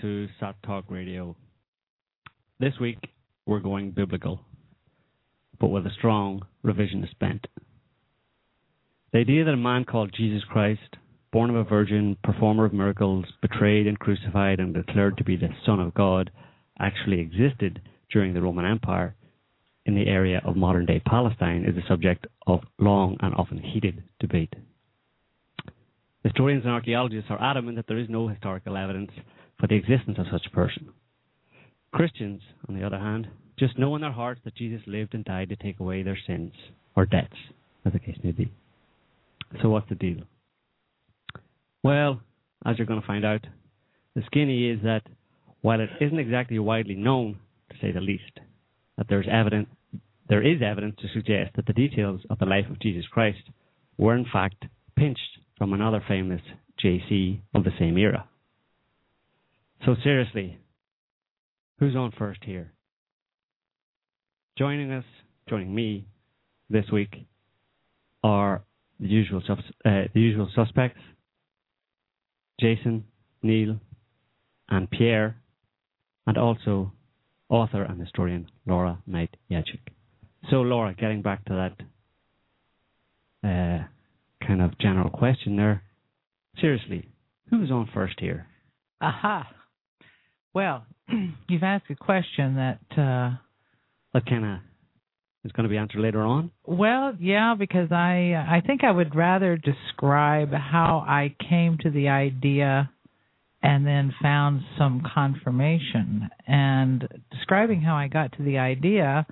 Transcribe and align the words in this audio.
to 0.00 0.28
SOTT 0.38 0.56
Talk 0.64 0.84
Radio. 0.90 1.36
This 2.60 2.74
week, 2.80 2.98
we're 3.46 3.60
going 3.60 3.92
biblical, 3.92 4.40
but 5.58 5.68
with 5.68 5.86
a 5.86 5.90
strong 5.96 6.44
revisionist 6.64 7.18
bent. 7.18 7.46
The 9.12 9.20
idea 9.20 9.44
that 9.44 9.52
a 9.54 9.56
man 9.56 9.84
called 9.84 10.14
Jesus 10.16 10.42
Christ, 10.50 10.96
born 11.32 11.50
of 11.50 11.56
a 11.56 11.64
virgin, 11.64 12.16
performer 12.22 12.66
of 12.66 12.74
miracles, 12.74 13.24
betrayed 13.40 13.86
and 13.86 13.98
crucified 13.98 14.60
and 14.60 14.74
declared 14.74 15.16
to 15.16 15.24
be 15.24 15.36
the 15.36 15.48
Son 15.64 15.80
of 15.80 15.94
God, 15.94 16.30
actually 16.78 17.20
existed 17.20 17.80
during 18.12 18.34
the 18.34 18.42
Roman 18.42 18.66
Empire 18.66 19.14
in 19.86 19.94
the 19.94 20.08
area 20.08 20.42
of 20.44 20.56
modern 20.56 20.84
day 20.84 21.00
Palestine 21.06 21.64
is 21.64 21.74
the 21.74 21.88
subject 21.88 22.26
of 22.46 22.60
long 22.78 23.16
and 23.20 23.34
often 23.34 23.58
heated 23.58 24.02
debate. 24.20 24.54
Historians 26.22 26.64
and 26.64 26.72
archaeologists 26.72 27.30
are 27.30 27.42
adamant 27.42 27.76
that 27.76 27.86
there 27.86 27.98
is 27.98 28.08
no 28.08 28.26
historical 28.28 28.76
evidence 28.76 29.12
for 29.58 29.66
the 29.66 29.74
existence 29.74 30.18
of 30.18 30.26
such 30.30 30.46
a 30.46 30.54
person. 30.54 30.90
Christians, 31.92 32.42
on 32.68 32.78
the 32.78 32.84
other 32.84 32.98
hand, 32.98 33.28
just 33.58 33.78
know 33.78 33.94
in 33.94 34.02
their 34.02 34.12
hearts 34.12 34.40
that 34.44 34.54
Jesus 34.54 34.82
lived 34.86 35.14
and 35.14 35.24
died 35.24 35.48
to 35.48 35.56
take 35.56 35.80
away 35.80 36.02
their 36.02 36.18
sins 36.26 36.52
or 36.94 37.06
debts, 37.06 37.36
as 37.84 37.92
the 37.92 37.98
case 37.98 38.18
may 38.22 38.32
be. 38.32 38.52
So, 39.62 39.70
what's 39.70 39.88
the 39.88 39.94
deal? 39.94 40.22
Well, 41.82 42.20
as 42.64 42.76
you're 42.78 42.86
going 42.86 43.00
to 43.00 43.06
find 43.06 43.24
out, 43.24 43.46
the 44.14 44.22
skinny 44.26 44.68
is 44.70 44.80
that 44.82 45.02
while 45.62 45.80
it 45.80 45.90
isn't 46.00 46.18
exactly 46.18 46.58
widely 46.58 46.94
known, 46.94 47.38
to 47.70 47.76
say 47.80 47.92
the 47.92 48.00
least, 48.00 48.40
that 48.96 49.06
there's 49.08 49.26
evidence, 49.30 49.68
there 50.28 50.42
is 50.42 50.60
evidence 50.62 50.96
to 51.00 51.08
suggest 51.14 51.56
that 51.56 51.66
the 51.66 51.72
details 51.72 52.20
of 52.28 52.38
the 52.38 52.46
life 52.46 52.66
of 52.70 52.80
Jesus 52.80 53.04
Christ 53.10 53.42
were 53.96 54.16
in 54.16 54.26
fact 54.30 54.64
pinched 54.96 55.20
from 55.56 55.72
another 55.72 56.02
famous 56.06 56.40
JC 56.82 57.40
of 57.54 57.64
the 57.64 57.70
same 57.78 57.96
era. 57.96 58.28
So 59.84 59.94
seriously, 60.02 60.58
who's 61.78 61.94
on 61.94 62.12
first 62.18 62.40
here? 62.44 62.72
Joining 64.58 64.90
us, 64.90 65.04
joining 65.48 65.74
me 65.74 66.06
this 66.70 66.86
week 66.90 67.26
are 68.24 68.62
the 68.98 69.06
usual 69.06 69.42
uh, 69.48 69.58
the 69.84 70.08
usual 70.14 70.50
suspects: 70.54 71.00
Jason, 72.60 73.04
Neil, 73.42 73.78
and 74.68 74.90
Pierre, 74.90 75.36
and 76.26 76.36
also 76.38 76.92
author 77.48 77.82
and 77.82 78.00
historian 78.00 78.48
Laura 78.66 78.98
Knight 79.06 79.36
Jadczyk. 79.50 79.80
So, 80.50 80.62
Laura, 80.62 80.94
getting 80.94 81.22
back 81.22 81.44
to 81.46 81.72
that 83.42 83.48
uh, 83.48 84.46
kind 84.46 84.62
of 84.62 84.78
general 84.78 85.10
question 85.10 85.56
there. 85.56 85.82
Seriously, 86.60 87.08
who's 87.50 87.70
on 87.70 87.88
first 87.92 88.18
here? 88.18 88.46
Aha. 89.00 89.46
Well, 90.56 90.86
you've 91.50 91.62
asked 91.62 91.90
a 91.90 91.94
question 91.94 92.54
that, 92.54 92.78
uh, 92.92 93.36
That 94.14 94.24
kind 94.24 94.42
of 94.42 94.60
is 95.44 95.52
going 95.52 95.64
to 95.64 95.68
be 95.68 95.76
answered 95.76 96.00
later 96.00 96.22
on. 96.22 96.50
well, 96.64 97.14
yeah, 97.20 97.54
because 97.58 97.92
I 97.92 98.32
I 98.48 98.62
think 98.66 98.82
I 98.82 98.90
would 98.90 99.14
rather 99.14 99.58
describe 99.58 100.52
how 100.54 101.04
I 101.06 101.36
came 101.50 101.76
to 101.82 101.90
the 101.90 102.08
idea 102.08 102.90
and 103.62 103.86
then 103.86 104.14
found 104.22 104.62
some 104.78 105.02
confirmation. 105.14 106.30
And 106.46 107.06
describing 107.30 107.82
how 107.82 107.96
I 107.96 108.08
got 108.08 108.32
to 108.38 108.42
the 108.42 108.56
idea 108.56 109.26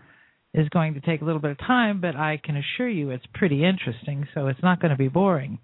is 0.53 0.69
going 0.69 0.93
to 0.93 1.01
take 1.01 1.23
a 1.23 1.25
little 1.25 1.41
bit 1.41 1.53
of 1.53 1.59
time, 1.59 2.03
but 2.03 2.17
I 2.17 2.39
can 2.45 2.59
assure 2.59 2.91
you 2.91 3.09
it's 3.09 3.25
pretty 3.33 3.65
interesting, 3.65 4.29
so 4.35 4.49
it's 4.49 4.63
not 4.63 4.79
going 4.79 4.91
to 4.91 4.99
be 4.99 5.09
boring. 5.09 5.59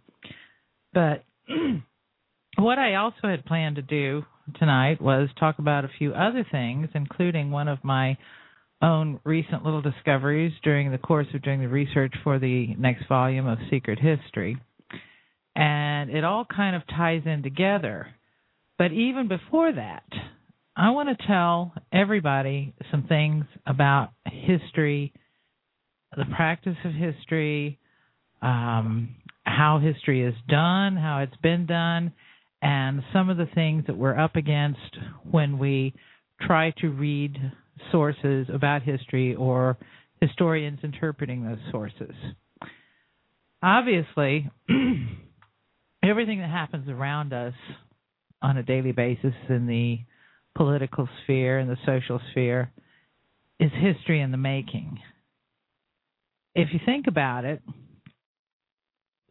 But 0.95 1.23
what 2.57 2.79
I 2.79 2.95
also 2.95 3.29
had 3.29 3.45
planned 3.45 3.77
to 3.77 3.83
do 3.83 4.25
tonight 4.59 5.01
was 5.01 5.29
talk 5.39 5.59
about 5.59 5.85
a 5.85 5.91
few 5.99 6.13
other 6.13 6.47
things, 6.51 6.89
including 6.95 7.51
one 7.51 7.69
of 7.69 7.79
my 7.83 8.17
own 8.83 9.21
recent 9.25 9.65
little 9.65 9.83
discoveries 9.83 10.53
during 10.63 10.91
the 10.91 10.99
course 10.99 11.27
of 11.35 11.43
doing 11.43 11.61
the 11.61 11.69
research 11.69 12.15
for 12.25 12.39
the 12.39 12.75
next 12.79 13.07
volume 13.09 13.47
of 13.47 13.59
Secret 13.71 13.99
History. 13.99 14.57
And 15.55 16.11
it 16.11 16.25
all 16.25 16.45
kind 16.45 16.77
of 16.77 16.83
ties 16.87 17.23
in 17.27 17.43
together. 17.43 18.09
But 18.79 18.93
even 18.93 19.29
before 19.29 19.73
that, 19.73 20.05
I 20.77 20.91
want 20.91 21.09
to 21.11 21.27
tell 21.27 21.75
everybody 21.93 22.75
some 22.91 23.05
things 23.05 23.45
about 23.67 24.13
history, 24.25 25.13
the 26.17 26.25
practice 26.35 26.77
of 26.85 26.93
history, 26.93 27.79
um, 28.41 29.17
how 29.45 29.79
history 29.79 30.23
is 30.25 30.35
done, 30.49 30.97
how 30.97 31.19
it's 31.19 31.37
been 31.43 31.67
done, 31.67 32.13
and 32.63 33.03
some 33.13 33.31
of 33.31 33.37
the 33.37 33.49
things 33.55 33.85
that 33.87 33.97
we're 33.97 34.19
up 34.19 34.37
against 34.37 34.99
when 35.31 35.59
we 35.59 35.95
try 36.41 36.73
to 36.81 36.89
read 36.89 37.37
sources 37.91 38.47
about 38.53 38.83
history 38.83 39.35
or 39.35 39.77
historians 40.21 40.81
interpreting 40.83 41.45
those 41.45 41.59
sources. 41.71 42.15
Obviously, 43.63 44.51
everything 46.03 46.41
that 46.41 46.51
happens 46.51 46.89
around 46.89 47.33
us 47.33 47.55
on 48.43 48.57
a 48.57 48.63
daily 48.63 48.93
basis 48.93 49.35
in 49.49 49.67
the 49.67 49.99
political 50.55 51.09
sphere 51.23 51.59
and 51.59 51.71
the 51.71 51.77
social 51.87 52.21
sphere 52.31 52.71
is 53.59 53.71
history 53.75 54.21
in 54.21 54.31
the 54.31 54.37
making. 54.37 54.99
If 56.55 56.69
you 56.73 56.81
think 56.85 57.07
about 57.07 57.45
it, 57.45 57.63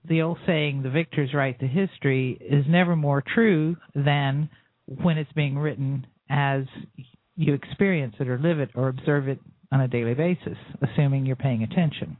the 0.07 0.21
old 0.21 0.37
saying, 0.45 0.83
the 0.83 0.89
victors 0.89 1.33
write 1.33 1.59
the 1.59 1.67
history, 1.67 2.37
is 2.41 2.65
never 2.67 2.95
more 2.95 3.23
true 3.33 3.75
than 3.95 4.49
when 4.85 5.17
it's 5.17 5.31
being 5.33 5.57
written 5.57 6.07
as 6.29 6.63
you 7.35 7.53
experience 7.53 8.15
it 8.19 8.27
or 8.27 8.37
live 8.37 8.59
it 8.59 8.69
or 8.75 8.87
observe 8.87 9.27
it 9.27 9.39
on 9.71 9.81
a 9.81 9.87
daily 9.87 10.13
basis, 10.13 10.57
assuming 10.81 11.25
you're 11.25 11.35
paying 11.35 11.63
attention. 11.63 12.17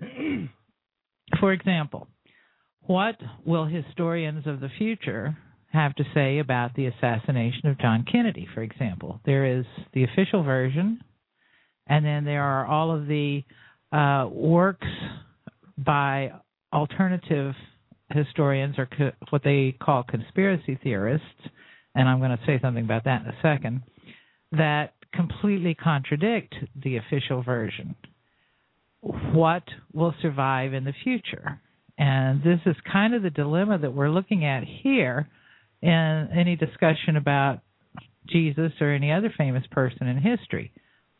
For 1.40 1.52
example, 1.52 2.08
what 2.82 3.16
will 3.44 3.66
historians 3.66 4.46
of 4.46 4.60
the 4.60 4.70
future 4.78 5.36
have 5.72 5.94
to 5.96 6.04
say 6.14 6.38
about 6.38 6.74
the 6.74 6.86
assassination 6.86 7.68
of 7.68 7.78
John 7.78 8.04
Kennedy, 8.10 8.46
for 8.54 8.62
example? 8.62 9.20
There 9.26 9.58
is 9.58 9.64
the 9.92 10.04
official 10.04 10.44
version, 10.44 11.00
and 11.88 12.04
then 12.04 12.24
there 12.24 12.44
are 12.44 12.64
all 12.64 12.94
of 12.94 13.06
the 13.06 13.42
uh, 13.92 14.28
works 14.30 14.86
by 15.76 16.32
alternative 16.76 17.54
historians 18.10 18.78
or 18.78 18.86
co- 18.86 19.12
what 19.30 19.42
they 19.42 19.74
call 19.82 20.04
conspiracy 20.04 20.78
theorists, 20.82 21.26
and 21.94 22.08
I'm 22.08 22.18
going 22.18 22.36
to 22.36 22.44
say 22.46 22.60
something 22.60 22.84
about 22.84 23.04
that 23.04 23.22
in 23.22 23.28
a 23.28 23.38
second, 23.42 23.82
that 24.52 24.92
completely 25.12 25.74
contradict 25.74 26.54
the 26.80 26.98
official 26.98 27.42
version. 27.42 27.96
What 29.00 29.64
will 29.92 30.14
survive 30.20 30.74
in 30.74 30.84
the 30.84 30.92
future? 31.02 31.60
And 31.98 32.42
this 32.42 32.60
is 32.66 32.76
kind 32.92 33.14
of 33.14 33.22
the 33.22 33.30
dilemma 33.30 33.78
that 33.78 33.94
we're 33.94 34.10
looking 34.10 34.44
at 34.44 34.62
here 34.82 35.28
in 35.80 36.28
any 36.36 36.56
discussion 36.56 37.16
about 37.16 37.60
Jesus 38.28 38.72
or 38.80 38.92
any 38.92 39.12
other 39.12 39.32
famous 39.36 39.64
person 39.70 40.06
in 40.06 40.18
history. 40.18 40.72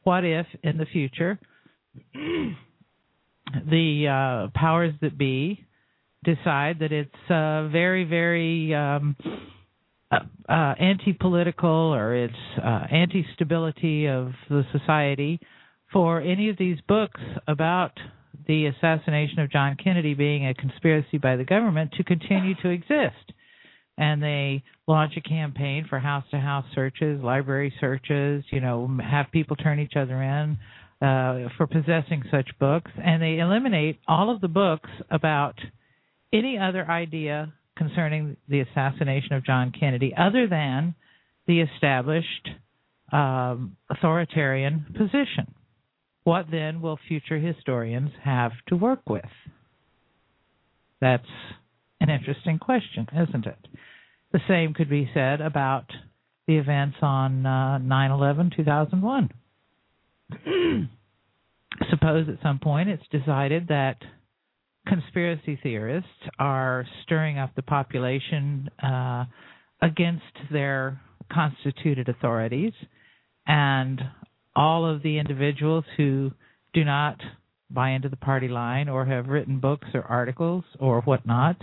What 0.03 0.25
if 0.25 0.47
in 0.63 0.77
the 0.77 0.87
future 0.87 1.39
the 3.53 4.49
uh, 4.49 4.59
powers 4.59 4.95
that 5.01 5.17
be 5.17 5.65
decide 6.25 6.81
that 6.81 6.93
it's 6.93 7.31
uh, 7.31 7.69
very, 7.69 8.05
very 8.05 8.75
um, 8.75 9.17
uh, 10.11 10.19
uh, 10.49 10.75
anti-political 10.79 11.69
or 11.95 12.15
it's 12.15 12.35
uh, 12.63 12.87
anti-stability 12.91 14.07
of 14.07 14.33
the 14.51 14.65
society 14.73 15.41
for 15.93 16.21
any 16.21 16.49
of 16.49 16.59
these 16.59 16.79
books 16.89 17.21
about 17.47 17.93
the 18.49 18.67
assassination 18.67 19.39
of 19.39 19.51
John 19.51 19.77
Kennedy 19.83 20.15
being 20.15 20.47
a 20.47 20.55
conspiracy 20.55 21.19
by 21.19 21.37
the 21.37 21.45
government 21.45 21.93
to 21.93 22.05
continue 22.05 22.55
to 22.63 22.69
exist. 22.69 23.33
And 23.99 24.23
they 24.23 24.63
launch 24.87 25.15
a 25.17 25.23
campaign 25.23 25.87
for 25.89 25.99
house 25.99 26.25
to 26.31 26.39
house 26.39 26.67
searches, 26.75 27.23
library 27.23 27.73
searches, 27.81 28.45
you 28.51 28.61
know, 28.61 28.99
have 29.03 29.27
people 29.33 29.57
turn 29.57 29.81
each 29.81 29.95
other 29.97 30.23
in 30.23 30.59
uh, 31.01 31.49
for 31.57 31.67
possessing 31.67 32.23
such 32.31 32.49
books. 32.59 32.91
And 33.03 33.23
they 33.23 33.39
eliminate 33.39 33.99
all 34.07 34.35
of 34.35 34.41
the 34.41 34.49
books 34.49 34.91
about 35.11 35.55
any 36.33 36.59
other 36.59 36.85
idea 36.89 37.53
concerning 37.77 38.37
the 38.49 38.61
assassination 38.61 39.35
of 39.35 39.45
John 39.45 39.73
Kennedy 39.79 40.15
other 40.17 40.47
than 40.47 40.95
the 41.47 41.61
established 41.61 42.49
um, 43.13 43.77
authoritarian 43.91 44.87
position. 44.97 45.55
What 46.25 46.47
then 46.51 46.81
will 46.81 46.99
future 47.07 47.39
historians 47.39 48.11
have 48.25 48.53
to 48.69 48.77
work 48.77 49.09
with? 49.09 49.25
That's 51.01 51.23
an 52.01 52.11
interesting 52.11 52.59
question, 52.59 53.07
isn't 53.13 53.47
it? 53.47 53.69
The 54.33 54.41
same 54.49 54.75
could 54.75 54.91
be 54.91 55.09
said 55.15 55.41
about 55.41 55.87
the 56.47 56.57
events 56.57 56.97
on 57.03 57.47
uh, 57.47 57.79
9 57.79 58.11
11 58.11 58.51
2001. 58.57 59.31
Suppose 61.91 62.29
at 62.29 62.43
some 62.43 62.59
point 62.59 62.89
it's 62.89 63.07
decided 63.11 63.69
that 63.69 63.97
conspiracy 64.87 65.59
theorists 65.63 66.09
are 66.39 66.87
stirring 67.03 67.39
up 67.39 67.55
the 67.55 67.63
population 67.63 68.71
uh, 68.83 69.25
against 69.83 70.25
their 70.51 71.01
constituted 71.33 72.09
authorities, 72.09 72.73
and 73.47 74.01
all 74.55 74.89
of 74.89 75.03
the 75.03 75.19
individuals 75.19 75.85
who 75.97 76.31
do 76.73 76.85
not 76.85 77.21
buy 77.71 77.91
into 77.91 78.09
the 78.09 78.17
party 78.17 78.49
line 78.49 78.89
or 78.89 79.05
have 79.05 79.27
written 79.27 79.59
books 79.59 79.89
or 79.93 80.03
articles 80.03 80.65
or 80.79 81.01
whatnot 81.03 81.57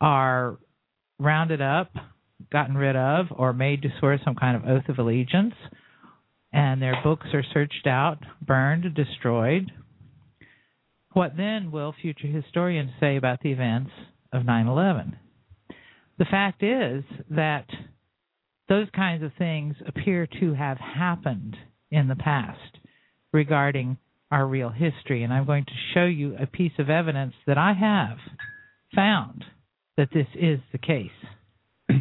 are 0.00 0.58
rounded 1.18 1.62
up, 1.62 1.90
gotten 2.50 2.76
rid 2.76 2.96
of, 2.96 3.26
or 3.30 3.52
made 3.52 3.82
to 3.82 3.88
swear 3.98 4.20
some 4.24 4.34
kind 4.34 4.56
of 4.56 4.68
oath 4.68 4.88
of 4.88 4.98
allegiance, 4.98 5.54
and 6.52 6.80
their 6.80 6.96
books 7.02 7.26
are 7.32 7.44
searched 7.52 7.86
out, 7.86 8.18
burned, 8.44 8.94
destroyed. 8.94 9.70
What 11.12 11.36
then 11.36 11.70
will 11.70 11.94
future 12.00 12.26
historians 12.26 12.90
say 13.00 13.16
about 13.16 13.40
the 13.42 13.52
events 13.52 13.90
of 14.32 14.44
9 14.44 14.66
11? 14.66 15.16
The 16.18 16.24
fact 16.24 16.62
is 16.62 17.04
that 17.30 17.66
those 18.68 18.88
kinds 18.94 19.22
of 19.22 19.32
things 19.36 19.74
appear 19.86 20.26
to 20.40 20.54
have 20.54 20.78
happened 20.78 21.56
in 21.90 22.08
the 22.08 22.16
past 22.16 22.78
regarding 23.32 23.98
our 24.30 24.46
real 24.46 24.70
history. 24.70 25.22
And 25.22 25.32
I'm 25.32 25.46
going 25.46 25.64
to 25.64 25.72
show 25.94 26.04
you 26.04 26.36
a 26.40 26.46
piece 26.46 26.72
of 26.78 26.88
evidence 26.88 27.34
that 27.46 27.58
I 27.58 27.74
have 27.74 28.18
found 28.94 29.44
that 29.96 30.08
this 30.12 30.26
is 30.34 30.58
the 30.72 30.78
case. 30.78 31.10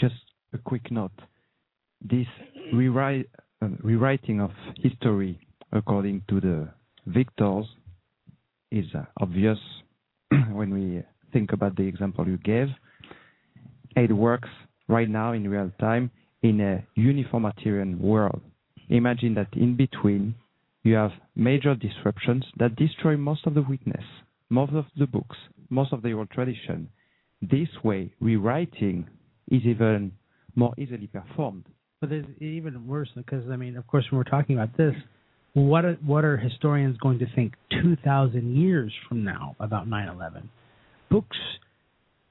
Just 0.00 0.14
a 0.52 0.58
quick 0.58 0.90
note. 0.90 1.12
This 2.02 2.26
rewrite, 2.72 3.28
rewriting 3.60 4.40
of 4.40 4.50
history 4.76 5.38
according 5.72 6.22
to 6.28 6.40
the 6.40 6.68
victors 7.06 7.66
is 8.70 8.86
uh, 8.94 9.02
obvious 9.20 9.58
when 10.52 10.72
we 10.72 11.02
think 11.32 11.52
about 11.52 11.76
the 11.76 11.82
example 11.82 12.26
you 12.26 12.38
gave. 12.38 12.68
It 13.96 14.12
works 14.12 14.48
right 14.88 15.08
now 15.08 15.32
in 15.32 15.48
real 15.48 15.70
time 15.80 16.10
in 16.42 16.60
a 16.60 16.84
uniformitarian 16.94 18.00
world. 18.00 18.40
Imagine 18.88 19.34
that 19.34 19.52
in 19.52 19.76
between 19.76 20.34
you 20.82 20.94
have 20.94 21.12
major 21.36 21.74
disruptions 21.74 22.44
that 22.58 22.76
destroy 22.76 23.16
most 23.16 23.46
of 23.46 23.54
the 23.54 23.62
witness, 23.62 24.04
most 24.48 24.72
of 24.72 24.86
the 24.96 25.06
books, 25.06 25.36
most 25.68 25.92
of 25.92 26.02
the 26.02 26.12
oral 26.12 26.26
tradition. 26.26 26.88
This 27.42 27.68
way, 27.84 28.12
rewriting 28.20 29.08
is 29.50 29.62
even 29.64 30.12
more 30.54 30.74
easily 30.78 31.06
performed. 31.06 31.66
But 32.00 32.12
it's 32.12 32.28
even 32.40 32.86
worse 32.86 33.10
because 33.14 33.44
I 33.50 33.56
mean, 33.56 33.76
of 33.76 33.86
course, 33.86 34.06
when 34.10 34.18
we're 34.18 34.24
talking 34.24 34.56
about 34.56 34.76
this, 34.76 34.94
what 35.52 35.84
are, 35.84 35.98
what 36.04 36.24
are 36.24 36.36
historians 36.36 36.96
going 36.98 37.18
to 37.18 37.26
think 37.34 37.54
2,000 37.82 38.56
years 38.56 38.92
from 39.08 39.24
now 39.24 39.56
about 39.60 39.88
9/11? 39.88 40.44
Books, 41.10 41.36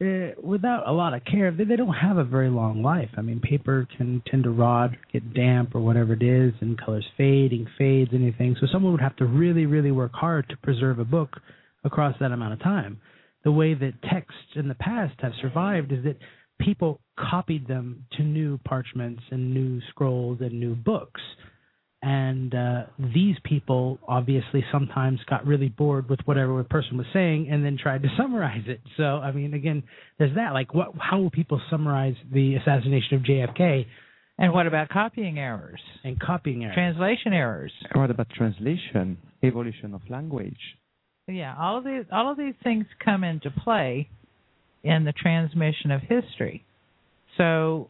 uh, 0.02 0.32
without 0.42 0.88
a 0.88 0.92
lot 0.92 1.14
of 1.14 1.24
care, 1.26 1.52
they, 1.52 1.66
they 1.66 1.76
don't 1.76 1.94
have 1.94 2.18
a 2.18 2.24
very 2.24 2.50
long 2.50 2.82
life. 2.82 3.10
I 3.18 3.22
mean, 3.22 3.42
paper 3.42 3.88
can 3.98 4.24
tend 4.26 4.46
to 4.46 4.52
rot, 4.52 4.92
get 5.12 5.34
damp, 5.34 5.76
or 5.76 5.82
whatever 5.82 6.14
it 6.14 6.24
is, 6.24 6.54
and 6.62 6.80
colors 6.80 7.06
fade, 7.18 7.52
ink 7.52 7.68
fades, 7.78 8.12
anything. 8.14 8.56
So 8.60 8.68
someone 8.72 8.94
would 8.94 9.02
have 9.02 9.18
to 9.18 9.26
really, 9.26 9.66
really 9.66 9.92
work 9.92 10.14
hard 10.14 10.48
to 10.50 10.58
preserve 10.58 11.00
a 11.00 11.06
book 11.06 11.42
across 11.84 12.16
that 12.20 12.32
amount 12.32 12.54
of 12.54 12.64
time. 12.64 13.00
The 13.44 13.52
way 13.52 13.74
that 13.74 14.02
texts 14.10 14.56
in 14.56 14.68
the 14.68 14.76
past 14.76 15.16
have 15.20 15.34
survived 15.42 15.92
is 15.92 16.04
that 16.06 16.18
people 16.60 17.00
copied 17.18 17.68
them 17.68 18.06
to 18.14 18.24
new 18.24 18.60
parchments 18.66 19.24
and 19.32 19.54
new 19.54 19.82
scrolls 19.90 20.40
and 20.42 20.60
new 20.60 20.76
books 20.76 21.22
and 22.02 22.56
uh, 22.56 22.84
these 23.14 23.36
people 23.44 24.00
obviously 24.08 24.64
sometimes 24.72 25.20
got 25.30 25.46
really 25.46 25.68
bored 25.68 26.10
with 26.10 26.20
whatever 26.24 26.58
the 26.58 26.64
person 26.64 26.98
was 26.98 27.06
saying 27.12 27.50
and 27.52 27.66
then 27.66 27.78
tried 27.82 28.04
to 28.04 28.10
summarize 28.18 28.64
it. 28.68 28.80
So 28.96 29.04
I 29.04 29.32
mean, 29.32 29.54
again, 29.54 29.84
there's 30.18 30.34
that. 30.36 30.54
Like, 30.54 30.74
what? 30.74 30.94
How 30.98 31.20
will 31.20 31.32
people 31.32 31.60
summarize 31.70 32.16
the 32.32 32.56
assassination 32.56 33.18
of 33.18 33.24
JFK? 33.24 33.86
And 34.38 34.54
what 34.54 34.68
about 34.68 34.88
copying 34.88 35.38
errors 35.38 35.82
and 36.06 36.18
copying 36.18 36.64
errors, 36.64 36.74
translation 36.74 37.34
errors? 37.34 37.74
What 37.94 38.10
about 38.10 38.30
translation, 38.30 39.18
evolution 39.44 39.94
of 39.94 40.02
language? 40.10 40.60
Yeah, 41.28 41.54
all 41.60 41.78
of 41.78 41.84
these 41.84 42.06
all 42.14 42.32
of 42.32 42.38
these 42.38 42.56
things 42.64 42.86
come 43.04 43.26
into 43.26 43.52
play 43.52 44.10
in 44.84 45.04
the 45.04 45.14
transmission 45.14 45.92
of 45.92 46.02
history. 46.02 46.64
So 47.38 47.90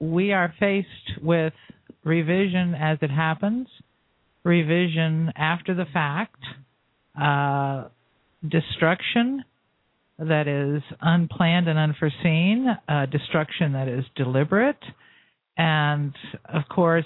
we 0.00 0.32
are 0.32 0.52
faced 0.58 1.22
with 1.22 1.52
revision 2.04 2.74
as 2.74 2.98
it 3.02 3.10
happens, 3.10 3.68
revision 4.44 5.32
after 5.36 5.74
the 5.74 5.86
fact, 5.92 6.40
uh, 7.20 7.88
destruction 8.48 9.44
that 10.18 10.46
is 10.46 10.82
unplanned 11.00 11.68
and 11.68 11.78
unforeseen, 11.78 12.66
uh, 12.88 13.06
destruction 13.06 13.72
that 13.72 13.88
is 13.88 14.04
deliberate, 14.14 14.82
and 15.58 16.14
of 16.46 16.62
course, 16.68 17.04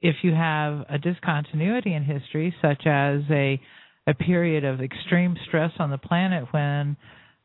if 0.00 0.16
you 0.22 0.32
have 0.34 0.84
a 0.88 0.98
discontinuity 0.98 1.94
in 1.94 2.02
history, 2.02 2.54
such 2.60 2.86
as 2.86 3.20
a 3.30 3.60
a 4.06 4.14
period 4.14 4.64
of 4.64 4.80
extreme 4.80 5.36
stress 5.46 5.70
on 5.78 5.90
the 5.90 5.98
planet 5.98 6.44
when 6.52 6.96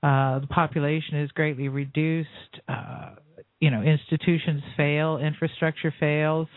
uh, 0.03 0.39
the 0.39 0.47
population 0.47 1.21
is 1.21 1.31
greatly 1.31 1.69
reduced, 1.69 2.29
uh, 2.67 3.11
you 3.59 3.71
know, 3.71 3.81
institutions 3.81 4.61
fail, 4.75 5.17
infrastructure 5.17 5.93
fails, 5.99 6.47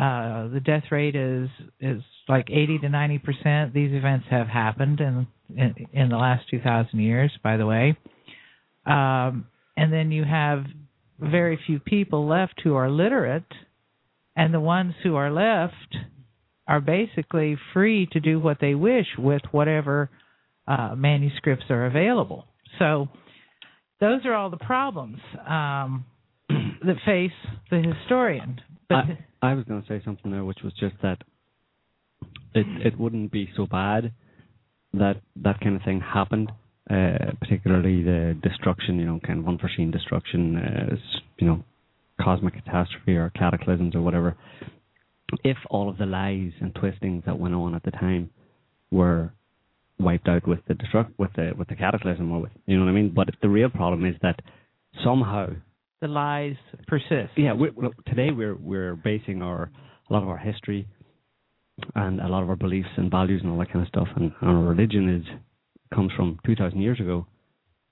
uh, 0.00 0.48
the 0.48 0.60
death 0.64 0.84
rate 0.90 1.14
is 1.14 1.50
is 1.78 2.02
like 2.26 2.48
80 2.48 2.78
to 2.78 2.88
90 2.88 3.18
percent. 3.18 3.74
These 3.74 3.92
events 3.92 4.26
have 4.30 4.46
happened 4.46 5.00
in, 5.00 5.26
in, 5.54 5.74
in 5.92 6.08
the 6.08 6.16
last 6.16 6.48
2,000 6.50 6.98
years, 6.98 7.30
by 7.42 7.58
the 7.58 7.66
way. 7.66 7.98
Um, 8.86 9.46
and 9.76 9.92
then 9.92 10.10
you 10.10 10.24
have 10.24 10.64
very 11.18 11.58
few 11.66 11.80
people 11.80 12.26
left 12.26 12.62
who 12.64 12.76
are 12.76 12.90
literate, 12.90 13.52
and 14.34 14.54
the 14.54 14.60
ones 14.60 14.94
who 15.02 15.16
are 15.16 15.30
left 15.30 15.96
are 16.66 16.80
basically 16.80 17.58
free 17.74 18.08
to 18.12 18.20
do 18.20 18.40
what 18.40 18.56
they 18.58 18.74
wish 18.74 19.06
with 19.18 19.42
whatever 19.50 20.08
uh, 20.66 20.94
manuscripts 20.96 21.66
are 21.68 21.84
available. 21.84 22.46
So 22.78 23.08
those 24.00 24.24
are 24.24 24.34
all 24.34 24.50
the 24.50 24.56
problems 24.56 25.18
um, 25.46 26.04
that 26.48 26.96
face 27.04 27.32
the 27.70 27.82
historian. 27.82 28.60
But 28.88 28.96
I, 29.42 29.50
I 29.50 29.54
was 29.54 29.64
going 29.64 29.82
to 29.82 29.88
say 29.88 30.02
something 30.04 30.30
there, 30.30 30.44
which 30.44 30.60
was 30.64 30.72
just 30.78 30.94
that 31.02 31.22
it 32.54 32.66
it 32.84 32.98
wouldn't 32.98 33.30
be 33.30 33.48
so 33.56 33.66
bad 33.66 34.12
that 34.94 35.20
that 35.36 35.60
kind 35.60 35.76
of 35.76 35.82
thing 35.82 36.00
happened. 36.00 36.50
Uh, 36.90 37.30
particularly 37.40 38.02
the 38.02 38.36
destruction, 38.42 38.98
you 38.98 39.04
know, 39.04 39.20
kind 39.24 39.38
of 39.38 39.46
unforeseen 39.46 39.92
destruction, 39.92 40.56
uh, 40.56 40.96
you 41.38 41.46
know, 41.46 41.62
cosmic 42.20 42.52
catastrophe 42.54 43.14
or 43.14 43.30
cataclysms 43.30 43.94
or 43.94 44.00
whatever. 44.02 44.36
If 45.44 45.56
all 45.68 45.88
of 45.88 45.98
the 45.98 46.06
lies 46.06 46.50
and 46.60 46.74
twistings 46.74 47.22
that 47.26 47.38
went 47.38 47.54
on 47.54 47.76
at 47.76 47.84
the 47.84 47.92
time 47.92 48.30
were 48.90 49.32
wiped 50.00 50.28
out 50.28 50.46
with 50.46 50.60
the 50.68 50.74
destruct 50.74 51.12
with 51.18 51.30
the 51.36 51.52
with 51.56 51.68
the 51.68 51.76
cataclysm 51.76 52.30
or 52.32 52.42
with 52.42 52.52
you 52.66 52.76
know 52.76 52.84
what 52.84 52.90
I 52.90 52.94
mean. 52.94 53.12
But 53.14 53.28
the 53.42 53.48
real 53.48 53.68
problem 53.68 54.04
is 54.04 54.16
that 54.22 54.40
somehow 55.04 55.48
the 56.00 56.08
lies 56.08 56.56
persist. 56.86 57.32
Yeah, 57.36 57.52
we, 57.52 57.70
well, 57.70 57.92
today 58.06 58.30
we're 58.30 58.56
we're 58.56 58.96
basing 58.96 59.42
our 59.42 59.70
a 60.08 60.12
lot 60.12 60.22
of 60.22 60.28
our 60.28 60.38
history 60.38 60.88
and 61.94 62.20
a 62.20 62.28
lot 62.28 62.42
of 62.42 62.48
our 62.48 62.56
beliefs 62.56 62.88
and 62.96 63.10
values 63.10 63.40
and 63.42 63.52
all 63.52 63.58
that 63.58 63.72
kind 63.72 63.82
of 63.82 63.88
stuff, 63.88 64.08
and, 64.16 64.32
and 64.40 64.50
our 64.50 64.62
religion 64.62 65.08
is 65.08 65.24
comes 65.94 66.12
from 66.16 66.38
two 66.44 66.56
thousand 66.56 66.80
years 66.80 67.00
ago. 67.00 67.26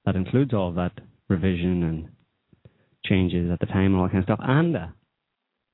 That 0.04 0.16
includes 0.16 0.54
all 0.54 0.70
of 0.70 0.74
that 0.76 0.92
revision 1.28 1.82
and 1.82 2.08
changes 3.04 3.50
at 3.50 3.60
the 3.60 3.66
time 3.66 3.92
and 3.92 3.96
all 3.96 4.04
that 4.04 4.12
kind 4.12 4.22
of 4.22 4.26
stuff, 4.26 4.40
and 4.42 4.76
uh, 4.76 4.86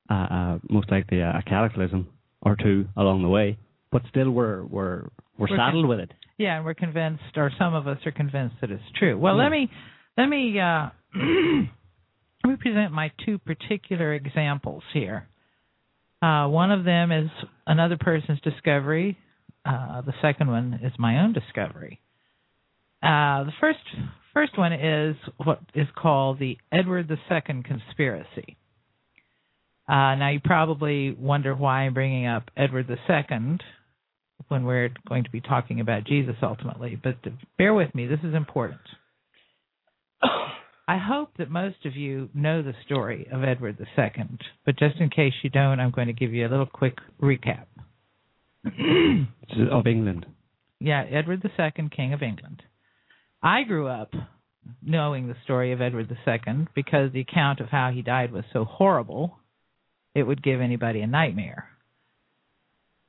uh, 0.09 0.13
uh, 0.13 0.59
most 0.69 0.91
likely 0.91 1.19
a, 1.19 1.29
a 1.29 1.43
cataclysm 1.47 2.07
or 2.41 2.55
two 2.55 2.85
along 2.97 3.23
the 3.23 3.29
way. 3.29 3.57
But 3.91 4.03
still, 4.09 4.29
we're 4.29 4.63
we're 4.65 5.09
we're, 5.37 5.47
we're 5.49 5.57
saddled 5.57 5.87
with 5.87 5.99
it. 5.99 6.11
Yeah, 6.37 6.57
and 6.57 6.65
we're 6.65 6.73
convinced, 6.73 7.23
or 7.37 7.51
some 7.57 7.73
of 7.73 7.87
us 7.87 7.97
are 8.05 8.11
convinced 8.11 8.55
that 8.61 8.71
it's 8.71 8.83
true. 8.97 9.17
Well, 9.17 9.37
yeah. 9.37 9.43
let 9.43 9.51
me 9.51 9.69
let 10.17 10.25
me 10.27 10.59
uh, 10.59 10.89
Let 12.43 12.51
me 12.51 12.57
present 12.59 12.91
my 12.91 13.11
two 13.25 13.39
particular 13.39 14.13
examples 14.13 14.83
here. 14.93 15.27
Uh, 16.21 16.47
one 16.47 16.71
of 16.71 16.83
them 16.85 17.11
is 17.11 17.29
another 17.65 17.97
person's 17.97 18.39
discovery. 18.41 19.17
Uh, 19.65 20.01
the 20.01 20.13
second 20.21 20.49
one 20.49 20.79
is 20.83 20.91
my 20.99 21.21
own 21.21 21.33
discovery. 21.33 22.01
Uh, 23.01 23.45
the 23.45 23.53
first 23.59 23.79
First 24.35 24.57
one 24.57 24.73
is 24.73 25.15
what 25.37 25.61
is 25.73 25.87
called 25.95 26.39
the 26.39 26.57
Edward 26.69 27.09
II 27.09 27.63
conspiracy. 27.63 28.57
Uh, 29.87 30.15
now, 30.15 30.29
you 30.29 30.41
probably 30.43 31.13
wonder 31.13 31.55
why 31.55 31.83
I'm 31.83 31.93
bringing 31.93 32.27
up 32.27 32.51
Edward 32.57 32.89
II 32.89 33.57
when 34.47 34.65
we're 34.65 34.89
going 35.07 35.23
to 35.23 35.31
be 35.31 35.41
talking 35.41 35.79
about 35.79 36.05
Jesus 36.05 36.35
ultimately, 36.41 36.99
but 37.01 37.15
bear 37.57 37.73
with 37.73 37.93
me, 37.95 38.07
this 38.07 38.19
is 38.23 38.33
important. 38.33 38.81
I 40.87 40.97
hope 40.99 41.29
that 41.39 41.49
most 41.49 41.85
of 41.85 41.95
you 41.95 42.29
know 42.35 42.61
the 42.61 42.75
story 42.85 43.27
of 43.31 43.43
Edward 43.43 43.77
II, 43.79 44.37
but 44.65 44.77
just 44.77 44.97
in 44.99 45.09
case 45.09 45.33
you 45.43 45.49
don't, 45.49 45.79
I'm 45.79 45.89
going 45.91 46.07
to 46.07 46.13
give 46.13 46.31
you 46.31 46.47
a 46.47 46.49
little 46.49 46.67
quick 46.67 46.97
recap. 47.21 47.65
of 49.71 49.87
England. 49.87 50.25
Yeah, 50.79 51.03
Edward 51.09 51.43
II, 51.43 51.89
King 51.95 52.13
of 52.13 52.21
England. 52.21 52.61
I 53.41 53.63
grew 53.63 53.87
up 53.87 54.11
knowing 54.81 55.27
the 55.27 55.35
story 55.43 55.71
of 55.71 55.81
Edward 55.81 56.09
II 56.09 56.67
because 56.75 57.11
the 57.11 57.21
account 57.21 57.59
of 57.59 57.69
how 57.69 57.91
he 57.91 58.01
died 58.01 58.31
was 58.31 58.43
so 58.51 58.65
horrible, 58.65 59.37
it 60.13 60.23
would 60.23 60.43
give 60.43 60.61
anybody 60.61 61.01
a 61.01 61.07
nightmare. 61.07 61.69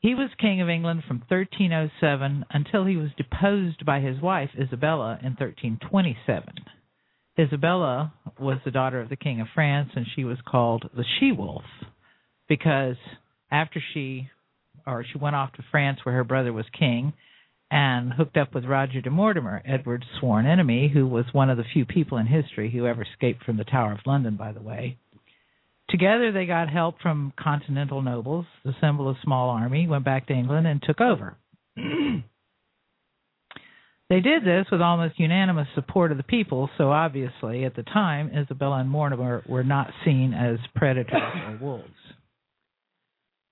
He 0.01 0.15
was 0.15 0.31
King 0.39 0.61
of 0.61 0.69
England 0.69 1.03
from 1.07 1.23
1307 1.29 2.45
until 2.51 2.85
he 2.85 2.97
was 2.97 3.11
deposed 3.17 3.85
by 3.85 4.01
his 4.01 4.21
wife 4.21 4.51
Isabella 4.55 5.19
in 5.23 5.35
1327. 5.35 6.55
Isabella 7.39 8.13
was 8.39 8.59
the 8.65 8.71
daughter 8.71 9.01
of 9.01 9.09
the 9.09 9.17
King 9.17 9.41
of 9.41 9.49
France, 9.55 9.91
and 9.95 10.07
she 10.15 10.25
was 10.25 10.39
called 10.47 10.89
the 10.95 11.05
She 11.19 11.33
Wolf 11.33 11.65
because 12.49 12.97
after 13.51 13.81
she 13.93 14.31
or 14.87 15.05
she 15.05 15.19
went 15.19 15.37
off 15.37 15.53
to 15.55 15.65
France 15.71 16.01
where 16.05 16.15
her 16.15 16.25
brother 16.25 16.53
was 16.53 16.67
king 16.79 17.13
and 17.71 18.13
hooked 18.13 18.37
up 18.37 18.55
with 18.55 18.65
Roger 18.65 19.01
de 19.01 19.11
Mortimer, 19.11 19.61
Edward's 19.65 20.07
sworn 20.21 20.47
enemy, 20.47 20.89
who 20.93 21.07
was 21.07 21.25
one 21.33 21.51
of 21.51 21.57
the 21.57 21.65
few 21.73 21.85
people 21.85 22.19
in 22.19 22.27
history 22.27 22.71
who 22.71 22.87
ever 22.87 23.03
escaped 23.03 23.43
from 23.43 23.57
the 23.57 23.65
Tower 23.65 23.93
of 23.93 24.07
London, 24.07 24.37
by 24.37 24.53
the 24.53 24.63
way. 24.63 24.99
Together, 25.89 26.33
they 26.33 26.47
got 26.47 26.69
help 26.69 26.97
from 27.01 27.33
continental 27.39 28.03
nobles, 28.03 28.45
assembled 28.65 29.17
a 29.17 29.21
small 29.23 29.51
army, 29.51 29.87
went 29.87 30.05
back 30.05 30.27
to 30.27 30.33
England, 30.33 30.67
and 30.67 30.83
took 30.83 31.01
over. 31.01 31.37
they 31.77 31.83
did 34.21 34.43
this 34.45 34.67
with 34.73 34.81
almost 34.81 35.21
unanimous 35.21 35.69
support 35.77 36.11
of 36.11 36.17
the 36.17 36.25
people, 36.25 36.69
so 36.77 36.91
obviously, 36.91 37.65
at 37.65 37.77
the 37.77 37.85
time, 37.85 38.31
Isabella 38.37 38.81
and 38.81 38.91
Mortimer 38.91 39.45
were 39.49 39.63
not 39.63 39.93
seen 40.05 40.35
as 40.35 40.59
predators 40.75 41.23
or 41.47 41.59
wolves. 41.63 41.85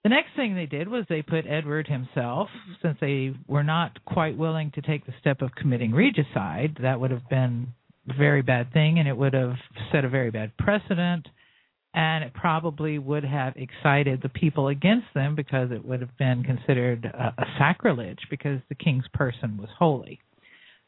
The 0.03 0.11
next 0.11 0.35
thing 0.37 0.55
they 0.55 0.67
did 0.67 0.89
was 0.89 1.07
they 1.09 1.23
put 1.23 1.47
Edward 1.47 1.87
himself, 1.87 2.49
since 2.83 2.99
they 3.01 3.33
were 3.47 3.63
not 3.63 4.05
quite 4.05 4.37
willing 4.37 4.73
to 4.73 4.83
take 4.83 5.07
the 5.07 5.15
step 5.21 5.41
of 5.41 5.55
committing 5.55 5.93
regicide, 5.93 6.79
that 6.83 7.01
would 7.01 7.11
have 7.11 7.27
been 7.31 7.69
a 8.11 8.15
very 8.15 8.43
bad 8.43 8.73
thing 8.73 8.99
and 8.99 9.09
it 9.09 9.17
would 9.17 9.33
have 9.33 9.55
set 9.91 10.05
a 10.05 10.09
very 10.09 10.31
bad 10.31 10.55
precedent 10.59 11.27
and 11.95 12.25
it 12.25 12.35
probably 12.35 12.99
would 12.99 13.25
have 13.25 13.55
excited 13.57 14.21
the 14.21 14.29
people 14.29 14.67
against 14.69 15.07
them 15.15 15.37
because 15.37 15.71
it 15.71 15.85
would 15.85 16.01
have 16.01 16.17
been 16.19 16.43
considered 16.43 17.05
a, 17.05 17.35
a 17.39 17.47
sacrilege 17.57 18.19
because 18.29 18.61
the 18.69 18.75
king's 18.75 19.07
person 19.15 19.57
was 19.57 19.69
holy. 19.79 20.21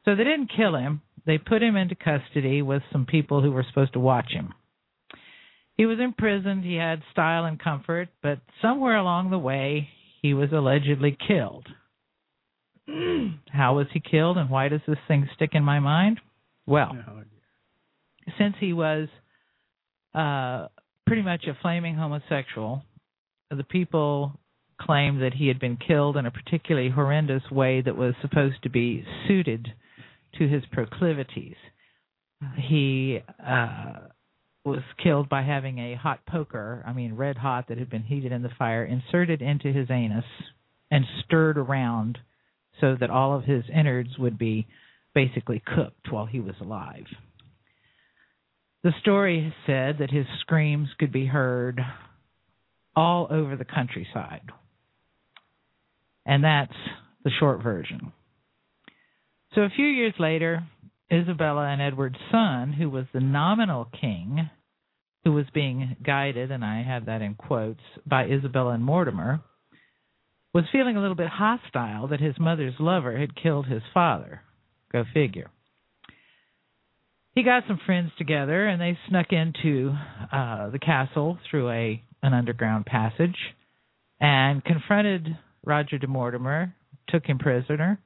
So 0.04 0.16
they 0.16 0.25
didn't 0.25 0.50
kill 0.56 0.75
him. 0.75 1.02
They 1.25 1.38
put 1.38 1.62
him 1.62 1.76
into 1.76 1.94
custody 1.94 2.60
with 2.60 2.82
some 2.92 3.06
people 3.06 3.40
who 3.40 3.52
were 3.52 3.64
supposed 3.68 3.92
to 3.92 4.00
watch 4.00 4.32
him. 4.32 4.52
He 5.76 5.86
was 5.86 5.98
imprisoned, 6.00 6.64
he 6.64 6.76
had 6.76 7.02
style 7.12 7.44
and 7.44 7.58
comfort, 7.58 8.08
but 8.22 8.38
somewhere 8.62 8.96
along 8.96 9.30
the 9.30 9.38
way, 9.38 9.88
he 10.22 10.34
was 10.34 10.50
allegedly 10.52 11.16
killed. 11.28 11.66
How 12.88 13.76
was 13.76 13.86
he 13.92 14.00
killed, 14.00 14.38
and 14.38 14.48
why 14.48 14.68
does 14.68 14.80
this 14.88 14.98
thing 15.06 15.28
stick 15.34 15.50
in 15.52 15.62
my 15.62 15.80
mind? 15.80 16.18
Well, 16.66 16.96
since 18.38 18.54
he 18.58 18.72
was 18.72 19.08
uh, 20.14 20.68
pretty 21.06 21.22
much 21.22 21.44
a 21.46 21.56
flaming 21.62 21.94
homosexual, 21.94 22.82
the 23.50 23.64
people 23.64 24.38
claimed 24.80 25.22
that 25.22 25.34
he 25.34 25.48
had 25.48 25.58
been 25.58 25.76
killed 25.76 26.16
in 26.16 26.26
a 26.26 26.30
particularly 26.30 26.90
horrendous 26.90 27.42
way 27.50 27.80
that 27.80 27.96
was 27.96 28.14
supposed 28.20 28.62
to 28.62 28.68
be 28.68 29.04
suited 29.26 29.68
to 30.38 30.48
his 30.48 30.62
proclivities. 30.72 31.56
He 32.56 33.20
uh, 33.44 33.94
was 34.64 34.82
killed 35.02 35.28
by 35.28 35.42
having 35.42 35.78
a 35.78 35.94
hot 35.94 36.20
poker, 36.26 36.84
I 36.86 36.92
mean 36.92 37.14
red 37.14 37.38
hot 37.38 37.68
that 37.68 37.78
had 37.78 37.88
been 37.88 38.02
heated 38.02 38.32
in 38.32 38.42
the 38.42 38.50
fire, 38.58 38.84
inserted 38.84 39.40
into 39.40 39.72
his 39.72 39.90
anus 39.90 40.25
and 40.90 41.04
stirred 41.25 41.56
around 41.56 42.18
so 42.80 42.96
that 43.00 43.10
all 43.10 43.34
of 43.34 43.44
his 43.44 43.64
innards 43.75 44.18
would 44.18 44.38
be 44.38 44.66
basically 45.14 45.62
cooked 45.75 46.12
while 46.12 46.26
he 46.26 46.40
was 46.40 46.54
alive. 46.60 47.06
The 48.87 48.95
story 49.00 49.52
said 49.66 49.99
that 49.99 50.12
his 50.12 50.26
screams 50.43 50.88
could 51.00 51.11
be 51.11 51.26
heard 51.26 51.81
all 52.95 53.26
over 53.28 53.57
the 53.57 53.64
countryside. 53.64 54.49
And 56.25 56.45
that's 56.45 56.76
the 57.25 57.33
short 57.40 57.64
version. 57.64 58.12
So 59.57 59.62
a 59.62 59.71
few 59.75 59.87
years 59.87 60.14
later, 60.21 60.62
Isabella 61.12 61.66
and 61.66 61.83
Edward's 61.83 62.21
son, 62.31 62.73
who 62.75 62.88
was 62.88 63.07
the 63.12 63.19
nominal 63.19 63.88
king, 64.00 64.49
who 65.25 65.33
was 65.33 65.47
being 65.52 65.97
guided, 66.07 66.52
and 66.52 66.64
I 66.64 66.85
have 66.85 67.07
that 67.07 67.23
in 67.23 67.35
quotes, 67.35 67.83
by 68.07 68.26
Isabella 68.26 68.75
and 68.75 68.85
Mortimer, 68.85 69.40
was 70.55 70.62
feeling 70.71 70.97
a 70.97 71.00
little 71.00 71.16
bit 71.16 71.26
hostile 71.26 72.07
that 72.07 72.21
his 72.21 72.38
mother's 72.38 72.78
lover 72.78 73.19
had 73.19 73.35
killed 73.35 73.66
his 73.66 73.83
father. 73.93 74.43
Go 74.93 75.02
figure. 75.12 75.50
He 77.37 77.43
got 77.43 77.64
some 77.69 77.78
friends 77.85 78.11
together 78.16 78.66
and 78.66 78.81
they 78.81 78.99
snuck 79.11 79.26
into 79.31 79.95
uh, 80.33 80.71
the 80.71 80.78
castle 80.78 81.38
through 81.49 81.71
a 81.71 82.02
an 82.23 82.33
underground 82.33 82.87
passage 82.87 83.37
and 84.19 84.64
confronted 84.64 85.37
Roger 85.62 85.99
de 85.99 86.07
Mortimer, 86.07 86.75
took 87.11 87.26
him 87.26 87.38
prisoner, 87.38 88.00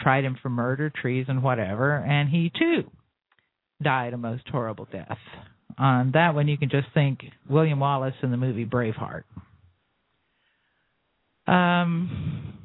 tried 0.00 0.24
him 0.24 0.36
for 0.42 0.50
murder, 0.50 0.90
treason, 0.90 1.42
whatever, 1.42 1.94
and 1.94 2.28
he 2.28 2.50
too 2.58 2.90
died 3.80 4.12
a 4.14 4.18
most 4.18 4.48
horrible 4.48 4.88
death. 4.90 5.16
On 5.78 6.10
that 6.14 6.34
one, 6.34 6.48
you 6.48 6.58
can 6.58 6.68
just 6.68 6.88
think 6.92 7.20
William 7.48 7.78
Wallace 7.78 8.16
in 8.20 8.32
the 8.32 8.36
movie 8.36 8.66
Braveheart. 8.66 9.22
Um, 11.46 12.55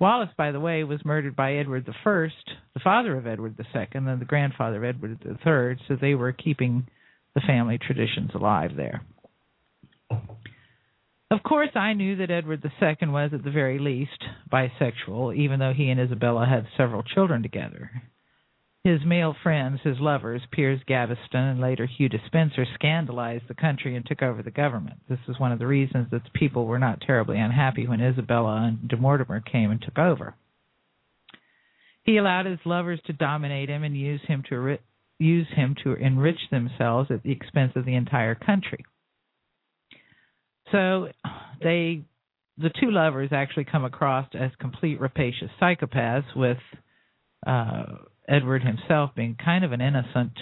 Wallace, 0.00 0.30
by 0.36 0.50
the 0.50 0.60
way, 0.60 0.84
was 0.84 1.04
murdered 1.04 1.36
by 1.36 1.54
Edward 1.54 1.88
First, 2.02 2.50
the 2.74 2.80
father 2.80 3.16
of 3.16 3.26
Edward 3.26 3.56
Second, 3.72 4.08
and 4.08 4.20
the 4.20 4.26
grandfather 4.26 4.78
of 4.78 4.84
Edward 4.84 5.38
Third. 5.44 5.80
So 5.86 5.96
they 5.96 6.14
were 6.14 6.32
keeping 6.32 6.86
the 7.34 7.40
family 7.40 7.78
traditions 7.78 8.30
alive 8.34 8.72
there. 8.76 9.02
Of 11.30 11.42
course, 11.42 11.70
I 11.74 11.94
knew 11.94 12.16
that 12.16 12.30
Edward 12.30 12.62
II 12.64 13.08
was, 13.08 13.30
at 13.32 13.42
the 13.42 13.50
very 13.50 13.78
least, 13.78 14.22
bisexual, 14.52 15.36
even 15.36 15.58
though 15.58 15.72
he 15.72 15.90
and 15.90 16.00
Isabella 16.00 16.46
had 16.46 16.66
several 16.76 17.02
children 17.02 17.42
together. 17.42 17.90
His 18.84 19.00
male 19.02 19.34
friends, 19.42 19.80
his 19.82 19.98
lovers, 19.98 20.42
Piers 20.52 20.80
Gaveston 20.86 21.40
and 21.40 21.60
later 21.60 21.86
Hugh 21.86 22.10
Despenser, 22.10 22.66
scandalized 22.74 23.44
the 23.48 23.54
country 23.54 23.96
and 23.96 24.04
took 24.04 24.22
over 24.22 24.42
the 24.42 24.50
government. 24.50 25.00
This 25.08 25.20
is 25.26 25.40
one 25.40 25.52
of 25.52 25.58
the 25.58 25.66
reasons 25.66 26.08
that 26.10 26.22
the 26.22 26.38
people 26.38 26.66
were 26.66 26.78
not 26.78 27.00
terribly 27.00 27.38
unhappy 27.38 27.86
when 27.86 28.02
Isabella 28.02 28.62
and 28.68 28.86
de 28.86 28.98
Mortimer 28.98 29.40
came 29.40 29.70
and 29.70 29.80
took 29.80 29.98
over. 29.98 30.34
He 32.02 32.18
allowed 32.18 32.44
his 32.44 32.58
lovers 32.66 33.00
to 33.06 33.14
dominate 33.14 33.70
him 33.70 33.84
and 33.84 33.96
use 33.96 34.20
him 34.28 34.42
to 34.50 34.76
use 35.18 35.46
him 35.56 35.74
to 35.82 35.94
enrich 35.94 36.50
themselves 36.50 37.10
at 37.10 37.22
the 37.22 37.32
expense 37.32 37.72
of 37.76 37.86
the 37.86 37.94
entire 37.94 38.34
country. 38.34 38.84
So 40.70 41.08
they 41.62 42.02
the 42.58 42.70
two 42.78 42.90
lovers 42.90 43.30
actually 43.32 43.64
come 43.64 43.86
across 43.86 44.28
as 44.34 44.50
complete 44.60 45.00
rapacious 45.00 45.50
psychopaths 45.60 46.36
with 46.36 46.58
uh, 47.46 47.84
Edward 48.28 48.62
himself 48.62 49.10
being 49.14 49.36
kind 49.42 49.64
of 49.64 49.72
an 49.72 49.80
innocent 49.80 50.32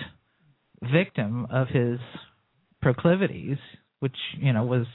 victim 0.93 1.47
of 1.51 1.69
his 1.69 1.99
proclivities, 2.81 3.59
which, 4.01 4.17
you 4.39 4.53
know, 4.53 4.65
was 4.65 4.87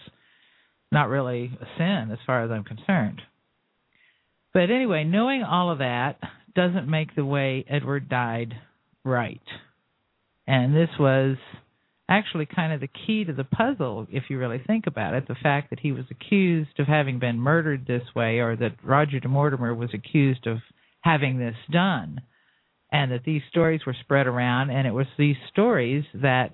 not 0.92 1.10
really 1.10 1.52
a 1.62 1.66
sin 1.78 2.10
as 2.12 2.20
far 2.26 2.44
as 2.44 2.52
I'm 2.52 2.64
concerned. 2.64 3.22
But 4.54 4.72
anyway, 4.72 5.04
knowing 5.04 5.44
all 5.44 5.72
of 5.72 5.80
that 5.80 6.20
doesn't 6.56 6.90
make 6.90 7.16
the 7.16 7.26
way 7.26 7.66
Edward 7.70 8.10
died 8.10 8.54
right. 9.04 9.42
And 10.48 10.76
this 10.76 10.90
was 11.00 11.38
actually 12.10 12.46
kind 12.46 12.72
of 12.72 12.80
the 12.80 12.88
key 12.88 13.26
to 13.26 13.34
the 13.34 13.44
puzzle, 13.44 14.08
if 14.10 14.24
you 14.30 14.40
really 14.40 14.62
think 14.66 14.88
about 14.88 15.14
it. 15.14 15.28
The 15.28 15.36
fact 15.36 15.70
that 15.70 15.80
he 15.82 15.92
was 15.92 16.06
accused 16.10 16.80
of 16.80 16.88
having 16.88 17.20
been 17.20 17.38
murdered 17.38 17.86
this 17.86 18.04
way, 18.16 18.40
or 18.40 18.56
that 18.56 18.84
Roger 18.84 19.20
de 19.20 19.28
Mortimer 19.28 19.76
was 19.76 19.90
accused 19.94 20.48
of 20.48 20.60
having 21.02 21.38
this 21.38 21.56
done 21.70 22.22
and 22.92 23.12
that 23.12 23.24
these 23.26 23.42
stories 23.50 23.82
were 23.86 23.96
spread 24.02 24.28
around, 24.28 24.70
and 24.70 24.88
it 24.88 24.94
was 24.94 25.08
these 25.18 25.36
stories 25.52 26.06
that 26.14 26.54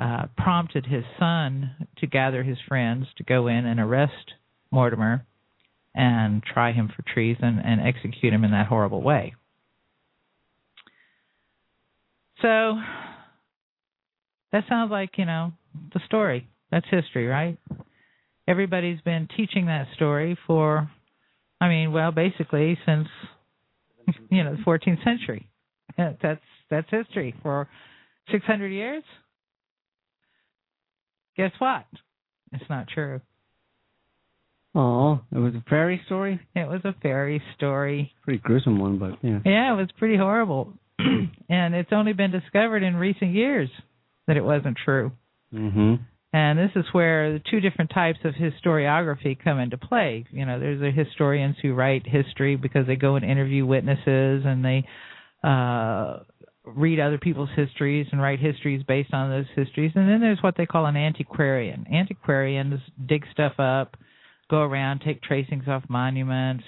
uh, 0.00 0.26
prompted 0.36 0.86
his 0.86 1.04
son 1.18 1.70
to 1.98 2.06
gather 2.06 2.42
his 2.42 2.58
friends 2.66 3.06
to 3.16 3.24
go 3.24 3.46
in 3.46 3.66
and 3.66 3.80
arrest 3.80 4.32
Mortimer 4.70 5.24
and 5.94 6.42
try 6.42 6.72
him 6.72 6.90
for 6.94 7.02
treason 7.12 7.60
and 7.64 7.80
execute 7.80 8.32
him 8.32 8.44
in 8.44 8.52
that 8.52 8.66
horrible 8.66 9.02
way. 9.02 9.34
So 12.42 12.78
that 14.52 14.64
sounds 14.68 14.90
like, 14.90 15.10
you 15.18 15.24
know, 15.24 15.52
the 15.92 16.00
story. 16.06 16.48
That's 16.70 16.86
history, 16.90 17.26
right? 17.26 17.58
Everybody's 18.46 19.00
been 19.00 19.28
teaching 19.36 19.66
that 19.66 19.88
story 19.94 20.38
for 20.46 20.88
I 21.60 21.68
mean, 21.68 21.92
well, 21.92 22.12
basically 22.12 22.78
since 22.86 23.08
you 24.30 24.44
know, 24.44 24.56
the 24.56 24.62
14th 24.62 25.02
century. 25.04 25.48
That's 25.96 26.40
that's 26.70 26.86
history 26.90 27.34
for 27.42 27.68
600 28.30 28.68
years. 28.68 29.02
Guess 31.36 31.52
what? 31.58 31.86
It's 32.52 32.68
not 32.68 32.88
true. 32.88 33.20
Oh, 34.74 35.20
it 35.32 35.38
was 35.38 35.54
a 35.54 35.64
fairy 35.68 36.00
story. 36.06 36.40
It 36.54 36.68
was 36.68 36.80
a 36.84 36.94
fairy 37.02 37.42
story. 37.56 38.12
Pretty 38.22 38.38
gruesome 38.38 38.78
one, 38.78 38.98
but 38.98 39.18
yeah. 39.22 39.38
Yeah, 39.44 39.72
it 39.72 39.76
was 39.76 39.88
pretty 39.98 40.16
horrible. 40.16 40.72
and 40.98 41.74
it's 41.74 41.92
only 41.92 42.12
been 42.12 42.30
discovered 42.30 42.82
in 42.82 42.96
recent 42.96 43.34
years 43.34 43.70
that 44.26 44.36
it 44.36 44.44
wasn't 44.44 44.76
true. 44.84 45.12
Mhm. 45.52 46.00
And 46.32 46.58
this 46.58 46.70
is 46.76 46.84
where 46.92 47.32
the 47.32 47.42
two 47.50 47.60
different 47.60 47.90
types 47.94 48.18
of 48.24 48.34
historiography 48.34 49.42
come 49.42 49.58
into 49.58 49.78
play. 49.78 50.26
You 50.30 50.44
know, 50.44 50.60
there's 50.60 50.80
the 50.80 50.90
historians 50.90 51.56
who 51.62 51.72
write 51.72 52.06
history 52.06 52.56
because 52.56 52.86
they 52.86 52.96
go 52.96 53.16
and 53.16 53.24
interview 53.24 53.64
witnesses 53.64 54.42
and 54.44 54.64
they 54.64 54.86
uh 55.42 56.18
read 56.76 57.00
other 57.00 57.18
people's 57.18 57.48
histories 57.56 58.06
and 58.12 58.20
write 58.20 58.40
histories 58.40 58.82
based 58.86 59.12
on 59.14 59.30
those 59.30 59.46
histories. 59.54 59.92
And 59.94 60.08
then 60.08 60.20
there's 60.20 60.42
what 60.42 60.56
they 60.56 60.66
call 60.66 60.86
an 60.86 60.96
antiquarian. 60.96 61.86
Antiquarians 61.92 62.80
dig 63.06 63.24
stuff 63.32 63.58
up, 63.58 63.96
go 64.50 64.58
around, 64.58 65.00
take 65.04 65.22
tracings 65.22 65.66
off 65.66 65.82
monuments, 65.88 66.64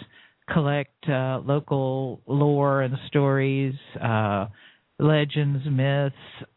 collect 0.53 1.09
uh, 1.09 1.41
local 1.45 2.23
lore 2.27 2.83
and 2.83 2.97
stories, 3.09 3.75
uh, 4.03 4.47
legends, 4.99 5.65
myths. 5.71 6.15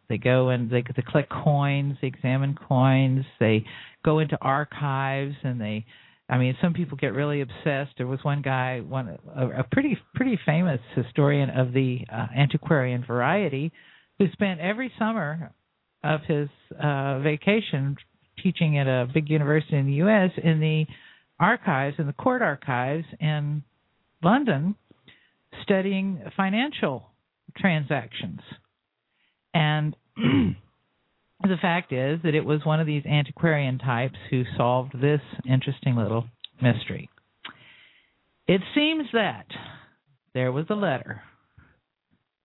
They 0.10 0.18
go 0.18 0.50
and 0.50 0.70
they, 0.70 0.84
they 0.96 1.02
collect 1.02 1.30
coins, 1.30 1.98
they 2.02 2.08
examine 2.08 2.56
coins, 2.56 3.26
they 3.40 3.66
go 4.04 4.20
into 4.20 4.38
archives, 4.42 5.36
and 5.44 5.60
they. 5.60 5.86
I 6.30 6.38
mean, 6.38 6.56
some 6.62 6.74
people 6.74 6.98
get 6.98 7.14
really 7.14 7.42
obsessed. 7.42 7.92
There 7.98 8.08
was 8.08 8.20
one 8.24 8.42
guy, 8.42 8.80
one 8.80 9.18
a, 9.36 9.48
a 9.60 9.64
pretty 9.72 9.98
pretty 10.16 10.40
famous 10.46 10.80
historian 10.96 11.50
of 11.50 11.74
the 11.74 12.00
uh, 12.12 12.28
antiquarian 12.36 13.04
variety, 13.06 13.72
who 14.20 14.28
spent 14.32 14.60
every 14.60 14.92
summer 14.98 15.52
of 16.04 16.22
his 16.28 16.50
uh, 16.82 17.20
vacation 17.20 17.98
teaching 18.42 18.78
at 18.78 18.88
a 18.88 19.08
big 19.14 19.30
university 19.30 19.78
in 19.78 19.86
the 19.86 19.94
U.S. 19.94 20.32
in 20.42 20.60
the 20.60 20.86
archives, 21.40 21.96
in 22.00 22.08
the 22.08 22.14
court 22.14 22.42
archives 22.42 23.06
in 23.20 23.64
London, 24.24 24.76
studying 25.62 26.22
financial 26.36 27.12
transactions. 27.58 28.40
And 29.54 29.96
the 30.18 31.58
fact 31.62 31.92
is 31.92 32.20
that 32.24 32.36
it 32.36 32.46
was 32.46 32.66
one 32.66 32.80
of 32.80 32.88
these 32.88 33.06
antiquarian 33.06 33.78
types 33.78 34.18
who 34.30 34.44
solved 34.58 34.94
this 35.00 35.22
interesting 35.48 35.96
little 35.96 36.26
mystery. 36.62 37.10
It 38.48 38.62
seems 38.76 39.06
that 39.14 39.46
there 40.34 40.52
was 40.52 40.66
a 40.70 40.76
letter 40.76 41.22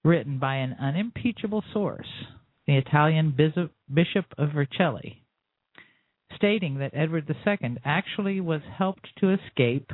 written 0.05 0.39
by 0.39 0.57
an 0.57 0.77
unimpeachable 0.81 1.65
source, 1.73 2.07
the 2.67 2.77
Italian 2.77 3.35
Bishop 3.93 4.27
of 4.37 4.51
Vercelli, 4.51 5.23
stating 6.37 6.79
that 6.79 6.93
Edward 6.95 7.29
II 7.29 7.77
actually 7.85 8.41
was 8.41 8.61
helped 8.77 9.09
to 9.19 9.33
escape, 9.33 9.91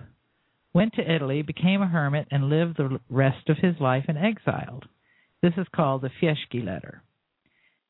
went 0.75 0.92
to 0.94 1.14
Italy, 1.14 1.42
became 1.42 1.80
a 1.80 1.88
hermit, 1.88 2.28
and 2.30 2.50
lived 2.50 2.76
the 2.76 3.00
rest 3.09 3.49
of 3.49 3.59
his 3.59 3.76
life 3.80 4.04
in 4.09 4.16
exile. 4.16 4.83
This 5.45 5.53
is 5.59 5.67
called 5.77 6.01
the 6.01 6.11
Fieschi 6.23 6.65
letter. 6.65 7.03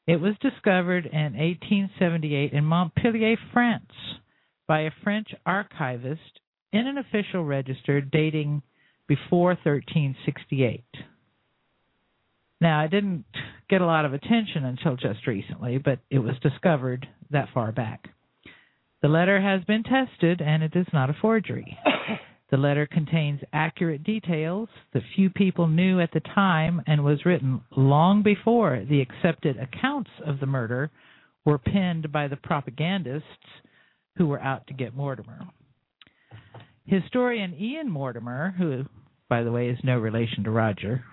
It 0.09 0.17
was 0.17 0.35
discovered 0.41 1.07
in 1.07 1.37
1878 1.37 2.53
in 2.53 2.65
Montpellier, 2.65 3.37
France, 3.53 3.93
by 4.67 4.81
a 4.81 4.91
French 5.05 5.29
archivist 5.47 6.41
in 6.73 6.89
an 6.89 6.99
official 6.99 7.45
register 7.45 8.01
dating 8.01 8.63
before 9.07 9.51
1368. 9.51 10.83
Now, 12.61 12.83
it 12.83 12.91
didn't 12.91 13.25
get 13.71 13.81
a 13.81 13.87
lot 13.87 14.05
of 14.05 14.15
attention 14.15 14.65
until 14.65 14.97
just 14.97 15.25
recently, 15.25 15.79
but 15.79 16.01
it 16.11 16.19
was 16.19 16.35
discovered 16.43 17.07
that 17.31 17.51
far 17.55 17.71
back. 17.71 18.09
The 19.01 19.07
letter 19.07 19.41
has 19.41 19.63
been 19.63 19.85
tested 19.85 20.43
and 20.43 20.65
it 20.65 20.75
is 20.75 20.87
not 20.93 21.09
a 21.09 21.17
forgery. 21.23 21.79
The 22.55 22.61
letter 22.61 22.87
contains 22.87 23.41
accurate 23.53 24.05
details 24.05 24.69
that 24.93 25.03
few 25.17 25.29
people 25.29 25.67
knew 25.67 25.99
at 25.99 26.13
the 26.13 26.21
time 26.21 26.81
and 26.87 27.03
was 27.03 27.27
written 27.27 27.61
long 27.77 28.23
before 28.23 28.87
the 28.89 29.01
accepted 29.01 29.57
accounts 29.57 30.11
of 30.25 30.39
the 30.39 30.47
murder 30.47 30.93
were 31.45 31.59
penned 31.59 32.13
by 32.13 32.29
the 32.29 32.37
propagandists 32.37 33.27
who 34.17 34.29
were 34.29 34.41
out 34.41 34.69
to 34.69 34.73
get 34.73 34.95
Mortimer. 34.95 35.49
Historian 36.87 37.57
Ian 37.61 37.91
Mortimer, 37.91 38.55
who, 38.57 38.85
by 39.29 39.43
the 39.43 39.51
way, 39.51 39.69
is 39.69 39.79
no 39.83 39.99
relation 39.99 40.45
to 40.45 40.53
Roger, 40.53 41.05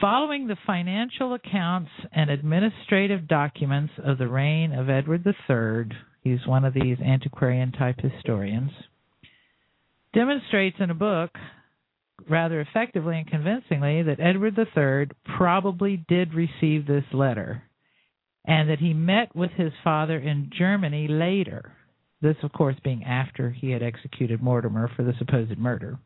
following 0.00 0.46
the 0.46 0.58
financial 0.64 1.34
accounts 1.34 1.90
and 2.12 2.30
administrative 2.30 3.26
documents 3.26 3.94
of 4.04 4.18
the 4.18 4.28
reign 4.28 4.72
of 4.72 4.88
Edward 4.88 5.26
III, 5.26 5.98
he's 6.22 6.46
one 6.46 6.64
of 6.64 6.72
these 6.72 7.00
antiquarian 7.00 7.72
type 7.72 7.98
historians 7.98 8.70
demonstrates 10.12 10.76
in 10.80 10.90
a 10.90 10.94
book 10.94 11.30
rather 12.28 12.60
effectively 12.60 13.18
and 13.18 13.26
convincingly 13.28 14.02
that 14.02 14.20
Edward 14.20 14.58
III 14.58 15.08
probably 15.36 16.04
did 16.08 16.34
receive 16.34 16.86
this 16.86 17.04
letter 17.12 17.62
and 18.46 18.70
that 18.70 18.78
he 18.78 18.92
met 18.94 19.34
with 19.36 19.50
his 19.52 19.72
father 19.84 20.18
in 20.18 20.50
Germany 20.56 21.06
later. 21.08 21.72
This, 22.20 22.36
of 22.42 22.52
course, 22.52 22.76
being 22.82 23.04
after 23.04 23.50
he 23.50 23.70
had 23.70 23.82
executed 23.82 24.42
Mortimer 24.42 24.90
for 24.96 25.04
the 25.04 25.12
supposed 25.18 25.56
murder. 25.58 25.98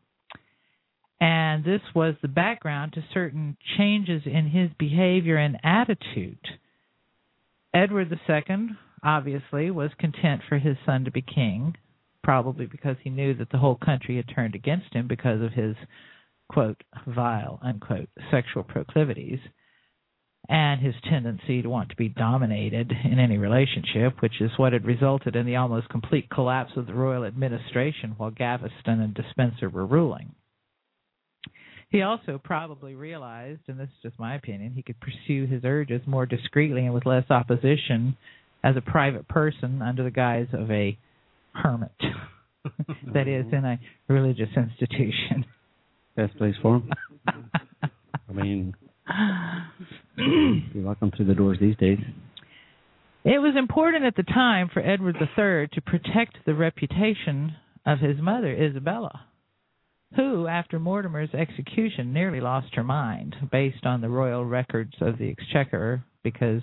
And 1.19 1.63
this 1.63 1.81
was 1.95 2.15
the 2.21 2.27
background 2.27 2.93
to 2.93 3.03
certain 3.13 3.55
changes 3.77 4.23
in 4.25 4.49
his 4.49 4.69
behavior 4.77 5.37
and 5.37 5.57
attitude. 5.63 6.37
Edward 7.73 8.11
II, 8.11 8.69
obviously, 9.03 9.71
was 9.71 9.89
content 9.97 10.41
for 10.49 10.59
his 10.59 10.75
son 10.85 11.05
to 11.05 11.11
be 11.11 11.21
king, 11.21 11.75
probably 12.23 12.65
because 12.65 12.95
he 13.03 13.09
knew 13.09 13.33
that 13.35 13.49
the 13.51 13.57
whole 13.57 13.77
country 13.83 14.15
had 14.15 14.33
turned 14.33 14.55
against 14.55 14.93
him 14.93 15.07
because 15.07 15.41
of 15.41 15.53
his 15.53 15.75
quote 16.49 16.81
vile 17.07 17.59
unquote 17.63 18.09
sexual 18.31 18.63
proclivities 18.63 19.39
and 20.49 20.81
his 20.81 20.95
tendency 21.09 21.61
to 21.61 21.69
want 21.69 21.89
to 21.89 21.95
be 21.95 22.09
dominated 22.09 22.91
in 23.05 23.17
any 23.17 23.37
relationship, 23.37 24.21
which 24.21 24.41
is 24.41 24.51
what 24.57 24.73
had 24.73 24.85
resulted 24.85 25.35
in 25.35 25.45
the 25.45 25.55
almost 25.55 25.87
complete 25.89 26.29
collapse 26.29 26.71
of 26.75 26.85
the 26.85 26.93
royal 26.93 27.23
administration 27.23 28.13
while 28.17 28.31
Gaveston 28.31 28.99
and 28.99 29.13
Despenser 29.13 29.69
were 29.69 29.85
ruling. 29.85 30.35
He 31.89 32.01
also 32.01 32.41
probably 32.43 32.95
realized, 32.95 33.61
and 33.67 33.79
this 33.79 33.87
is 33.87 34.01
just 34.01 34.19
my 34.19 34.35
opinion, 34.35 34.73
he 34.73 34.81
could 34.81 34.99
pursue 34.99 35.45
his 35.45 35.63
urges 35.63 36.01
more 36.07 36.25
discreetly 36.25 36.85
and 36.85 36.93
with 36.93 37.05
less 37.05 37.29
opposition 37.29 38.17
as 38.63 38.75
a 38.75 38.81
private 38.81 39.27
person 39.27 39.81
under 39.81 40.03
the 40.03 40.11
guise 40.11 40.47
of 40.53 40.69
a 40.71 40.97
hermit. 41.53 41.91
that 43.13 43.27
is, 43.27 43.45
in 43.51 43.65
a 43.65 43.79
religious 44.07 44.49
institution. 44.55 45.45
Best 46.15 46.37
place 46.37 46.55
for 46.61 46.77
him. 46.77 46.91
I 47.27 48.33
mean, 48.33 48.73
you're 50.17 50.83
welcome 50.83 51.11
through 51.15 51.25
the 51.25 51.35
doors 51.35 51.57
these 51.59 51.75
days. 51.77 51.99
It 53.25 53.39
was 53.39 53.55
important 53.57 54.03
at 54.03 54.15
the 54.15 54.23
time 54.23 54.69
for 54.73 54.81
Edward 54.81 55.15
III 55.19 55.69
to 55.73 55.81
protect 55.81 56.37
the 56.45 56.53
reputation 56.53 57.55
of 57.85 57.99
his 57.99 58.17
mother, 58.19 58.53
Isabella, 58.53 59.27
who, 60.15 60.47
after 60.47 60.77
Mortimer's 60.77 61.33
execution, 61.33 62.13
nearly 62.13 62.41
lost 62.41 62.75
her 62.75 62.83
mind 62.83 63.35
based 63.51 63.85
on 63.85 64.01
the 64.01 64.09
royal 64.09 64.45
records 64.45 64.93
of 65.01 65.17
the 65.17 65.29
Exchequer 65.29 66.03
because 66.23 66.61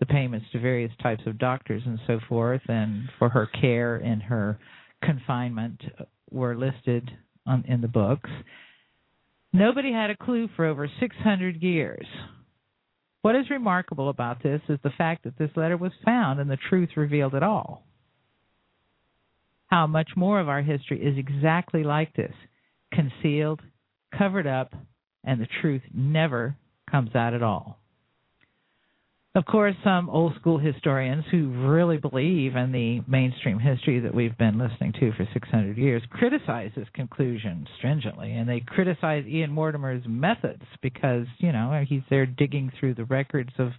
the 0.00 0.06
payments 0.06 0.46
to 0.52 0.60
various 0.60 0.92
types 1.02 1.22
of 1.26 1.38
doctors 1.38 1.82
and 1.84 1.98
so 2.06 2.20
forth, 2.28 2.62
and 2.68 3.08
for 3.18 3.28
her 3.28 3.46
care 3.60 3.96
in 3.96 4.20
her 4.20 4.58
confinement 5.02 5.82
were 6.30 6.56
listed 6.56 7.10
on, 7.46 7.64
in 7.66 7.80
the 7.80 7.88
books. 7.88 8.30
Nobody 9.52 9.92
had 9.92 10.10
a 10.10 10.16
clue 10.16 10.48
for 10.56 10.66
over 10.66 10.88
600 11.00 11.62
years. 11.62 12.06
What 13.22 13.34
is 13.34 13.50
remarkable 13.50 14.08
about 14.08 14.42
this 14.42 14.60
is 14.68 14.78
the 14.82 14.92
fact 14.96 15.24
that 15.24 15.38
this 15.38 15.50
letter 15.56 15.76
was 15.76 15.92
found 16.04 16.38
and 16.38 16.50
the 16.50 16.58
truth 16.68 16.90
revealed 16.96 17.34
at 17.34 17.42
all. 17.42 17.84
How 19.66 19.86
much 19.86 20.10
more 20.16 20.40
of 20.40 20.48
our 20.48 20.62
history 20.62 21.00
is 21.02 21.18
exactly 21.18 21.82
like 21.82 22.14
this 22.14 22.32
concealed, 22.92 23.60
covered 24.16 24.46
up, 24.46 24.72
and 25.24 25.40
the 25.40 25.48
truth 25.60 25.82
never 25.92 26.56
comes 26.90 27.14
out 27.14 27.34
at 27.34 27.42
all. 27.42 27.78
Of 29.34 29.44
course, 29.44 29.74
some 29.84 30.08
old 30.08 30.34
school 30.36 30.58
historians 30.58 31.24
who 31.30 31.50
really 31.68 31.98
believe 31.98 32.56
in 32.56 32.72
the 32.72 33.02
mainstream 33.06 33.58
history 33.58 34.00
that 34.00 34.14
we've 34.14 34.36
been 34.38 34.58
listening 34.58 34.92
to 35.00 35.12
for 35.12 35.28
600 35.32 35.76
years 35.76 36.02
criticize 36.10 36.70
this 36.74 36.88
conclusion 36.94 37.66
stringently, 37.76 38.32
and 38.32 38.48
they 38.48 38.60
criticize 38.60 39.26
Ian 39.26 39.52
Mortimer's 39.52 40.02
methods 40.08 40.62
because, 40.82 41.26
you 41.38 41.52
know, 41.52 41.84
he's 41.86 42.02
there 42.08 42.26
digging 42.26 42.72
through 42.80 42.94
the 42.94 43.04
records 43.04 43.52
of 43.58 43.72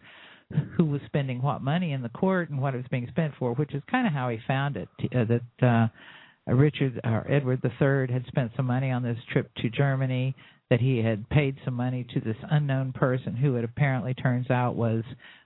who 0.77 0.85
was 0.85 1.01
spending 1.07 1.41
what 1.41 1.61
money 1.61 1.93
in 1.93 2.01
the 2.01 2.09
court 2.09 2.49
and 2.49 2.61
what 2.61 2.73
it 2.73 2.77
was 2.77 2.87
being 2.89 3.07
spent 3.09 3.33
for, 3.37 3.53
which 3.53 3.73
is 3.73 3.83
kind 3.89 4.07
of 4.07 4.13
how 4.13 4.29
he 4.29 4.37
found 4.47 4.77
it. 4.77 4.89
Uh, 5.15 5.25
that 5.25 5.67
uh, 6.47 6.53
Richard 6.53 6.99
or 7.03 7.29
Edward 7.29 7.61
III 7.63 8.13
had 8.13 8.25
spent 8.27 8.51
some 8.55 8.65
money 8.65 8.91
on 8.91 9.03
this 9.03 9.17
trip 9.31 9.51
to 9.57 9.69
Germany, 9.69 10.35
that 10.69 10.79
he 10.79 10.99
had 10.99 11.29
paid 11.29 11.57
some 11.65 11.73
money 11.73 12.05
to 12.13 12.19
this 12.19 12.37
unknown 12.49 12.93
person 12.93 13.35
who 13.35 13.55
it 13.55 13.63
apparently 13.63 14.13
turns 14.13 14.49
out 14.49 14.75
was 14.75 15.03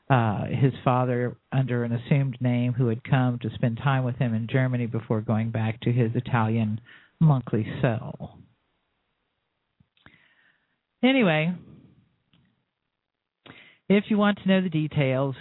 uh, 0.09 0.45
his 0.45 0.73
father 0.83 1.37
under 1.51 1.83
an 1.83 1.93
assumed 1.93 2.37
name 2.41 2.73
who 2.73 2.87
had 2.87 3.03
come 3.03 3.39
to 3.39 3.49
spend 3.55 3.77
time 3.77 4.03
with 4.03 4.17
him 4.17 4.33
in 4.33 4.47
Germany 4.51 4.85
before 4.85 5.21
going 5.21 5.49
back 5.49 5.79
to 5.81 5.91
his 5.91 6.11
Italian 6.13 6.79
monkly 7.19 7.65
cell. 7.81 8.37
Anyway, 11.01 11.53
if 13.89 14.05
you 14.09 14.17
want 14.17 14.39
to 14.39 14.47
know 14.47 14.61
the 14.61 14.69
details, 14.69 15.35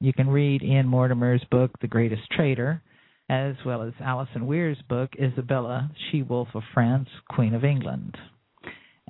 you 0.00 0.12
can 0.12 0.28
read 0.28 0.62
Ian 0.62 0.86
Mortimer's 0.86 1.42
book, 1.50 1.72
The 1.80 1.88
Greatest 1.88 2.22
Traitor, 2.30 2.82
as 3.28 3.56
well 3.66 3.82
as 3.82 3.92
Alison 4.00 4.46
Weir's 4.46 4.78
book, 4.88 5.10
Isabella, 5.20 5.90
She 6.10 6.22
Wolf 6.22 6.48
of 6.54 6.62
France, 6.72 7.08
Queen 7.28 7.54
of 7.54 7.64
England. 7.64 8.16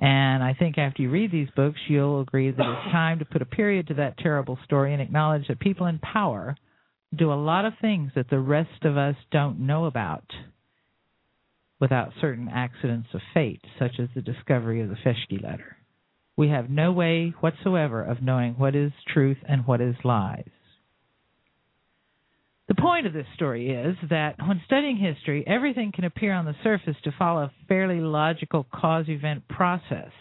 And 0.01 0.41
I 0.41 0.53
think 0.53 0.77
after 0.77 1.01
you 1.01 1.09
read 1.09 1.31
these 1.31 1.49
books, 1.55 1.79
you'll 1.89 2.21
agree 2.21 2.51
that 2.51 2.57
it's 2.57 2.91
time 2.91 3.19
to 3.19 3.25
put 3.25 3.41
a 3.41 3.45
period 3.45 3.87
to 3.87 3.95
that 3.95 4.17
terrible 4.17 4.57
story 4.63 4.93
and 4.93 5.01
acknowledge 5.01 5.47
that 5.47 5.59
people 5.59 5.87
in 5.87 5.99
power 5.99 6.55
do 7.15 7.33
a 7.33 7.35
lot 7.35 7.65
of 7.65 7.73
things 7.81 8.11
that 8.15 8.29
the 8.29 8.39
rest 8.39 8.85
of 8.85 8.97
us 8.97 9.15
don't 9.31 9.59
know 9.59 9.85
about 9.85 10.23
without 11.81 12.11
certain 12.21 12.49
accidents 12.49 13.09
of 13.13 13.21
fate, 13.33 13.61
such 13.77 13.99
as 13.99 14.07
the 14.15 14.21
discovery 14.21 14.81
of 14.81 14.89
the 14.89 14.95
Fieschi 14.95 15.41
letter. 15.41 15.77
We 16.37 16.49
have 16.49 16.69
no 16.69 16.91
way 16.91 17.33
whatsoever 17.39 18.03
of 18.03 18.21
knowing 18.21 18.53
what 18.53 18.75
is 18.75 18.91
truth 19.11 19.37
and 19.47 19.65
what 19.65 19.81
is 19.81 19.95
lies. 20.03 20.49
The 22.69 22.75
point 22.75 23.07
of 23.07 23.13
this 23.13 23.25
story 23.33 23.71
is 23.71 23.97
that 24.11 24.35
when 24.39 24.61
studying 24.65 24.95
history, 24.97 25.43
everything 25.47 25.91
can 25.91 26.03
appear 26.05 26.33
on 26.33 26.45
the 26.45 26.55
surface 26.63 26.95
to 27.03 27.11
follow 27.17 27.41
a 27.41 27.51
fairly 27.67 27.99
logical 27.99 28.65
cause 28.71 29.05
event 29.09 29.47
process. 29.47 30.11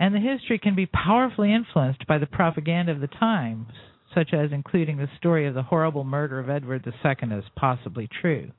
And 0.00 0.14
the 0.14 0.18
history 0.18 0.58
can 0.58 0.74
be 0.74 0.86
powerfully 0.86 1.52
influenced 1.54 2.06
by 2.06 2.16
the 2.18 2.26
propaganda 2.26 2.90
of 2.90 3.00
the 3.00 3.06
times, 3.06 3.66
such 4.14 4.32
as 4.32 4.50
including 4.50 4.96
the 4.96 5.10
story 5.18 5.46
of 5.46 5.54
the 5.54 5.62
horrible 5.62 6.04
murder 6.04 6.40
of 6.40 6.48
Edward 6.48 6.86
II 6.86 7.32
as 7.36 7.44
possibly 7.54 8.08
true. 8.20 8.50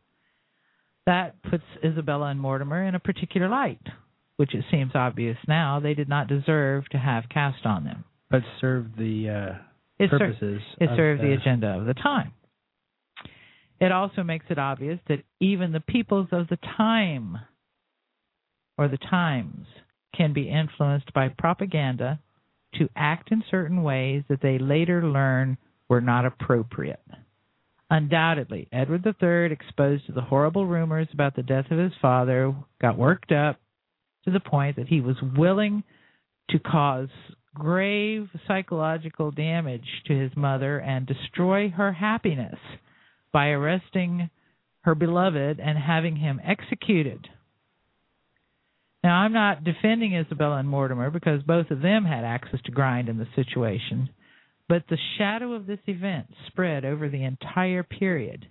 That 1.07 1.41
puts 1.49 1.63
Isabella 1.83 2.27
and 2.27 2.39
Mortimer 2.39 2.83
in 2.83 2.93
a 2.95 2.99
particular 2.99 3.49
light, 3.49 3.81
which 4.37 4.53
it 4.53 4.63
seems 4.71 4.91
obvious 4.93 5.37
now 5.47 5.79
they 5.79 5.95
did 5.95 6.07
not 6.07 6.27
deserve 6.27 6.87
to 6.89 6.97
have 6.99 7.23
cast 7.27 7.65
on 7.65 7.83
them. 7.85 8.03
But 8.29 8.43
served 8.61 8.97
the 8.97 9.29
uh, 9.29 9.57
It 9.99 10.11
ser- 10.11 10.19
purposes. 10.19 10.61
it 10.79 10.91
of 10.91 10.95
served 10.95 11.21
the 11.23 11.27
the 11.29 11.33
agenda 11.33 11.67
of 11.77 11.85
the 11.85 11.93
time. 11.95 12.31
It 13.79 13.91
also 13.91 14.23
makes 14.23 14.45
it 14.49 14.57
obvious 14.57 14.99
that 15.07 15.23
even 15.39 15.71
the 15.71 15.79
peoples 15.79 16.27
of 16.31 16.47
the 16.47 16.59
time 16.77 17.37
or 18.77 18.87
the 18.87 18.97
times 18.97 19.67
can 20.15 20.33
be 20.33 20.49
influenced 20.49 21.13
by 21.13 21.29
propaganda 21.29 22.19
to 22.75 22.89
act 22.95 23.31
in 23.31 23.43
certain 23.49 23.83
ways 23.83 24.23
that 24.29 24.41
they 24.41 24.57
later 24.57 25.05
learn 25.05 25.57
were 25.89 26.01
not 26.01 26.25
appropriate. 26.25 27.03
Undoubtedly, 27.89 28.67
Edward 28.71 29.05
III, 29.05 29.51
exposed 29.51 30.05
to 30.07 30.13
the 30.13 30.21
horrible 30.21 30.65
rumors 30.65 31.07
about 31.13 31.35
the 31.35 31.43
death 31.43 31.69
of 31.69 31.77
his 31.77 31.91
father, 32.01 32.55
got 32.81 32.97
worked 32.97 33.31
up 33.31 33.59
to 34.25 34.31
the 34.31 34.39
point 34.39 34.77
that 34.77 34.87
he 34.87 35.01
was 35.01 35.17
willing 35.37 35.83
to 36.49 36.57
cause 36.59 37.09
grave 37.53 38.27
psychological 38.47 39.29
damage 39.29 39.85
to 40.07 40.17
his 40.17 40.31
mother 40.35 40.79
and 40.79 41.05
destroy 41.05 41.69
her 41.69 41.93
happiness 41.93 42.57
by 43.33 43.47
arresting 43.49 44.29
her 44.81 44.95
beloved 44.95 45.59
and 45.59 45.77
having 45.77 46.15
him 46.15 46.39
executed. 46.45 47.27
Now, 49.03 49.15
I'm 49.15 49.33
not 49.33 49.65
defending 49.65 50.15
Isabella 50.15 50.57
and 50.57 50.69
Mortimer 50.69 51.09
because 51.09 51.43
both 51.43 51.71
of 51.71 51.81
them 51.81 52.05
had 52.05 52.23
access 52.23 52.61
to 52.65 52.71
grind 52.71 53.09
in 53.09 53.17
the 53.17 53.27
situation, 53.35 54.09
but 54.69 54.83
the 54.89 54.97
shadow 55.17 55.53
of 55.53 55.65
this 55.65 55.81
event 55.87 56.27
spread 56.47 56.85
over 56.85 57.09
the 57.09 57.23
entire 57.23 57.83
period, 57.83 58.47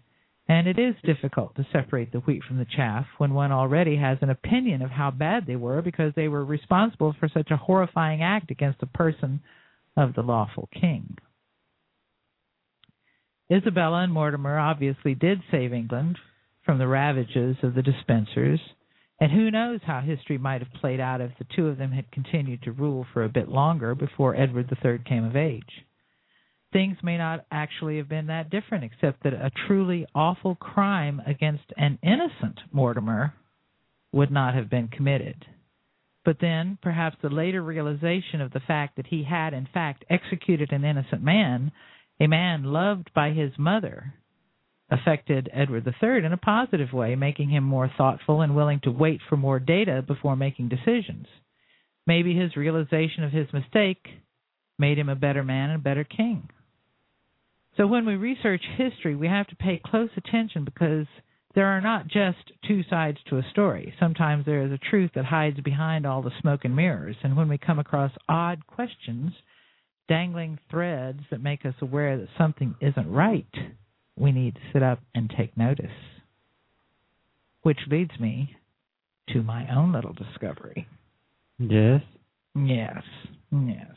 and 0.49 0.67
it 0.67 0.79
is 0.79 0.95
difficult 1.05 1.55
to 1.57 1.67
separate 1.73 2.13
the 2.13 2.21
wheat 2.21 2.43
from 2.47 2.59
the 2.59 2.67
chaff 2.77 3.07
when 3.17 3.33
one 3.33 3.51
already 3.51 3.97
has 3.97 4.19
an 4.21 4.29
opinion 4.29 4.83
of 4.83 4.91
how 4.91 5.11
bad 5.11 5.47
they 5.47 5.57
were 5.57 5.81
because 5.81 6.13
they 6.15 6.29
were 6.29 6.45
responsible 6.45 7.15
for 7.19 7.29
such 7.29 7.51
a 7.51 7.57
horrifying 7.57 8.23
act 8.23 8.51
against 8.51 8.81
the 8.81 8.87
person 8.87 9.41
of 9.97 10.15
the 10.15 10.23
lawful 10.23 10.69
king. 10.79 11.17
Isabella 13.53 14.03
and 14.03 14.13
Mortimer 14.13 14.59
obviously 14.59 15.15
did 15.15 15.43
save 15.51 15.75
England 15.75 16.19
from 16.65 16.79
the 16.79 16.87
ravages 16.87 17.57
of 17.63 17.75
the 17.75 17.83
Despensers, 17.83 18.61
and 19.21 19.31
who 19.31 19.51
knows 19.51 19.81
how 19.85 20.01
history 20.01 20.39
might 20.39 20.63
have 20.63 20.81
played 20.81 21.01
out 21.01 21.21
if 21.21 21.33
the 21.39 21.47
two 21.55 21.69
of 21.69 21.77
them 21.77 21.93
had 21.93 22.11
continued 22.11 22.63
to 22.63 22.73
rule 22.73 23.07
for 23.13 23.25
a 23.25 23.29
bit 23.29 23.49
longer 23.49 23.95
before 23.95 24.35
Edward 24.35 24.73
III 24.73 25.01
came 25.07 25.25
of 25.25 25.37
age. 25.37 25.85
Things 26.73 26.97
may 27.03 27.19
not 27.19 27.45
actually 27.51 27.99
have 27.99 28.09
been 28.09 28.29
that 28.29 28.49
different, 28.49 28.85
except 28.85 29.23
that 29.25 29.35
a 29.35 29.51
truly 29.67 30.07
awful 30.15 30.55
crime 30.55 31.21
against 31.27 31.65
an 31.77 31.99
innocent 32.03 32.59
Mortimer 32.73 33.35
would 34.13 34.31
not 34.31 34.55
have 34.55 34.71
been 34.71 34.89
committed. 34.89 35.45
But 36.25 36.39
then, 36.41 36.79
perhaps 36.81 37.17
the 37.21 37.29
later 37.29 37.63
realization 37.63 38.41
of 38.41 38.53
the 38.53 38.61
fact 38.61 38.97
that 38.97 39.09
he 39.09 39.25
had, 39.25 39.53
in 39.53 39.69
fact, 39.75 40.05
executed 40.09 40.73
an 40.73 40.85
innocent 40.85 41.23
man 41.23 41.73
a 42.23 42.29
man 42.29 42.63
loved 42.63 43.11
by 43.15 43.31
his 43.31 43.51
mother 43.59 44.15
affected 44.89 45.51
Edward 45.53 45.85
III 45.87 46.25
in 46.25 46.33
a 46.33 46.37
positive 46.37 46.93
way, 46.93 47.17
making 47.17 47.51
him 47.51 47.65
more 47.65 47.91
thoughtful 47.99 48.43
and 48.43 48.55
willing 48.55 48.79
to 48.85 48.93
wait 48.93 49.21
for 49.29 49.37
more 49.37 49.59
data 49.59 50.05
before 50.07 50.37
making 50.37 50.69
decisions. 50.69 51.27
Maybe 52.07 52.37
his 52.37 52.55
realization 52.55 53.25
of 53.25 53.33
his 53.33 53.53
mistake 53.53 54.07
made 54.79 54.99
him 54.99 55.09
a 55.09 55.17
better 55.17 55.43
man 55.43 55.71
and 55.71 55.81
a 55.81 55.83
better 55.83 56.05
king. 56.05 56.49
So 57.77 57.89
when 57.89 58.07
we 58.07 58.15
research 58.15 58.63
history, 58.77 59.17
we 59.17 59.27
have 59.27 59.49
to 59.49 59.57
pay 59.57 59.81
close 59.85 60.11
attention 60.17 60.65
because 60.65 61.07
there 61.57 61.67
are 61.67 61.81
not 61.81 62.07
just 62.07 62.53
two 62.69 62.83
sides 62.89 63.19
to 63.31 63.39
a 63.39 63.51
story. 63.51 63.93
Sometimes 63.99 64.47
there 64.47 64.65
is 64.65 64.71
a 64.71 64.91
truth 64.91 65.11
that 65.17 65.25
hides 65.25 65.59
behind 65.61 66.07
all 66.07 66.23
the 66.23 66.31
smoke 66.41 66.61
and 66.65 66.77
mirrors. 66.77 67.17
And 67.25 67.37
when 67.37 67.49
we 67.49 67.59
come 67.59 67.81
across 67.81 68.13
odd 68.29 68.65
questions, 68.69 69.33
dangling 70.09 70.59
threads 70.71 71.21
that 71.31 71.43
make 71.43 71.65
us 71.65 71.75
aware 71.81 72.19
that 72.19 72.29
something 72.37 72.75
isn't 72.81 73.11
right, 73.11 73.47
we 74.17 74.33
need 74.33 74.55
to 74.55 74.61
sit 74.73 74.83
up 74.83 75.01
and 75.15 75.33
take 75.37 75.57
notice. 75.57 75.87
Which 77.63 77.79
leads 77.91 78.19
me 78.19 78.57
to 79.29 79.43
my 79.43 79.67
own 79.75 79.93
little 79.93 80.13
discovery. 80.13 80.87
Yes. 81.59 82.03
Yes, 82.55 83.03
yes. 83.51 83.97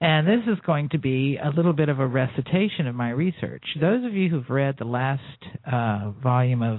And 0.00 0.26
this 0.26 0.46
is 0.46 0.58
going 0.64 0.90
to 0.90 0.98
be 0.98 1.38
a 1.42 1.50
little 1.50 1.72
bit 1.72 1.88
of 1.88 1.98
a 1.98 2.06
recitation 2.06 2.86
of 2.86 2.94
my 2.94 3.10
research. 3.10 3.64
Those 3.80 4.04
of 4.04 4.14
you 4.14 4.28
who've 4.28 4.48
read 4.48 4.76
the 4.78 4.84
last 4.84 5.22
uh, 5.70 6.12
volume 6.22 6.62
of 6.62 6.78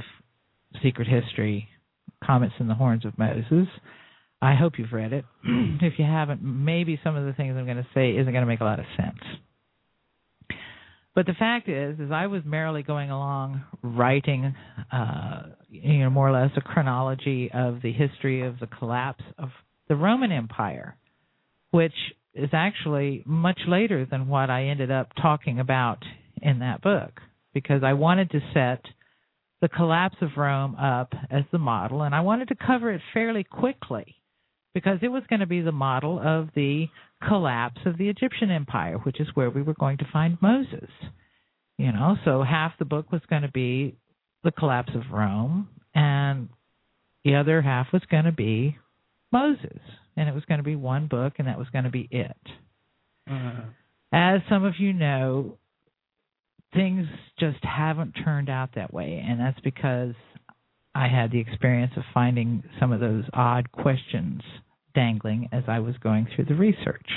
Secret 0.81 1.07
History, 1.07 1.67
Comets 2.23 2.53
and 2.59 2.69
the 2.69 2.75
Horns 2.75 3.05
of 3.05 3.17
Moses, 3.17 3.67
I 4.41 4.55
hope 4.55 4.73
you've 4.77 4.93
read 4.93 5.13
it. 5.13 5.25
if 5.43 5.93
you 5.97 6.05
haven't, 6.05 6.41
maybe 6.41 6.99
some 7.03 7.15
of 7.15 7.25
the 7.25 7.33
things 7.33 7.55
I'm 7.57 7.65
going 7.65 7.77
to 7.77 7.87
say 7.93 8.11
isn't 8.11 8.31
going 8.31 8.43
to 8.43 8.47
make 8.47 8.61
a 8.61 8.65
lot 8.65 8.79
of 8.79 8.85
sense. 8.97 9.19
But 11.15 11.25
the 11.25 11.33
fact 11.33 11.67
is, 11.67 11.99
is 11.99 12.11
I 12.11 12.27
was 12.27 12.43
merrily 12.45 12.83
going 12.83 13.11
along 13.11 13.63
writing, 13.81 14.55
uh, 14.91 15.41
you 15.69 15.99
know, 15.99 16.09
more 16.09 16.29
or 16.29 16.31
less 16.31 16.51
a 16.55 16.61
chronology 16.61 17.49
of 17.53 17.81
the 17.81 17.91
history 17.91 18.45
of 18.45 18.59
the 18.59 18.67
collapse 18.67 19.23
of 19.37 19.49
the 19.89 19.95
Roman 19.95 20.31
Empire, 20.31 20.95
which 21.71 21.93
is 22.33 22.49
actually 22.53 23.23
much 23.25 23.59
later 23.67 24.05
than 24.05 24.27
what 24.27 24.49
I 24.49 24.65
ended 24.67 24.91
up 24.91 25.09
talking 25.21 25.59
about 25.59 26.03
in 26.41 26.59
that 26.59 26.81
book, 26.81 27.19
because 27.53 27.83
I 27.83 27.93
wanted 27.93 28.29
to 28.31 28.39
set 28.53 28.85
the 29.61 29.67
collapse 29.67 30.15
of 30.21 30.29
Rome 30.37 30.75
up 30.75 31.13
as 31.29 31.43
the 31.51 31.57
model, 31.57 32.03
and 32.03 32.15
I 32.15 32.21
wanted 32.21 32.47
to 32.49 32.55
cover 32.55 32.93
it 32.93 33.01
fairly 33.13 33.43
quickly 33.43 34.18
because 34.73 34.99
it 35.01 35.07
was 35.07 35.23
going 35.29 35.39
to 35.39 35.47
be 35.47 35.61
the 35.61 35.71
model 35.71 36.19
of 36.19 36.49
the 36.55 36.87
collapse 37.27 37.81
of 37.85 37.97
the 37.97 38.09
Egyptian 38.09 38.51
empire, 38.51 38.97
which 38.97 39.19
is 39.19 39.27
where 39.33 39.49
we 39.49 39.61
were 39.61 39.73
going 39.73 39.97
to 39.97 40.07
find 40.11 40.37
Moses. 40.41 40.89
You 41.77 41.91
know, 41.91 42.17
so 42.25 42.43
half 42.43 42.73
the 42.77 42.85
book 42.85 43.11
was 43.11 43.21
going 43.29 43.43
to 43.43 43.51
be 43.51 43.95
the 44.43 44.51
collapse 44.51 44.91
of 44.95 45.11
Rome, 45.11 45.69
and 45.95 46.49
the 47.23 47.35
other 47.35 47.61
half 47.61 47.87
was 47.91 48.01
going 48.09 48.25
to 48.25 48.31
be 48.31 48.77
Moses, 49.31 49.79
and 50.15 50.27
it 50.27 50.35
was 50.35 50.45
going 50.45 50.59
to 50.59 50.63
be 50.63 50.75
one 50.75 51.07
book, 51.07 51.33
and 51.37 51.47
that 51.47 51.57
was 51.57 51.67
going 51.71 51.85
to 51.85 51.89
be 51.89 52.07
it. 52.11 52.37
Uh, 53.29 53.61
as 54.11 54.41
some 54.49 54.65
of 54.65 54.73
you 54.79 54.93
know, 54.93 55.57
things 56.73 57.07
just 57.39 57.63
haven't 57.63 58.13
turned 58.13 58.49
out 58.49 58.71
that 58.75 58.93
way, 58.93 59.23
and 59.25 59.39
that's 59.39 59.59
because 59.61 60.13
I 60.99 61.07
had 61.07 61.31
the 61.31 61.39
experience 61.39 61.93
of 61.95 62.03
finding 62.13 62.61
some 62.77 62.91
of 62.91 62.99
those 62.99 63.23
odd 63.31 63.71
questions 63.71 64.41
dangling 64.93 65.47
as 65.53 65.63
I 65.65 65.79
was 65.79 65.95
going 66.03 66.27
through 66.35 66.45
the 66.45 66.55
research. 66.55 67.07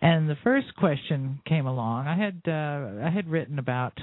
And 0.00 0.28
the 0.28 0.36
first 0.42 0.74
question 0.76 1.40
came 1.46 1.66
along. 1.66 2.08
I 2.08 2.16
had 2.16 2.40
uh, 2.48 3.06
I 3.06 3.10
had 3.10 3.28
written 3.28 3.60
about 3.60 3.96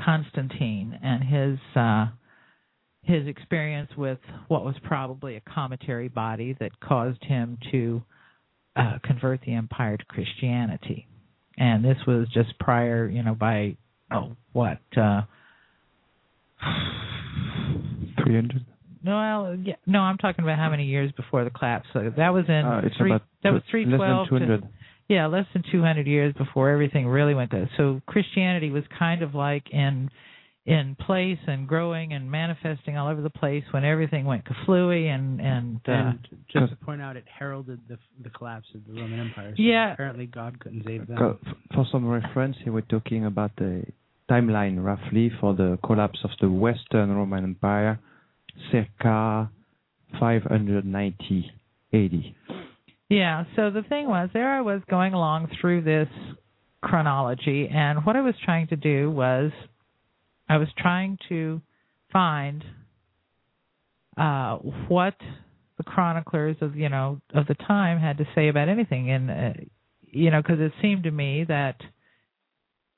Constantine 0.00 0.96
and 1.02 1.24
his 1.24 1.58
uh, 1.74 2.06
his 3.02 3.26
experience 3.26 3.90
with 3.96 4.20
what 4.46 4.64
was 4.64 4.76
probably 4.84 5.34
a 5.34 5.40
cometary 5.40 6.08
body 6.08 6.56
that 6.60 6.78
caused 6.78 7.24
him 7.24 7.58
to 7.72 8.00
uh, 8.76 8.98
convert 9.02 9.40
the 9.40 9.54
empire 9.54 9.96
to 9.96 10.04
Christianity. 10.04 11.08
And 11.58 11.84
this 11.84 11.98
was 12.06 12.28
just 12.32 12.56
prior, 12.60 13.08
you 13.08 13.24
know, 13.24 13.34
by 13.34 13.76
oh 14.12 14.36
what 14.52 14.78
uh, 14.96 15.22
three 18.22 18.34
hundred. 18.34 18.64
No, 19.04 19.16
well, 19.16 19.56
yeah, 19.64 19.74
no, 19.86 19.98
I'm 20.00 20.16
talking 20.18 20.44
about 20.44 20.58
how 20.58 20.70
many 20.70 20.84
years 20.86 21.10
before 21.16 21.42
the 21.44 21.50
collapse. 21.50 21.88
So 21.92 22.12
that 22.16 22.28
was 22.32 22.44
in 22.48 22.54
Uh, 22.64 22.82
it's 22.84 22.96
three. 22.96 23.10
about 23.10 23.22
that 23.42 23.52
was 23.52 23.62
three 23.70 23.84
twelve. 23.84 24.00
less 24.00 24.08
than 24.08 24.26
two 24.28 24.34
hundred. 24.44 24.68
Yeah, 25.08 25.26
less 25.26 25.44
than 25.52 25.62
200 25.70 26.06
years 26.06 26.32
before 26.38 26.70
everything 26.70 27.06
really 27.06 27.34
went 27.34 27.50
to. 27.50 27.68
So 27.76 28.00
Christianity 28.06 28.70
was 28.70 28.84
kind 28.98 29.20
of 29.22 29.34
like 29.34 29.68
in 29.70 30.08
in 30.64 30.94
place 30.94 31.40
and 31.48 31.66
growing 31.66 32.12
and 32.12 32.30
manifesting 32.30 32.96
all 32.96 33.08
over 33.08 33.20
the 33.20 33.28
place 33.28 33.64
when 33.72 33.84
everything 33.84 34.24
went 34.24 34.44
kaflooey 34.44 35.08
and 35.08 35.40
and, 35.40 35.80
uh, 35.88 35.92
and 35.92 36.28
just 36.50 36.70
to 36.70 36.76
point 36.76 37.02
out, 37.02 37.16
it 37.16 37.24
heralded 37.38 37.80
the 37.88 37.98
the 38.22 38.30
collapse 38.30 38.68
of 38.74 38.80
the 38.86 38.98
Roman 39.00 39.18
Empire. 39.20 39.52
So 39.56 39.62
Yeah. 39.62 39.92
Apparently, 39.92 40.26
God 40.26 40.58
couldn't 40.60 40.84
save 40.86 41.08
them. 41.08 41.18
Co- 41.18 41.38
For 41.74 41.84
some 41.90 42.06
reference, 42.08 42.56
here 42.62 42.72
we're 42.72 42.82
talking 42.82 43.26
about 43.26 43.50
the 43.56 43.84
timeline 44.32 44.82
roughly 44.82 45.30
for 45.40 45.54
the 45.54 45.78
collapse 45.84 46.20
of 46.24 46.30
the 46.40 46.50
Western 46.50 47.10
Roman 47.14 47.44
Empire, 47.44 48.00
circa 48.70 49.50
590 50.18 51.50
AD. 51.92 52.10
Yeah, 53.10 53.44
so 53.56 53.70
the 53.70 53.82
thing 53.82 54.08
was, 54.08 54.30
there 54.32 54.50
I 54.50 54.62
was 54.62 54.80
going 54.88 55.12
along 55.12 55.50
through 55.60 55.82
this 55.82 56.08
chronology, 56.80 57.68
and 57.68 58.06
what 58.06 58.16
I 58.16 58.22
was 58.22 58.34
trying 58.42 58.68
to 58.68 58.76
do 58.76 59.10
was, 59.10 59.52
I 60.48 60.56
was 60.56 60.68
trying 60.78 61.18
to 61.28 61.60
find 62.10 62.64
uh, 64.16 64.56
what 64.88 65.14
the 65.76 65.84
chroniclers 65.84 66.56
of 66.60 66.76
you 66.76 66.88
know 66.88 67.20
of 67.34 67.46
the 67.46 67.54
time 67.54 67.98
had 67.98 68.18
to 68.18 68.24
say 68.34 68.48
about 68.48 68.68
anything, 68.68 69.10
and 69.10 69.30
uh, 69.30 69.52
you 70.04 70.30
know, 70.30 70.40
because 70.42 70.60
it 70.60 70.72
seemed 70.80 71.04
to 71.04 71.10
me 71.10 71.44
that 71.48 71.76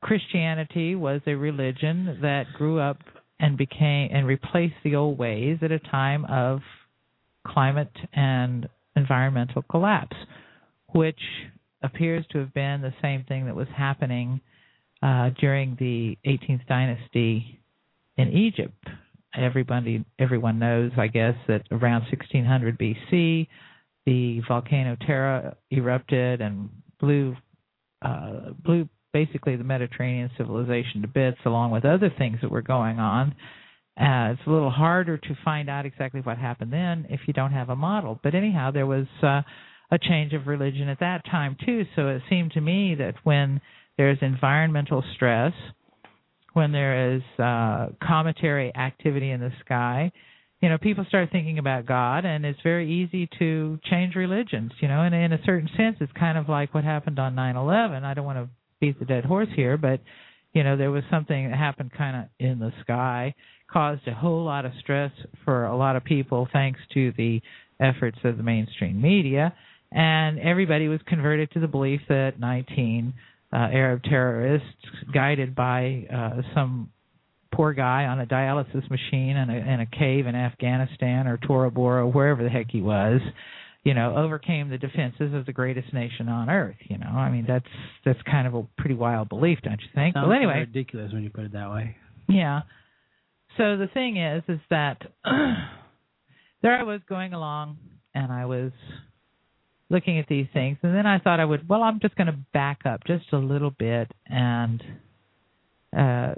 Christianity 0.05 0.95
was 0.95 1.23
a 1.27 1.35
religion 1.35 2.19
that 2.21 2.45
grew 2.59 2.79
up 2.79 2.99
and 3.41 3.57
became 3.57 4.11
and 4.13 4.27
replaced 4.27 4.75
the 4.85 4.97
old 4.97 5.17
ways 5.19 5.57
at 5.63 5.73
a 5.73 5.79
time 5.79 6.27
of 6.27 6.61
climate 7.47 7.97
and 8.13 8.69
environmental 8.97 9.63
collapse, 9.63 10.15
which 10.93 11.19
appears 11.83 12.23
to 12.33 12.39
have 12.39 12.53
been 12.53 12.83
the 12.83 12.93
same 13.01 13.25
thing 13.25 13.47
that 13.47 13.57
was 13.57 13.67
happening 13.75 14.43
uh, 15.03 15.31
during 15.41 15.75
the 15.81 16.19
18th 16.27 16.67
dynasty 16.67 17.59
in 18.19 18.29
Egypt. 18.29 18.87
Everybody, 19.35 20.05
everyone 20.19 20.59
knows, 20.59 20.91
I 20.99 21.07
guess, 21.07 21.35
that 21.49 21.63
around 21.71 22.03
1600 22.03 22.79
BC, 22.79 23.49
the 24.05 24.43
volcano 24.47 24.99
Thera 25.09 25.57
erupted 25.71 26.43
and 26.43 26.69
blew 27.01 27.35
uh, 28.03 28.51
blew 28.63 28.87
basically 29.15 29.57
the 29.57 29.65
Mediterranean 29.65 30.31
civilization 30.37 31.01
to 31.01 31.09
bits, 31.09 31.39
along 31.47 31.71
with 31.71 31.87
other 31.87 32.13
things 32.19 32.39
that 32.43 32.51
were 32.51 32.61
going 32.61 32.99
on. 32.99 33.35
Uh, 33.99 34.35
it's 34.35 34.43
a 34.47 34.51
little 34.51 34.73
harder 34.73 35.17
to 35.17 35.39
find 35.45 35.71
out 35.71 35.87
exactly 35.87 36.21
what 36.21 36.37
happened 36.37 36.73
then 36.73 37.07
if 37.09 37.21
you 37.27 37.33
don't 37.33 37.53
have 37.53 37.71
a 37.71 37.77
model. 37.77 38.19
But 38.23 38.35
anyhow, 38.35 38.73
there 38.73 38.87
was 38.87 39.07
uh, 39.23 39.43
a 39.93 39.99
change 40.03 40.33
of 40.33 40.49
religion 40.49 40.89
at 40.89 40.99
that 40.99 41.25
time 41.31 41.57
too. 41.65 41.85
So 41.95 42.09
it 42.09 42.23
seemed 42.29 42.53
to 42.53 42.61
me 42.61 42.97
that 42.97 43.15
when 43.23 43.61
there's 43.97 44.19
environmental 44.21 45.05
stress, 45.15 45.53
when 46.55 46.73
there 46.73 47.15
is 47.15 47.23
uh, 47.39 47.87
cometary 48.05 48.75
activity 48.75 49.31
in 49.31 49.41
the 49.41 49.53
sky, 49.65 50.11
you 50.61 50.69
know, 50.69 50.79
people 50.79 51.05
start 51.07 51.29
thinking 51.31 51.59
about 51.59 51.85
God, 51.85 52.25
and 52.25 52.47
it's 52.47 52.61
very 52.63 52.91
easy 52.91 53.29
to 53.39 53.79
change 53.85 54.15
religions. 54.15 54.73
You 54.81 54.89
know, 54.89 55.03
and 55.03 55.15
in 55.15 55.33
a 55.33 55.39
certain 55.45 55.69
sense, 55.77 55.99
it's 56.01 56.13
kind 56.19 56.39
of 56.39 56.49
like 56.49 56.73
what 56.73 56.85
happened 56.85 57.19
on 57.19 57.35
9/11. 57.35 58.03
I 58.03 58.15
don't 58.15 58.25
want 58.25 58.39
to 58.39 58.49
beat 58.85 58.99
the 58.99 59.05
dead 59.05 59.25
horse 59.25 59.49
here, 59.55 59.77
but 59.77 60.01
you 60.53 60.63
know, 60.63 60.77
there 60.77 60.91
was 60.91 61.03
something 61.11 61.51
that 61.51 61.57
happened 61.57 61.91
kind 61.97 62.17
of 62.17 62.25
in 62.39 62.59
the 62.59 62.73
sky, 62.83 63.35
caused 63.71 64.07
a 64.07 64.15
whole 64.15 64.45
lot 64.45 64.65
of 64.65 64.73
stress 64.81 65.11
for 65.45 65.65
a 65.65 65.77
lot 65.77 65.97
of 65.97 66.05
people, 66.05 66.47
thanks 66.53 66.79
to 66.93 67.13
the 67.17 67.41
efforts 67.81 68.19
of 68.25 68.37
the 68.37 68.43
mainstream 68.43 69.01
media, 69.01 69.53
and 69.91 70.39
everybody 70.39 70.87
was 70.89 71.01
converted 71.07 71.51
to 71.53 71.61
the 71.61 71.67
belief 71.67 72.01
that 72.09 72.39
19 72.39 73.15
uh, 73.53 73.57
Arab 73.57 74.03
terrorists, 74.05 74.69
guided 75.13 75.55
by 75.55 76.07
uh, 76.13 76.43
some 76.55 76.91
poor 77.53 77.73
guy 77.73 78.05
on 78.05 78.21
a 78.21 78.27
dialysis 78.27 78.89
machine 78.91 79.37
in 79.37 79.49
a, 79.49 79.55
in 79.55 79.81
a 79.81 79.87
cave 79.87 80.27
in 80.27 80.35
Afghanistan 80.35 81.27
or 81.27 81.37
Tora 81.39 81.71
Bora, 81.71 82.07
wherever 82.07 82.43
the 82.43 82.51
heck 82.51 82.71
he 82.71 82.81
was, 82.81 83.21
you 83.85 83.93
know, 83.93 84.17
overcame 84.17 84.71
the 84.71 84.79
defenses 84.79 85.35
of 85.35 85.45
the 85.45 85.53
greatest 85.53 85.93
nation 85.93 86.29
on 86.29 86.49
earth. 86.49 86.77
You 86.89 86.99
know, 86.99 87.07
I 87.07 87.31
mean 87.31 87.45
that's 87.47 87.67
that's 88.05 88.21
kind 88.23 88.47
of 88.47 88.55
a 88.55 88.67
pretty 88.79 88.95
wild 88.95 89.29
belief, 89.29 89.59
don't 89.63 89.81
you 89.81 89.89
think? 89.95 90.15
Sounds 90.15 90.29
well, 90.29 90.37
anyway, 90.37 90.61
ridiculous 90.61 91.13
when 91.13 91.23
you 91.23 91.31
put 91.31 91.45
it 91.45 91.53
that 91.53 91.71
way. 91.71 91.97
yeah. 92.29 92.63
So 93.57 93.77
the 93.77 93.89
thing 93.93 94.17
is, 94.17 94.43
is 94.49 94.59
that 94.71 94.99
there 96.63 96.77
I 96.77 96.83
was 96.83 97.01
going 97.09 97.35
along, 97.35 97.77
and 98.15 98.33
I 98.33 98.47
was 98.47 98.73
looking 99.91 100.19
at 100.19 100.27
these 100.29 100.47
things, 100.53 100.79
and 100.83 100.95
then 100.95 101.07
I 101.07 101.19
thought 101.19 101.39
I 101.39 101.45
would. 101.45 101.69
Well, 101.69 101.83
I'm 101.83 102.01
just 102.01 102.17
going 102.17 102.27
to 102.27 102.39
back 102.53 102.81
up 102.85 103.03
just 103.07 103.27
a 103.33 103.39
little 103.39 103.71
bit, 103.71 104.11
and 104.27 104.83
uh, 105.97 106.35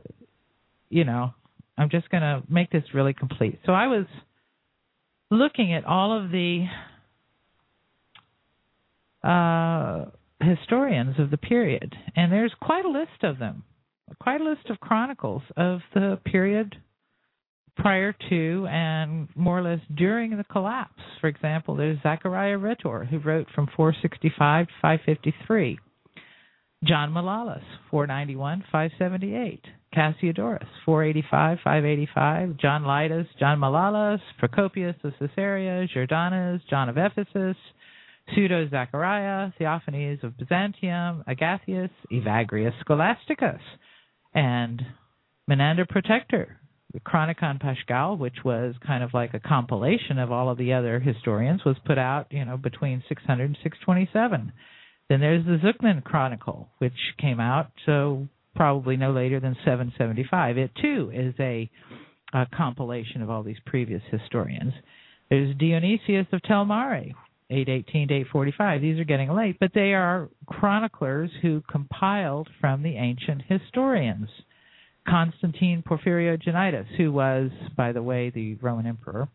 you 0.90 1.04
know, 1.04 1.30
I'm 1.78 1.90
just 1.90 2.10
going 2.10 2.22
to 2.22 2.42
make 2.48 2.70
this 2.70 2.84
really 2.92 3.14
complete. 3.14 3.60
So 3.66 3.72
I 3.72 3.86
was 3.86 4.06
looking 5.30 5.72
at 5.72 5.84
all 5.84 6.22
of 6.22 6.30
the 6.30 6.66
uh, 9.22 10.06
historians 10.40 11.18
of 11.18 11.30
the 11.30 11.36
period, 11.36 11.94
and 12.14 12.32
there's 12.32 12.52
quite 12.60 12.84
a 12.84 12.90
list 12.90 13.22
of 13.22 13.38
them, 13.38 13.64
quite 14.20 14.40
a 14.40 14.44
list 14.44 14.68
of 14.70 14.80
chronicles 14.80 15.42
of 15.56 15.80
the 15.94 16.18
period 16.24 16.76
prior 17.76 18.14
to 18.30 18.66
and 18.70 19.28
more 19.34 19.58
or 19.58 19.62
less 19.62 19.80
during 19.94 20.36
the 20.36 20.44
collapse. 20.44 21.02
For 21.20 21.28
example, 21.28 21.76
there's 21.76 21.98
Zachariah 22.02 22.58
Rhetor, 22.58 23.04
who 23.04 23.18
wrote 23.18 23.48
from 23.54 23.68
465 23.76 24.66
to 24.66 24.72
553. 24.80 25.78
John 26.84 27.12
Malalas, 27.12 27.62
491, 27.90 28.64
578. 28.70 29.64
Cassiodorus, 29.94 30.66
485, 30.84 31.58
585. 31.64 32.56
John 32.58 32.82
Lydus, 32.82 33.26
John 33.38 33.58
Malalas, 33.58 34.20
Procopius 34.38 34.94
of 35.02 35.12
Caesarea, 35.18 35.86
Jordanes, 35.94 36.60
John 36.68 36.88
of 36.88 36.98
Ephesus, 36.98 37.56
Pseudo 38.34 38.68
Zachariah, 38.68 39.52
Theophanes 39.60 40.22
of 40.22 40.36
Byzantium, 40.36 41.24
Agathias, 41.26 41.90
Evagrius 42.12 42.72
Scholasticus, 42.84 43.60
and 44.34 44.82
Menander 45.48 45.86
Protector, 45.86 46.58
the 46.92 47.00
Chronicon 47.00 47.60
Paschale, 47.60 48.18
which 48.18 48.44
was 48.44 48.74
kind 48.84 49.04
of 49.04 49.14
like 49.14 49.34
a 49.34 49.40
compilation 49.40 50.18
of 50.18 50.32
all 50.32 50.50
of 50.50 50.58
the 50.58 50.72
other 50.72 50.98
historians, 50.98 51.64
was 51.64 51.76
put 51.84 51.98
out, 51.98 52.26
you 52.30 52.44
know, 52.44 52.56
between 52.56 53.02
600 53.08 53.44
and 53.44 53.58
627. 53.62 54.52
Then 55.08 55.20
there's 55.20 55.44
the 55.44 55.58
Zuqnin 55.58 56.02
Chronicle, 56.02 56.68
which 56.78 57.14
came 57.18 57.38
out 57.38 57.70
so 57.84 58.26
probably 58.56 58.96
no 58.96 59.12
later 59.12 59.38
than 59.38 59.54
775. 59.64 60.58
It 60.58 60.70
too 60.80 61.12
is 61.14 61.34
a, 61.38 61.70
a 62.32 62.46
compilation 62.56 63.22
of 63.22 63.30
all 63.30 63.42
these 63.42 63.60
previous 63.66 64.02
historians. 64.10 64.72
There's 65.30 65.56
Dionysius 65.56 66.26
of 66.32 66.42
Tel 66.42 66.64
Mahre, 66.64 67.12
818 67.50 68.08
to 68.08 68.14
845. 68.14 68.80
These 68.80 68.98
are 68.98 69.04
getting 69.04 69.30
late, 69.32 69.56
but 69.60 69.72
they 69.74 69.94
are 69.94 70.28
chroniclers 70.46 71.30
who 71.42 71.62
compiled 71.70 72.48
from 72.60 72.82
the 72.82 72.96
ancient 72.96 73.42
historians. 73.48 74.28
Constantine 75.08 75.84
Porphyrogenitus, 75.88 76.86
who 76.96 77.12
was, 77.12 77.50
by 77.76 77.92
the 77.92 78.02
way, 78.02 78.30
the 78.30 78.54
Roman 78.56 78.86
emperor. 78.86 79.28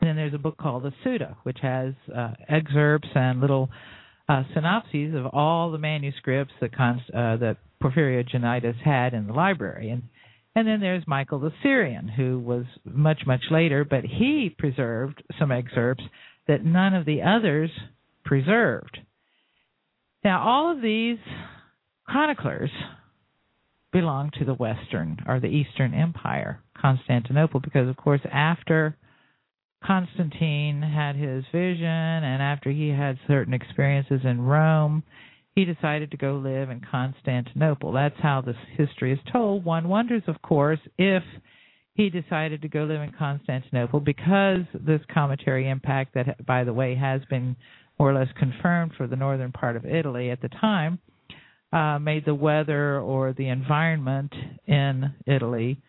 And 0.00 0.08
then 0.08 0.16
there's 0.16 0.34
a 0.34 0.38
book 0.38 0.56
called 0.56 0.84
the 0.84 0.92
Suda, 1.02 1.36
which 1.42 1.58
has 1.62 1.94
uh, 2.16 2.34
excerpts 2.48 3.08
and 3.14 3.40
little 3.40 3.68
uh, 4.28 4.44
synopses 4.54 5.14
of 5.14 5.26
all 5.26 5.72
the 5.72 5.78
manuscripts 5.78 6.52
that 6.60 6.76
Const- 6.76 7.10
uh, 7.10 7.36
that 7.38 7.56
Porphyrogenitus 7.82 8.80
had 8.84 9.14
in 9.14 9.26
the 9.26 9.32
library. 9.32 9.90
And 9.90 10.02
and 10.54 10.66
then 10.66 10.80
there's 10.80 11.04
Michael 11.06 11.38
the 11.38 11.52
Syrian, 11.62 12.08
who 12.08 12.38
was 12.38 12.64
much 12.84 13.22
much 13.26 13.42
later, 13.50 13.84
but 13.84 14.04
he 14.04 14.54
preserved 14.56 15.22
some 15.38 15.52
excerpts 15.52 16.04
that 16.48 16.64
none 16.64 16.94
of 16.94 17.04
the 17.04 17.22
others 17.22 17.70
preserved. 18.24 18.98
Now, 20.24 20.42
all 20.42 20.72
of 20.72 20.82
these 20.82 21.18
chroniclers 22.04 22.70
belong 23.92 24.30
to 24.38 24.44
the 24.44 24.54
Western 24.54 25.18
or 25.26 25.40
the 25.40 25.46
Eastern 25.46 25.94
Empire, 25.94 26.60
Constantinople, 26.80 27.60
because, 27.60 27.88
of 27.88 27.96
course, 27.96 28.20
after 28.30 28.96
Constantine 29.84 30.82
had 30.82 31.14
his 31.14 31.44
vision 31.52 31.86
and 31.86 32.42
after 32.42 32.70
he 32.70 32.88
had 32.88 33.18
certain 33.28 33.54
experiences 33.54 34.20
in 34.24 34.40
Rome, 34.40 35.04
he 35.54 35.64
decided 35.64 36.10
to 36.10 36.16
go 36.16 36.34
live 36.34 36.70
in 36.70 36.80
Constantinople. 36.90 37.92
That's 37.92 38.18
how 38.20 38.40
this 38.40 38.56
history 38.76 39.12
is 39.12 39.18
told. 39.32 39.64
One 39.64 39.88
wonders, 39.88 40.22
of 40.26 40.40
course, 40.42 40.80
if 40.98 41.22
he 41.98 42.08
decided 42.10 42.62
to 42.62 42.68
go 42.68 42.84
live 42.84 43.02
in 43.02 43.12
Constantinople 43.18 43.98
because 43.98 44.60
this 44.72 45.00
cometary 45.12 45.68
impact, 45.68 46.14
that, 46.14 46.46
by 46.46 46.62
the 46.62 46.72
way, 46.72 46.94
has 46.94 47.20
been 47.28 47.56
more 47.98 48.12
or 48.12 48.14
less 48.14 48.28
confirmed 48.38 48.92
for 48.96 49.08
the 49.08 49.16
northern 49.16 49.50
part 49.50 49.74
of 49.74 49.84
Italy 49.84 50.30
at 50.30 50.40
the 50.40 50.48
time, 50.48 51.00
uh, 51.72 51.98
made 51.98 52.24
the 52.24 52.34
weather 52.34 53.00
or 53.00 53.32
the 53.32 53.48
environment 53.48 54.32
in 54.68 55.12
Italy 55.26 55.82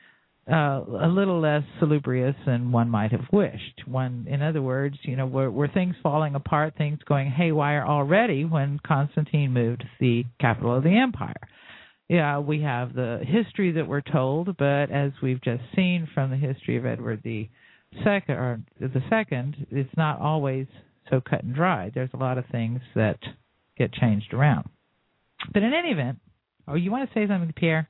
uh, 0.52 0.82
a 1.04 1.08
little 1.08 1.40
less 1.40 1.62
salubrious 1.80 2.36
than 2.44 2.72
one 2.72 2.90
might 2.90 3.12
have 3.12 3.26
wished. 3.32 3.84
One, 3.86 4.26
in 4.28 4.42
other 4.42 4.64
words, 4.64 4.98
you 5.04 5.16
know, 5.16 5.28
were, 5.28 5.52
were 5.52 5.68
things 5.68 5.94
falling 6.02 6.34
apart, 6.34 6.74
things 6.76 6.98
going 7.08 7.30
haywire 7.30 7.86
already 7.86 8.46
when 8.46 8.80
Constantine 8.84 9.54
moved 9.54 9.84
the 10.00 10.26
capital 10.42 10.76
of 10.76 10.84
the 10.84 10.98
empire. 10.98 11.48
Yeah, 12.10 12.40
we 12.40 12.64
have 12.64 12.96
the 12.96 13.20
history 13.24 13.72
that 13.74 13.88
we're 13.88 14.02
told, 14.02 14.58
but 14.58 14.90
as 14.90 15.12
we've 15.22 15.42
just 15.42 15.62
seen 15.76 16.08
from 16.14 16.32
the 16.32 16.38
history 16.38 16.76
of 16.76 16.86
Edward 16.86 17.22
the 17.24 17.48
second 18.04 18.36
or 18.36 18.62
the 18.80 19.04
second, 19.10 19.68
it's 19.70 19.96
not 19.96 20.20
always 20.20 20.66
so 21.10 21.22
cut 21.22 21.44
and 21.44 21.54
dry. 21.54 21.92
There's 21.94 22.10
a 22.14 22.18
lot 22.18 22.40
of 22.40 22.46
things 22.52 22.82
that 22.96 23.20
get 23.78 23.94
changed 23.94 24.34
around. 24.34 24.68
But 25.54 25.62
in 25.62 25.72
any 25.74 25.90
event, 25.90 26.20
oh, 26.68 26.76
you 26.76 26.92
want 26.92 27.08
to 27.08 27.14
say 27.14 27.28
something, 27.28 27.54
Pierre? 27.56 27.88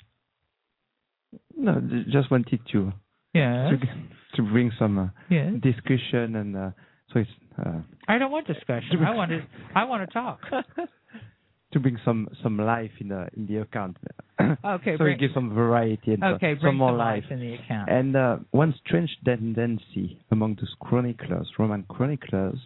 No, 1.55 1.81
just 2.11 2.29
wanted 2.29 2.59
to 2.71 2.91
yeah 3.33 3.69
to, 3.69 3.77
to 4.35 4.41
bring 4.41 4.71
some 4.79 4.97
uh, 4.97 5.07
yeah. 5.29 5.51
discussion 5.61 6.35
and 6.35 6.57
uh, 6.57 6.71
so 7.13 7.19
it's 7.19 7.29
uh, 7.63 7.79
I 8.07 8.17
don't 8.17 8.31
want 8.31 8.47
discussion. 8.47 9.03
I 9.05 9.15
want 9.15 9.31
to 9.31 9.41
I 9.75 9.83
want 9.85 10.07
to 10.07 10.13
talk. 10.13 10.39
to 11.71 11.79
bring 11.79 11.97
some 12.03 12.27
some 12.41 12.57
life 12.57 12.91
in 12.99 13.09
the 13.09 13.27
in 13.35 13.47
the 13.47 13.57
account. 13.57 13.97
Okay, 14.39 14.55
so 14.93 14.97
bring, 14.97 15.15
it 15.15 15.19
gives 15.19 15.33
some 15.33 15.53
variety 15.53 16.13
and 16.13 16.23
okay, 16.23 16.53
some 16.55 16.61
bring 16.61 16.75
more 16.77 16.91
some 16.91 16.97
life. 16.97 17.23
in 17.29 17.39
the 17.39 17.53
account. 17.53 17.89
And 17.89 18.15
uh, 18.15 18.37
one 18.51 18.73
strange 18.85 19.09
tendency 19.23 20.19
among 20.31 20.55
those 20.55 20.73
chroniclers, 20.79 21.47
Roman 21.57 21.83
chroniclers, 21.89 22.57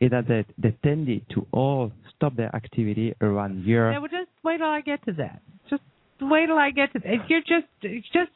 is 0.00 0.10
that 0.10 0.26
they, 0.28 0.44
they 0.58 0.76
tended 0.82 1.26
to 1.34 1.46
all 1.52 1.92
stop 2.16 2.36
their 2.36 2.54
activity 2.54 3.14
around 3.20 3.64
year. 3.64 3.92
yeah, 3.92 3.98
well, 3.98 4.08
just 4.08 4.30
wait 4.42 4.58
till 4.58 4.66
I 4.66 4.80
get 4.80 5.04
to 5.04 5.12
that. 5.14 5.42
Just 5.68 5.82
wait 6.20 6.46
till 6.46 6.58
I 6.58 6.70
get 6.70 6.92
to 6.94 6.98
that. 7.00 7.28
You're 7.28 7.40
just 7.40 7.66
just 8.12 8.30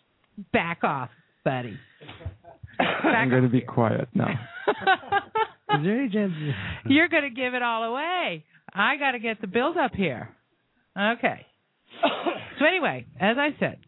back 0.52 0.84
off, 0.84 1.10
buddy. 1.44 1.78
I'm 2.78 3.30
going 3.30 3.42
to 3.42 3.48
be 3.48 3.60
quiet 3.60 4.08
now. 4.14 4.28
Is 5.74 5.82
there 5.82 6.00
any 6.00 6.10
chance? 6.10 6.32
You're 6.86 7.08
going 7.08 7.22
to 7.22 7.30
give 7.30 7.54
it 7.54 7.62
all 7.62 7.82
away. 7.84 8.44
I 8.74 8.96
got 8.96 9.12
to 9.12 9.18
get 9.18 9.40
the 9.40 9.46
build 9.46 9.76
up 9.76 9.92
here. 9.94 10.28
Okay. 10.98 11.46
so 12.58 12.64
anyway, 12.64 13.06
as 13.20 13.36
I 13.38 13.50
said, 13.58 13.78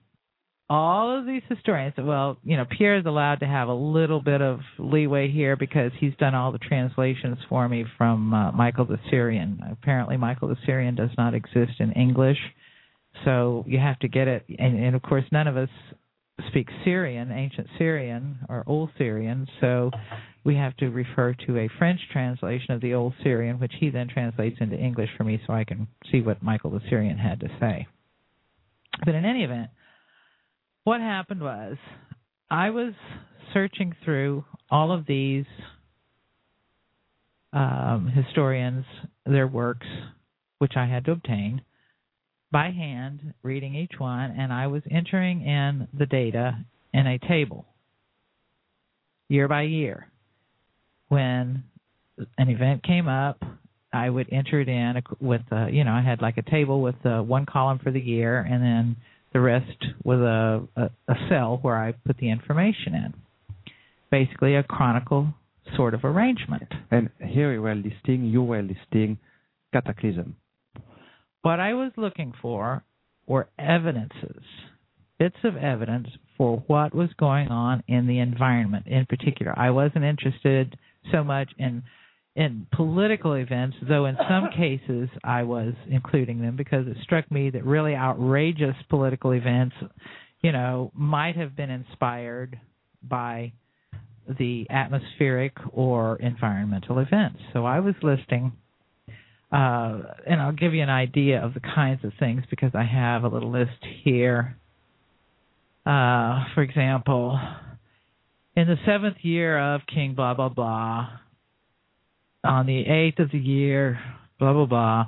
all 0.69 1.17
of 1.17 1.27
these 1.27 1.43
historians, 1.49 1.95
well, 1.99 2.39
you 2.43 2.57
know, 2.57 2.65
Pierre 2.65 2.99
is 2.99 3.07
allowed 3.07 3.41
to 3.41 3.47
have 3.47 3.69
a 3.69 3.75
little 3.75 4.21
bit 4.21 4.43
of 4.43 4.61
leeway 4.79 5.31
here 5.31 5.57
because 5.57 5.93
he's 5.99 6.15
done 6.19 6.35
all 6.35 6.51
the 6.51 6.59
translations 6.59 7.39
for 7.49 7.69
me 7.69 7.85
from 7.97 8.35
uh, 8.35 8.53
Michael 8.53 8.85
the 8.85 8.99
Syrian. 9.11 9.61
Apparently, 9.71 10.17
Michael 10.17 10.49
the 10.49 10.57
Syrian 10.67 10.97
does 10.97 11.11
not 11.17 11.35
exist 11.35 11.79
in 11.79 11.93
English, 11.93 12.39
so 13.25 13.65
you 13.69 13.79
have 13.79 13.99
to 14.01 14.09
get 14.09 14.27
it. 14.27 14.45
And, 14.59 14.77
and 14.83 14.97
of 14.97 15.03
course, 15.03 15.25
none 15.31 15.47
of 15.47 15.57
us 15.57 15.69
speak 16.49 16.69
Syrian, 16.85 17.31
ancient 17.31 17.69
Syrian 17.79 18.39
or 18.49 18.65
Old 18.67 18.91
Syrian, 18.99 19.47
so 19.61 19.91
we 20.47 20.55
have 20.55 20.77
to 20.77 20.87
refer 20.91 21.35
to 21.45 21.59
a 21.59 21.69
French 21.77 21.99
translation 22.13 22.71
of 22.71 22.81
the 22.81 22.95
Old 22.95 23.15
Syrian, 23.25 23.59
which 23.59 23.73
he 23.81 23.91
then 23.91 24.07
translates 24.07 24.57
into 24.61 24.77
English 24.77 25.11
for 25.17 25.25
me 25.25 25.41
so 25.45 25.53
I 25.53 25.65
can 25.65 25.89
see 26.13 26.21
what 26.21 26.41
Michael 26.41 26.71
the 26.71 26.81
Syrian 26.89 27.19
had 27.19 27.41
to 27.41 27.49
say. 27.59 27.89
But 29.05 29.17
in 29.17 29.25
any 29.25 29.43
event, 29.43 29.71
what 30.85 31.01
happened 31.01 31.41
was 31.41 31.77
I 32.49 32.71
was 32.71 32.93
searching 33.53 33.93
through 34.05 34.45
all 34.71 34.93
of 34.93 35.05
these 35.07 35.47
um, 37.53 38.09
historians, 38.15 38.85
their 39.27 39.49
works, 39.49 39.87
which 40.59 40.75
I 40.77 40.87
had 40.87 41.07
to 41.07 41.13
obtain 41.13 41.63
by 42.53 42.71
hand, 42.71 43.35
reading 43.43 43.75
each 43.75 43.99
one, 43.99 44.31
and 44.39 44.53
I 44.53 44.69
was 44.69 44.83
entering 44.89 45.43
in 45.43 45.89
the 45.93 46.07
data 46.07 46.65
in 46.95 47.09
a 47.09 47.19
table 47.19 47.67
year 49.29 49.49
by 49.49 49.63
year. 49.63 50.07
When 51.09 51.65
an 52.39 52.49
event 52.49 52.83
came 52.83 53.09
up, 53.09 53.43
I 53.93 54.11
would 54.11 54.29
enter 54.33 54.61
it 54.61 54.69
in 54.69 55.03
with, 55.21 55.43
uh, 55.51 55.67
you 55.67 55.85
know, 55.85 55.93
I 55.93 56.03
had 56.03 56.21
like 56.21 56.37
a 56.39 56.51
table 56.51 56.81
with 56.83 56.97
uh, 57.05 57.21
one 57.23 57.47
column 57.47 57.79
for 57.83 57.91
the 57.91 58.01
year, 58.01 58.41
and 58.41 58.63
then 58.63 58.97
the 59.33 59.41
rest 59.41 59.85
was 60.05 60.19
a, 60.21 60.81
a, 60.81 60.91
a 61.09 61.15
cell 61.29 61.59
where 61.63 61.77
I 61.77 61.93
put 61.93 62.19
the 62.19 62.31
information 62.31 62.95
in. 62.95 63.15
Basically, 64.11 64.55
a 64.55 64.63
chronicle 64.63 65.35
sort 65.77 65.95
of 65.95 66.05
arrangement. 66.05 66.73
And 66.91 67.11
here 67.21 67.53
you 67.53 67.63
were 67.63 67.75
listing, 67.75 68.25
you 68.25 68.43
were 68.43 68.63
listing 68.63 69.19
cataclysm. 69.73 70.37
What 71.43 71.61
I 71.61 71.75
was 71.75 71.93
looking 71.97 72.33
for 72.41 72.83
were 73.27 73.49
evidences, 73.59 74.43
bits 75.19 75.37
of 75.45 75.57
evidence 75.57 76.09
for 76.37 76.63
what 76.67 76.95
was 76.95 77.11
going 77.19 77.49
on 77.49 77.83
in 77.89 78.07
the 78.07 78.21
environment 78.21 78.87
in 78.87 79.07
particular. 79.07 79.57
I 79.59 79.71
wasn't 79.71 80.05
interested 80.05 80.77
so 81.13 81.25
much 81.25 81.51
in 81.59 81.83
in 82.37 82.67
political 82.71 83.33
events, 83.33 83.77
though 83.89 84.05
in 84.05 84.17
some 84.29 84.51
cases 84.57 85.09
I 85.25 85.43
was 85.45 85.73
including 85.89 86.41
them 86.41 86.57
because 86.57 86.87
it 86.87 86.97
struck 87.03 87.31
me 87.31 87.51
that 87.51 87.65
really 87.65 87.95
outrageous 87.95 88.77
political 88.91 89.33
events, 89.33 89.75
you 90.43 90.53
know, 90.53 90.93
might 90.95 91.37
have 91.37 91.57
been 91.57 91.71
inspired 91.71 92.61
by 93.03 93.53
the 94.39 94.67
atmospheric 94.71 95.55
or 95.73 96.17
environmental 96.17 96.99
events. 96.99 97.39
So 97.53 97.65
I 97.65 97.81
was 97.81 97.95
listing, 98.03 98.53
uh, 99.53 100.01
and 100.27 100.41
I'll 100.41 100.53
give 100.53 100.75
you 100.75 100.83
an 100.83 100.91
idea 100.91 101.43
of 101.43 101.55
the 101.55 101.61
kinds 101.61 102.05
of 102.05 102.13
things 102.19 102.43
because 102.51 102.73
I 102.75 102.85
have 102.85 103.25
a 103.25 103.29
little 103.29 103.51
list 103.51 103.83
here. 104.05 104.57
Uh, 105.87 106.45
for 106.55 106.63
example, 106.63 107.39
in 108.57 108.67
the 108.67 108.77
seventh 108.87 109.19
year 109.23 109.59
of 109.59 109.83
King 109.87 110.15
blah 110.15 110.35
blah 110.35 110.49
blah, 110.49 111.09
on 112.43 112.67
the 112.67 112.87
eighth 112.87 113.19
of 113.19 113.31
the 113.31 113.39
year, 113.39 113.99
blah 114.39 114.53
blah 114.53 114.67
blah. 114.67 115.05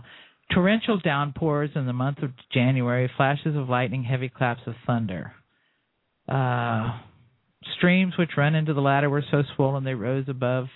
Torrential 0.53 0.99
downpours 0.99 1.71
in 1.75 1.87
the 1.87 1.93
month 1.93 2.19
of 2.23 2.31
January, 2.53 3.11
flashes 3.17 3.57
of 3.57 3.69
lightning, 3.69 4.05
heavy 4.05 4.29
claps 4.29 4.63
of 4.67 4.75
thunder. 4.87 5.33
Uh, 6.29 6.99
streams 7.77 8.15
which 8.19 8.31
run 8.37 8.55
into 8.55 8.75
the 8.75 8.81
latter 8.81 9.11
were 9.11 9.25
so 9.31 9.43
swollen 9.55 9.85
they 9.85 9.95
rose 9.95 10.27
above 10.29 10.67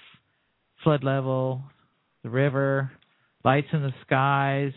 flood 0.83 1.05
level. 1.05 1.63
The 2.23 2.31
river, 2.31 2.93
lights 3.45 3.69
in 3.73 3.83
the 3.83 3.93
skies. 4.07 4.73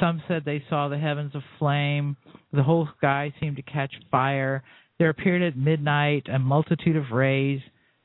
Some 0.00 0.22
said 0.28 0.44
they 0.44 0.62
saw 0.68 0.88
the 0.88 0.98
heavens 0.98 1.32
aflame. 1.34 2.16
The 2.52 2.62
whole 2.62 2.88
sky 2.98 3.32
seemed 3.40 3.56
to 3.56 3.62
catch 3.62 3.92
fire. 4.10 4.62
There 4.98 5.10
appeared 5.10 5.42
at 5.42 5.56
midnight 5.56 6.26
a 6.28 6.38
multitude 6.38 6.96
of 6.96 7.12
rays 7.12 7.60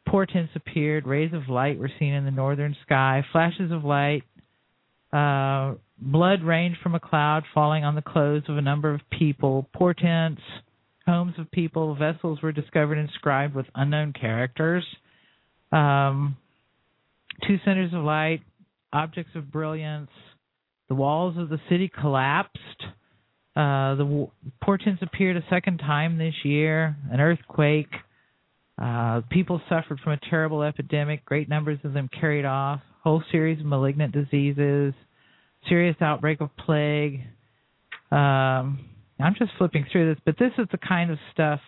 portents 0.08 0.52
appeared. 0.56 1.08
Rays 1.08 1.34
of 1.34 1.50
light 1.50 1.80
were 1.80 1.90
seen 2.00 2.14
in 2.14 2.26
the 2.26 2.32
northern 2.32 2.76
sky. 2.86 3.26
Flashes 3.32 3.72
of 3.72 3.84
light. 3.84 4.24
Uh, 5.12 5.76
blood 5.98 6.44
rained 6.44 6.76
from 6.82 6.96
a 6.96 7.00
cloud, 7.00 7.44
falling 7.54 7.84
on 7.84 7.96
the 7.96 8.02
clothes 8.02 8.44
of 8.48 8.58
a 8.58 8.62
number 8.62 8.94
of 8.94 9.02
people. 9.18 9.68
Portents. 9.74 10.42
Homes 11.06 11.34
of 11.38 11.50
people. 11.52 11.96
Vessels 11.96 12.42
were 12.42 12.52
discovered 12.52 12.98
inscribed 12.98 13.56
with 13.56 13.66
unknown 13.76 14.14
characters. 14.14 14.86
Um, 15.72 16.38
two 17.48 17.58
centers 17.66 17.94
of 17.94 18.04
light. 18.04 18.42
Objects 18.92 19.32
of 19.36 19.52
brilliance. 19.52 20.12
The 20.90 20.96
walls 20.96 21.38
of 21.38 21.50
the 21.50 21.60
city 21.70 21.90
collapsed. 21.90 22.60
Uh, 23.56 23.96
the 23.96 24.28
portents 24.64 25.02
appeared 25.04 25.38
a 25.38 25.44
second 25.50 25.78
time 25.78 26.18
this 26.18 26.34
year. 26.44 26.96
An 27.12 27.20
earthquake. 27.20 27.92
Uh, 28.82 29.22
people 29.30 29.62
suffered 29.70 30.00
from 30.00 30.14
a 30.14 30.20
terrible 30.30 30.64
epidemic. 30.64 31.24
Great 31.26 31.48
numbers 31.48 31.80
of 31.84 31.94
them 31.94 32.10
carried 32.20 32.46
off. 32.46 32.82
Whole 33.04 33.24
series 33.32 33.60
of 33.60 33.66
malignant 33.66 34.14
diseases. 34.14 34.94
Serious 35.70 35.96
outbreak 36.02 36.42
of 36.42 36.50
plague. 36.58 37.22
Um, 38.12 38.90
I'm 39.20 39.36
just 39.38 39.52
flipping 39.58 39.86
through 39.92 40.14
this, 40.14 40.22
but 40.26 40.36
this 40.40 40.52
is 40.58 40.68
the 40.72 40.78
kind 40.78 41.12
of 41.12 41.18
stuff. 41.32 41.60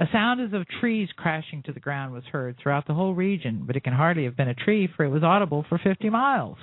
A 0.00 0.06
sound 0.10 0.40
as 0.40 0.52
of 0.52 0.66
trees 0.80 1.08
crashing 1.16 1.62
to 1.64 1.72
the 1.72 1.80
ground 1.80 2.12
was 2.12 2.24
heard 2.24 2.56
throughout 2.60 2.86
the 2.86 2.94
whole 2.94 3.14
region, 3.14 3.64
but 3.66 3.76
it 3.76 3.84
can 3.84 3.92
hardly 3.92 4.24
have 4.24 4.36
been 4.36 4.48
a 4.48 4.54
tree, 4.54 4.88
for 4.96 5.04
it 5.04 5.10
was 5.10 5.22
audible 5.22 5.64
for 5.68 5.78
50 5.78 6.10
miles. 6.10 6.56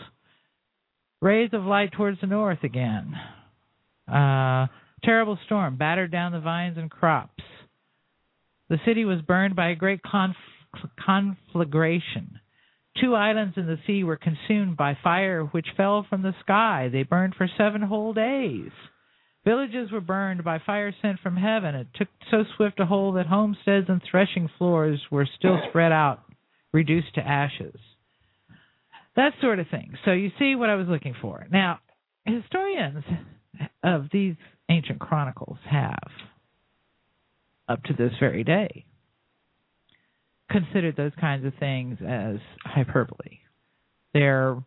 Rays 1.21 1.51
of 1.53 1.63
light 1.63 1.91
towards 1.91 2.19
the 2.21 2.27
north 2.27 2.63
again. 2.63 3.13
Uh, 4.11 4.67
terrible 5.03 5.37
storm 5.45 5.77
battered 5.77 6.11
down 6.11 6.31
the 6.31 6.39
vines 6.39 6.77
and 6.77 6.89
crops. 6.89 7.43
The 8.69 8.79
city 8.85 9.05
was 9.05 9.21
burned 9.21 9.55
by 9.55 9.69
a 9.69 9.75
great 9.75 10.01
conf- 10.03 10.35
conflagration. 11.03 12.39
Two 13.01 13.15
islands 13.15 13.55
in 13.57 13.65
the 13.65 13.79
sea 13.87 14.03
were 14.03 14.17
consumed 14.17 14.77
by 14.77 14.97
fire 15.03 15.43
which 15.43 15.67
fell 15.77 16.05
from 16.09 16.21
the 16.21 16.35
sky. 16.41 16.89
They 16.91 17.03
burned 17.03 17.35
for 17.35 17.47
seven 17.57 17.81
whole 17.81 18.13
days. 18.13 18.71
Villages 19.45 19.91
were 19.91 20.01
burned 20.01 20.43
by 20.43 20.59
fire 20.59 20.93
sent 21.01 21.19
from 21.21 21.37
heaven. 21.37 21.73
It 21.73 21.87
took 21.95 22.09
so 22.29 22.43
swift 22.55 22.79
a 22.79 22.85
hold 22.85 23.15
that 23.15 23.25
homesteads 23.25 23.87
and 23.89 24.01
threshing 24.03 24.49
floors 24.57 24.99
were 25.09 25.27
still 25.37 25.59
spread 25.69 25.91
out, 25.91 26.23
reduced 26.73 27.15
to 27.15 27.21
ashes. 27.21 27.79
That 29.15 29.33
sort 29.41 29.59
of 29.59 29.67
thing. 29.69 29.97
So 30.05 30.11
you 30.11 30.31
see 30.37 30.55
what 30.55 30.69
I 30.69 30.75
was 30.75 30.87
looking 30.87 31.15
for. 31.21 31.47
Now, 31.51 31.79
historians 32.25 33.03
of 33.83 34.05
these 34.11 34.35
ancient 34.69 34.99
chronicles 34.99 35.57
have, 35.69 36.09
up 37.67 37.83
to 37.83 37.93
this 37.93 38.11
very 38.19 38.43
day, 38.43 38.85
considered 40.49 40.95
those 40.95 41.11
kinds 41.19 41.45
of 41.45 41.53
things 41.59 41.97
as 42.05 42.37
hyperbole. 42.65 43.39
They're 44.13 44.57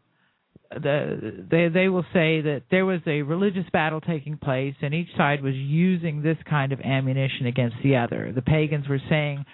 the, 0.70 1.44
they 1.50 1.68
they 1.68 1.88
will 1.88 2.04
say 2.14 2.40
that 2.40 2.62
there 2.70 2.86
was 2.86 3.00
a 3.06 3.22
religious 3.22 3.66
battle 3.72 4.00
taking 4.00 4.38
place 4.38 4.74
and 4.80 4.94
each 4.94 5.08
side 5.16 5.42
was 5.42 5.54
using 5.54 6.22
this 6.22 6.38
kind 6.48 6.72
of 6.72 6.80
ammunition 6.80 7.46
against 7.46 7.76
the 7.82 7.96
other. 7.96 8.32
The 8.34 8.42
pagans 8.42 8.88
were 8.88 9.00
saying 9.08 9.44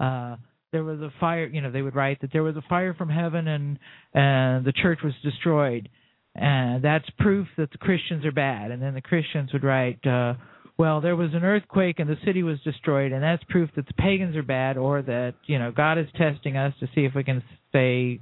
uh 0.00 0.36
there 0.72 0.82
was 0.82 1.00
a 1.00 1.12
fire, 1.20 1.46
you 1.46 1.60
know, 1.60 1.70
they 1.70 1.82
would 1.82 1.94
write 1.94 2.20
that 2.22 2.32
there 2.32 2.42
was 2.42 2.56
a 2.56 2.62
fire 2.68 2.94
from 2.94 3.08
heaven 3.08 3.46
and 3.46 3.78
and 4.12 4.64
the 4.64 4.72
church 4.72 4.98
was 5.04 5.12
destroyed. 5.22 5.88
And 6.34 6.82
that's 6.82 7.08
proof 7.18 7.46
that 7.56 7.70
the 7.70 7.78
Christians 7.78 8.24
are 8.24 8.32
bad. 8.32 8.70
And 8.70 8.82
then 8.82 8.94
the 8.94 9.00
Christians 9.00 9.52
would 9.52 9.64
write 9.64 10.04
uh 10.06 10.34
well, 10.76 11.00
there 11.00 11.14
was 11.14 11.32
an 11.34 11.44
earthquake 11.44 12.00
and 12.00 12.10
the 12.10 12.16
city 12.24 12.42
was 12.42 12.60
destroyed, 12.62 13.12
and 13.12 13.22
that's 13.22 13.42
proof 13.44 13.70
that 13.76 13.86
the 13.86 13.94
pagans 13.94 14.34
are 14.34 14.42
bad, 14.42 14.76
or 14.76 15.02
that 15.02 15.34
you 15.46 15.58
know 15.58 15.70
God 15.70 15.98
is 15.98 16.06
testing 16.16 16.56
us 16.56 16.74
to 16.80 16.86
see 16.94 17.04
if 17.04 17.14
we 17.14 17.22
can 17.22 17.42
stay 17.68 18.20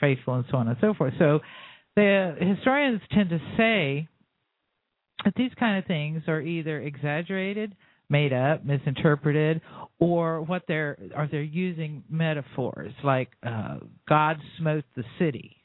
faithful, 0.00 0.34
and 0.34 0.44
so 0.50 0.56
on 0.56 0.68
and 0.68 0.76
so 0.80 0.94
forth. 0.94 1.14
So, 1.18 1.40
the 1.94 2.34
historians 2.40 3.00
tend 3.12 3.30
to 3.30 3.38
say 3.56 4.08
that 5.24 5.34
these 5.36 5.52
kind 5.58 5.78
of 5.78 5.86
things 5.86 6.22
are 6.26 6.40
either 6.40 6.80
exaggerated, 6.80 7.76
made 8.08 8.32
up, 8.32 8.64
misinterpreted, 8.64 9.60
or 10.00 10.42
what 10.42 10.62
they're 10.66 10.98
are 11.14 11.28
they're 11.30 11.42
using 11.42 12.02
metaphors 12.10 12.92
like 13.04 13.28
uh, 13.46 13.78
God 14.08 14.38
smote 14.58 14.84
the 14.96 15.04
city. 15.20 15.61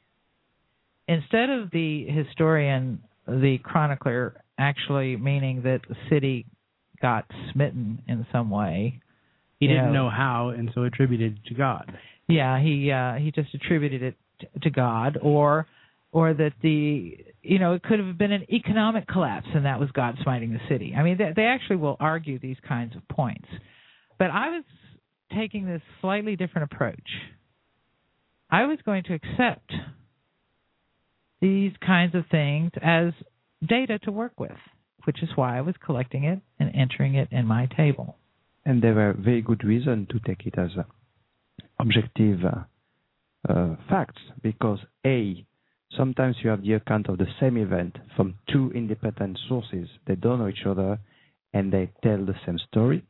Instead 1.08 1.50
of 1.50 1.72
the 1.72 2.06
historian, 2.06 3.02
the 3.28 3.58
chronicler 3.64 4.42
actually 4.58 5.16
meaning 5.16 5.62
that 5.64 5.82
the 5.88 5.96
city 6.10 6.46
got 7.02 7.26
smitten 7.52 8.02
in 8.08 8.26
some 8.32 8.50
way. 8.50 9.00
He 9.60 9.68
didn't 9.68 9.94
know, 9.94 10.04
know 10.06 10.10
how, 10.10 10.50
and 10.50 10.70
so 10.76 10.84
attributed 10.84 11.40
it 11.40 11.50
to 11.50 11.54
God. 11.56 11.92
Yeah, 12.28 12.62
he 12.62 12.92
uh, 12.92 13.16
he 13.16 13.32
just 13.32 13.54
attributed 13.54 14.04
it 14.04 14.16
to 14.62 14.70
God, 14.70 15.18
or 15.22 15.68
or 16.12 16.34
that 16.34 16.54
the 16.62 17.18
you 17.42 17.60
know 17.60 17.74
it 17.74 17.84
could 17.84 18.00
have 18.00 18.18
been 18.18 18.32
an 18.32 18.46
economic 18.52 19.08
collapse 19.08 19.48
and 19.54 19.66
that 19.66 19.80
was 19.80 19.90
God 19.92 20.16
smiting 20.22 20.54
the 20.54 20.60
city. 20.70 20.94
I 20.96 21.04
mean, 21.04 21.18
they, 21.18 21.32
they 21.36 21.46
actually 21.46 21.78
will 21.78 21.98
argue 22.00 22.40
these 22.40 22.58
kinds 22.68 22.96
of 22.96 23.08
points, 23.08 23.48
but 24.20 24.30
I 24.30 24.50
was 24.50 24.64
taking 25.36 25.66
this 25.66 25.82
slightly 26.02 26.36
different 26.36 26.72
approach. 26.72 27.10
I 28.50 28.66
was 28.66 28.78
going 28.86 29.04
to 29.04 29.14
accept 29.14 29.74
these 31.42 31.72
kinds 31.86 32.16
of 32.16 32.26
things 32.30 32.72
as 32.82 33.14
data 33.68 34.00
to 34.00 34.12
work 34.12 34.40
with, 34.40 34.58
which 35.06 35.22
is 35.24 35.30
why 35.36 35.58
I 35.58 35.62
was 35.62 35.76
collecting 35.84 36.24
it 36.24 36.40
and 36.60 36.76
entering 36.76 37.16
it 37.16 37.30
in 37.32 37.46
my 37.46 37.68
table. 37.78 38.18
And 38.66 38.82
there 38.82 38.94
were 38.94 39.14
very 39.18 39.42
good 39.42 39.64
reason 39.64 40.08
to 40.12 40.20
take 40.20 40.46
it 40.46 40.56
as 40.58 40.72
uh, 40.78 40.84
objective 41.80 42.40
uh, 42.44 43.52
uh, 43.52 43.76
facts 43.90 44.22
because 44.42 44.80
a 45.06 45.46
sometimes 45.96 46.36
you 46.44 46.50
have 46.50 46.64
the 46.64 46.74
account 46.74 47.08
of 47.08 47.18
the 47.18 47.28
same 47.40 47.58
event 47.58 47.96
from 48.16 48.36
two 48.52 48.72
independent 48.76 49.40
sources. 49.48 49.88
They 50.06 50.16
don't 50.16 50.40
know 50.40 50.50
each 50.50 50.66
other 50.66 51.00
and 51.54 51.72
they 51.72 51.92
tell 52.04 52.26
the 52.26 52.36
same 52.46 52.60
story. 52.70 53.06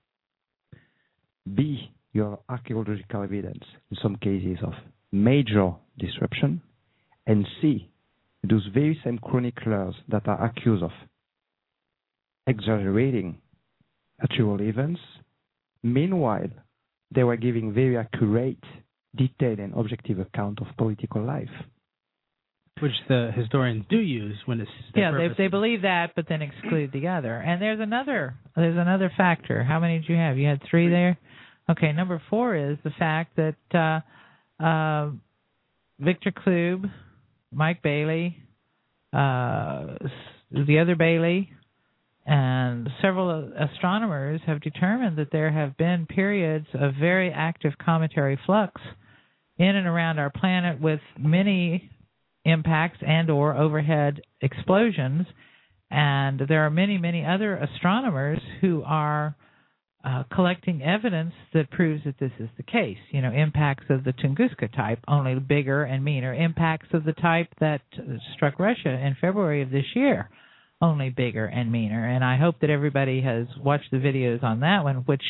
B 1.56 1.92
you 2.14 2.24
have 2.24 2.40
archaeological 2.50 3.24
evidence 3.24 3.64
in 3.92 3.98
some 4.02 4.16
cases 4.18 4.58
of 4.64 4.74
major 5.12 5.72
disruption. 5.98 6.62
And 7.26 7.46
C 7.62 7.90
those 8.44 8.68
very 8.74 9.00
same 9.04 9.20
chroniclers 9.20 9.96
that 10.08 10.28
are 10.28 10.46
accused 10.46 10.84
of 10.84 10.92
exaggerating 12.48 13.38
actual 14.22 14.62
events 14.62 15.00
Meanwhile, 15.84 16.50
they 17.14 17.24
were 17.24 17.38
giving 17.38 17.74
very 17.74 17.98
accurate, 17.98 18.64
detailed, 19.16 19.60
and 19.60 19.74
objective 19.74 20.20
account 20.20 20.60
of 20.62 20.68
political 20.78 21.24
life. 21.24 21.50
Which 22.80 22.94
the 23.08 23.32
historians 23.36 23.86
do 23.90 23.98
use 23.98 24.38
when 24.46 24.62
it's 24.62 24.70
yeah, 24.94 25.12
they 25.12 25.30
they 25.36 25.48
believe 25.48 25.82
that, 25.82 26.12
but 26.16 26.26
then 26.30 26.44
exclude 26.44 26.92
the 26.92 27.08
other. 27.08 27.36
And 27.36 27.60
there's 27.60 27.80
another 27.80 28.36
there's 28.56 28.78
another 28.78 29.12
factor. 29.18 29.64
How 29.64 29.80
many 29.80 30.00
did 30.00 30.10
you 30.10 30.16
have? 30.16 30.38
You 30.38 30.48
had 30.48 30.62
three 30.70 30.88
there. 30.88 31.18
Okay, 31.70 31.92
number 31.92 32.22
four 32.30 32.56
is 32.56 32.78
the 32.84 32.92
fact 32.92 33.36
that 33.38 34.04
uh, 34.62 34.64
uh, 34.64 35.10
Victor 36.00 36.32
Clube, 36.32 36.92
Mike 37.52 37.82
Baillie, 37.82 38.36
uh, 39.14 39.96
the 40.52 40.80
other 40.80 40.96
Bailey, 40.96 41.52
and 42.26 42.90
several 43.02 43.54
astronomers 43.58 44.42
have 44.46 44.62
determined 44.62 45.18
that 45.18 45.32
there 45.32 45.52
have 45.52 45.78
been 45.78 46.06
periods 46.06 46.68
of 46.74 46.94
very 47.00 47.32
active 47.32 47.74
cometary 47.84 48.38
flux 48.46 48.82
in 49.58 49.76
and 49.76 49.88
around 49.88 50.20
our 50.20 50.30
planet 50.30 50.80
with 50.82 51.00
many 51.18 51.90
impacts 52.44 53.00
and 53.06 53.30
or 53.30 53.56
overhead 53.56 54.22
explosions. 54.42 55.26
And 55.90 56.42
there 56.50 56.66
are 56.66 56.70
many 56.70 56.98
many 56.98 57.26
other 57.26 57.56
astronomers 57.56 58.40
who 58.60 58.84
are 58.86 59.36
uh, 60.08 60.24
collecting 60.34 60.82
evidence 60.82 61.34
that 61.54 61.70
proves 61.70 62.04
that 62.06 62.18
this 62.20 62.32
is 62.40 62.50
the 62.56 62.64
case 62.64 62.98
you 63.12 63.22
know 63.22 63.32
impacts 63.32 63.86
of 63.90 64.04
the 64.06 64.14
tunguska 64.14 64.74
type 64.76 65.00
only 65.08 65.36
bigger 65.36 65.84
and 65.84 66.04
meaner 66.04 66.34
impacts 66.34 66.88
of 66.94 67.04
the 67.04 67.14
type 67.14 67.50
that 67.60 67.82
struck 68.36 68.58
russia 68.58 68.90
in 68.90 69.16
february 69.20 69.62
of 69.62 69.70
this 69.70 69.86
year 69.96 70.30
only 70.82 71.10
bigger 71.10 71.46
and 71.46 71.72
meaner. 71.72 72.08
And 72.08 72.24
I 72.24 72.38
hope 72.38 72.60
that 72.62 72.70
everybody 72.70 73.22
has 73.22 73.48
watched 73.64 73.92
the 73.92 73.98
videos 73.98 74.44
on 74.44 74.60
that 74.62 74.84
one, 74.84 74.98
which 75.06 75.24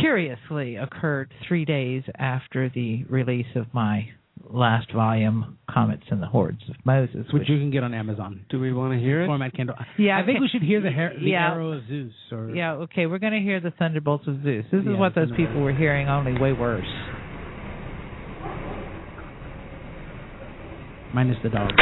curiously 0.00 0.76
occurred 0.76 1.32
three 1.46 1.64
days 1.64 2.02
after 2.16 2.68
the 2.68 3.04
release 3.08 3.56
of 3.56 3.72
my 3.72 4.08
last 4.48 4.92
volume, 4.92 5.58
Comets 5.70 6.04
and 6.10 6.22
the 6.22 6.26
Horns 6.26 6.60
of 6.68 6.74
Moses. 6.84 7.26
which 7.32 7.48
you 7.48 7.58
can 7.58 7.70
get 7.70 7.82
on 7.84 7.94
Amazon. 7.94 8.44
Do 8.50 8.58
we 8.60 8.72
want 8.72 8.92
to 8.94 8.98
hear 8.98 9.22
it? 9.22 9.26
Format 9.26 9.54
Kindle. 9.54 9.76
Yeah, 9.98 10.18
I 10.18 10.24
think 10.24 10.36
okay. 10.36 10.40
we 10.42 10.48
should 10.48 10.62
hear 10.62 10.80
the, 10.80 10.90
hair, 10.90 11.12
the 11.18 11.26
Yeah. 11.30 11.52
arrow 11.52 11.72
of 11.72 11.82
Zeus. 11.88 12.12
Or 12.32 12.50
yeah, 12.50 12.72
okay, 12.72 13.06
we're 13.06 13.18
going 13.18 13.32
to 13.34 13.40
hear 13.40 13.60
the 13.60 13.70
Thunderbolts 13.72 14.26
of 14.26 14.42
Zeus. 14.42 14.64
This 14.72 14.80
is 14.80 14.86
Yeah, 14.86 14.98
what 14.98 15.14
those 15.14 15.30
people 15.36 15.60
were 15.60 15.72
hearing, 15.74 16.08
only 16.08 16.38
way 16.40 16.52
worse. 16.52 16.84
minus 21.12 21.36
the 21.42 21.48
dog. 21.50 21.72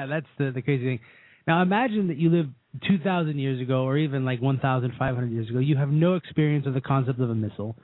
Yeah, 0.00 0.06
that's 0.06 0.26
the 0.38 0.50
the 0.52 0.62
crazy 0.62 0.84
thing. 0.84 1.00
Now 1.46 1.62
imagine 1.62 2.08
that 2.08 2.16
you 2.16 2.30
live 2.30 2.46
2,000 2.86 3.38
years 3.38 3.60
ago, 3.60 3.82
or 3.82 3.96
even 3.96 4.24
like 4.24 4.40
1,500 4.40 5.30
years 5.32 5.50
ago. 5.50 5.58
You 5.58 5.76
have 5.76 5.88
no 5.88 6.14
experience 6.14 6.66
of 6.66 6.74
the 6.74 6.80
concept 6.80 7.20
of 7.20 7.30
a 7.30 7.34
missile. 7.34 7.76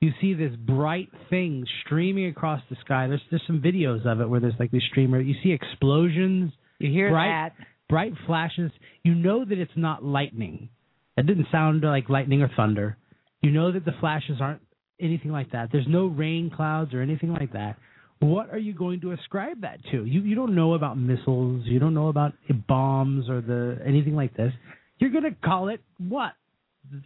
You 0.00 0.12
see 0.20 0.34
this 0.34 0.52
bright 0.56 1.10
thing 1.30 1.66
streaming 1.84 2.26
across 2.26 2.60
the 2.70 2.76
sky. 2.84 3.06
There's 3.06 3.22
there's 3.30 3.42
some 3.46 3.60
videos 3.60 4.06
of 4.06 4.20
it 4.20 4.28
where 4.28 4.40
there's 4.40 4.54
like 4.58 4.70
this 4.70 4.82
streamer. 4.90 5.20
You 5.20 5.34
see 5.42 5.52
explosions. 5.52 6.52
You 6.78 6.90
hear 6.90 7.10
bright, 7.10 7.52
that? 7.58 7.66
bright 7.88 8.12
flashes. 8.26 8.70
You 9.02 9.14
know 9.14 9.44
that 9.44 9.58
it's 9.58 9.72
not 9.76 10.04
lightning. 10.04 10.68
It 11.16 11.26
didn't 11.26 11.46
sound 11.52 11.82
like 11.82 12.08
lightning 12.08 12.42
or 12.42 12.50
thunder. 12.56 12.96
You 13.40 13.50
know 13.50 13.72
that 13.72 13.84
the 13.84 13.92
flashes 14.00 14.38
aren't 14.40 14.62
anything 15.00 15.30
like 15.30 15.52
that. 15.52 15.68
There's 15.70 15.86
no 15.88 16.06
rain 16.06 16.50
clouds 16.54 16.92
or 16.92 17.00
anything 17.00 17.32
like 17.32 17.52
that. 17.52 17.76
What 18.20 18.50
are 18.50 18.58
you 18.58 18.72
going 18.72 19.00
to 19.02 19.12
ascribe 19.12 19.60
that 19.62 19.80
to? 19.90 20.04
You 20.04 20.20
you 20.22 20.34
don't 20.34 20.54
know 20.54 20.74
about 20.74 20.96
missiles. 20.98 21.64
You 21.66 21.78
don't 21.78 21.94
know 21.94 22.08
about 22.08 22.32
bombs 22.68 23.28
or 23.28 23.40
the 23.40 23.78
anything 23.84 24.14
like 24.14 24.34
this. 24.36 24.52
You're 24.98 25.10
going 25.10 25.24
to 25.24 25.34
call 25.44 25.68
it 25.68 25.80
what? 25.98 26.32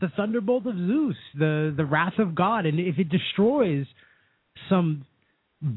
The 0.00 0.09
thunderbolt 0.16 0.66
of 0.66 0.74
Zeus, 0.76 1.16
the 1.38 1.74
the 1.76 1.84
wrath 1.84 2.18
of 2.18 2.34
God, 2.34 2.66
and 2.66 2.78
if 2.78 2.98
it 2.98 3.09
destroys 3.09 3.86
some 4.68 5.06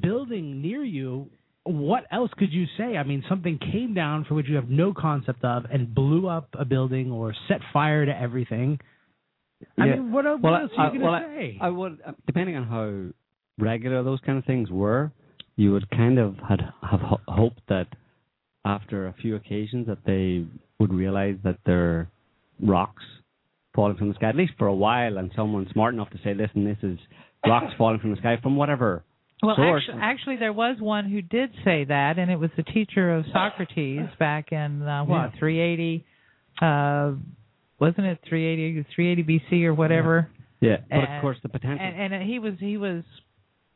building 0.01 0.61
near 0.61 0.83
you, 0.83 1.27
what 1.63 2.05
else 2.11 2.31
could 2.37 2.51
you 2.51 2.65
say? 2.77 2.97
I 2.97 3.03
mean, 3.03 3.23
something 3.29 3.59
came 3.71 3.93
down 3.93 4.25
for 4.25 4.33
which 4.35 4.47
you 4.47 4.55
have 4.55 4.69
no 4.69 4.93
concept 4.93 5.43
of 5.43 5.65
and 5.71 5.93
blew 5.93 6.27
up 6.27 6.49
a 6.53 6.65
building 6.65 7.11
or 7.11 7.33
set 7.47 7.59
fire 7.71 8.05
to 8.05 8.11
everything. 8.19 8.79
I 9.77 9.85
Yeah. 9.85 9.95
mean, 9.95 10.11
what, 10.11 10.25
what 10.25 10.41
Well, 10.41 10.55
else 10.55 10.71
are 10.77 10.93
you 10.93 10.99
going 10.99 11.01
to 11.01 11.05
well, 11.07 11.21
say? 11.21 11.57
I, 11.61 11.67
I 11.67 11.69
would, 11.69 11.99
depending 12.25 12.55
on 12.57 12.63
how 12.67 13.63
regular 13.63 14.01
those 14.03 14.19
kind 14.25 14.37
of 14.39 14.45
things 14.45 14.71
were, 14.71 15.11
you 15.61 15.71
would 15.73 15.87
kind 15.91 16.17
of 16.25 16.29
had 16.49 16.61
have 16.91 17.01
ho- 17.11 17.21
hoped 17.27 17.61
that 17.73 17.87
after 18.65 18.97
a 19.07 19.13
few 19.21 19.33
occasions 19.35 19.83
that 19.87 19.99
they 20.05 20.45
would 20.79 20.93
realize 20.93 21.37
that 21.43 21.57
they're 21.65 22.09
rocks 22.75 23.03
falling 23.75 23.97
from 23.97 24.09
the 24.09 24.15
sky, 24.15 24.29
at 24.29 24.35
least 24.35 24.53
for 24.57 24.67
a 24.67 24.73
while, 24.85 25.17
and 25.19 25.31
someone 25.35 25.67
smart 25.71 25.93
enough 25.93 26.09
to 26.15 26.19
say, 26.23 26.33
"Listen, 26.33 26.63
this 26.71 26.81
is 26.91 26.97
rocks 27.45 27.73
falling 27.77 27.99
from 27.99 28.11
the 28.11 28.17
sky 28.17 28.35
from 28.43 28.55
whatever 28.55 29.03
Well, 29.43 29.55
source." 29.55 29.83
actually, 29.87 30.01
actually, 30.11 30.37
there 30.37 30.53
was 30.53 30.75
one 30.79 31.05
who 31.13 31.21
did 31.21 31.49
say 31.63 31.79
that, 31.85 32.13
and 32.19 32.27
it 32.35 32.39
was 32.45 32.51
the 32.57 32.63
teacher 32.63 33.05
of 33.15 33.25
Socrates 33.31 34.07
back 34.19 34.51
in 34.51 34.81
uh, 34.81 35.03
what 35.05 35.31
Yeah. 35.33 35.39
380. 35.39 36.05
Uh, 36.61 37.13
wasn't 37.79 38.05
it 38.07 38.19
380 38.27 38.83
380 38.95 39.23
BC 39.23 39.65
or 39.65 39.73
whatever? 39.73 40.27
yeah, 40.59 40.77
but 40.89 40.97
and- 40.99 41.13
of 41.15 41.21
course 41.21 41.37
the 41.41 41.49
potential. 41.49 41.83
And, 41.85 42.13
and 42.13 42.23
he 42.31 42.37
was 42.39 42.53
he 42.59 42.77
was 42.77 43.03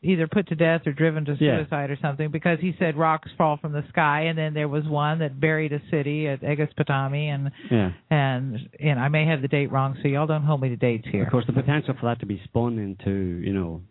either 0.02 0.28
put 0.28 0.48
to 0.50 0.56
death 0.56 0.82
or 0.86 0.91
driven 0.93 1.26
to 1.26 1.36
Yeah. 1.39 1.58
suicide 1.60 1.89
or 1.89 1.98
something 2.02 2.30
because 2.30 2.60
he 2.60 2.76
said 2.78 2.96
rocks 2.96 3.32
fall 3.38 3.58
from 3.58 3.72
the 3.72 3.84
sky, 3.89 4.22
and 4.22 4.38
then 4.38 4.54
there 4.54 4.68
was 4.68 4.84
one 4.86 5.20
that 5.20 5.39
buried 5.39 5.74
a 5.74 5.82
city 5.89 6.28
at 6.28 6.41
Aegospotami, 6.41 7.28
and 7.28 7.52
yeah. 7.72 7.91
and 8.10 8.70
and 8.80 9.00
I 9.00 9.08
may 9.08 9.26
have 9.26 9.41
the 9.41 9.48
date 9.48 9.72
wrong, 9.72 9.98
so 10.02 10.08
y'all 10.08 10.28
don't 10.28 10.43
hold 10.43 10.62
me 10.62 10.70
to 10.70 10.76
dates 10.76 11.08
here. 11.12 11.24
Of 11.24 11.32
course, 11.32 11.46
the 11.48 11.54
potential 11.54 11.96
for 12.00 12.06
that 12.08 12.20
to 12.20 12.26
be 12.26 12.39
spun 12.43 12.78
into, 12.78 13.12
you 13.12 13.54
know, 13.54 13.82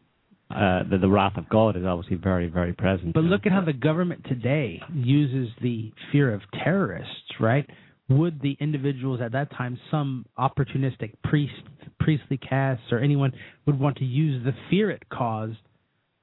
uh, 0.51 0.85
the, 0.89 0.99
the 0.99 1.09
wrath 1.09 1.37
of 1.37 1.49
God 1.49 1.77
is 1.77 1.85
obviously 1.85 2.17
very, 2.17 2.49
very 2.49 2.73
present. 2.73 3.15
But 3.15 3.25
look 3.25 3.47
at 3.47 3.53
how 3.53 3.63
the 3.63 3.73
government 3.73 4.25
today 4.29 4.81
uses 4.93 5.49
the 5.63 5.93
fear 6.13 6.33
of 6.33 6.43
terrorists, 6.63 7.41
right? 7.41 7.69
Would 8.11 8.43
the 8.43 8.57
individuals 8.61 9.21
at 9.23 9.33
that 9.33 9.51
time, 9.51 9.79
some 9.91 10.27
opportunistic 10.39 11.15
priest, 11.25 11.55
priestly 11.99 12.37
castes, 12.37 12.85
or 12.93 12.99
anyone 12.99 13.33
would 13.67 13.81
want 13.81 13.97
to 13.97 14.05
use 14.05 14.45
the 14.45 14.53
fear 14.69 14.91
it 14.91 15.03
caused 15.09 15.57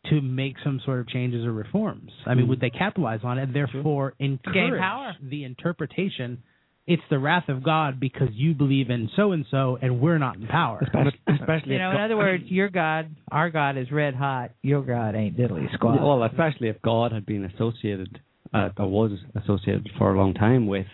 to 0.10 0.20
make 0.22 0.56
some 0.64 0.80
sort 0.86 1.00
of 1.00 1.08
changes 1.08 1.46
or 1.46 1.52
reforms? 1.54 2.12
I 2.26 2.34
mean, 2.34 2.46
Mhm. 2.46 2.50
would 2.50 2.60
they 2.60 2.70
capitalize 2.70 3.20
on 3.24 3.38
it 3.38 3.44
and 3.44 3.54
therefore 3.54 4.14
encourage 4.20 4.80
power. 4.80 5.16
the 5.22 5.44
interpretation? 5.44 6.40
It's 6.88 7.04
the 7.10 7.20
wrath 7.20 7.48
of 7.48 7.62
God 7.64 8.00
because 8.00 8.30
you 8.34 8.54
believe 8.56 8.90
in 8.90 9.08
so 9.16 9.32
and 9.34 9.46
so, 9.52 9.78
and 9.82 10.02
we're 10.02 10.18
not 10.18 10.36
in 10.38 10.48
power. 10.48 10.80
especially, 10.82 11.20
especially 11.28 11.70
You 11.70 11.76
if 11.76 11.80
know, 11.82 11.92
in 11.92 11.98
God- 11.98 12.04
other 12.06 12.18
words, 12.18 12.44
your 12.52 12.70
God, 12.70 13.16
our 13.32 13.50
God 13.52 13.78
is 13.78 13.92
red 13.92 14.16
hot. 14.16 14.52
Your 14.64 14.82
God 14.82 15.16
ain't 15.16 15.38
diddly 15.38 15.72
squat. 15.74 16.02
Well, 16.02 16.24
especially 16.24 16.70
if 16.70 16.82
God 16.82 17.12
had 17.12 17.26
been 17.26 17.46
associated, 17.46 18.20
uh, 18.54 18.70
or 18.78 18.88
was 18.88 19.12
associated 19.36 19.90
for 19.98 20.14
a 20.14 20.18
long 20.18 20.34
time 20.34 20.66
with 20.68 20.88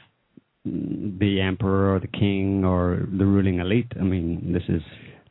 mm, 0.68 1.18
the 1.18 1.40
emperor 1.42 1.96
or 1.96 2.00
the 2.00 2.08
king 2.08 2.66
or 2.66 3.08
the 3.10 3.26
ruling 3.26 3.60
elite. 3.60 3.92
I 3.98 4.04
mean, 4.04 4.52
this 4.52 4.64
is 4.68 4.82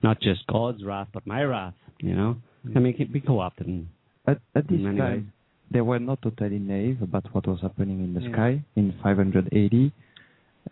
not 0.02 0.20
just 0.20 0.46
God's 0.46 0.82
wrath, 0.82 1.08
but 1.12 1.26
my 1.26 1.42
wrath. 1.44 1.74
You 2.00 2.14
know, 2.14 2.36
I 2.74 2.78
mean, 2.78 2.94
it 2.98 3.12
be 3.12 3.20
co-opted. 3.20 3.66
And, 3.66 3.86
At, 4.26 4.38
at 4.54 4.66
this 4.68 4.80
time, 4.82 4.98
ways. 4.98 5.22
they 5.70 5.80
were 5.80 5.98
not 5.98 6.20
totally 6.22 6.58
naive 6.58 7.00
about 7.02 7.32
what 7.32 7.46
was 7.46 7.60
happening 7.60 8.00
in 8.04 8.14
the 8.14 8.20
Yeah. 8.22 8.32
sky 8.32 8.62
in 8.76 8.92
580. 9.02 9.92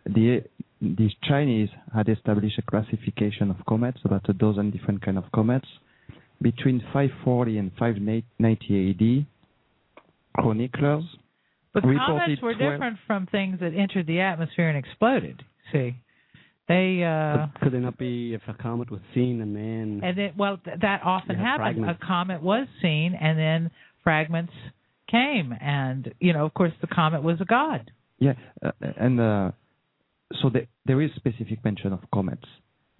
The 0.06 0.42
these 0.80 1.14
Chinese 1.22 1.70
had 1.94 2.08
established 2.10 2.58
a 2.58 2.62
classification 2.62 3.50
of 3.50 3.56
comets, 3.66 4.00
about 4.04 4.28
a 4.28 4.34
dozen 4.34 4.70
different 4.70 5.00
kind 5.00 5.16
of 5.16 5.24
comets. 5.32 5.66
Between 6.42 6.80
540 6.92 7.56
and 7.58 7.72
590 7.78 8.90
AD, 8.90 9.26
chroniclers 10.36 11.04
But 11.72 11.84
reported 11.84 12.06
comets 12.06 12.42
were 12.42 12.54
12 12.54 12.72
different 12.72 12.98
from 13.06 13.26
things 13.26 13.60
that 13.60 13.72
entered 13.74 14.06
the 14.06 14.20
atmosphere 14.20 14.68
and 14.68 14.76
exploded. 14.76 15.42
See, 15.72 15.94
they 16.68 17.02
uh, 17.04 17.46
but 17.52 17.60
could 17.60 17.72
they 17.72 17.78
not 17.78 17.98
be 17.98 18.34
if 18.34 18.42
a 18.48 18.54
comet 18.54 18.90
was 18.90 19.00
seen 19.14 19.40
and 19.40 19.54
then? 19.54 20.00
and 20.02 20.16
then 20.16 20.32
well 20.36 20.58
th- 20.64 20.78
that 20.80 21.02
often 21.04 21.36
happened. 21.36 21.76
fragments. 21.76 22.00
A 22.02 22.06
comet 22.06 22.42
was 22.42 22.66
seen, 22.80 23.14
and 23.20 23.38
then 23.38 23.70
fragments 24.02 24.52
came, 25.10 25.54
and 25.60 26.14
you 26.20 26.32
know, 26.32 26.46
of 26.46 26.54
course, 26.54 26.72
the 26.80 26.86
comet 26.86 27.22
was 27.22 27.40
a 27.40 27.44
god. 27.44 27.90
Yeah, 28.18 28.34
uh, 28.64 28.70
and 28.80 29.20
uh, 29.20 29.50
so 30.40 30.48
the, 30.48 30.66
there 30.86 31.02
is 31.02 31.10
specific 31.16 31.62
mention 31.64 31.92
of 31.92 32.00
comets, 32.12 32.46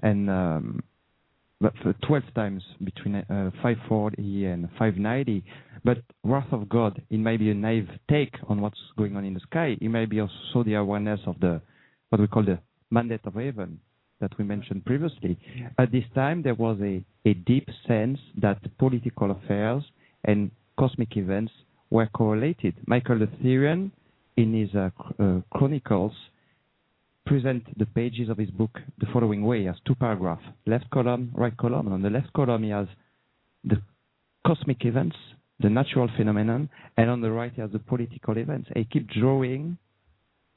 and 0.02 0.28
um, 0.28 0.82
but 1.60 1.72
for 1.82 1.94
12 2.06 2.22
times 2.34 2.62
between 2.82 3.14
uh, 3.14 3.50
540 3.62 4.44
and 4.44 4.68
590. 4.78 5.42
But 5.82 5.98
wrath 6.22 6.52
of 6.52 6.68
God, 6.68 7.00
it 7.08 7.18
may 7.18 7.38
be 7.38 7.50
a 7.50 7.54
naive 7.54 7.88
take 8.10 8.34
on 8.48 8.60
what's 8.60 8.78
going 8.98 9.16
on 9.16 9.24
in 9.24 9.32
the 9.32 9.40
sky. 9.40 9.76
It 9.80 9.88
may 9.88 10.04
be 10.04 10.20
also 10.20 10.62
the 10.64 10.74
awareness 10.74 11.20
of 11.26 11.40
the 11.40 11.62
what 12.10 12.20
we 12.20 12.26
call 12.26 12.44
the 12.44 12.58
mandate 12.98 13.24
of 13.26 13.34
heaven 13.34 13.70
that 14.20 14.32
we 14.38 14.44
mentioned 14.44 14.84
previously. 14.90 15.36
At 15.82 15.90
this 15.90 16.04
time, 16.14 16.42
there 16.42 16.54
was 16.66 16.78
a, 16.80 17.04
a 17.30 17.34
deep 17.34 17.68
sense 17.88 18.18
that 18.40 18.60
political 18.78 19.28
affairs 19.32 19.82
and 20.24 20.50
cosmic 20.78 21.16
events 21.16 21.52
were 21.90 22.08
correlated. 22.20 22.74
Michael 22.86 23.18
the 23.18 23.28
Syrian, 23.42 23.92
in 24.36 24.48
his 24.60 24.74
uh, 24.74 24.90
uh, 25.22 25.40
chronicles, 25.56 26.12
present 27.26 27.62
the 27.78 27.86
pages 27.86 28.28
of 28.28 28.38
his 28.38 28.50
book 28.50 28.74
the 28.98 29.06
following 29.12 29.42
way: 29.44 29.60
he 29.60 29.66
has 29.66 29.76
two 29.86 29.94
paragraphs, 29.94 30.46
left 30.66 30.88
column, 30.90 31.30
right 31.34 31.56
column, 31.56 31.86
and 31.86 31.94
on 31.94 32.02
the 32.02 32.10
left 32.10 32.32
column 32.32 32.62
he 32.62 32.70
has 32.70 32.88
the 33.64 33.80
cosmic 34.46 34.84
events, 34.84 35.16
the 35.60 35.70
natural 35.70 36.08
phenomenon, 36.16 36.68
and 36.96 37.10
on 37.10 37.20
the 37.20 37.30
right 37.30 37.52
he 37.54 37.60
has 37.60 37.72
the 37.72 37.78
political 37.78 38.36
events. 38.36 38.68
And 38.68 38.78
he 38.82 38.84
keep 38.92 39.08
drawing 39.20 39.78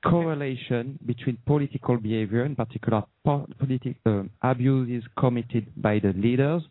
correlation 0.05 0.99
between 1.05 1.37
political 1.45 1.97
behavior, 1.97 2.45
in 2.45 2.55
particular 2.55 3.03
po- 3.25 3.47
politic 3.59 3.97
uh, 4.05 4.23
abuses 4.41 5.03
committed 5.17 5.67
by 5.75 5.99
the 5.99 6.13
leaders, 6.13 6.61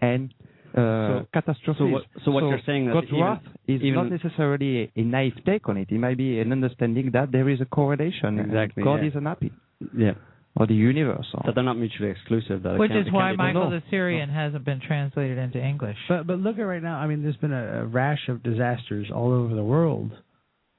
and 0.00 0.32
uh, 0.74 0.76
So- 0.76 1.26
catastrophes. 1.32 1.78
so 1.78 1.86
what- 1.86 2.04
so 2.24 2.30
what 2.32 2.42
you're 2.44 2.60
saying 2.66 2.86
that 2.86 2.94
God's 2.94 3.12
even- 3.12 3.38
is 3.68 3.82
even- 3.82 3.94
not 3.94 4.10
necessarily 4.10 4.70
a, 4.82 4.90
a 5.00 5.02
naive 5.02 5.38
take 5.46 5.68
on 5.68 5.76
it. 5.76 5.88
It 5.90 5.98
might 5.98 6.16
be 6.16 6.40
an 6.40 6.50
understanding 6.52 7.10
that 7.12 7.30
there 7.30 7.48
is 7.48 7.60
a 7.60 7.64
correlation. 7.66 8.38
Exactly, 8.40 8.82
God 8.82 9.00
yeah. 9.02 9.08
is 9.08 9.14
unhappy, 9.14 9.52
yeah, 9.96 10.14
or 10.56 10.66
the 10.66 10.74
universe. 10.74 11.28
Or, 11.34 11.42
that 11.46 11.54
they're 11.54 11.62
not 11.72 11.78
mutually 11.78 12.10
exclusive. 12.10 12.64
That 12.64 12.78
Which 12.78 12.90
is 12.90 13.06
why 13.12 13.28
can't 13.28 13.38
be 13.38 13.44
done. 13.44 13.54
Michael 13.54 13.70
No. 13.70 13.76
the 13.78 13.82
Syrian 13.88 14.28
hasn't 14.30 14.64
been 14.64 14.80
translated 14.80 15.38
into 15.38 15.64
English. 15.64 15.96
But 16.08 16.26
but 16.26 16.40
look 16.40 16.58
at 16.58 16.62
right 16.62 16.82
now. 16.82 16.96
I 16.98 17.06
mean, 17.06 17.22
there's 17.22 17.36
been 17.36 17.52
a, 17.52 17.82
a 17.82 17.86
rash 17.86 18.28
of 18.28 18.42
disasters 18.42 19.10
all 19.14 19.32
over 19.32 19.54
the 19.54 19.64
world, 19.64 20.10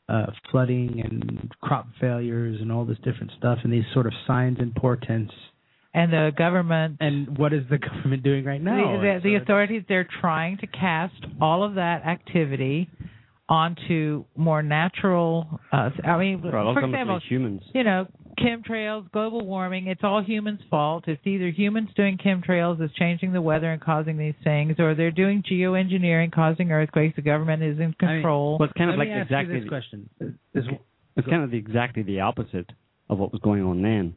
uh, 0.09 0.27
flooding 0.51 1.01
and 1.03 1.51
crop 1.61 1.87
failures 1.99 2.57
and 2.61 2.71
all 2.71 2.85
this 2.85 2.97
different 3.03 3.31
stuff, 3.37 3.59
and 3.63 3.71
these 3.73 3.83
sort 3.93 4.05
of 4.05 4.13
signs 4.27 4.57
and 4.59 4.73
portents. 4.75 5.33
And 5.93 6.11
the 6.11 6.31
government, 6.37 6.97
And 6.99 7.37
what 7.37 7.53
is 7.53 7.63
the 7.69 7.77
government 7.89 8.21
doing 8.23 8.43
right 8.43 8.61
now? 8.61 8.99
the, 9.01 9.19
the, 9.23 9.29
the 9.29 9.35
authorities, 9.35 9.83
they're 9.87 10.07
trying 10.21 10.57
to 10.57 10.67
cast 10.67 11.15
all 11.41 11.63
of 11.63 11.75
that 11.75 12.05
activity 12.05 12.89
onto 13.47 14.25
more 14.35 14.61
natural. 14.61 15.59
Uh, 15.71 15.89
I 16.03 16.17
mean, 16.17 16.41
Well, 16.41 16.73
for 16.73 16.83
example, 16.83 17.19
humans. 17.27 17.61
you 17.73 17.83
know, 17.83 18.07
chemtrails, 18.35 19.09
global 19.11 19.45
warming, 19.45 19.87
it's 19.87 20.03
all 20.03 20.21
humans' 20.23 20.59
fault. 20.69 21.05
It's 21.07 21.25
either 21.25 21.49
humans 21.49 21.89
doing 21.95 22.17
chemtrails 22.17 22.81
is 22.81 22.91
changing 22.93 23.33
the 23.33 23.41
weather 23.41 23.71
and 23.71 23.81
causing 23.81 24.17
these 24.17 24.35
things, 24.43 24.75
or 24.79 24.95
they're 24.95 25.11
doing 25.11 25.43
geoengineering 25.43 26.31
causing 26.31 26.71
earthquakes. 26.71 27.15
The 27.15 27.21
government 27.21 27.63
is 27.63 27.77
in 27.77 27.83
I 27.83 27.85
mean, 27.87 27.95
control. 27.99 28.57
Well, 28.59 28.69
it's 28.69 28.77
kind 28.77 28.89
of 28.89 28.97
Let 28.97 29.07
like 29.07 29.09
me 29.09 29.21
ask 29.21 29.29
you 29.31 29.37
exactly. 29.37 29.59
this 29.59 29.69
question: 29.69 30.09
Is- 30.53 30.65
It's 31.17 31.27
kind 31.27 31.43
of 31.43 31.51
the, 31.51 31.57
exactly 31.57 32.03
the 32.03 32.19
opposite 32.21 32.71
of 33.09 33.19
what 33.19 33.31
was 33.31 33.41
going 33.41 33.63
on 33.63 33.81
then. 33.81 34.15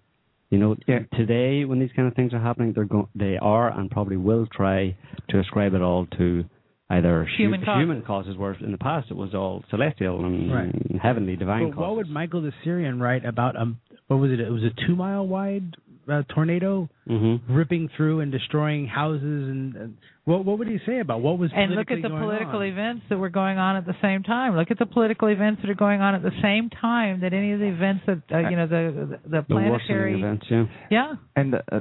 You 0.51 0.59
know, 0.59 0.77
Yeah. 0.87 1.01
today 1.15 1.65
when 1.65 1.79
these 1.79 1.93
kind 1.95 2.09
of 2.09 2.15
things 2.15 2.33
are 2.35 2.41
happening, 2.41 2.73
they're 2.73 2.85
go- 2.87 3.09
they 3.15 3.37
are 3.39 3.69
and 3.71 3.91
probably 3.91 4.17
will 4.17 4.47
try 4.47 4.97
to 5.29 5.39
ascribe 5.39 5.75
it 5.75 5.83
all 5.83 6.07
to 6.17 6.45
either 6.91 7.25
hu- 7.25 7.37
Human 7.37 7.63
causes. 7.65 7.81
human 7.83 8.03
causes, 8.03 8.37
whereas 8.39 8.57
in 8.63 8.73
the 8.73 8.79
past 8.79 9.11
it 9.11 9.17
was 9.17 9.35
all 9.35 9.63
celestial 9.69 10.25
and 10.25 10.51
Right. 10.51 10.97
heavenly, 11.03 11.37
divine 11.37 11.65
Well, 11.65 11.73
causes. 11.73 11.81
what 11.87 11.97
would 11.97 12.09
Michael 12.11 12.41
the 12.41 12.53
Syrian 12.65 12.99
write 12.99 13.27
about 13.27 13.57
um 13.57 13.77
what 14.09 14.19
was 14.19 14.31
it? 14.33 14.41
It 14.41 14.51
was 14.51 14.63
a 14.65 14.87
two 14.87 14.97
mile 14.97 15.27
wide 15.27 15.77
uh, 16.11 16.23
tornado 16.35 16.89
Mm-hmm. 17.09 17.55
ripping 17.55 17.89
through 17.97 18.21
and 18.21 18.31
destroying 18.31 18.87
houses 18.87 19.23
and, 19.23 19.75
and 19.77 19.97
what 20.27 20.45
what 20.45 20.59
would 20.59 20.69
he 20.69 20.79
say 20.85 21.01
about 21.01 21.23
what 21.23 21.39
was 21.39 21.51
and 21.55 21.75
look 21.75 21.91
at 21.91 22.03
the 22.03 22.11
political 22.11 22.59
on? 22.61 22.67
events 22.67 23.03
that 23.09 23.17
were 23.19 23.31
going 23.31 23.57
on 23.57 23.77
at 23.77 23.87
the 23.87 23.95
same 24.03 24.23
time. 24.23 24.55
Look 24.55 24.71
at 24.71 24.79
the 24.79 24.85
political 24.85 25.29
events 25.29 25.63
that 25.63 25.71
are 25.71 25.75
going 25.75 26.03
on 26.03 26.15
at 26.15 26.23
the 26.23 26.37
same 26.43 26.69
time 26.69 27.21
that 27.23 27.33
any 27.33 27.53
of 27.53 27.61
the 27.61 27.67
events 27.67 28.03
that 28.07 28.23
uh, 28.31 28.49
you 28.51 28.57
know 28.57 28.67
the 28.67 28.83
the, 28.95 29.07
the 29.07 29.37
The 29.39 29.43
planetary 29.43 30.19
events, 30.21 30.45
yeah. 30.51 30.65
yeah 30.91 31.15
And 31.35 31.55
uh, 31.55 31.81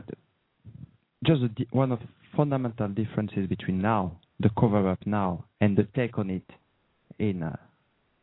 just 1.25 1.41
one 1.71 1.91
of 1.91 1.99
fundamental 2.38 2.88
differences 2.88 3.47
between 3.49 3.82
now, 3.82 4.19
the 4.39 4.49
cover 4.57 4.88
up 4.89 4.99
now, 5.05 5.43
and 5.59 5.75
the 5.78 5.88
take 5.93 6.17
on 6.17 6.30
it 6.30 6.49
in 7.19 7.43
uh, 7.43 7.55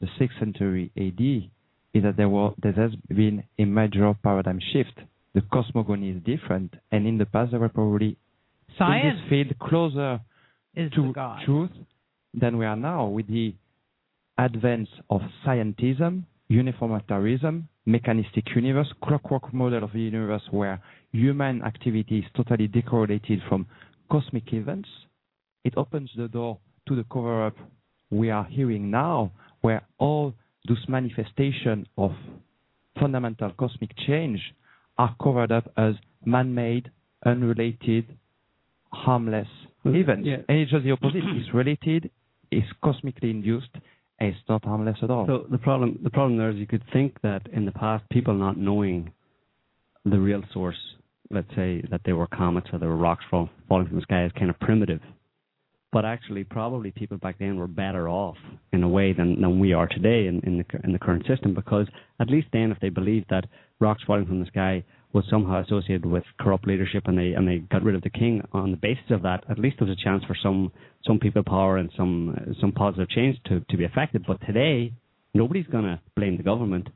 the 0.00 0.08
sixth 0.18 0.38
century 0.38 0.90
AD 0.96 1.50
is 1.94 2.02
that 2.02 2.16
there 2.16 2.28
was 2.28 2.54
there 2.62 2.72
has 2.72 2.90
been 3.08 3.44
a 3.58 3.64
major 3.64 4.12
paradigm 4.22 4.60
shift. 4.72 4.98
The 5.34 5.42
cosmogony 5.52 6.10
is 6.10 6.22
different, 6.22 6.74
and 6.92 7.06
in 7.06 7.18
the 7.18 7.26
past 7.26 7.52
there 7.52 7.60
were 7.60 7.68
probably 7.68 8.16
science 8.78 9.04
in 9.04 9.20
this 9.20 9.28
field 9.30 9.58
closer 9.60 10.20
is 10.74 10.90
to 10.92 11.12
truth 11.44 11.70
than 12.34 12.58
we 12.58 12.66
are 12.66 12.76
now 12.76 13.06
with 13.06 13.28
the 13.28 13.54
advance 14.38 14.88
of 15.08 15.20
scientism, 15.46 16.24
uniformitarianism, 16.48 17.68
mechanistic 17.86 18.44
universe, 18.54 18.92
clockwork 19.04 19.52
model 19.54 19.84
of 19.84 19.92
the 19.92 20.00
universe 20.00 20.42
where 20.50 20.82
human 21.12 21.62
activity 21.62 22.18
is 22.18 22.24
totally 22.36 22.66
decorrelated 22.66 23.38
from 23.48 23.66
cosmic 24.10 24.52
events. 24.52 24.88
It 25.64 25.74
opens 25.76 26.10
the 26.16 26.28
door 26.28 26.58
to 26.88 26.96
the 26.96 27.04
cover 27.04 27.46
up 27.46 27.56
we 28.10 28.30
are 28.30 28.44
hearing 28.44 28.90
now, 28.90 29.32
where 29.60 29.82
all 29.98 30.34
those 30.68 30.82
manifestations 30.88 31.86
of 31.98 32.12
fundamental 32.98 33.50
cosmic 33.58 33.90
change 34.06 34.40
are 34.98 35.14
covered 35.22 35.52
up 35.52 35.70
as 35.76 35.94
man-made, 36.24 36.90
unrelated, 37.26 38.06
harmless 38.92 39.48
Well, 39.84 39.94
events. 39.96 40.26
yeah. 40.26 40.36
And 40.48 40.58
it's 40.58 40.70
just 40.70 40.84
the 40.84 40.92
opposite. 40.92 41.22
it's 41.24 41.52
related, 41.52 42.10
it's 42.50 42.66
cosmically 42.82 43.30
induced, 43.30 43.70
and 44.20 44.28
it's 44.30 44.38
not 44.48 44.64
harmless 44.64 44.96
at 45.02 45.10
all. 45.10 45.26
So 45.26 45.46
the 45.50 45.58
problem, 45.58 45.98
the 46.02 46.10
problem 46.10 46.38
there 46.38 46.50
is 46.50 46.56
you 46.56 46.66
could 46.66 46.84
think 46.92 47.20
that 47.22 47.42
in 47.52 47.64
the 47.64 47.72
past, 47.72 48.04
people 48.10 48.34
not 48.34 48.56
knowing 48.56 49.12
the 50.04 50.18
real 50.18 50.42
source, 50.52 50.76
let's 51.30 51.48
say 51.56 51.82
that 51.90 52.02
they 52.04 52.12
were 52.12 52.26
comets 52.28 52.68
or 52.72 52.78
they 52.78 52.86
were 52.86 52.96
rocks 52.96 53.24
fall, 53.30 53.48
falling 53.68 53.86
from 53.88 53.96
the 53.96 54.02
sky, 54.02 54.24
is 54.24 54.32
kind 54.38 54.50
of 54.50 54.58
primitive. 54.60 55.00
But 55.94 56.04
actually, 56.04 56.42
probably 56.42 56.90
people 56.90 57.18
back 57.18 57.38
then 57.38 57.56
were 57.56 57.68
better 57.68 58.08
off 58.08 58.36
in 58.72 58.82
a 58.82 58.88
way 58.88 59.12
than, 59.12 59.40
than 59.40 59.60
we 59.60 59.72
are 59.72 59.86
today 59.86 60.26
in, 60.26 60.40
in 60.40 60.58
the 60.58 60.64
in 60.82 60.92
the 60.92 60.98
current 60.98 61.24
system, 61.24 61.54
because 61.54 61.86
at 62.18 62.28
least 62.28 62.48
then, 62.52 62.72
if 62.72 62.80
they 62.80 62.88
believed 62.88 63.26
that 63.30 63.44
rocks 63.78 64.02
falling 64.04 64.26
from 64.26 64.40
the 64.40 64.46
sky 64.46 64.82
was 65.12 65.24
somehow 65.30 65.62
associated 65.62 66.04
with 66.04 66.24
corrupt 66.40 66.66
leadership, 66.66 67.04
and 67.06 67.16
they 67.16 67.34
and 67.34 67.46
they 67.46 67.58
got 67.58 67.84
rid 67.84 67.94
of 67.94 68.02
the 68.02 68.10
king 68.10 68.42
on 68.52 68.72
the 68.72 68.76
basis 68.76 69.08
of 69.10 69.22
that, 69.22 69.44
at 69.48 69.60
least 69.60 69.76
there 69.78 69.86
was 69.86 69.96
a 69.96 70.04
chance 70.04 70.24
for 70.24 70.34
some 70.42 70.72
some 71.06 71.20
people 71.20 71.44
power 71.44 71.76
and 71.76 71.90
some 71.96 72.36
some 72.60 72.72
positive 72.72 73.08
change 73.08 73.38
to 73.46 73.60
to 73.70 73.76
be 73.76 73.84
affected. 73.84 74.24
But 74.26 74.44
today, 74.44 74.92
nobody's 75.32 75.68
going 75.68 75.84
to 75.84 76.00
blame 76.16 76.36
the 76.36 76.42
government 76.42 76.88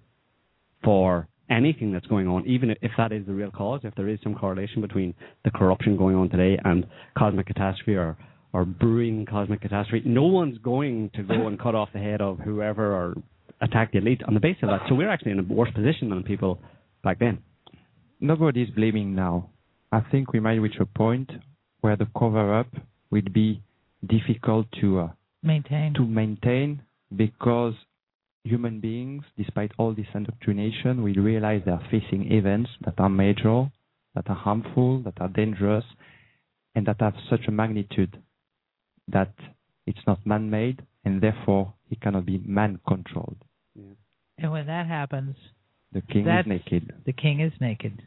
for 0.83 1.29
anything 1.49 1.93
that's 1.93 2.07
going 2.07 2.27
on, 2.27 2.45
even 2.47 2.71
if 2.83 2.91
that 2.99 3.13
is 3.13 3.25
the 3.27 3.33
real 3.33 3.53
cause, 3.53 3.83
if 3.85 3.95
there 3.95 4.09
is 4.09 4.19
some 4.25 4.35
correlation 4.35 4.83
between 4.83 5.15
the 5.45 5.53
corruption 5.53 5.97
going 5.97 6.17
on 6.17 6.29
today 6.29 6.59
and 6.65 6.85
cosmic 7.17 7.47
catastrophe 7.47 7.95
or, 7.95 8.17
or 8.53 8.65
brewing 8.65 9.27
cosmic 9.27 9.61
catastrophe. 9.61 10.09
No 10.09 10.25
one's 10.25 10.59
going 10.59 11.11
to 11.15 11.23
go 11.23 11.47
and 11.47 11.59
cut 11.59 11.75
off 11.75 11.91
the 11.93 11.99
head 11.99 12.21
of 12.21 12.39
whoever 12.39 12.95
or 12.95 13.15
attack 13.61 13.93
the 13.93 13.99
elite 13.99 14.23
on 14.27 14.35
the 14.35 14.41
basis 14.41 14.63
of 14.63 14.71
that. 14.71 14.83
So 14.89 14.95
we're 14.95 15.11
actually 15.11 15.33
in 15.33 15.39
a 15.41 15.43
worse 15.43 15.71
position 15.75 16.11
than 16.11 16.23
people 16.23 16.59
back 17.03 17.19
then. 17.19 17.39
Nobody's 18.21 18.71
blaming 18.71 19.15
now. 19.15 19.51
I 19.93 20.01
think 20.11 20.33
we 20.33 20.41
might 20.41 20.55
reach 20.55 20.77
a 20.81 20.87
point 20.87 21.31
where 21.81 21.97
the 21.97 22.09
cover 22.19 22.59
up 22.59 22.69
will 23.11 23.23
be 23.33 23.63
difficult 24.07 24.67
to 24.81 25.01
uh, 25.01 25.09
Maintain. 25.43 25.95
to 25.95 26.05
maintain 26.05 26.83
because 27.15 27.75
human 28.45 28.81
beings, 28.81 29.23
despite 29.37 29.73
all 29.79 29.95
this 29.95 30.07
indoctrination, 30.15 31.03
will 31.03 31.15
realize 31.15 31.63
they 31.65 31.71
are 31.71 31.87
facing 31.91 32.33
events 32.33 32.71
that 32.85 32.95
are 32.99 33.09
major, 33.09 33.71
that 34.15 34.29
are 34.29 34.37
harmful, 34.37 35.01
that 35.05 35.15
are 35.21 35.29
dangerous, 35.29 35.85
and 36.75 36.87
that 36.87 36.97
have 37.01 37.15
such 37.31 37.47
a 37.47 37.51
magnitude 37.51 38.21
that 39.09 39.33
it's 39.87 39.99
not 40.07 40.25
man-made, 40.27 40.83
and 41.05 41.21
therefore 41.21 41.75
it 41.91 42.01
cannot 42.01 42.27
be 42.27 42.39
man-controlled. 42.45 43.37
and 44.39 44.53
when 44.53 44.67
that 44.67 44.87
happens, 44.87 45.37
The 45.93 46.03
king 46.03 46.27
is 46.27 46.47
naked. 46.47 46.93
the 47.07 47.13
king 47.13 47.41
is 47.41 47.53
naked. 47.61 48.03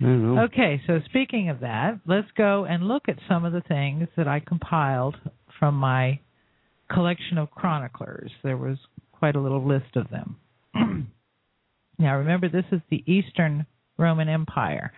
I 0.00 0.04
don't 0.04 0.34
know. 0.34 0.42
Okay, 0.44 0.80
so 0.86 1.00
speaking 1.06 1.48
of 1.48 1.60
that, 1.60 1.98
let's 2.06 2.28
go 2.36 2.64
and 2.64 2.86
look 2.86 3.08
at 3.08 3.18
some 3.28 3.44
of 3.44 3.52
the 3.52 3.62
things 3.62 4.06
that 4.16 4.28
I 4.28 4.38
compiled 4.40 5.16
from 5.58 5.74
my 5.74 6.20
collection 6.90 7.36
of 7.36 7.50
chroniclers. 7.50 8.30
There 8.44 8.56
was 8.56 8.78
quite 9.12 9.34
a 9.34 9.40
little 9.40 9.66
list 9.66 9.96
of 9.96 10.08
them. 10.10 10.36
now, 11.98 12.16
remember, 12.18 12.48
this 12.48 12.64
is 12.70 12.80
the 12.90 13.02
Eastern 13.12 13.66
Roman 13.98 14.28
Empire. 14.28 14.92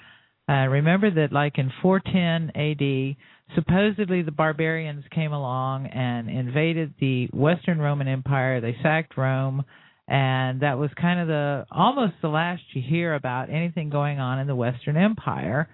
Uh, 0.49 0.67
remember 0.69 1.11
that, 1.13 1.33
like 1.33 1.57
in 1.59 1.71
410 1.81 2.51
AD, 2.55 3.17
supposedly 3.55 4.23
the 4.23 4.33
barbarians 4.33 5.05
came 5.15 5.33
along 5.33 5.87
and 5.87 6.29
invaded 6.29 6.95
the 7.01 7.29
Western 7.33 7.79
Roman 7.79 8.09
Empire. 8.09 8.61
They 8.61 8.77
sacked 8.83 9.17
Rome, 9.17 9.65
and 10.09 10.61
that 10.61 10.79
was 10.79 10.91
kind 11.01 11.21
of 11.21 11.29
the 11.29 11.67
almost 11.71 12.15
the 12.23 12.29
last 12.29 12.63
you 12.75 12.83
hear 12.83 13.15
about 13.15 13.51
anything 13.51 13.91
going 13.91 14.19
on 14.19 14.39
in 14.39 14.47
the 14.47 14.55
Western 14.55 14.97
Empire. 14.97 15.69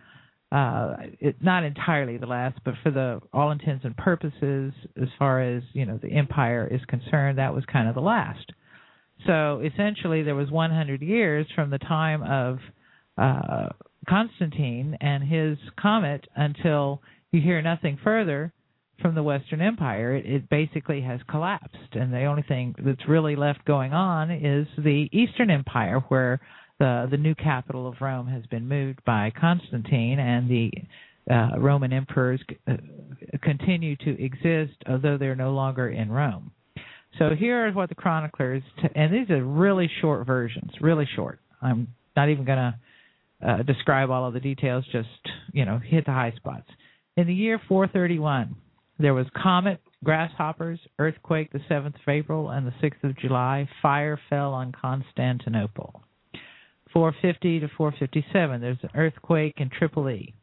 Uh, 0.52 0.94
it, 1.18 1.36
not 1.42 1.64
entirely 1.64 2.18
the 2.18 2.26
last, 2.26 2.58
but 2.64 2.74
for 2.82 2.90
the 2.90 3.20
all 3.32 3.50
intents 3.50 3.84
and 3.84 3.96
purposes, 3.96 4.72
as 5.00 5.08
far 5.18 5.42
as 5.42 5.62
you 5.72 5.84
know 5.84 5.98
the 6.00 6.12
empire 6.12 6.68
is 6.70 6.80
concerned, 6.86 7.38
that 7.38 7.54
was 7.54 7.64
kind 7.70 7.88
of 7.88 7.94
the 7.94 8.00
last. 8.00 8.52
So 9.26 9.62
essentially, 9.64 10.22
there 10.22 10.34
was 10.34 10.50
100 10.50 11.02
years 11.02 11.46
from 11.54 11.70
the 11.70 11.78
time 11.78 12.22
of 12.22 12.58
uh, 13.18 13.68
Constantine 14.08 14.96
and 15.00 15.24
his 15.24 15.58
comet 15.80 16.26
until 16.36 17.02
you 17.36 17.42
hear 17.42 17.62
nothing 17.62 17.98
further 18.02 18.52
from 19.00 19.14
the 19.14 19.22
Western 19.22 19.60
Empire. 19.60 20.16
It, 20.16 20.26
it 20.26 20.50
basically 20.50 21.02
has 21.02 21.20
collapsed, 21.28 21.92
and 21.92 22.12
the 22.12 22.24
only 22.24 22.42
thing 22.42 22.74
that's 22.84 23.06
really 23.08 23.36
left 23.36 23.64
going 23.64 23.92
on 23.92 24.30
is 24.30 24.66
the 24.78 25.08
Eastern 25.12 25.50
Empire, 25.50 26.00
where 26.08 26.40
the 26.78 27.06
the 27.10 27.16
new 27.16 27.34
capital 27.34 27.86
of 27.86 27.94
Rome 28.00 28.26
has 28.26 28.44
been 28.46 28.66
moved 28.66 29.04
by 29.04 29.32
Constantine, 29.38 30.18
and 30.18 30.50
the 30.50 30.70
uh, 31.30 31.58
Roman 31.58 31.92
emperors 31.92 32.40
uh, 32.68 32.74
continue 33.42 33.96
to 33.96 34.22
exist, 34.22 34.76
although 34.88 35.18
they're 35.18 35.34
no 35.34 35.52
longer 35.52 35.88
in 35.90 36.10
Rome. 36.10 36.50
So 37.18 37.30
here 37.38 37.66
is 37.66 37.74
what 37.74 37.88
the 37.88 37.94
chroniclers, 37.94 38.62
t- 38.80 38.88
and 38.94 39.12
these 39.12 39.30
are 39.30 39.42
really 39.44 39.90
short 40.00 40.26
versions, 40.26 40.70
really 40.80 41.08
short. 41.16 41.40
I'm 41.62 41.88
not 42.14 42.28
even 42.28 42.44
going 42.44 42.58
to 42.58 42.74
uh, 43.46 43.62
describe 43.62 44.10
all 44.10 44.26
of 44.26 44.34
the 44.34 44.40
details, 44.40 44.84
just 44.92 45.08
you 45.52 45.64
know, 45.64 45.78
hit 45.78 46.06
the 46.06 46.12
high 46.12 46.32
spots. 46.36 46.68
In 47.16 47.26
the 47.26 47.34
year 47.34 47.58
431, 47.66 48.54
there 48.98 49.14
was 49.14 49.26
comet, 49.34 49.80
grasshoppers, 50.04 50.78
earthquake 50.98 51.50
the 51.50 51.60
7th 51.60 51.94
of 51.94 52.08
April 52.08 52.50
and 52.50 52.66
the 52.66 52.74
6th 52.82 53.02
of 53.04 53.16
July. 53.16 53.66
Fire 53.80 54.20
fell 54.28 54.52
on 54.52 54.70
Constantinople. 54.70 56.02
450 56.92 57.60
to 57.60 57.68
457, 57.74 58.60
there's 58.60 58.76
an 58.82 58.90
earthquake 58.94 59.54
in 59.56 59.70
Tripoli. 59.70 60.34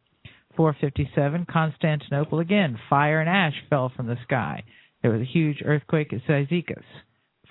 457, 0.56 1.46
Constantinople 1.46 2.40
again. 2.40 2.80
Fire 2.90 3.20
and 3.20 3.30
ash 3.30 3.64
fell 3.70 3.92
from 3.96 4.08
the 4.08 4.18
sky. 4.24 4.64
There 5.04 5.12
was 5.12 5.22
a 5.22 5.32
huge 5.32 5.62
earthquake 5.64 6.12
at 6.12 6.22
Cyzicus. 6.28 6.84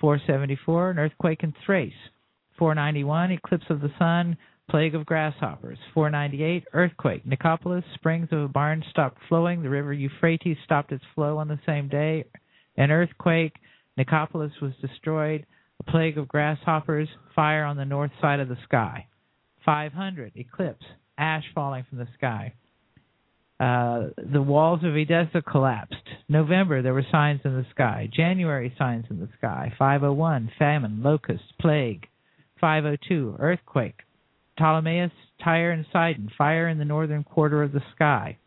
474, 0.01 0.91
an 0.91 0.99
earthquake 0.99 1.43
in 1.43 1.53
Thrace. 1.65 1.93
491, 2.57 3.31
eclipse 3.31 3.65
of 3.69 3.79
the 3.79 3.91
sun, 3.97 4.35
plague 4.69 4.95
of 4.95 5.05
grasshoppers. 5.05 5.77
498, 5.93 6.65
earthquake. 6.73 7.25
Nicopolis, 7.25 7.83
springs 7.95 8.29
of 8.31 8.39
a 8.39 8.47
barn 8.47 8.83
stopped 8.89 9.17
flowing. 9.27 9.61
The 9.61 9.69
river 9.69 9.93
Euphrates 9.93 10.57
stopped 10.63 10.91
its 10.91 11.03
flow 11.15 11.37
on 11.37 11.47
the 11.47 11.59
same 11.65 11.89
day. 11.89 12.25
An 12.77 12.91
earthquake. 12.91 13.55
Nicopolis 13.97 14.51
was 14.61 14.73
destroyed. 14.81 15.45
A 15.79 15.91
plague 15.91 16.17
of 16.17 16.27
grasshoppers. 16.27 17.09
Fire 17.35 17.65
on 17.65 17.77
the 17.77 17.85
north 17.85 18.11
side 18.21 18.39
of 18.39 18.49
the 18.49 18.57
sky. 18.63 19.07
500, 19.65 20.33
eclipse. 20.35 20.85
Ash 21.17 21.43
falling 21.53 21.85
from 21.89 21.99
the 21.99 22.07
sky. 22.17 22.53
Uh, 23.59 24.09
the 24.31 24.41
walls 24.41 24.81
of 24.83 24.95
Edessa 24.95 25.41
collapsed. 25.41 25.95
November, 26.27 26.81
there 26.81 26.93
were 26.93 27.05
signs 27.11 27.39
in 27.45 27.53
the 27.53 27.65
sky. 27.71 28.09
January, 28.11 28.73
signs 28.77 29.05
in 29.09 29.19
the 29.19 29.29
sky. 29.37 29.71
501, 29.77 30.51
famine, 30.57 31.01
locust, 31.03 31.43
plague. 31.61 32.07
502, 32.59 33.35
earthquake. 33.39 34.01
Ptolemais, 34.59 35.11
Tyre, 35.43 35.71
and 35.71 35.85
Sidon, 35.91 36.29
fire 36.37 36.67
in 36.67 36.77
the 36.77 36.85
northern 36.85 37.23
quarter 37.23 37.63
of 37.63 37.71
the 37.71 37.83
sky. 37.95 38.37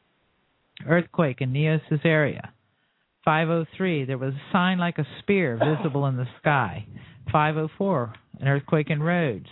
Earthquake 0.87 1.41
in 1.41 1.53
Neo 1.53 1.81
Caesarea. 1.89 2.53
503, 3.25 4.05
there 4.05 4.19
was 4.19 4.35
a 4.35 4.53
sign 4.53 4.79
like 4.79 4.99
a 4.99 5.07
spear 5.19 5.59
visible 5.59 6.07
in 6.07 6.17
the 6.17 6.29
sky. 6.39 6.87
504, 7.33 8.13
an 8.41 8.49
earthquake 8.49 8.89
in 8.89 9.03
Rhodes. 9.03 9.49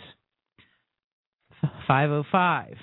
505, 1.87 2.77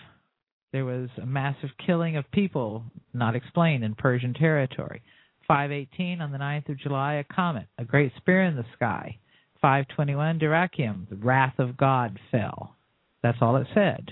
There 0.73 0.85
was 0.85 1.09
a 1.21 1.25
massive 1.25 1.69
killing 1.85 2.17
of 2.17 2.29
people, 2.31 2.83
not 3.13 3.35
explained, 3.35 3.83
in 3.83 3.95
Persian 3.95 4.33
territory. 4.33 5.01
518 5.47 6.21
on 6.21 6.31
the 6.31 6.37
9th 6.37 6.69
of 6.69 6.79
July, 6.79 7.15
a 7.15 7.23
comet, 7.23 7.67
a 7.77 7.85
great 7.85 8.11
spear 8.17 8.43
in 8.43 8.55
the 8.55 8.65
sky. 8.75 9.17
521, 9.61 10.39
Dyrrhachium, 10.39 11.09
the 11.09 11.15
wrath 11.15 11.59
of 11.59 11.77
God 11.77 12.19
fell. 12.31 12.75
That's 13.23 13.37
all 13.41 13.57
it 13.57 13.67
said. 13.73 14.11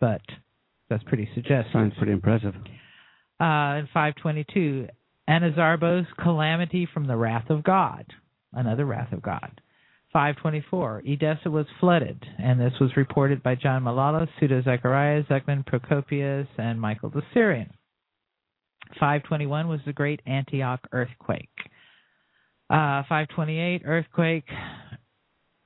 But 0.00 0.22
that's 0.88 1.04
pretty 1.04 1.28
suggestive. 1.34 1.72
Sounds 1.72 1.94
pretty 1.96 2.12
impressive. 2.12 2.54
Uh, 3.40 3.80
in 3.80 3.88
522, 3.92 4.88
Anazarbos, 5.28 6.06
calamity 6.20 6.88
from 6.92 7.06
the 7.06 7.16
wrath 7.16 7.50
of 7.50 7.64
God. 7.64 8.06
Another 8.52 8.84
wrath 8.84 9.12
of 9.12 9.22
God. 9.22 9.60
524, 10.12 11.02
Edessa 11.08 11.50
was 11.50 11.66
flooded, 11.80 12.24
and 12.38 12.60
this 12.60 12.72
was 12.80 12.96
reported 12.96 13.42
by 13.42 13.56
John 13.56 13.82
Malalas, 13.82 14.28
Pseudo 14.38 14.62
Zechariah, 14.62 15.24
Zuqnin, 15.24 15.66
Procopius, 15.66 16.46
and 16.56 16.80
Michael 16.80 17.10
the 17.10 17.22
Syrian. 17.32 17.70
521 19.00 19.66
was 19.66 19.80
the 19.84 19.92
Great 19.92 20.20
Antioch 20.24 20.80
earthquake. 20.92 21.48
Uh, 22.70 23.02
528, 23.08 23.82
earthquake, 23.84 24.44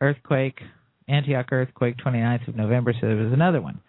earthquake, 0.01 0.61
Antioch 1.09 1.46
earthquake, 1.52 1.96
29th 1.98 2.48
of 2.48 2.56
November, 2.56 2.92
so 2.92 3.06
there 3.06 3.16
was 3.16 3.32
another 3.32 3.61
one. 3.61 3.80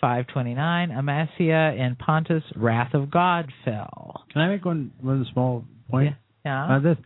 529, 0.00 0.90
Amasia 0.90 1.74
and 1.78 1.98
Pontus, 1.98 2.42
wrath 2.54 2.92
of 2.92 3.10
God 3.10 3.50
fell. 3.64 4.24
Can 4.30 4.42
I 4.42 4.48
make 4.48 4.64
one 4.64 4.92
one 5.00 5.26
small 5.32 5.64
point 5.90 6.14
Yeah. 6.44 6.64
about 6.64 6.76
uh, 6.86 6.94
this? 6.94 6.98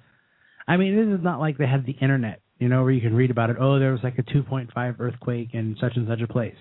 I 0.67 0.77
mean, 0.77 0.97
this 0.97 1.19
is 1.19 1.25
not 1.25 1.39
like 1.41 1.57
they 1.57 1.67
have 1.67 1.87
the 1.87 1.93
internet, 2.01 2.41
you 2.59 2.69
know, 2.69 2.83
where 2.83 2.91
you 2.91 3.01
can 3.01 3.15
read 3.15 3.31
about 3.31 3.51
it. 3.51 3.57
Oh, 3.61 3.79
there 3.79 3.93
was 3.93 4.01
like 4.03 4.19
a 4.19 4.23
2.5 4.25 4.97
earthquake 4.99 5.51
in 5.53 5.77
such 5.81 5.97
and 5.97 6.09
such 6.09 6.21
a 6.21 6.27
place. 6.27 6.57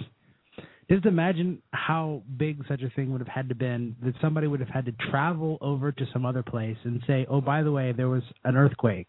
Just 0.90 1.06
imagine 1.06 1.62
how 1.72 2.24
big 2.38 2.64
such 2.68 2.82
a 2.82 2.90
thing 2.92 3.12
would 3.12 3.22
have 3.22 3.28
had 3.28 3.50
to 3.50 3.56
been 3.56 3.96
that 4.04 4.16
somebody 4.22 4.48
would 4.48 4.60
have 4.60 4.70
had 4.70 4.86
to 4.86 4.92
travel 5.12 5.58
over 5.62 5.92
to 5.92 6.06
some 6.12 6.26
other 6.26 6.42
place 6.42 6.78
and 6.84 7.02
say, 7.06 7.26
"Oh, 7.30 7.42
by 7.42 7.62
the 7.62 7.72
way, 7.72 7.92
there 7.92 8.10
was 8.10 8.24
an 8.44 8.56
earthquake," 8.56 9.08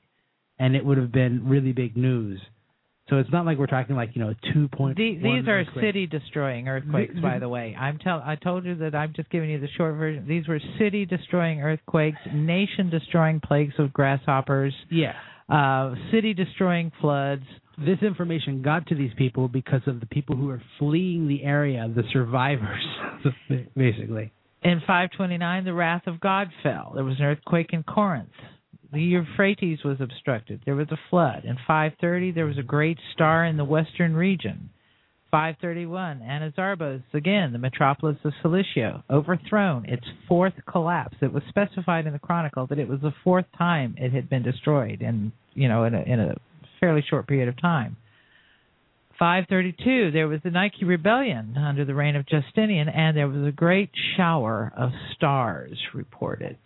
and 0.58 0.76
it 0.76 0.84
would 0.84 0.98
have 0.98 1.10
been 1.12 1.48
really 1.48 1.72
big 1.72 1.96
news. 1.96 2.40
So 3.10 3.18
it's 3.18 3.30
not 3.32 3.44
like 3.44 3.58
we're 3.58 3.66
talking 3.66 3.96
like 3.96 4.10
you 4.14 4.22
know 4.22 4.34
two 4.54 4.68
2.1. 4.68 4.96
The- 4.96 5.16
these 5.16 5.48
are 5.48 5.64
city 5.80 6.06
destroying 6.06 6.68
earthquakes, 6.68 7.14
by 7.20 7.38
the 7.38 7.48
way. 7.48 7.76
I'm 7.78 7.98
tell 7.98 8.22
I 8.24 8.36
told 8.36 8.64
you 8.64 8.76
that 8.76 8.94
I'm 8.94 9.12
just 9.14 9.28
giving 9.30 9.50
you 9.50 9.58
the 9.60 9.68
short 9.76 9.96
version. 9.96 10.26
These 10.28 10.46
were 10.48 10.60
city 10.78 11.04
destroying 11.04 11.60
earthquakes, 11.60 12.18
nation 12.32 12.88
destroying 12.88 13.40
plagues 13.40 13.74
of 13.78 13.92
grasshoppers, 13.92 14.74
Yeah. 14.90 15.14
uh, 15.48 15.94
city 16.12 16.32
destroying 16.34 16.92
floods. 17.00 17.44
this 17.78 18.02
information 18.02 18.60
got 18.60 18.86
to 18.88 18.94
these 18.94 19.12
people 19.16 19.48
because 19.48 19.80
of 19.86 20.00
the 20.00 20.06
people 20.06 20.36
who 20.36 20.46
were 20.48 20.60
fleeing 20.78 21.26
the 21.26 21.42
area, 21.42 21.88
the 21.94 22.02
survivors, 22.12 22.84
basically. 23.76 24.30
In 24.62 24.80
529, 24.80 25.64
the 25.64 25.72
wrath 25.72 26.06
of 26.06 26.20
God 26.20 26.50
fell. 26.62 26.92
There 26.94 27.04
was 27.04 27.18
an 27.18 27.24
earthquake 27.24 27.72
in 27.72 27.82
Corinth. 27.82 28.28
The 28.92 29.00
Euphrates 29.00 29.84
was 29.84 30.00
obstructed. 30.00 30.62
There 30.64 30.74
was 30.74 30.88
a 30.90 30.98
flood. 31.10 31.44
In 31.44 31.56
530, 31.66 32.32
there 32.32 32.46
was 32.46 32.58
a 32.58 32.62
great 32.62 32.98
star 33.12 33.44
in 33.44 33.56
the 33.56 33.64
western 33.64 34.14
region. 34.14 34.70
531, 35.30 36.20
Anazarbos, 36.20 37.02
again, 37.14 37.52
the 37.52 37.58
metropolis 37.58 38.16
of 38.24 38.32
Cilicia, 38.42 39.04
overthrown. 39.08 39.84
Its 39.86 40.06
fourth 40.26 40.54
collapse. 40.68 41.16
It 41.22 41.32
was 41.32 41.44
specified 41.48 42.06
in 42.06 42.12
the 42.12 42.18
chronicle 42.18 42.66
that 42.66 42.80
it 42.80 42.88
was 42.88 43.00
the 43.00 43.14
fourth 43.22 43.46
time 43.56 43.94
it 43.96 44.12
had 44.12 44.28
been 44.28 44.42
destroyed, 44.42 45.02
and 45.02 45.30
you 45.54 45.68
know, 45.68 45.84
in 45.84 45.94
a, 45.94 46.02
in 46.02 46.18
a 46.18 46.34
fairly 46.80 47.04
short 47.08 47.28
period 47.28 47.48
of 47.48 47.60
time. 47.60 47.96
532, 49.20 50.10
there 50.10 50.26
was 50.26 50.40
the 50.42 50.50
Nike 50.50 50.84
Rebellion 50.84 51.56
under 51.56 51.84
the 51.84 51.94
reign 51.94 52.16
of 52.16 52.26
Justinian, 52.26 52.88
and 52.88 53.16
there 53.16 53.28
was 53.28 53.46
a 53.46 53.52
great 53.52 53.90
shower 54.16 54.72
of 54.76 54.90
stars 55.14 55.78
reported. 55.94 56.58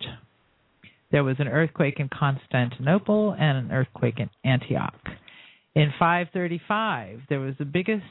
There 1.15 1.23
was 1.23 1.37
an 1.39 1.47
earthquake 1.47 2.01
in 2.01 2.09
Constantinople 2.09 3.37
and 3.39 3.57
an 3.57 3.71
earthquake 3.71 4.19
in 4.19 4.29
Antioch. 4.43 4.99
In 5.73 5.93
535, 5.97 7.21
there 7.29 7.39
was 7.39 7.55
the 7.57 7.63
biggest 7.63 8.03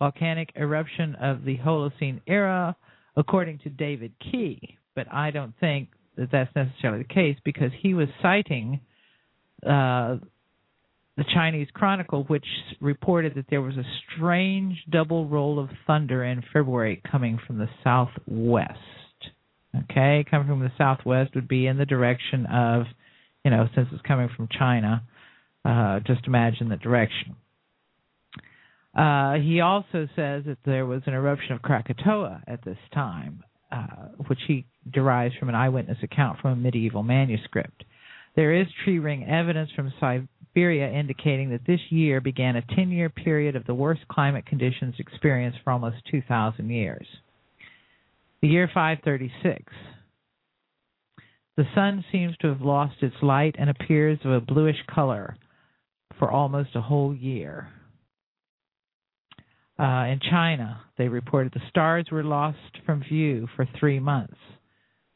volcanic 0.00 0.50
eruption 0.56 1.14
of 1.22 1.44
the 1.44 1.56
Holocene 1.58 2.20
era, 2.26 2.74
according 3.16 3.60
to 3.60 3.68
David 3.68 4.12
Keys. 4.18 4.70
But 4.96 5.06
I 5.12 5.30
don't 5.30 5.54
think 5.60 5.90
that 6.16 6.30
that's 6.32 6.50
necessarily 6.56 7.04
the 7.04 7.14
case 7.14 7.36
because 7.44 7.70
he 7.80 7.94
was 7.94 8.08
citing 8.20 8.80
uh, 9.64 10.16
the 11.16 11.24
Chinese 11.32 11.68
Chronicle, 11.72 12.24
which 12.24 12.46
reported 12.80 13.36
that 13.36 13.46
there 13.50 13.62
was 13.62 13.76
a 13.76 13.84
strange 14.16 14.82
double 14.90 15.28
roll 15.28 15.60
of 15.60 15.68
thunder 15.86 16.24
in 16.24 16.42
February 16.52 17.02
coming 17.08 17.38
from 17.46 17.58
the 17.58 17.68
southwest. 17.84 18.80
Okay, 19.74 20.24
coming 20.30 20.48
from 20.48 20.60
the 20.60 20.72
southwest 20.76 21.34
would 21.34 21.48
be 21.48 21.66
in 21.66 21.78
the 21.78 21.86
direction 21.86 22.44
of, 22.46 22.84
you 23.44 23.50
know, 23.50 23.68
since 23.74 23.88
it's 23.90 24.02
coming 24.02 24.28
from 24.36 24.48
China, 24.58 25.02
uh, 25.64 26.00
just 26.00 26.26
imagine 26.26 26.68
the 26.68 26.76
direction. 26.76 27.36
Uh, 28.94 29.34
he 29.34 29.60
also 29.60 30.06
says 30.14 30.44
that 30.44 30.58
there 30.66 30.84
was 30.84 31.00
an 31.06 31.14
eruption 31.14 31.52
of 31.52 31.62
Krakatoa 31.62 32.42
at 32.46 32.62
this 32.64 32.76
time, 32.92 33.42
uh, 33.70 34.08
which 34.26 34.40
he 34.46 34.66
derives 34.92 35.34
from 35.36 35.48
an 35.48 35.54
eyewitness 35.54 35.98
account 36.02 36.38
from 36.40 36.52
a 36.52 36.56
medieval 36.56 37.02
manuscript. 37.02 37.84
There 38.36 38.54
is 38.54 38.66
tree 38.84 38.98
ring 38.98 39.24
evidence 39.24 39.70
from 39.74 39.92
Siberia 39.98 40.90
indicating 40.90 41.50
that 41.50 41.66
this 41.66 41.80
year 41.90 42.20
began 42.20 42.56
a 42.56 42.74
10 42.74 42.90
year 42.90 43.08
period 43.08 43.56
of 43.56 43.64
the 43.64 43.74
worst 43.74 44.06
climate 44.08 44.44
conditions 44.44 44.94
experienced 44.98 45.58
for 45.64 45.72
almost 45.72 45.96
2,000 46.10 46.68
years. 46.68 47.06
The 48.42 48.48
year 48.48 48.68
536. 48.72 49.72
The 51.56 51.64
sun 51.74 52.04
seems 52.10 52.36
to 52.38 52.48
have 52.48 52.60
lost 52.60 52.96
its 53.02 53.14
light 53.22 53.54
and 53.58 53.70
appears 53.70 54.18
of 54.24 54.32
a 54.32 54.40
bluish 54.40 54.82
color 54.92 55.36
for 56.18 56.30
almost 56.30 56.70
a 56.74 56.80
whole 56.80 57.14
year. 57.14 57.68
Uh, 59.78 60.06
in 60.06 60.20
China, 60.28 60.80
they 60.98 61.08
reported 61.08 61.52
the 61.52 61.60
stars 61.68 62.06
were 62.10 62.24
lost 62.24 62.58
from 62.84 63.02
view 63.08 63.48
for 63.54 63.66
three 63.78 64.00
months. 64.00 64.36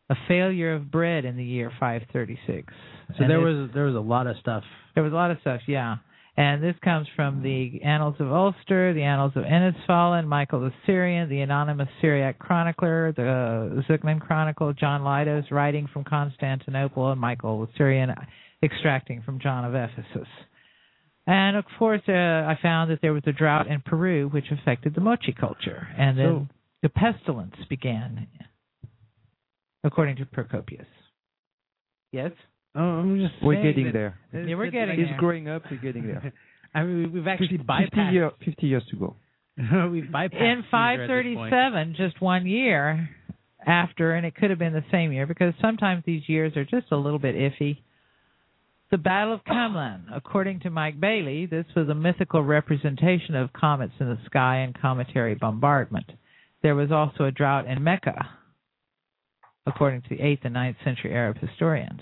A 0.08 0.14
failure 0.28 0.74
of 0.74 0.90
bread 0.90 1.24
in 1.24 1.36
the 1.36 1.44
year 1.44 1.70
536. 1.80 2.72
So 3.08 3.14
And 3.18 3.30
there 3.30 3.40
was 3.40 3.70
there 3.74 3.84
was 3.84 3.96
a 3.96 4.00
lot 4.00 4.26
of 4.28 4.36
stuff. 4.40 4.62
there 4.94 5.02
was 5.02 5.12
a 5.12 5.16
lot 5.16 5.30
of 5.32 5.38
stuff, 5.40 5.62
yeah. 5.66 5.96
And 6.38 6.62
this 6.62 6.74
comes 6.84 7.06
from 7.16 7.42
the 7.42 7.80
Annals 7.82 8.16
of 8.18 8.30
Ulster, 8.30 8.92
the 8.92 9.02
Annals 9.02 9.32
of 9.36 9.44
Innisfallen, 9.44 10.26
Michael 10.26 10.60
the 10.60 10.72
Syrian, 10.84 11.30
the 11.30 11.40
anonymous 11.40 11.88
Syriac 12.02 12.38
chronicler, 12.38 13.12
the 13.12 13.82
Zuqnin 13.88 14.20
Chronicle, 14.20 14.74
John 14.74 15.00
Lydus 15.00 15.50
writing 15.50 15.88
from 15.90 16.04
Constantinople, 16.04 17.10
and 17.10 17.20
Michael 17.20 17.64
the 17.64 17.72
Syrian 17.78 18.14
extracting 18.62 19.22
from 19.22 19.40
John 19.40 19.64
of 19.64 19.74
Ephesus. 19.74 20.28
And 21.26 21.56
of 21.56 21.64
course, 21.78 22.02
uh, 22.06 22.12
I 22.12 22.58
found 22.60 22.90
that 22.90 23.00
there 23.00 23.14
was 23.14 23.22
a 23.26 23.32
drought 23.32 23.66
in 23.66 23.80
Peru 23.80 24.28
which 24.28 24.50
affected 24.50 24.94
the 24.94 25.00
Moche 25.00 25.34
culture, 25.40 25.88
and 25.96 26.18
then 26.18 26.26
So- 26.26 26.48
the 26.82 26.88
pestilence 26.90 27.56
began, 27.68 28.26
according 29.82 30.16
to 30.16 30.26
Procopius. 30.26 30.86
Yes, 32.12 32.32
Oh, 32.76 32.80
I'm 32.80 33.18
just 33.18 33.34
We're 33.42 33.62
getting 33.62 33.86
that- 33.86 33.92
there. 33.92 34.18
Yeah, 34.46 34.54
we're 34.56 34.70
getting 34.70 34.96
He's 34.98 35.08
there. 35.08 35.18
growing 35.18 35.48
up. 35.48 35.62
We're 35.70 35.78
getting 35.78 36.06
there. 36.06 36.32
I 36.74 36.82
mean, 36.84 37.10
we've 37.12 37.26
actually 37.26 37.56
50, 37.58 37.64
bypassed. 37.64 38.12
year, 38.12 38.30
50 38.44 38.66
years 38.66 38.82
to 38.90 38.96
go. 38.96 39.16
we've 39.56 40.04
bypassed. 40.04 40.34
in 40.34 40.62
Caesar 40.70 41.18
at 41.18 41.24
this 41.24 41.34
point. 41.34 41.50
537, 41.50 41.94
just 41.96 42.20
one 42.20 42.46
year 42.46 43.08
after, 43.66 44.12
and 44.14 44.26
it 44.26 44.34
could 44.34 44.50
have 44.50 44.58
been 44.58 44.74
the 44.74 44.84
same 44.92 45.10
year 45.12 45.26
because 45.26 45.54
sometimes 45.60 46.02
these 46.06 46.28
years 46.28 46.54
are 46.56 46.64
just 46.66 46.86
a 46.92 46.96
little 46.96 47.18
bit 47.18 47.34
iffy. 47.34 47.78
The 48.90 48.98
Battle 48.98 49.34
of 49.34 49.40
Camlan, 49.44 50.02
according 50.14 50.60
to 50.60 50.70
Mike 50.70 51.00
Baillie, 51.00 51.48
this 51.50 51.64
was 51.74 51.88
a 51.88 51.94
mythical 51.94 52.42
representation 52.42 53.34
of 53.34 53.52
comets 53.52 53.94
in 53.98 54.06
the 54.06 54.18
sky 54.26 54.58
and 54.58 54.78
cometary 54.78 55.34
bombardment. 55.34 56.06
There 56.62 56.74
was 56.76 56.92
also 56.92 57.24
a 57.24 57.32
drought 57.32 57.66
in 57.66 57.82
Mecca, 57.82 58.28
according 59.66 60.02
to 60.02 60.08
the 60.10 60.18
8th 60.18 60.44
and 60.44 60.54
9th 60.54 60.76
century 60.84 61.12
Arab 61.14 61.38
historians. 61.38 62.00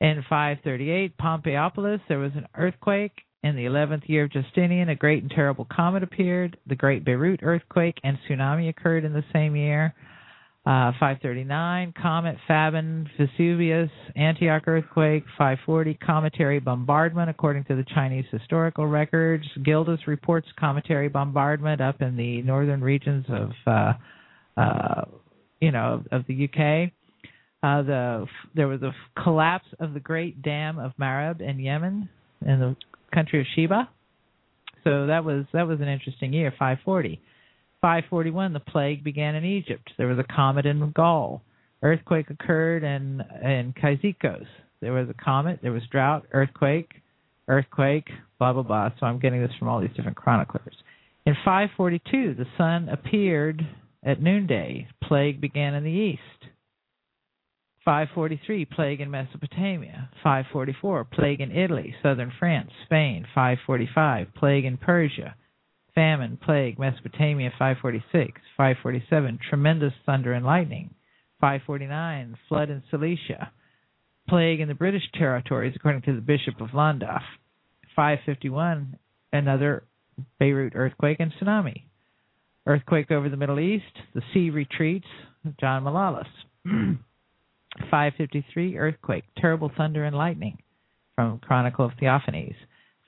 In 0.00 0.24
538, 0.28 1.18
Pompeiopolis, 1.18 2.00
there 2.08 2.18
was 2.18 2.32
an 2.34 2.46
earthquake. 2.56 3.12
In 3.42 3.56
the 3.56 3.64
11th 3.64 4.08
year 4.08 4.24
of 4.24 4.32
Justinian, 4.32 4.90
a 4.90 4.94
great 4.94 5.22
and 5.22 5.30
terrible 5.30 5.66
comet 5.70 6.02
appeared. 6.02 6.58
The 6.66 6.74
Great 6.74 7.04
Beirut 7.04 7.40
earthquake 7.42 7.98
and 8.04 8.18
tsunami 8.28 8.68
occurred 8.68 9.04
in 9.04 9.12
the 9.12 9.24
same 9.32 9.56
year. 9.56 9.94
Uh, 10.66 10.92
539, 11.00 11.94
Comet, 12.00 12.36
Fabin, 12.46 13.08
Vesuvius, 13.18 13.90
Antioch 14.14 14.62
earthquake. 14.66 15.24
540, 15.38 15.94
cometary 15.94 16.60
bombardment, 16.60 17.30
according 17.30 17.64
to 17.64 17.76
the 17.76 17.84
Chinese 17.94 18.26
historical 18.30 18.86
records. 18.86 19.44
Gildas 19.64 20.06
reports 20.06 20.48
cometary 20.58 21.08
bombardment 21.08 21.80
up 21.80 22.02
in 22.02 22.14
the 22.14 22.42
northern 22.42 22.82
regions 22.82 23.24
of, 23.30 23.50
uh, 23.66 23.92
uh, 24.60 25.04
you 25.62 25.72
know, 25.72 26.04
of, 26.10 26.20
of 26.20 26.26
the 26.26 26.44
UK. 26.44 26.92
Uh, 27.62 27.82
the 27.82 28.26
there 28.54 28.68
was 28.68 28.80
a 28.82 28.92
collapse 29.22 29.66
of 29.78 29.92
the 29.92 30.00
Great 30.00 30.42
Dam 30.42 30.78
of 30.78 30.92
Marib 30.98 31.40
in 31.40 31.58
Yemen, 31.58 32.08
in 32.44 32.60
the 32.60 32.76
country 33.12 33.40
of 33.40 33.46
Sheba. 33.54 33.88
So 34.84 35.06
that 35.06 35.24
was 35.24 35.44
that 35.52 35.66
was 35.66 35.80
an 35.80 35.88
interesting 35.88 36.32
year, 36.32 36.50
540. 36.52 37.20
541, 37.82 38.52
the 38.52 38.60
plague 38.60 39.02
began 39.02 39.34
in 39.34 39.44
Egypt. 39.44 39.90
There 39.96 40.06
was 40.06 40.18
a 40.18 40.34
comet 40.34 40.66
in 40.66 40.92
Gaul. 40.92 41.42
Earthquake 41.82 42.30
occurred 42.30 42.82
in 42.82 43.22
in 43.42 43.74
Cyzicus. 43.82 44.46
There 44.80 44.92
was 44.92 45.08
a 45.08 45.14
comet. 45.14 45.60
There 45.62 45.72
was 45.72 45.82
drought, 45.90 46.26
earthquake, 46.32 46.90
earthquake, 47.48 48.08
blah 48.38 48.52
blah 48.52 48.62
blah. 48.62 48.90
So 48.98 49.06
I'm 49.06 49.18
getting 49.18 49.40
this 49.40 49.52
from 49.58 49.68
all 49.68 49.80
these 49.80 49.94
different 49.94 50.16
chroniclers. 50.16 50.74
In 51.26 51.34
542, 51.44 52.34
the 52.34 52.46
sun 52.56 52.88
appeared 52.88 53.66
at 54.02 54.22
noonday. 54.22 54.88
Plague 55.04 55.40
began 55.40 55.74
in 55.74 55.84
the 55.84 55.90
east. 55.90 56.49
543, 57.84 58.66
plague 58.66 59.00
in 59.00 59.10
Mesopotamia. 59.10 60.10
544, 60.22 61.04
plague 61.04 61.40
in 61.40 61.50
Italy, 61.50 61.94
southern 62.02 62.32
France, 62.38 62.70
Spain. 62.84 63.26
545, 63.34 64.34
plague 64.34 64.64
in 64.64 64.76
Persia. 64.76 65.34
Famine, 65.94 66.38
plague, 66.42 66.78
Mesopotamia. 66.78 67.50
546. 67.58 68.40
547, 68.56 69.38
tremendous 69.48 69.92
thunder 70.04 70.32
and 70.32 70.44
lightning. 70.44 70.90
549, 71.40 72.36
flood 72.48 72.68
in 72.68 72.82
Cilicia. 72.90 73.50
Plague 74.28 74.60
in 74.60 74.68
the 74.68 74.74
British 74.74 75.02
territories, 75.14 75.72
according 75.74 76.02
to 76.02 76.14
the 76.14 76.20
Bishop 76.20 76.60
of 76.60 76.68
Llandaff. 76.70 77.22
551, 77.96 78.98
another 79.32 79.84
Beirut 80.38 80.74
earthquake 80.76 81.18
and 81.18 81.32
tsunami. 81.32 81.84
Earthquake 82.66 83.10
over 83.10 83.30
the 83.30 83.38
Middle 83.38 83.58
East, 83.58 83.84
the 84.14 84.22
sea 84.34 84.50
retreats, 84.50 85.08
John 85.58 85.82
Malalas. 85.82 86.26
553 87.90 88.78
earthquake, 88.78 89.24
terrible 89.36 89.70
thunder 89.76 90.04
and 90.04 90.16
lightning 90.16 90.58
from 91.14 91.38
Chronicle 91.38 91.84
of 91.84 91.92
Theophanes. 92.00 92.54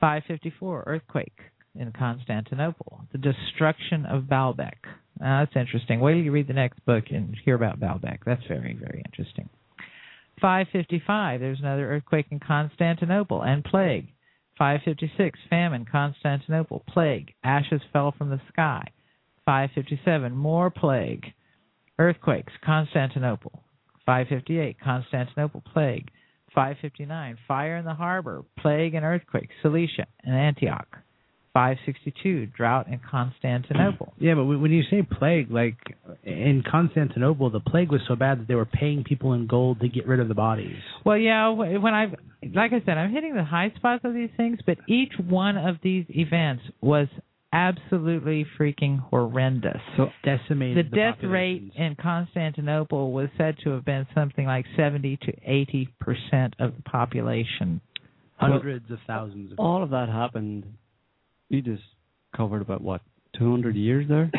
554 0.01 0.85
earthquake 0.87 1.39
in 1.75 1.93
Constantinople, 1.93 3.05
the 3.13 3.19
destruction 3.19 4.05
of 4.07 4.25
Baalbek. 4.25 4.75
Now, 5.21 5.45
that's 5.45 5.57
interesting. 5.57 6.01
Wait 6.01 6.15
till 6.15 6.23
you 6.23 6.33
read 6.33 6.49
the 6.49 6.53
next 6.53 6.85
book 6.85 7.05
and 7.11 7.37
hear 7.45 7.55
about 7.55 7.81
Baalbek. 7.81 8.19
That's 8.27 8.43
very, 8.49 8.75
very 8.75 9.03
interesting. 9.07 9.49
555, 10.41 11.41
there's 11.41 11.61
another 11.61 11.91
earthquake 11.91 12.27
in 12.31 12.41
Constantinople 12.41 13.43
and 13.43 13.65
plague. 13.65 14.09
556, 14.59 15.39
famine, 15.49 15.87
Constantinople, 15.91 16.85
plague, 16.89 17.33
ashes 17.43 17.81
fell 17.93 18.13
from 18.17 18.31
the 18.31 18.41
sky. 18.53 18.85
557, 19.47 20.37
more 20.37 20.71
plague, 20.71 21.27
earthquakes, 21.99 22.53
Constantinople. 22.65 23.62
558, 24.07 24.77
Constantinople, 24.81 25.63
plague. 25.73 26.11
559, 26.55 27.39
fire 27.49 27.77
in 27.77 27.85
the 27.85 27.95
harbor, 27.95 28.45
plague 28.59 28.95
and 28.95 29.05
earthquake, 29.05 29.49
Cilicia 29.63 30.07
and 30.23 30.35
Antioch. 30.35 30.99
562, 31.55 32.47
drought 32.47 32.89
in 32.89 32.99
Constantinople. 33.11 34.15
Yeah, 34.23 34.35
but 34.35 34.45
when 34.45 34.71
you 34.71 34.83
say 34.91 35.03
plague, 35.03 35.51
like 35.51 35.77
in 36.23 36.63
Constantinople, 36.71 37.51
the 37.51 37.61
plague 37.61 37.91
was 37.91 38.01
so 38.07 38.15
bad 38.15 38.41
that 38.41 38.49
they 38.49 38.55
were 38.55 38.67
paying 38.67 39.05
people 39.05 39.33
in 39.33 39.47
gold 39.47 39.81
to 39.81 39.89
get 39.89 40.07
rid 40.07 40.21
of 40.21 40.29
the 40.29 40.35
bodies. 40.35 40.77
Well, 41.05 41.19
yeah, 41.19 41.49
when 41.49 41.93
I, 41.93 42.07
like 42.55 42.73
I 42.73 42.83
said, 42.87 42.97
I'm 42.97 43.13
hitting 43.13 43.35
the 43.35 43.45
high 43.45 43.73
spots 43.77 44.03
of 44.05 44.15
these 44.15 44.31
things, 44.37 44.61
but 44.65 44.79
each 44.89 45.13
one 45.19 45.57
of 45.57 45.77
these 45.83 46.07
events 46.09 46.63
was 46.81 47.09
absolutely 47.53 48.47
freaking 48.59 48.99
horrendous. 48.99 49.81
So 49.97 50.09
decimated 50.25 50.87
the, 50.87 50.91
the 50.91 50.97
death 50.97 51.19
rate 51.23 51.73
in 51.77 51.97
Constantinople 52.01 53.13
was 53.13 53.29
said 53.37 53.57
to 53.65 53.71
have 53.71 53.85
been 53.85 54.07
something 54.15 54.47
like 54.47 54.65
70 54.77 55.19
to 55.23 55.33
80 55.45 55.89
percent 56.01 56.55
of 56.59 56.77
the 56.77 56.83
population. 56.83 57.81
hundreds 58.37 58.91
of 58.91 58.99
thousands 59.07 59.53
of 59.53 59.59
All 59.59 59.83
of 59.83 59.91
that 59.91 60.09
happened. 60.09 60.65
You 61.49 61.61
just 61.61 61.83
covered 62.35 62.63
about 62.63 62.81
what 62.81 63.03
200 63.39 63.77
years 63.77 64.07
there, 64.09 64.31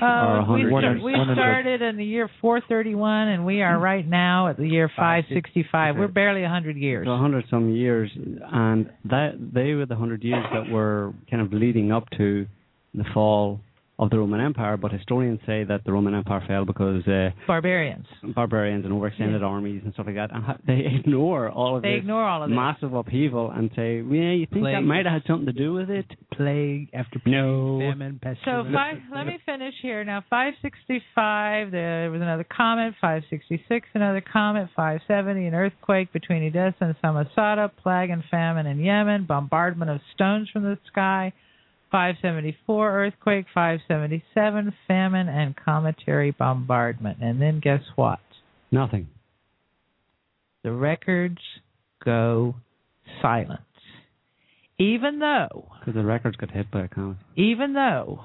Uh, 0.00 0.44
we, 0.52 0.66
start, 0.68 1.02
we 1.02 1.14
started 1.32 1.80
in 1.80 1.96
the 1.96 2.04
year 2.04 2.30
431, 2.40 3.28
and 3.28 3.46
we 3.46 3.62
are 3.62 3.78
right 3.78 4.06
now 4.06 4.48
at 4.48 4.56
the 4.56 4.68
year 4.68 4.90
565. 4.94 5.96
We're 5.96 6.06
barely 6.08 6.42
100 6.42 6.76
years. 6.76 7.06
so 7.06 7.12
100 7.12 7.46
some 7.50 7.74
years, 7.74 8.10
and 8.14 8.90
that 9.06 9.32
they 9.38 9.72
were 9.72 9.86
the 9.86 9.94
100 9.94 10.22
years 10.22 10.44
that 10.52 10.70
were 10.70 11.14
kind 11.30 11.42
of 11.42 11.52
leading 11.52 11.92
up 11.92 12.08
to 12.18 12.46
the 12.96 13.04
fall 13.14 13.60
of 13.98 14.10
the 14.10 14.18
Roman 14.18 14.40
Empire. 14.42 14.76
But 14.76 14.92
historians 14.92 15.40
say 15.46 15.64
that 15.64 15.84
the 15.86 15.92
Roman 15.92 16.14
Empire 16.14 16.44
fell 16.46 16.66
because 16.66 17.06
uh, 17.08 17.30
Barbarians. 17.46 18.04
barbarians 18.34 18.84
and 18.84 18.92
overextended 18.92 19.40
armies 19.42 19.80
and 19.84 19.94
stuff 19.94 20.04
like 20.04 20.16
that, 20.16 20.34
and 20.34 20.44
ha- 20.44 20.58
they 20.66 20.84
ignore 21.00 21.48
all 21.50 21.76
of 21.76 21.82
They 21.82 21.92
this 21.92 21.98
ignore 22.00 22.22
all 22.28 22.42
of 22.42 22.50
this. 22.50 22.54
massive 22.56 22.92
upheaval 22.92 23.50
and 23.52 23.70
say, 23.74 23.96
"Yeah, 24.02 24.32
you 24.32 24.46
think 24.52 24.64
that 24.66 24.82
might 24.82 25.06
have 25.06 25.14
had 25.14 25.22
something 25.26 25.46
to 25.46 25.52
do 25.54 25.72
with 25.72 25.88
it?" 25.88 26.04
plague 26.32 26.90
after 26.92 27.18
plague, 27.20 27.32
No. 27.36 27.78
famine, 27.80 28.20
So 28.44 28.64
five, 28.70 28.98
let 29.14 29.26
me 29.26 29.38
finish 29.46 29.72
here. 29.80 30.04
Now 30.04 30.22
565, 30.28 31.70
there 31.70 32.10
was 32.10 32.20
another 32.20 32.44
comet. 32.44 32.94
566, 33.00 33.88
another 33.94 34.20
comet. 34.20 34.68
570, 34.76 35.46
an 35.46 35.54
earthquake 35.54 36.12
between 36.12 36.42
Edessa 36.42 36.76
and 36.80 36.94
Samosata. 37.02 37.70
Plague 37.82 38.10
and 38.10 38.22
famine 38.30 38.66
in 38.66 38.78
Yemen. 38.78 39.24
Bombardment 39.24 39.90
of 39.90 40.00
stones 40.14 40.48
from 40.52 40.64
the 40.64 40.76
sky. 40.92 41.32
574 41.96 43.06
earthquake. 43.06 43.46
577 43.54 44.74
famine 44.86 45.28
and 45.28 45.54
cometary 45.56 46.30
bombardment. 46.30 47.18
And 47.22 47.40
then 47.40 47.58
guess 47.60 47.80
what? 47.94 48.18
Nothing. 48.70 49.08
The 50.62 50.72
records 50.72 51.38
go 52.04 52.54
silent. 53.22 53.60
Even 54.78 55.20
though 55.20 55.68
Because 55.80 55.94
the 55.94 56.04
records 56.04 56.36
got 56.36 56.50
hit 56.50 56.70
by 56.70 56.82
a 56.84 56.88
comet. 56.88 57.16
even 57.34 57.72
though 57.72 58.20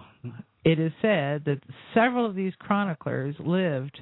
it 0.66 0.78
is 0.78 0.92
said 1.02 1.46
that 1.46 1.62
several 1.94 2.26
of 2.26 2.36
these 2.36 2.52
chroniclers 2.60 3.36
lived 3.40 4.02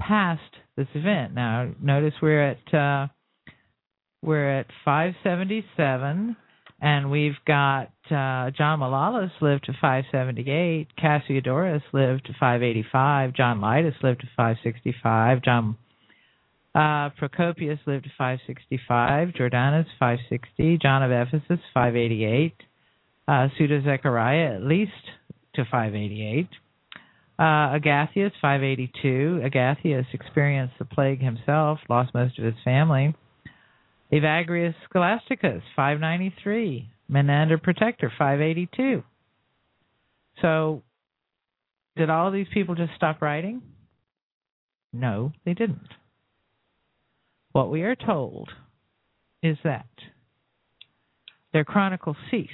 past 0.00 0.40
this 0.76 0.88
event. 0.94 1.32
Now, 1.32 1.70
notice 1.80 2.14
we're 2.20 2.42
at 2.50 2.74
uh, 2.74 3.06
we're 4.20 4.58
at 4.58 4.66
577, 4.84 6.36
and 6.80 7.10
we've 7.10 7.38
got 7.46 7.90
uh, 8.10 8.50
John 8.50 8.80
Malalas 8.80 9.30
lived 9.40 9.64
to 9.64 9.72
578, 9.72 10.88
Cassiodorus 10.96 11.82
lived 11.92 12.26
to 12.26 12.32
585, 12.32 13.34
John 13.34 13.60
Lydus 13.60 14.02
lived 14.02 14.20
to 14.20 14.26
565, 14.36 15.42
John 15.42 15.76
uh, 16.74 17.10
Procopius 17.18 17.78
lived 17.86 18.04
to 18.04 18.10
565, 18.18 19.28
Jordanes 19.28 19.86
560, 19.98 20.78
John 20.82 21.02
of 21.02 21.10
Ephesus 21.10 21.60
588 21.72 22.54
uh, 23.28 23.48
Pseudo 23.56 23.82
Zechariah 23.82 24.54
at 24.56 24.62
least 24.62 24.92
to 25.54 25.64
588. 25.64 26.48
Uh, 27.38 27.76
Agathias 27.76 28.32
582. 28.40 29.42
Agathias 29.44 30.06
experienced 30.12 30.74
the 30.78 30.84
plague 30.84 31.20
himself, 31.20 31.78
lost 31.88 32.14
most 32.14 32.38
of 32.38 32.44
his 32.44 32.54
family. 32.64 33.14
Evagrius 34.12 34.74
Scholasticus 34.88 35.62
593. 35.74 36.90
Menander 37.08 37.58
Protector 37.58 38.12
582. 38.18 39.02
So, 40.42 40.82
did 41.96 42.10
all 42.10 42.30
these 42.30 42.48
people 42.52 42.74
just 42.74 42.92
stop 42.96 43.22
writing? 43.22 43.62
No, 44.92 45.32
they 45.44 45.54
didn't. 45.54 45.88
What 47.52 47.70
we 47.70 47.82
are 47.82 47.94
told 47.94 48.50
is 49.42 49.56
that 49.64 49.86
their 51.52 51.64
chronicles 51.64 52.16
cease 52.30 52.48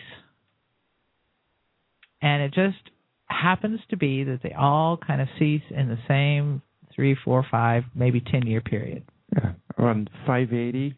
and 2.23 2.43
it 2.43 2.55
just 2.55 2.91
happens 3.27 3.81
to 3.91 3.97
be 3.97 4.25
that 4.25 4.41
they 4.43 4.53
all 4.53 4.97
kind 4.97 5.21
of 5.21 5.29
cease 5.39 5.63
in 5.71 5.89
the 5.89 5.99
same 6.07 6.63
three, 6.95 7.17
four, 7.25 7.45
five, 7.51 7.83
maybe 7.95 8.21
ten 8.21 8.47
year 8.47 8.61
period. 8.61 9.03
Yeah, 9.35 9.53
around 9.79 10.09
580. 10.27 10.95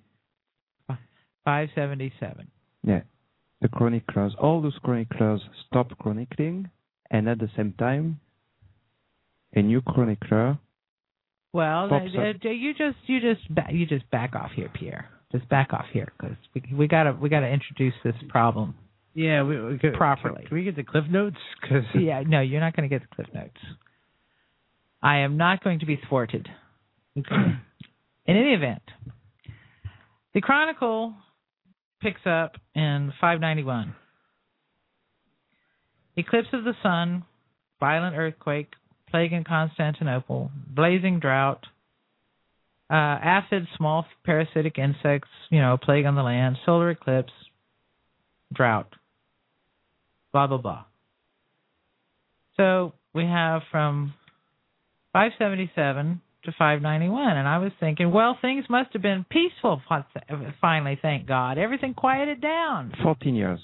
Five 1.45 1.69
seventy 1.75 2.13
seven. 2.21 2.49
Yeah, 2.83 3.03
the 3.61 3.69
chroniclers, 3.69 4.35
all 4.41 4.61
those 4.63 4.79
chroniclers 4.83 5.41
stop 5.67 5.97
chronicling, 5.99 6.71
and 7.11 7.29
at 7.29 7.39
the 7.39 7.49
same 7.57 7.73
time, 7.79 8.21
a 9.55 9.63
new 9.63 9.81
chronicler. 9.83 10.59
Well, 11.53 11.89
Pops 11.89 12.11
uh, 12.17 12.21
up. 12.21 12.37
uh, 12.45 12.49
you 12.49 12.73
just 12.75 12.97
you 13.07 13.21
just 13.21 13.55
ba- 13.55 13.69
you 13.71 13.87
just 13.87 14.11
back 14.11 14.35
off 14.35 14.51
here, 14.57 14.71
Pierre. 14.75 15.09
Just 15.33 15.49
back 15.49 15.73
off 15.73 15.87
here 15.93 16.13
because 16.19 16.37
we 16.55 16.63
we 16.75 16.89
gotta 16.89 17.13
we 17.13 17.29
gotta 17.29 17.49
introduce 17.49 17.95
this 18.05 18.15
problem. 18.29 18.75
yeah, 19.15 19.43
we, 19.43 19.61
we 19.61 19.79
could, 19.79 19.95
Properly. 19.95 20.45
Can 20.49 20.57
we 20.57 20.65
get 20.65 20.77
the 20.77 20.83
cliff 20.83 21.05
notes? 21.11 21.37
Because 21.61 21.85
yeah, 21.95 22.23
no, 22.27 22.41
you're 22.41 22.61
not 22.61 22.75
going 22.75 22.89
to 22.89 22.93
get 22.95 23.03
the 23.09 23.15
cliff 23.15 23.29
notes. 23.35 23.57
I 25.03 25.19
am 25.19 25.37
not 25.37 25.63
going 25.63 25.81
to 25.81 25.87
be 25.87 26.01
thwarted. 26.09 26.49
In 27.15 27.25
any 28.27 28.55
event, 28.55 28.83
the 30.35 30.41
Chronicle 30.41 31.15
picks 32.05 32.27
up 32.27 32.57
in 32.75 33.15
591. 33.19 33.97
Eclipse 36.19 36.49
of 36.53 36.65
the 36.65 36.75
sun, 36.83 37.25
violent 37.81 38.15
earthquake, 38.15 38.69
plague 39.11 39.33
in 39.33 39.43
Constantinople, 39.43 40.51
blazing 40.69 41.19
drought, 41.19 41.65
uh, 42.91 43.19
small 43.79 44.05
parasitic 44.23 44.79
insects, 44.79 45.31
you 45.51 45.59
know, 45.59 45.79
plague 45.83 46.05
on 46.05 46.15
the 46.15 46.23
land, 46.23 46.59
solar 46.67 46.91
eclipse, 46.91 47.33
drought, 48.53 48.93
blah, 50.31 50.47
blah, 50.47 50.59
blah. 50.59 50.85
So 52.59 52.93
we 53.15 53.25
have 53.25 53.63
from 53.71 54.13
577 55.15 56.21
to 56.45 56.53
591 56.53 57.37
and 57.37 57.49
I 57.49 57.59
was 57.59 57.73
thinking, 57.81 58.13
well, 58.13 58.39
things 58.41 58.65
must 58.69 58.93
have 58.93 59.03
been 59.03 59.25
peaceful 59.31 59.83
finally, 60.61 60.99
thank 61.01 61.27
God. 61.27 61.59
Everything 61.59 61.95
quieted 61.95 62.41
down. 62.41 62.93
14 63.03 63.35
years 63.35 63.61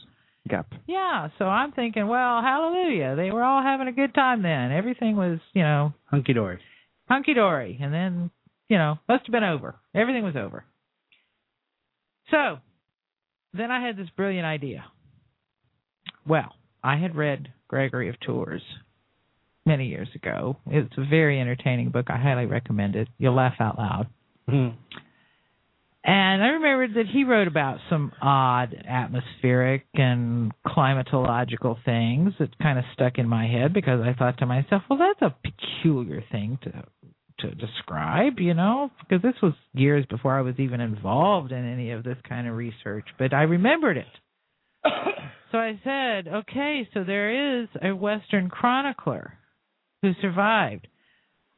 gap. 0.48 0.72
Yeah, 0.86 1.28
so 1.38 1.44
I'm 1.44 1.72
thinking, 1.72 2.08
well, 2.08 2.42
hallelujah. 2.42 3.14
They 3.16 3.30
were 3.30 3.42
all 3.42 3.62
having 3.62 3.88
a 3.88 3.92
good 3.92 4.14
time 4.14 4.42
then. 4.42 4.72
Everything 4.72 5.16
was, 5.16 5.38
you 5.52 5.62
know, 5.62 5.92
hunky 6.06 6.32
dory. 6.32 6.58
Hunky 7.08 7.34
dory. 7.34 7.78
And 7.80 7.92
then, 7.92 8.30
you 8.68 8.78
know, 8.78 8.98
must 9.08 9.26
have 9.26 9.32
been 9.32 9.44
over. 9.44 9.76
Everything 9.94 10.24
was 10.24 10.36
over. 10.36 10.64
So, 12.30 12.58
then 13.52 13.70
I 13.70 13.84
had 13.84 13.96
this 13.96 14.08
brilliant 14.16 14.46
idea. 14.46 14.84
Well, 16.26 16.54
I 16.82 16.96
had 16.96 17.16
read 17.16 17.52
Gregory 17.68 18.08
of 18.08 18.18
Tours 18.20 18.62
many 19.70 19.86
years 19.86 20.08
ago. 20.16 20.56
It's 20.66 20.92
a 20.98 21.06
very 21.08 21.40
entertaining 21.40 21.90
book. 21.90 22.06
I 22.08 22.16
highly 22.16 22.46
recommend 22.46 22.96
it. 22.96 23.06
You'll 23.18 23.36
laugh 23.36 23.54
out 23.60 23.78
loud. 23.78 24.08
Mm-hmm. 24.48 24.76
And 26.02 26.42
I 26.42 26.48
remembered 26.48 26.94
that 26.94 27.06
he 27.12 27.22
wrote 27.22 27.46
about 27.46 27.78
some 27.88 28.10
odd 28.20 28.74
atmospheric 28.88 29.84
and 29.94 30.50
climatological 30.66 31.76
things 31.84 32.32
that 32.40 32.58
kind 32.58 32.78
of 32.80 32.84
stuck 32.94 33.18
in 33.18 33.28
my 33.28 33.46
head 33.46 33.72
because 33.72 34.00
I 34.00 34.14
thought 34.14 34.38
to 34.38 34.46
myself, 34.46 34.82
well, 34.90 34.98
that's 34.98 35.22
a 35.22 35.36
peculiar 35.42 36.22
thing 36.32 36.58
to 36.64 36.84
to 37.38 37.54
describe, 37.54 38.38
you 38.38 38.52
know, 38.52 38.90
because 39.00 39.22
this 39.22 39.40
was 39.42 39.54
years 39.72 40.04
before 40.10 40.36
I 40.36 40.42
was 40.42 40.56
even 40.58 40.82
involved 40.82 41.52
in 41.52 41.64
any 41.64 41.92
of 41.92 42.04
this 42.04 42.18
kind 42.28 42.46
of 42.46 42.54
research, 42.54 43.06
but 43.18 43.32
I 43.32 43.44
remembered 43.44 43.96
it. 43.96 44.12
so 45.50 45.56
I 45.56 45.80
said, 45.82 46.28
okay, 46.28 46.86
so 46.92 47.02
there 47.02 47.62
is 47.62 47.68
a 47.82 47.96
Western 47.96 48.50
chronicler 48.50 49.38
who 50.02 50.12
survived. 50.20 50.88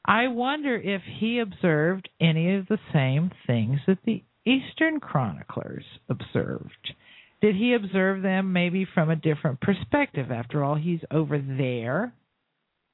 I 0.05 0.28
wonder 0.28 0.76
if 0.76 1.03
he 1.20 1.38
observed 1.38 2.09
any 2.20 2.57
of 2.57 2.66
the 2.66 2.78
same 2.93 3.30
things 3.47 3.78
that 3.86 3.99
the 4.05 4.24
Eastern 4.45 5.01
chroniclers 5.01 5.84
observed? 6.09 6.95
Did 7.40 7.57
he 7.57 7.74
observe 7.74 8.22
them 8.22 8.53
maybe 8.53 8.86
from 8.95 9.11
a 9.11 9.16
different 9.16 9.61
perspective? 9.61 10.30
After 10.30 10.62
all, 10.62 10.76
he's 10.76 11.01
over 11.11 11.38
there, 11.38 12.12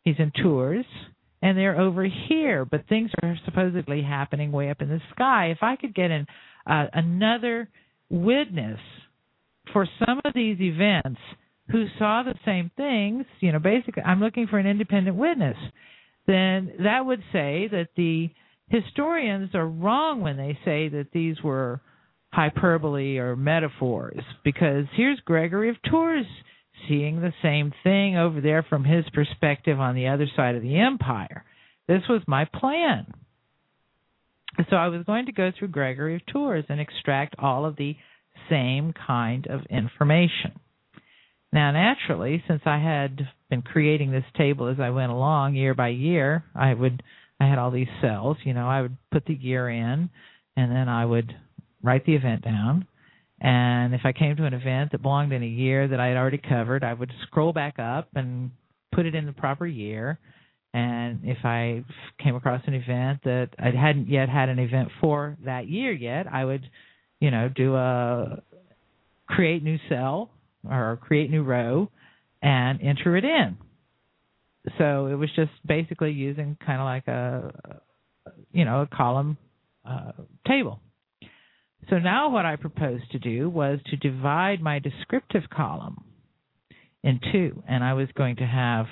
he's 0.04 0.16
in 0.18 0.32
Tours, 0.42 0.86
and 1.42 1.56
they're 1.56 1.78
over 1.78 2.04
here, 2.04 2.64
but 2.64 2.88
things 2.88 3.10
are 3.22 3.38
supposedly 3.44 4.02
happening 4.02 4.52
way 4.52 4.70
up 4.70 4.82
in 4.82 4.88
the 4.88 5.00
sky. 5.12 5.50
If 5.50 5.58
I 5.62 5.76
could 5.76 5.94
get 5.94 6.10
an, 6.10 6.26
uh, 6.66 6.86
another 6.92 7.68
witness 8.10 8.80
for 9.72 9.86
some 10.04 10.20
of 10.24 10.34
these 10.34 10.58
events 10.60 11.20
who 11.70 11.86
saw 11.98 12.22
the 12.22 12.34
same 12.44 12.70
things, 12.76 13.24
you 13.40 13.52
know, 13.52 13.58
basically, 13.58 14.02
I'm 14.02 14.20
looking 14.20 14.46
for 14.46 14.58
an 14.58 14.66
independent 14.66 15.16
witness, 15.16 15.56
then 16.26 16.72
that 16.82 17.04
would 17.04 17.22
say 17.32 17.68
that 17.70 17.88
the 17.96 18.30
historians 18.68 19.54
are 19.54 19.66
wrong 19.66 20.20
when 20.20 20.36
they 20.36 20.58
say 20.64 20.88
that 20.88 21.08
these 21.12 21.42
were 21.42 21.80
hyperbole 22.32 23.18
or 23.18 23.36
metaphors 23.36 24.22
because 24.44 24.84
here's 24.94 25.20
Gregory 25.20 25.70
of 25.70 25.76
Tours 25.90 26.26
seeing 26.86 27.20
the 27.20 27.32
same 27.42 27.72
thing 27.82 28.16
over 28.16 28.40
there 28.40 28.62
from 28.62 28.84
his 28.84 29.04
perspective 29.12 29.80
on 29.80 29.94
the 29.94 30.08
other 30.08 30.26
side 30.36 30.54
of 30.54 30.62
the 30.62 30.78
empire. 30.78 31.44
This 31.88 32.02
was 32.08 32.22
my 32.26 32.44
plan. 32.44 33.06
So 34.70 34.76
I 34.76 34.88
was 34.88 35.04
going 35.04 35.26
to 35.26 35.32
go 35.32 35.50
through 35.56 35.68
Gregory 35.68 36.16
of 36.16 36.26
Tours 36.26 36.64
and 36.68 36.80
extract 36.80 37.36
all 37.38 37.64
of 37.64 37.76
the 37.76 37.96
same 38.50 38.92
kind 39.06 39.46
of 39.46 39.60
information. 39.70 40.60
Now, 41.52 41.70
naturally, 41.70 42.42
since 42.46 42.62
I 42.66 42.78
had 42.78 43.26
been 43.48 43.62
creating 43.62 44.12
this 44.12 44.24
table 44.36 44.68
as 44.68 44.78
I 44.80 44.90
went 44.90 45.12
along 45.12 45.54
year 45.54 45.74
by 45.74 45.88
year, 45.88 46.44
I 46.54 46.74
would 46.74 47.02
I 47.40 47.48
had 47.48 47.58
all 47.58 47.70
these 47.70 47.88
cells. 48.02 48.36
You 48.44 48.52
know, 48.52 48.68
I 48.68 48.82
would 48.82 48.96
put 49.10 49.24
the 49.24 49.34
year 49.34 49.68
in, 49.68 50.10
and 50.56 50.72
then 50.72 50.88
I 50.88 51.04
would 51.04 51.34
write 51.82 52.04
the 52.04 52.16
event 52.16 52.42
down. 52.42 52.86
And 53.40 53.94
if 53.94 54.00
I 54.04 54.12
came 54.12 54.36
to 54.36 54.44
an 54.44 54.54
event 54.54 54.92
that 54.92 55.02
belonged 55.02 55.32
in 55.32 55.42
a 55.42 55.46
year 55.46 55.86
that 55.88 56.00
I 56.00 56.08
had 56.08 56.16
already 56.16 56.38
covered, 56.38 56.82
I 56.82 56.92
would 56.92 57.12
scroll 57.22 57.52
back 57.52 57.78
up 57.78 58.08
and 58.14 58.50
put 58.92 59.06
it 59.06 59.14
in 59.14 59.26
the 59.26 59.32
proper 59.32 59.66
year. 59.66 60.18
And 60.74 61.20
if 61.22 61.38
I 61.44 61.84
came 62.22 62.34
across 62.34 62.62
an 62.66 62.74
event 62.74 63.20
that 63.24 63.50
I 63.58 63.70
hadn't 63.70 64.08
yet 64.08 64.28
had 64.28 64.48
an 64.48 64.58
event 64.58 64.88
for 65.00 65.38
that 65.44 65.68
year 65.68 65.92
yet, 65.92 66.26
I 66.30 66.44
would, 66.44 66.68
you 67.20 67.30
know, 67.30 67.48
do 67.48 67.76
a 67.76 68.42
create 69.28 69.62
new 69.62 69.78
cell 69.88 70.30
or 70.68 70.98
create 71.02 71.30
new 71.30 71.42
row 71.42 71.90
and 72.42 72.80
enter 72.82 73.16
it 73.16 73.24
in 73.24 73.56
so 74.76 75.06
it 75.06 75.14
was 75.14 75.30
just 75.34 75.50
basically 75.66 76.10
using 76.10 76.56
kind 76.64 76.80
of 76.80 76.84
like 76.84 77.06
a 77.06 77.80
you 78.52 78.64
know 78.64 78.82
a 78.82 78.86
column 78.86 79.38
uh, 79.88 80.12
table. 80.46 80.80
So 81.88 81.98
now 81.98 82.30
what 82.30 82.44
I 82.44 82.56
proposed 82.56 83.10
to 83.12 83.18
do 83.18 83.48
was 83.48 83.78
to 83.86 83.96
divide 83.96 84.60
my 84.60 84.78
descriptive 84.78 85.44
column 85.50 86.04
in 87.02 87.20
two, 87.32 87.62
and 87.68 87.82
I 87.82 87.94
was 87.94 88.08
going 88.14 88.36
to 88.36 88.46
have 88.46 88.86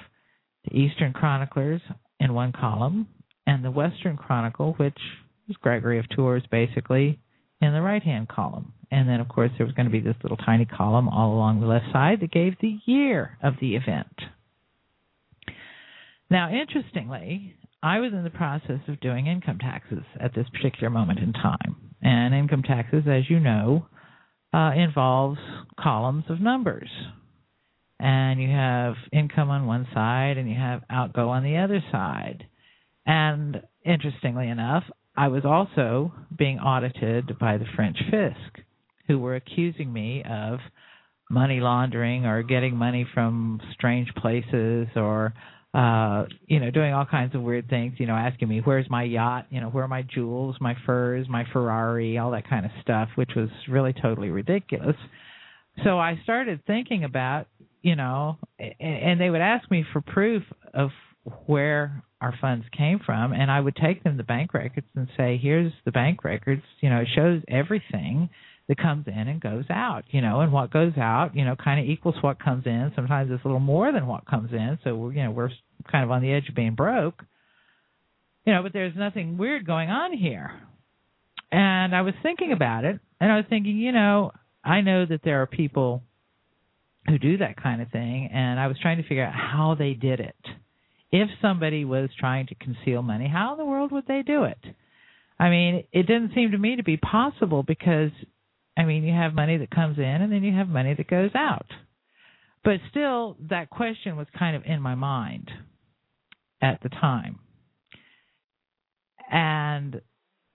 the 0.64 0.76
Eastern 0.76 1.12
chroniclers 1.12 1.82
in 2.20 2.32
one 2.32 2.52
column 2.52 3.08
and 3.46 3.64
the 3.64 3.70
Western 3.70 4.16
Chronicle, 4.16 4.74
which 4.74 4.96
was 5.46 5.56
Gregory 5.58 5.98
of 5.98 6.08
Tours, 6.08 6.42
basically 6.50 7.18
in 7.60 7.72
the 7.72 7.80
right 7.80 8.02
hand 8.02 8.28
column. 8.28 8.72
And 8.90 9.08
then, 9.08 9.20
of 9.20 9.28
course, 9.28 9.50
there 9.56 9.66
was 9.66 9.74
going 9.74 9.86
to 9.86 9.92
be 9.92 10.00
this 10.00 10.16
little 10.22 10.36
tiny 10.36 10.64
column 10.64 11.08
all 11.08 11.34
along 11.34 11.60
the 11.60 11.66
left 11.66 11.86
side 11.92 12.20
that 12.20 12.30
gave 12.30 12.54
the 12.60 12.78
year 12.86 13.36
of 13.42 13.54
the 13.60 13.74
event. 13.74 14.14
Now, 16.30 16.50
interestingly, 16.50 17.54
I 17.82 17.98
was 17.98 18.12
in 18.12 18.24
the 18.24 18.30
process 18.30 18.80
of 18.88 19.00
doing 19.00 19.26
income 19.26 19.58
taxes 19.58 20.02
at 20.20 20.34
this 20.34 20.46
particular 20.52 20.90
moment 20.90 21.18
in 21.20 21.32
time. 21.32 21.76
And 22.02 22.34
income 22.34 22.62
taxes, 22.62 23.04
as 23.08 23.28
you 23.28 23.40
know, 23.40 23.86
uh, 24.52 24.72
involves 24.76 25.38
columns 25.78 26.24
of 26.28 26.40
numbers. 26.40 26.88
And 27.98 28.40
you 28.40 28.48
have 28.48 28.94
income 29.12 29.50
on 29.50 29.66
one 29.66 29.86
side 29.94 30.36
and 30.36 30.48
you 30.48 30.56
have 30.56 30.82
outgo 30.90 31.28
on 31.28 31.42
the 31.42 31.58
other 31.58 31.82
side. 31.90 32.46
And 33.06 33.62
interestingly 33.84 34.48
enough, 34.48 34.84
I 35.16 35.28
was 35.28 35.44
also 35.44 36.12
being 36.36 36.58
audited 36.58 37.38
by 37.38 37.56
the 37.58 37.64
French 37.74 37.96
fisc, 38.12 38.34
who 39.08 39.18
were 39.18 39.36
accusing 39.36 39.92
me 39.92 40.22
of 40.28 40.58
money 41.30 41.60
laundering 41.60 42.26
or 42.26 42.42
getting 42.42 42.76
money 42.76 43.06
from 43.14 43.60
strange 43.74 44.12
places 44.14 44.88
or 44.96 45.34
uh, 45.74 46.24
you 46.46 46.58
know, 46.58 46.70
doing 46.70 46.94
all 46.94 47.04
kinds 47.04 47.34
of 47.34 47.42
weird 47.42 47.68
things, 47.68 47.94
you 47.98 48.06
know, 48.06 48.14
asking 48.14 48.48
me 48.48 48.60
where's 48.64 48.88
my 48.88 49.02
yacht, 49.02 49.46
you 49.50 49.60
know, 49.60 49.68
where 49.68 49.84
are 49.84 49.88
my 49.88 50.00
jewels, 50.02 50.56
my 50.58 50.74
furs, 50.86 51.26
my 51.28 51.44
Ferrari, 51.52 52.16
all 52.16 52.30
that 52.30 52.48
kind 52.48 52.64
of 52.64 52.70
stuff, 52.80 53.10
which 53.16 53.32
was 53.36 53.50
really 53.68 53.92
totally 53.92 54.30
ridiculous. 54.30 54.96
So 55.84 55.98
I 55.98 56.18
started 56.22 56.64
thinking 56.66 57.04
about, 57.04 57.46
you 57.82 57.94
know, 57.94 58.38
and 58.58 59.20
they 59.20 59.28
would 59.28 59.42
ask 59.42 59.70
me 59.70 59.84
for 59.92 60.00
proof 60.00 60.42
of 60.72 60.90
where 61.46 62.02
our 62.20 62.34
funds 62.40 62.64
came 62.76 63.00
from 63.04 63.32
and 63.32 63.50
I 63.50 63.60
would 63.60 63.76
take 63.76 64.02
them 64.02 64.16
the 64.16 64.24
bank 64.24 64.54
records 64.54 64.86
and 64.94 65.08
say, 65.16 65.38
here's 65.40 65.72
the 65.84 65.92
bank 65.92 66.24
records, 66.24 66.62
you 66.80 66.88
know, 66.88 67.00
it 67.00 67.08
shows 67.14 67.42
everything 67.48 68.30
that 68.68 68.78
comes 68.78 69.06
in 69.06 69.28
and 69.28 69.40
goes 69.40 69.64
out, 69.70 70.04
you 70.10 70.20
know, 70.20 70.40
and 70.40 70.52
what 70.52 70.72
goes 70.72 70.92
out, 70.96 71.36
you 71.36 71.44
know, 71.44 71.54
kind 71.56 71.80
of 71.80 71.88
equals 71.88 72.16
what 72.20 72.42
comes 72.42 72.66
in. 72.66 72.92
Sometimes 72.96 73.30
it's 73.30 73.44
a 73.44 73.46
little 73.46 73.60
more 73.60 73.92
than 73.92 74.06
what 74.06 74.26
comes 74.26 74.52
in, 74.52 74.78
so 74.82 74.94
we're, 74.96 75.12
you 75.12 75.22
know, 75.22 75.30
we're 75.30 75.50
kind 75.90 76.04
of 76.04 76.10
on 76.10 76.22
the 76.22 76.32
edge 76.32 76.48
of 76.48 76.54
being 76.54 76.74
broke. 76.74 77.22
You 78.44 78.54
know, 78.54 78.62
but 78.62 78.72
there's 78.72 78.94
nothing 78.96 79.38
weird 79.38 79.66
going 79.66 79.90
on 79.90 80.12
here. 80.12 80.50
And 81.52 81.94
I 81.94 82.02
was 82.02 82.14
thinking 82.22 82.52
about 82.52 82.84
it, 82.84 82.98
and 83.20 83.30
I 83.30 83.36
was 83.36 83.44
thinking, 83.48 83.76
you 83.76 83.92
know, 83.92 84.32
I 84.64 84.80
know 84.80 85.06
that 85.06 85.20
there 85.22 85.42
are 85.42 85.46
people 85.46 86.02
who 87.08 87.18
do 87.18 87.38
that 87.38 87.60
kind 87.62 87.80
of 87.80 87.90
thing, 87.90 88.30
and 88.32 88.58
I 88.58 88.66
was 88.66 88.76
trying 88.80 88.96
to 88.96 89.04
figure 89.04 89.24
out 89.24 89.32
how 89.32 89.76
they 89.78 89.94
did 89.94 90.18
it. 90.18 90.34
If 91.18 91.30
somebody 91.40 91.84
was 91.84 92.10
trying 92.18 92.46
to 92.48 92.54
conceal 92.56 93.02
money, 93.02 93.28
how 93.28 93.52
in 93.52 93.58
the 93.58 93.64
world 93.64 93.92
would 93.92 94.06
they 94.06 94.22
do 94.22 94.44
it? 94.44 94.58
I 95.38 95.50
mean, 95.50 95.84
it 95.92 96.06
didn't 96.06 96.32
seem 96.34 96.50
to 96.50 96.58
me 96.58 96.76
to 96.76 96.82
be 96.82 96.96
possible 96.96 97.62
because 97.62 98.10
I 98.76 98.84
mean, 98.84 99.04
you 99.04 99.14
have 99.14 99.34
money 99.34 99.56
that 99.56 99.70
comes 99.70 99.98
in 99.98 100.04
and 100.04 100.30
then 100.30 100.44
you 100.44 100.54
have 100.54 100.68
money 100.68 100.94
that 100.94 101.08
goes 101.08 101.30
out. 101.34 101.66
But 102.62 102.80
still, 102.90 103.36
that 103.48 103.70
question 103.70 104.16
was 104.16 104.26
kind 104.38 104.56
of 104.56 104.64
in 104.66 104.82
my 104.82 104.94
mind 104.94 105.50
at 106.60 106.82
the 106.82 106.88
time. 106.88 107.38
And 109.30 110.00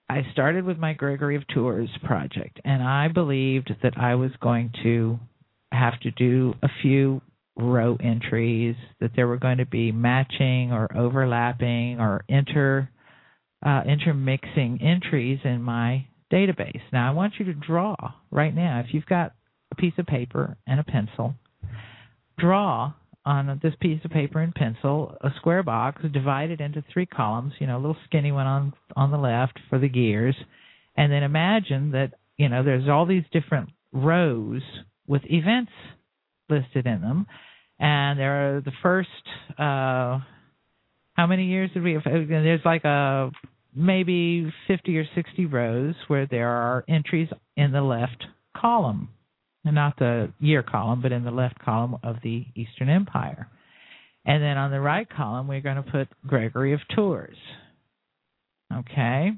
I 0.10 0.22
started 0.32 0.66
with 0.66 0.78
my 0.78 0.94
Gregory 0.94 1.36
of 1.36 1.48
Tours 1.48 1.90
project, 2.04 2.60
and 2.64 2.84
I 2.84 3.08
believed 3.08 3.74
that 3.82 3.98
I 3.98 4.16
was 4.16 4.32
going 4.42 4.72
to 4.84 5.20
have 5.72 6.00
to 6.02 6.12
do 6.12 6.54
a 6.62 6.68
few 6.82 7.22
row 7.58 7.98
entries, 8.02 8.76
that 9.00 9.12
there 9.16 9.28
were 9.28 9.38
going 9.38 9.58
to 9.58 9.66
be 9.66 9.92
matching 9.92 10.72
or 10.72 10.96
overlapping 10.96 12.00
or 12.00 12.24
inter 12.28 12.90
uh, 13.66 13.82
intermixing 13.86 14.80
entries 14.82 15.40
in 15.44 15.62
my 15.62 16.08
database. 16.32 16.82
Now, 16.92 17.10
I 17.10 17.14
want 17.14 17.34
you 17.38 17.46
to 17.46 17.54
draw 17.54 17.96
right 18.32 18.56
now. 18.56 18.80
If 18.80 18.94
you've 18.94 19.06
got 19.06 19.34
a 19.72 19.76
piece 19.76 19.94
of 19.98 20.06
paper 20.08 20.58
and 20.66 20.80
a 20.80 20.84
pencil, 20.84 21.36
draw 22.40 22.94
on 23.24 23.60
this 23.62 23.74
piece 23.80 24.00
of 24.04 24.12
paper 24.12 24.40
and 24.40 24.54
pencil 24.56 25.16
a 25.22 25.30
square 25.38 25.62
box 25.62 26.02
divided 26.12 26.60
into 26.60 26.84
three 26.92 27.06
columns. 27.06 27.54
You 27.60 27.68
know, 27.68 27.78
a 27.78 27.82
little 27.82 27.98
skinny 28.06 28.32
one 28.32 28.48
on 28.48 28.74
on 28.96 29.12
the 29.12 29.18
left 29.18 29.60
for 29.70 29.78
the 29.78 29.90
gears, 29.90 30.36
and 30.96 31.12
then 31.12 31.24
imagine 31.24 31.92
that 31.92 32.14
you 32.38 32.50
know 32.50 32.64
there's 32.64 32.90
all 32.90 33.06
these 33.06 33.24
different 33.32 33.70
rows 33.94 34.64
with 35.08 35.22
events 35.26 35.72
listed 36.52 36.86
in 36.86 37.02
them, 37.02 37.26
and 37.80 38.20
there 38.20 38.58
are 38.58 38.62
the 38.62 38.72
first. 38.84 39.10
Uh, 39.52 40.20
how 41.14 41.28
many 41.28 41.46
years 41.46 41.72
did 41.74 41.84
we 41.84 41.94
have? 41.94 42.04
There's 42.04 42.66
like 42.66 42.84
a 42.84 43.32
maybe 43.76 44.52
50 44.68 44.98
or 44.98 45.06
60 45.16 45.46
rows 45.46 45.96
where 46.08 46.28
there 46.28 46.50
are 46.50 46.84
entries 46.90 47.30
in 47.56 47.72
the 47.72 47.82
left 47.82 48.26
column, 48.56 49.10
and 49.66 49.76
not 49.76 49.98
the 49.98 50.32
year 50.40 50.64
column, 50.64 51.02
but 51.02 51.12
in 51.12 51.24
the 51.24 51.32
left 51.32 51.60
column 51.60 51.98
of 52.04 52.18
the 52.24 52.46
Eastern 52.56 52.90
Empire. 52.90 53.48
And 54.26 54.44
then 54.44 54.58
on 54.58 54.72
the 54.72 54.80
right 54.80 55.08
column, 55.10 55.48
we're 55.48 55.62
going 55.62 55.78
to 55.78 55.84
put 55.84 56.08
Gregory 56.26 56.74
of 56.74 56.80
Tours. 56.96 57.38
Okay? 58.74 59.32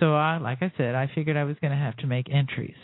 So, 0.00 0.14
I, 0.14 0.38
like 0.38 0.58
I 0.60 0.72
said, 0.76 0.94
I 0.94 1.10
figured 1.14 1.36
I 1.36 1.44
was 1.44 1.56
going 1.60 1.70
to 1.70 1.76
have 1.78 1.96
to 1.98 2.06
make 2.06 2.26
entries. 2.30 2.76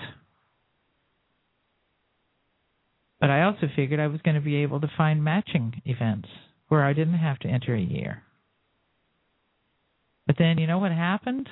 But 3.21 3.31
I 3.31 3.43
also 3.43 3.69
figured 3.77 4.01
I 4.01 4.07
was 4.07 4.21
going 4.23 4.37
to 4.37 4.41
be 4.41 4.57
able 4.57 4.81
to 4.81 4.91
find 4.97 5.23
matching 5.23 5.83
events 5.85 6.29
where 6.69 6.85
I 6.85 6.93
didn't 6.93 7.19
have 7.19 7.39
to 7.41 7.49
enter 7.49 7.75
a 7.75 7.81
year. 7.81 8.23
But 10.27 10.37
then 10.39 10.59
you 10.59 10.67
know 10.67 10.79
what 10.79 10.93
happened? 10.93 11.49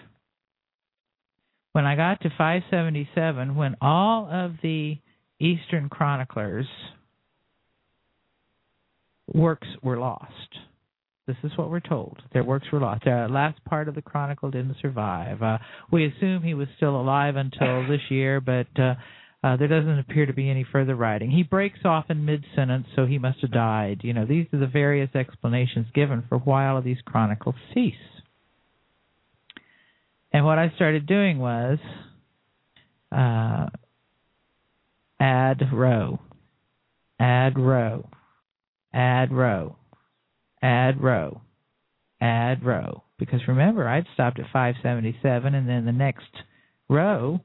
When 1.72 1.84
I 1.84 1.96
got 1.96 2.20
to 2.22 2.30
577, 2.30 3.54
when 3.54 3.76
all 3.80 4.28
of 4.30 4.52
the 4.62 4.96
Eastern 5.40 5.88
chroniclers' 5.88 6.66
works 9.32 9.68
were 9.82 9.98
lost. 9.98 10.32
This 11.26 11.36
is 11.44 11.52
what 11.56 11.70
we're 11.70 11.80
told. 11.80 12.22
Their 12.32 12.42
works 12.42 12.66
were 12.72 12.80
lost. 12.80 13.04
The 13.04 13.28
last 13.30 13.62
part 13.64 13.86
of 13.88 13.94
the 13.94 14.02
chronicle 14.02 14.50
didn't 14.50 14.76
survive. 14.80 15.42
Uh, 15.42 15.58
we 15.92 16.06
assume 16.06 16.42
he 16.42 16.54
was 16.54 16.68
still 16.76 16.98
alive 16.98 17.36
until 17.36 17.86
this 17.86 18.00
year, 18.08 18.40
but 18.40 18.66
uh, 18.80 18.94
uh, 19.42 19.56
there 19.56 19.68
doesn't 19.68 20.00
appear 20.00 20.26
to 20.26 20.32
be 20.32 20.50
any 20.50 20.66
further 20.70 20.96
writing. 20.96 21.30
He 21.30 21.44
breaks 21.44 21.78
off 21.84 22.06
in 22.10 22.24
mid 22.24 22.44
sentence, 22.56 22.86
so 22.96 23.06
he 23.06 23.18
must 23.18 23.40
have 23.42 23.52
died. 23.52 24.00
You 24.02 24.12
know, 24.12 24.26
these 24.26 24.46
are 24.52 24.58
the 24.58 24.66
various 24.66 25.14
explanations 25.14 25.86
given 25.94 26.24
for 26.28 26.38
why 26.38 26.66
all 26.66 26.78
of 26.78 26.84
these 26.84 26.98
chronicles 27.04 27.54
cease. 27.72 27.94
And 30.32 30.44
what 30.44 30.58
I 30.58 30.72
started 30.74 31.06
doing 31.06 31.38
was 31.38 31.78
uh, 33.12 33.66
add 35.20 35.62
row, 35.72 36.18
add 37.20 37.58
row, 37.58 38.08
add 38.92 39.32
row, 39.32 39.76
add 40.60 41.00
row, 41.00 41.40
add 42.20 42.64
row. 42.64 43.04
Because 43.18 43.40
remember, 43.46 43.88
I'd 43.88 44.06
stopped 44.14 44.40
at 44.40 44.46
577, 44.52 45.54
and 45.54 45.68
then 45.68 45.84
the 45.86 45.92
next 45.92 46.26
row 46.88 47.40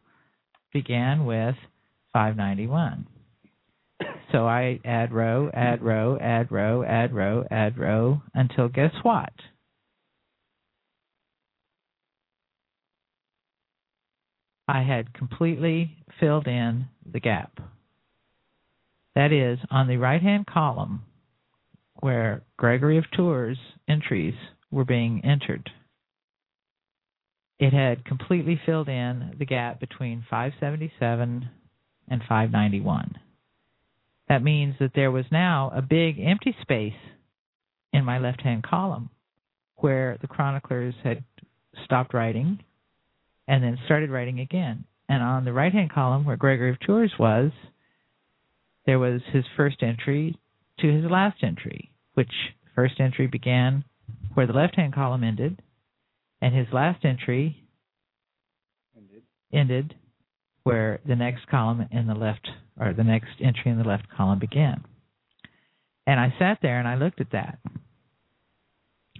began 0.74 1.26
with 1.26 1.56
591. 2.14 3.08
So 4.32 4.48
I 4.48 4.80
add 4.86 5.12
row, 5.12 5.50
add 5.54 5.82
row, 5.82 6.18
add 6.20 6.52
row, 6.52 6.84
add 6.84 7.14
row, 7.14 7.46
add 7.52 7.78
row 7.78 8.22
until 8.34 8.68
guess 8.68 8.94
what? 9.04 9.34
I 14.68 14.82
had 14.82 15.14
completely 15.14 15.98
filled 16.20 16.48
in 16.48 16.86
the 17.12 17.20
gap. 17.20 17.60
That 19.16 19.32
is, 19.32 19.60
on 19.70 19.88
the 19.88 19.98
right 19.98 20.22
hand 20.22 20.48
column 20.48 21.04
where 22.00 22.44
Gregory 22.58 22.98
of 22.98 23.06
Tours 23.16 23.58
entries 23.88 24.34
were 24.72 24.86
being 24.86 25.22
entered, 25.24 25.70
it 27.60 27.72
had 27.72 28.04
completely 28.06 28.60
filled 28.66 28.90
in 28.90 29.36
the 29.38 29.46
gap 29.46 29.80
between 29.80 30.26
577 30.30 31.50
and 32.10 32.22
591. 32.22 33.18
That 34.30 34.44
means 34.44 34.76
that 34.80 34.92
there 34.96 35.12
was 35.12 35.26
now 35.32 35.72
a 35.76 35.82
big 35.82 36.20
empty 36.20 36.56
space 36.62 36.94
in 37.92 38.06
my 38.06 38.20
left 38.20 38.42
hand 38.42 38.64
column 38.64 39.10
where 39.76 40.18
the 40.22 40.28
chroniclers 40.28 40.96
had 41.04 41.24
stopped 41.84 42.14
writing 42.14 42.60
and 43.48 43.64
then 43.64 43.78
started 43.86 44.10
writing 44.10 44.40
again. 44.40 44.86
And 45.10 45.22
on 45.22 45.46
the 45.46 45.54
right 45.54 45.74
hand 45.74 45.92
column, 45.92 46.26
where 46.26 46.38
Gregory 46.38 46.72
of 46.72 46.80
Tours 46.80 47.12
was, 47.20 47.52
there 48.86 49.00
was 49.00 49.22
his 49.32 49.44
first 49.58 49.84
entry 49.84 50.40
to 50.80 50.88
his 50.88 51.10
last 51.10 51.44
entry, 51.44 51.92
which 52.14 52.32
first 52.76 53.00
entry 53.00 53.28
began 53.28 53.84
where 54.34 54.48
the 54.48 54.54
left 54.54 54.76
hand 54.76 54.94
column 54.94 55.24
ended, 55.24 55.62
and 56.42 56.56
his 56.56 56.68
last 56.74 57.06
entry 57.06 57.64
ended. 58.98 59.24
ended 59.52 59.96
where 60.64 61.00
the 61.06 61.16
next 61.16 61.48
column 61.48 61.88
in 61.92 62.08
the 62.08 62.16
left, 62.16 62.50
or 62.80 62.94
the 62.94 63.04
next 63.04 63.32
entry 63.40 63.72
in 63.72 63.78
the 63.78 63.84
left 63.84 64.08
column 64.16 64.40
began. 64.40 64.84
And 66.08 66.20
I 66.20 66.34
sat 66.40 66.60
there 66.62 66.80
and 66.80 66.88
I 66.88 66.96
looked 66.96 67.22
at 67.22 67.32
that. 67.32 67.60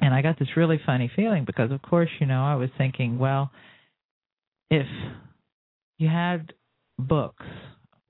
And 0.02 0.14
I 0.14 0.22
got 0.22 0.40
this 0.40 0.58
really 0.58 0.82
funny 0.86 1.12
feeling 1.16 1.46
because, 1.46 1.72
of 1.72 1.82
course, 1.82 2.10
you 2.20 2.26
know, 2.26 2.44
I 2.44 2.56
was 2.56 2.70
thinking, 2.78 3.20
well, 3.20 3.52
if 4.70 4.88
you 5.98 6.08
had 6.08 6.54
books 6.98 7.46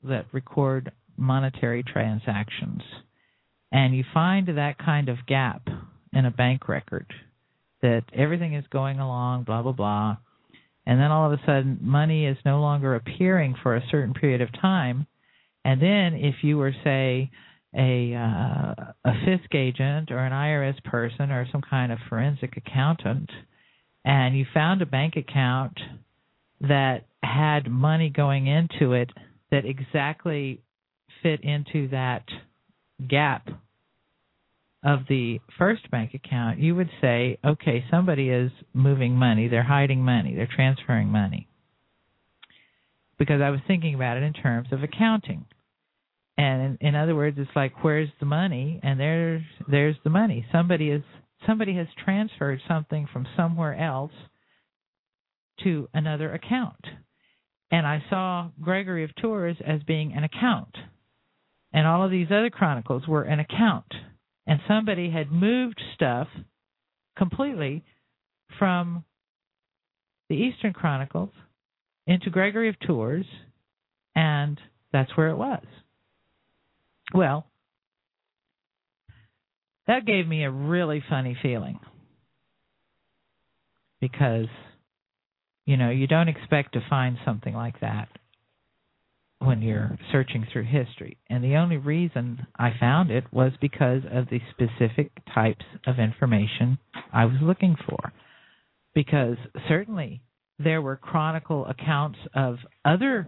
that 0.04 0.26
record 0.32 0.92
monetary 1.18 1.84
transactions 1.84 2.82
and 3.72 3.96
you 3.96 4.04
find 4.14 4.48
that 4.48 4.78
kind 4.78 5.10
of 5.10 5.26
gap 5.28 5.68
in 6.12 6.26
a 6.26 6.32
bank 6.32 6.68
record 6.68 7.12
that 7.82 8.04
everything 8.14 8.54
is 8.56 8.66
going 8.72 9.00
along 9.00 9.44
blah 9.44 9.62
blah 9.62 9.72
blah 9.72 10.18
and 10.86 11.00
then 11.00 11.12
all 11.12 11.32
of 11.32 11.40
a 11.40 11.44
sudden 11.46 11.80
money 11.82 12.26
is 12.26 12.38
no 12.46 12.60
longer 12.60 12.96
appearing 12.96 13.56
for 13.62 13.76
a 13.76 13.84
certain 13.90 14.14
period 14.14 14.42
of 14.42 14.50
time. 14.62 15.08
And 15.66 15.82
then 15.82 16.14
if 16.16 16.44
you 16.44 16.58
were 16.58 16.74
say 16.84 17.32
a 17.76 18.14
uh, 18.14 18.92
a 19.06 19.12
fisc 19.26 19.56
agent 19.56 20.12
or 20.12 20.20
an 20.20 20.32
IRS 20.32 20.84
person 20.84 21.32
or 21.32 21.48
some 21.52 21.62
kind 21.62 21.92
of 21.92 22.00
forensic 22.10 22.58
accountant 22.58 23.30
and 24.06 24.38
you 24.38 24.46
found 24.54 24.82
a 24.82 24.86
bank 24.86 25.16
account 25.16 25.80
that 26.62 27.06
had 27.24 27.70
money 27.70 28.10
going 28.10 28.48
into 28.48 28.94
it 28.94 29.10
that 29.52 29.66
exactly 29.66 30.62
fit 31.22 31.42
into 31.44 31.88
that 31.90 32.24
gap 33.08 33.48
of 34.84 35.02
the 35.08 35.40
first 35.58 35.90
bank 35.92 36.14
account, 36.14 36.60
you 36.60 36.76
would 36.76 36.90
say, 37.00 37.38
okay, 37.46 37.86
somebody 37.90 38.30
is 38.30 38.52
moving 38.74 39.16
money, 39.16 39.48
they're 39.48 39.64
hiding 39.64 40.02
money, 40.02 40.36
they're 40.36 40.50
transferring 40.54 41.08
money. 41.08 41.48
Because 43.18 43.42
I 43.42 43.50
was 43.50 43.62
thinking 43.66 43.96
about 43.96 44.18
it 44.18 44.24
in 44.24 44.34
terms 44.34 44.68
of 44.72 44.84
accounting. 44.84 45.46
And 46.38 46.78
in, 46.82 46.88
in 46.90 46.96
other 46.96 47.16
words, 47.16 47.38
it's 47.40 47.56
like 47.56 47.84
where's 47.84 48.10
the 48.20 48.26
money? 48.26 48.80
And 48.84 49.00
there's 49.00 49.43
there's 49.70 49.96
the 50.04 50.10
money. 50.10 50.46
Somebody 50.51 50.89
is 50.89 51.04
somebody 51.46 51.76
has 51.76 51.88
transferred 52.04 52.60
something 52.68 53.08
from 53.14 53.28
somewhere 53.38 53.76
else 53.76 54.12
to 55.64 55.88
another 55.93 56.34
account. 56.34 56.84
And 57.72 57.86
I 57.88 58.04
saw 58.10 58.50
Gregory 58.62 59.04
of 59.04 59.16
Tours 59.16 59.58
as 59.66 59.82
being 59.84 60.14
an 60.14 60.24
account. 60.24 60.76
And 61.72 61.88
all 61.88 62.04
of 62.04 62.12
these 62.12 62.28
other 62.28 62.50
chronicles 62.50 63.08
were 63.08 63.24
an 63.24 63.39
account. 63.39 63.86
And 64.45 64.59
somebody 64.67 65.09
had 65.09 65.32
moved 65.32 65.82
stuff 65.95 66.28
completely 67.17 67.83
from 68.59 69.05
the 70.29 70.36
Eastern 70.36 70.74
Chronicles 70.74 71.29
into 72.05 72.29
Gregory 72.29 72.70
of 72.70 72.79
Tours, 72.79 73.25
and 74.15 74.59
that's 74.91 75.15
where 75.15 75.29
it 75.29 75.37
was. 75.37 75.63
Well, 77.13 77.45
that 79.87 80.05
gave 80.05 80.28
me 80.28 80.43
a 80.43 80.51
really 80.51 81.03
funny 81.09 81.37
feeling 81.41 81.79
because 84.01 84.47
you 85.65 85.78
know, 85.78 85.89
you 85.89 86.07
don't 86.07 86.28
expect 86.28 86.74
to 86.74 86.82
find 86.89 87.17
something 87.25 87.53
like 87.53 87.79
that 87.79 88.09
when 89.45 89.61
you're 89.61 89.97
searching 90.11 90.45
through 90.51 90.65
history. 90.65 91.17
And 91.29 91.43
the 91.43 91.55
only 91.55 91.78
reason 91.78 92.47
I 92.57 92.71
found 92.79 93.11
it 93.11 93.25
was 93.32 93.51
because 93.59 94.01
of 94.11 94.28
the 94.29 94.39
specific 94.51 95.11
types 95.33 95.65
of 95.86 95.99
information 95.99 96.78
I 97.11 97.25
was 97.25 97.37
looking 97.41 97.75
for. 97.87 98.13
Because 98.93 99.37
certainly 99.67 100.21
there 100.59 100.82
were 100.82 100.95
chronicle 100.95 101.65
accounts 101.65 102.20
of 102.33 102.57
other 102.86 103.28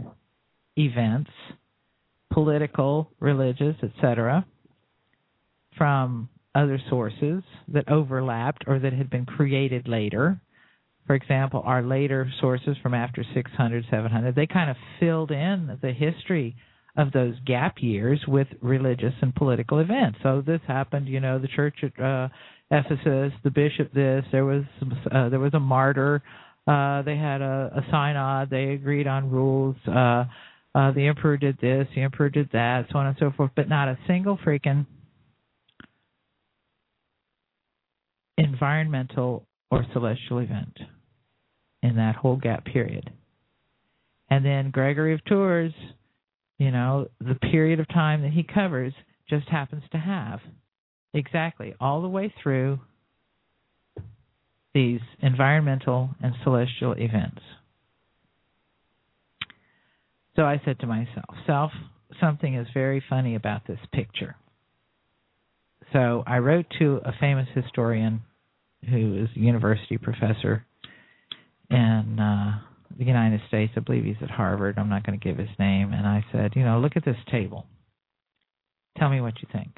events, 0.77 1.31
political, 2.31 3.09
religious, 3.19 3.75
etc., 3.81 4.45
from 5.77 6.29
other 6.53 6.79
sources 6.89 7.43
that 7.67 7.89
overlapped 7.89 8.63
or 8.67 8.79
that 8.79 8.93
had 8.93 9.09
been 9.09 9.25
created 9.25 9.87
later 9.87 10.39
for 11.07 11.15
example, 11.15 11.61
our 11.65 11.84
later 11.84 12.32
sources 12.41 12.76
from 12.82 12.94
after 12.94 13.23
600, 13.34 13.86
700, 13.91 14.36
they 14.36 14.48
kind 14.48 14.69
of 14.69 14.76
filled 14.99 15.32
in 15.32 15.77
the 15.82 15.91
history 15.91 16.56
of 16.98 17.11
those 17.11 17.36
gap 17.45 17.76
years 17.80 18.23
with 18.27 18.48
religious 18.61 19.14
and 19.22 19.36
political 19.36 19.80
events. 19.80 20.18
So 20.23 20.41
this 20.45 20.61
happened, 20.68 21.07
you 21.07 21.19
know, 21.19 21.40
the 21.40 21.48
church 21.48 21.76
at 21.84 22.03
uh, 22.03 22.30
Ephesus, 22.72 23.34
the 23.44 23.52
bishop 23.52 23.94
this, 23.94 24.23
there 24.32 24.45
was 24.45 24.64
uh, 25.11 25.30
there 25.30 25.40
was 25.40 25.53
a 25.53 25.60
martyr, 25.60 26.23
uh, 26.68 27.03
they 27.03 27.18
had 27.18 27.41
a, 27.41 27.72
a 27.76 27.82
synod, 27.91 28.49
they 28.49 28.73
agreed 28.73 29.07
on 29.07 29.30
rules. 29.30 29.76
Uh, 29.88 30.23
uh, 30.73 30.91
the 30.91 31.07
emperor 31.07 31.38
did 31.38 31.57
this, 31.61 31.88
the 31.95 32.02
emperor 32.02 32.30
did 32.30 32.49
that, 32.53 32.86
so 32.91 32.98
on 32.98 33.07
and 33.07 33.15
so 33.19 33.32
forth, 33.38 33.52
but 33.56 33.69
not 33.69 33.88
a 33.88 33.98
single 34.07 34.38
freaking 34.38 34.86
environmental 38.38 39.45
or 39.69 39.86
celestial 39.94 40.40
event 40.40 40.77
in 41.86 41.95
that 41.98 42.16
whole 42.16 42.36
gap 42.36 42.66
period. 42.66 43.12
And 44.30 44.44
then 44.44 44.72
Gregory 44.72 45.14
of 45.14 45.24
Tours, 45.26 45.74
you 46.57 46.72
know, 46.72 47.07
the 47.20 47.36
period 47.36 47.80
of 47.80 47.88
time 47.90 48.24
that 48.24 48.32
he 48.32 48.44
covers 48.44 48.94
just 49.30 49.48
happens 49.48 49.84
to 49.91 49.98
have 49.98 50.40
exactly 51.14 51.76
all 51.80 52.02
the 52.02 52.07
way 52.07 52.34
through 52.41 52.80
these 54.74 54.99
environmental 55.22 56.10
and 56.22 56.34
celestial 56.44 56.94
events. 56.94 57.41
So 60.36 60.44
I 60.44 60.62
said 60.66 60.80
to 60.80 60.88
myself, 60.88 61.36
self, 61.45 61.72
something 62.20 62.56
is 62.56 62.68
very 62.74 63.02
funny 63.10 63.36
about 63.36 63.66
this 63.68 63.80
picture. 63.94 64.36
So 65.94 66.24
I 66.28 66.40
wrote 66.40 66.66
to 66.80 66.99
a 67.06 67.14
famous 67.20 67.48
historian 67.53 68.22
who 68.90 69.24
is 69.24 69.30
a 69.36 69.40
university 69.40 69.98
professor 69.98 70.66
in 71.69 72.19
uh, 72.19 72.59
the 72.97 73.05
United 73.05 73.41
States. 73.47 73.73
I 73.75 73.79
believe 73.79 74.03
he's 74.03 74.15
at 74.21 74.29
Harvard. 74.29 74.77
I'm 74.77 74.89
not 74.89 75.05
going 75.05 75.19
to 75.19 75.23
give 75.23 75.37
his 75.37 75.49
name. 75.59 75.93
And 75.93 76.05
I 76.07 76.25
said, 76.31 76.53
you 76.55 76.63
know, 76.63 76.79
look 76.79 76.93
at 76.95 77.05
this 77.05 77.17
table. 77.31 77.65
Tell 78.97 79.09
me 79.09 79.21
what 79.21 79.41
you 79.41 79.47
think. 79.51 79.77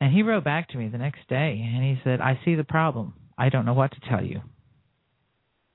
And 0.00 0.12
he 0.12 0.22
wrote 0.22 0.44
back 0.44 0.68
to 0.70 0.76
me 0.76 0.88
the 0.88 0.98
next 0.98 1.26
day 1.28 1.60
and 1.64 1.82
he 1.82 1.98
said, 2.04 2.20
I 2.20 2.38
see 2.44 2.54
the 2.54 2.64
problem. 2.64 3.14
I 3.38 3.48
don't 3.48 3.64
know 3.64 3.74
what 3.74 3.92
to 3.92 4.00
tell 4.08 4.24
you. 4.24 4.40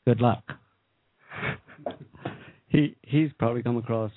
Good 0.05 0.21
luck. 0.21 0.43
he 2.67 2.95
he's 3.01 3.31
probably 3.37 3.63
come 3.63 3.77
across 3.77 4.11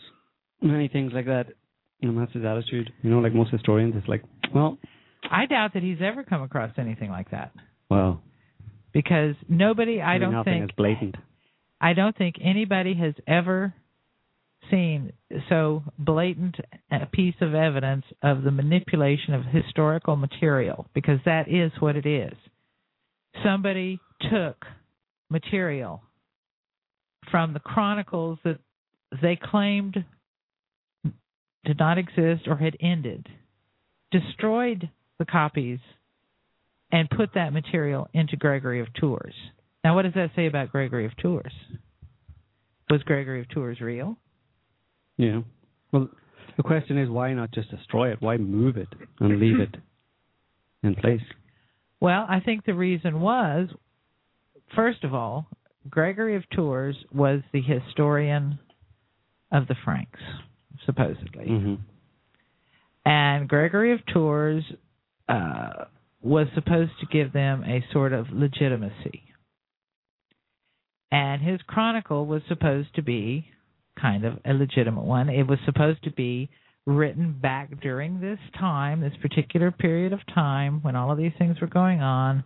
many 0.61 0.89
things 0.89 1.13
like 1.15 1.27
that. 1.27 1.47
And 2.03 2.19
that's 2.19 2.33
his 2.33 2.45
attitude. 2.45 2.93
You 3.03 3.11
know, 3.11 3.19
like 3.21 3.35
most 3.35 3.53
historians, 3.53 3.95
it's 3.97 4.09
like, 4.09 4.23
well, 4.55 4.79
I 5.31 5.47
doubt 5.47 5.75
that 5.75 5.83
he's 5.83 5.99
ever 6.03 6.25
come 6.25 6.43
across 6.43 6.73
anything 6.77 7.11
like 7.11 7.31
that. 7.31 7.53
well, 7.89 8.23
Because 8.93 9.35
nobody, 9.49 10.01
I 10.01 10.19
don't 10.19 10.45
think, 10.45 10.65
is 10.65 10.71
blatant. 10.77 11.17
I 11.81 11.95
don't 11.95 12.17
think 12.17 12.37
anybody 12.43 12.95
has 12.95 13.15
ever 13.27 13.75
seen 14.71 15.13
so 15.49 15.83
blatant 15.99 16.57
a 16.91 17.07
piece 17.07 17.35
of 17.41 17.55
evidence 17.55 18.05
of 18.23 18.43
the 18.43 18.51
manipulation 18.51 19.35
of 19.35 19.45
historical 19.45 20.17
material 20.17 20.87
because 20.95 21.19
that 21.25 21.49
is 21.49 21.73
what 21.81 21.97
it 21.97 22.07
is. 22.07 22.33
Somebody 23.45 23.99
took 24.31 24.65
material 25.31 26.03
from 27.31 27.55
the 27.55 27.61
chronicles 27.61 28.39
that 28.45 28.59
they 29.21 29.39
claimed 29.43 30.05
did 31.65 31.79
not 31.79 31.99
exist 31.99 32.43
or 32.47 32.57
had 32.57 32.77
ended, 32.81 33.29
destroyed 34.11 34.91
the 35.19 35.25
copies, 35.25 35.79
and 36.93 37.09
put 37.09 37.31
that 37.35 37.53
material 37.53 38.07
into 38.13 38.37
Gregory 38.37 38.81
of 38.81 38.93
Tours. 38.95 39.35
Now, 39.83 39.97
what 39.97 40.03
does 40.03 40.15
that 40.15 40.31
say 40.37 40.47
about 40.47 40.71
Gregory 40.71 41.07
of 41.07 41.17
Tours? 41.17 41.53
Was 42.91 43.03
Gregory 43.03 43.41
of 43.41 43.49
Tours 43.49 43.81
real? 43.81 44.17
Yeah. 45.17 45.41
Well, 45.91 46.11
the 46.57 46.63
question 46.63 46.99
is, 46.99 47.09
why 47.09 47.33
not 47.33 47.53
just 47.53 47.71
destroy 47.71 48.13
it? 48.13 48.19
Why 48.21 48.37
move 48.37 48.77
it 48.77 48.89
and 49.19 49.41
leave 49.41 49.59
it 49.59 49.75
in 50.83 50.95
place? 50.95 51.23
Well, 52.01 52.27
I 52.29 52.41
think 52.41 52.67
the 52.67 52.75
reason 52.75 53.21
was, 53.21 53.69
first 54.77 55.03
of 55.05 55.15
all, 55.15 55.47
Gregory 55.89 56.37
of 56.37 56.43
Tours 56.51 56.97
was 57.13 57.41
the 57.53 57.63
historian 57.63 58.59
of 59.51 59.67
the 59.67 59.77
Franks, 59.85 60.21
supposedly. 60.85 61.47
Mm-hmm. 61.47 61.75
And 63.05 63.49
Gregory 63.49 63.93
of 63.93 64.01
Tours 64.13 64.65
uh, 65.29 65.85
was 66.23 66.47
supposed 66.55 66.93
to 67.01 67.07
give 67.07 67.33
them 67.33 67.65
a 67.65 67.85
sort 67.93 68.13
of 68.13 68.27
legitimacy. 68.33 69.23
And 71.11 71.43
his 71.43 71.61
chronicle 71.67 72.27
was 72.27 72.43
supposed 72.49 72.95
to 72.95 73.03
be 73.03 73.47
kind 74.01 74.25
of 74.25 74.39
a 74.45 74.55
legitimate 74.55 75.05
one. 75.05 75.29
It 75.29 75.47
was 75.47 75.59
supposed 75.67 76.03
to 76.05 76.13
be 76.13 76.49
written 76.87 77.39
back 77.41 77.81
during 77.81 78.21
this 78.21 78.39
time, 78.59 79.01
this 79.01 79.13
particular 79.21 79.71
period 79.71 80.13
of 80.13 80.21
time 80.35 80.81
when 80.83 80.97
all 80.97 81.11
of 81.13 81.19
these 81.19 81.33
things 81.39 81.61
were 81.61 81.67
going 81.67 82.01
on. 82.01 82.45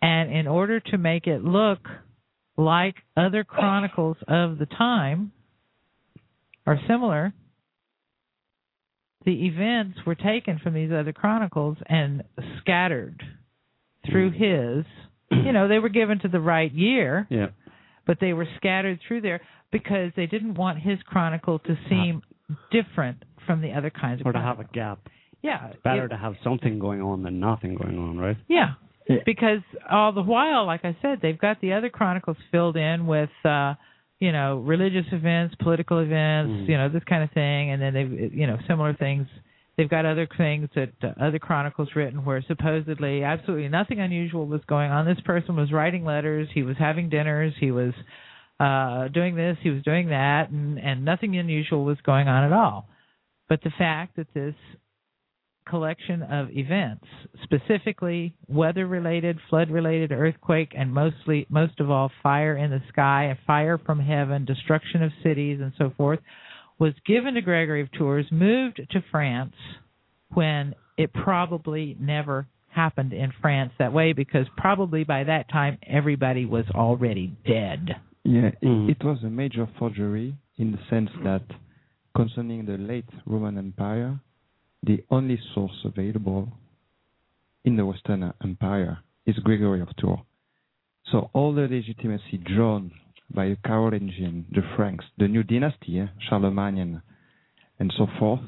And 0.00 0.32
in 0.32 0.46
order 0.46 0.80
to 0.80 0.98
make 0.98 1.26
it 1.26 1.42
look 1.42 1.80
like 2.56 2.94
other 3.16 3.44
chronicles 3.44 4.16
of 4.28 4.58
the 4.58 4.66
time 4.66 5.32
are 6.66 6.78
similar, 6.88 7.34
the 9.26 9.46
events 9.46 9.98
were 10.06 10.14
taken 10.14 10.58
from 10.62 10.72
these 10.72 10.90
other 10.92 11.12
chronicles 11.12 11.76
and 11.86 12.22
scattered 12.60 13.22
through 14.10 14.30
his. 14.30 14.84
You 15.30 15.52
know, 15.52 15.66
they 15.68 15.78
were 15.80 15.88
given 15.88 16.20
to 16.20 16.28
the 16.28 16.40
right 16.40 16.72
year, 16.72 17.26
Yeah. 17.28 17.48
but 18.06 18.18
they 18.20 18.32
were 18.32 18.46
scattered 18.56 19.00
through 19.06 19.22
there 19.22 19.40
because 19.72 20.12
they 20.16 20.26
didn't 20.26 20.54
want 20.54 20.78
his 20.78 21.02
chronicle 21.02 21.58
to 21.60 21.76
seem 21.88 22.22
different 22.70 23.24
from 23.46 23.60
the 23.60 23.72
other 23.72 23.90
kinds 23.90 24.20
of 24.20 24.26
Or 24.28 24.32
to 24.32 24.40
have 24.40 24.60
a 24.60 24.64
gap. 24.64 25.00
Yeah, 25.42 25.66
it's 25.68 25.82
Better 25.82 26.04
it- 26.06 26.08
to 26.10 26.16
have 26.16 26.34
something 26.44 26.78
going 26.78 27.02
on 27.02 27.22
than 27.24 27.40
nothing 27.40 27.74
going 27.74 27.98
on, 27.98 28.16
right? 28.18 28.36
yeah. 28.48 28.74
Yeah. 29.08 29.18
Because 29.24 29.60
all 29.88 30.10
the 30.10 30.22
while, 30.22 30.66
like 30.66 30.84
I 30.84 30.96
said, 31.00 31.20
they've 31.20 31.38
got 31.38 31.60
the 31.60 31.74
other 31.74 31.88
chronicles 31.90 32.36
filled 32.50 32.76
in 32.76 33.06
with 33.06 33.30
uh 33.44 33.74
you 34.18 34.32
know, 34.32 34.58
religious 34.58 35.06
events, 35.12 35.54
political 35.62 35.98
events, 35.98 36.50
Mm. 36.52 36.68
you 36.68 36.76
know, 36.76 36.88
this 36.88 37.04
kind 37.04 37.22
of 37.22 37.30
thing 37.32 37.70
and 37.70 37.82
then 37.82 37.92
they've 37.94 38.34
you 38.34 38.46
know, 38.46 38.58
similar 38.66 38.94
things. 38.94 39.26
They've 39.76 39.90
got 39.90 40.06
other 40.06 40.26
things 40.38 40.70
that 40.74 40.88
uh, 41.02 41.12
other 41.20 41.38
chronicles 41.38 41.90
written 41.94 42.24
where 42.24 42.40
supposedly 42.48 43.22
absolutely 43.22 43.68
nothing 43.68 44.00
unusual 44.00 44.46
was 44.46 44.62
going 44.66 44.90
on. 44.90 45.04
This 45.04 45.20
person 45.20 45.54
was 45.54 45.70
writing 45.70 46.04
letters, 46.04 46.48
he 46.54 46.62
was 46.62 46.76
having 46.78 47.10
dinners, 47.10 47.52
he 47.60 47.70
was 47.70 47.92
uh 48.58 49.08
doing 49.08 49.36
this, 49.36 49.58
he 49.62 49.68
was 49.68 49.82
doing 49.82 50.08
that 50.08 50.48
and 50.48 50.78
and 50.78 51.04
nothing 51.04 51.36
unusual 51.36 51.84
was 51.84 51.98
going 52.02 52.26
on 52.26 52.44
at 52.44 52.52
all. 52.54 52.88
But 53.50 53.60
the 53.62 53.70
fact 53.76 54.16
that 54.16 54.32
this 54.32 54.54
collection 55.68 56.22
of 56.22 56.48
events, 56.50 57.04
specifically 57.42 58.34
weather 58.48 58.86
related, 58.86 59.38
flood 59.50 59.70
related, 59.70 60.12
earthquake, 60.12 60.72
and 60.76 60.92
mostly 60.92 61.46
most 61.48 61.80
of 61.80 61.90
all 61.90 62.10
fire 62.22 62.56
in 62.56 62.70
the 62.70 62.82
sky 62.88 63.24
and 63.24 63.38
fire 63.46 63.78
from 63.78 64.00
heaven, 64.00 64.44
destruction 64.44 65.02
of 65.02 65.10
cities 65.22 65.60
and 65.60 65.72
so 65.76 65.92
forth, 65.96 66.20
was 66.78 66.92
given 67.06 67.34
to 67.34 67.40
Gregory 67.40 67.80
of 67.80 67.90
Tours, 67.92 68.26
moved 68.30 68.80
to 68.90 69.04
France 69.10 69.54
when 70.34 70.74
it 70.96 71.12
probably 71.12 71.96
never 72.00 72.46
happened 72.68 73.12
in 73.12 73.32
France 73.40 73.72
that 73.78 73.92
way 73.92 74.12
because 74.12 74.46
probably 74.56 75.02
by 75.04 75.24
that 75.24 75.48
time 75.50 75.78
everybody 75.86 76.44
was 76.44 76.64
already 76.74 77.34
dead. 77.46 77.96
Yeah, 78.24 78.48
it, 78.48 78.60
Mhm. 78.60 78.90
it 78.90 79.02
was 79.04 79.22
a 79.24 79.30
major 79.30 79.66
forgery 79.78 80.34
in 80.58 80.72
the 80.72 80.78
sense 80.90 81.10
that 81.22 81.42
concerning 82.14 82.66
the 82.66 82.76
late 82.76 83.08
Roman 83.24 83.56
Empire, 83.56 84.18
the 84.86 85.02
only 85.10 85.38
source 85.52 85.84
available 85.84 86.48
in 87.64 87.76
the 87.76 87.84
Western 87.84 88.32
Empire 88.42 88.98
is 89.26 89.36
Gregory 89.40 89.80
of 89.80 89.88
Tours. 89.96 90.20
So 91.10 91.30
all 91.32 91.52
the 91.52 91.62
legitimacy 91.62 92.38
drawn 92.38 92.92
by 93.34 93.48
the 93.48 93.56
Carolingian, 93.64 94.46
the 94.52 94.62
Franks, 94.76 95.04
the 95.18 95.26
new 95.26 95.42
dynasty, 95.42 95.98
eh, 95.98 96.06
Charlemagne, 96.28 97.02
and 97.80 97.92
so 97.98 98.06
forth, 98.18 98.40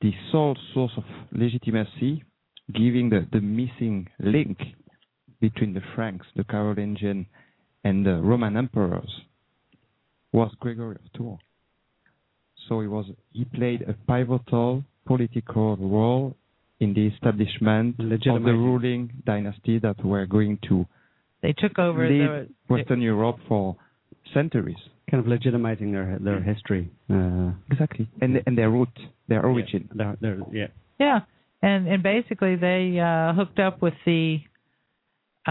the 0.00 0.12
sole 0.30 0.56
source 0.72 0.92
of 0.96 1.04
legitimacy, 1.32 2.22
giving 2.72 3.10
the, 3.10 3.26
the 3.32 3.40
missing 3.40 4.08
link 4.20 4.58
between 5.40 5.74
the 5.74 5.82
Franks, 5.96 6.26
the 6.36 6.44
Carolingian, 6.44 7.26
and 7.82 8.06
the 8.06 8.20
Roman 8.20 8.56
emperors, 8.56 9.10
was 10.32 10.52
Gregory 10.60 10.96
of 10.96 11.12
Tours. 11.12 11.40
So 12.68 12.80
he 12.80 12.86
was 12.86 13.06
he 13.32 13.44
played 13.44 13.82
a 13.82 13.94
pivotal 14.06 14.84
political 15.10 15.76
role 15.76 16.36
in 16.78 16.94
the 16.94 17.06
establishment 17.14 17.96
of 17.98 18.42
the 18.50 18.56
ruling 18.66 19.02
dynasty 19.26 19.76
that 19.78 19.96
were 20.04 20.24
going 20.36 20.56
to 20.68 20.86
They 21.42 21.52
took 21.62 21.78
over 21.78 22.02
lead 22.08 22.20
the 22.20 22.48
Western 22.74 23.00
Europe 23.02 23.38
for 23.48 23.76
centuries. 24.32 24.82
Kind 25.10 25.20
of 25.24 25.28
legitimizing 25.36 25.90
their 25.96 26.08
their 26.26 26.40
history. 26.52 26.84
Uh, 27.14 27.50
Exactly. 27.72 28.06
And 28.22 28.30
and 28.46 28.54
their 28.60 28.70
root, 28.76 28.94
their 29.30 29.42
origin. 29.50 29.82
their, 29.98 30.16
their, 30.22 30.36
yeah. 30.60 30.70
Yeah, 31.04 31.18
and 31.68 31.80
and 31.92 32.00
basically 32.02 32.54
they 32.68 32.84
uh, 33.08 33.32
hooked 33.38 33.58
up 33.66 33.76
with 33.86 33.98
the 34.06 34.24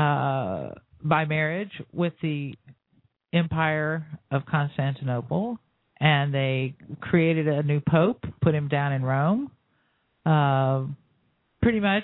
uh, 0.02 0.70
by 1.14 1.26
marriage 1.26 1.76
with 2.02 2.14
the 2.22 2.40
Empire 3.34 3.96
of 4.36 4.40
Constantinople, 4.56 5.60
and 6.00 6.34
they 6.34 6.76
created 7.02 7.48
a 7.48 7.64
new 7.64 7.82
pope, 7.82 8.26
put 8.42 8.56
him 8.56 8.68
down 8.68 8.94
in 8.94 9.04
Rome. 9.04 9.52
Uh, 10.26 10.86
pretty 11.62 11.80
much 11.80 12.04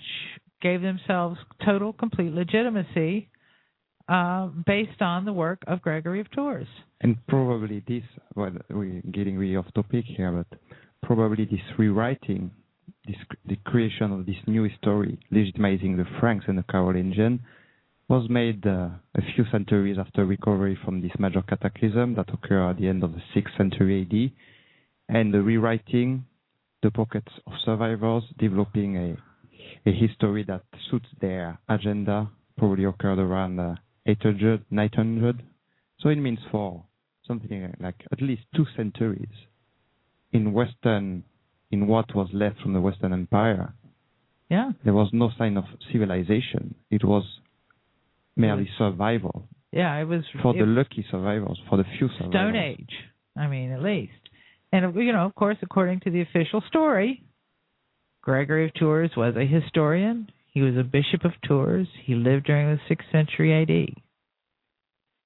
gave 0.61 0.81
themselves 0.81 1.37
total, 1.63 1.93
complete 1.93 2.33
legitimacy 2.33 3.29
uh, 4.07 4.47
based 4.65 5.01
on 5.01 5.25
the 5.25 5.33
work 5.33 5.63
of 5.67 5.81
Gregory 5.81 6.19
of 6.19 6.29
Tours. 6.31 6.67
And 7.01 7.15
probably 7.27 7.83
this, 7.87 8.03
well, 8.35 8.51
we're 8.69 9.01
getting 9.11 9.37
really 9.37 9.55
off 9.55 9.65
topic 9.73 10.05
here, 10.05 10.31
but 10.31 10.59
probably 11.03 11.45
this 11.45 11.59
rewriting, 11.77 12.51
this, 13.07 13.15
the 13.47 13.57
creation 13.65 14.11
of 14.11 14.25
this 14.25 14.35
new 14.47 14.67
story, 14.81 15.19
legitimizing 15.31 15.97
the 15.97 16.05
Franks 16.19 16.45
and 16.47 16.57
the 16.57 16.63
Carolingian, 16.63 17.39
was 18.07 18.29
made 18.29 18.65
uh, 18.67 18.89
a 19.15 19.21
few 19.33 19.45
centuries 19.51 19.97
after 19.99 20.25
recovery 20.25 20.77
from 20.85 21.01
this 21.01 21.11
major 21.17 21.41
cataclysm 21.41 22.15
that 22.15 22.31
occurred 22.33 22.71
at 22.71 22.77
the 22.77 22.87
end 22.87 23.03
of 23.03 23.13
the 23.13 23.21
6th 23.35 23.57
century 23.57 24.01
AD, 25.09 25.15
and 25.15 25.33
the 25.33 25.41
rewriting 25.41 26.25
the 26.83 26.91
pockets 26.91 27.31
of 27.47 27.53
survivors, 27.63 28.23
developing 28.37 28.97
a 28.97 29.17
a 29.87 29.91
history 29.91 30.43
that 30.43 30.63
suits 30.89 31.07
their 31.21 31.59
agenda, 31.69 32.29
probably 32.57 32.85
occurred 32.85 33.19
around 33.19 33.59
uh, 33.59 33.75
800, 34.07 34.63
900. 34.71 35.43
So 35.99 36.09
it 36.09 36.15
means 36.15 36.39
for 36.51 36.83
something 37.27 37.71
like 37.79 37.95
at 38.11 38.21
least 38.21 38.43
two 38.55 38.65
centuries 38.75 39.27
in 40.33 40.53
Western, 40.53 41.23
in 41.71 41.85
what 41.87 42.15
was 42.15 42.29
left 42.33 42.59
from 42.61 42.73
the 42.73 42.81
Western 42.81 43.13
Empire, 43.13 43.73
Yeah. 44.49 44.71
there 44.83 44.93
was 44.93 45.09
no 45.13 45.29
sign 45.37 45.55
of 45.57 45.65
civilization. 45.91 46.75
It 46.89 47.03
was 47.03 47.23
merely 48.35 48.69
survival 48.77 49.47
Yeah, 49.71 49.95
it 49.97 50.05
was 50.05 50.23
for 50.41 50.55
it, 50.55 50.59
the 50.59 50.65
lucky 50.65 51.05
survivors, 51.09 51.59
for 51.69 51.77
the 51.77 51.85
few 51.97 52.07
survivors. 52.17 52.31
Stone 52.31 52.55
Age. 52.55 52.93
I 53.37 53.47
mean, 53.47 53.71
at 53.71 53.81
least. 53.81 54.13
And 54.71 54.95
you 54.95 55.11
know, 55.11 55.25
of 55.25 55.35
course, 55.35 55.57
according 55.61 56.01
to 56.01 56.11
the 56.11 56.21
official 56.21 56.61
story, 56.67 57.23
Gregory 58.21 58.65
of 58.65 58.73
Tours 58.73 59.11
was 59.15 59.35
a 59.35 59.45
historian. 59.45 60.29
He 60.47 60.61
was 60.61 60.75
a 60.77 60.83
bishop 60.83 61.25
of 61.25 61.33
Tours. 61.47 61.87
He 62.03 62.15
lived 62.15 62.45
during 62.45 62.67
the 62.67 62.95
6th 62.95 63.11
century 63.11 63.53
AD. 63.61 64.01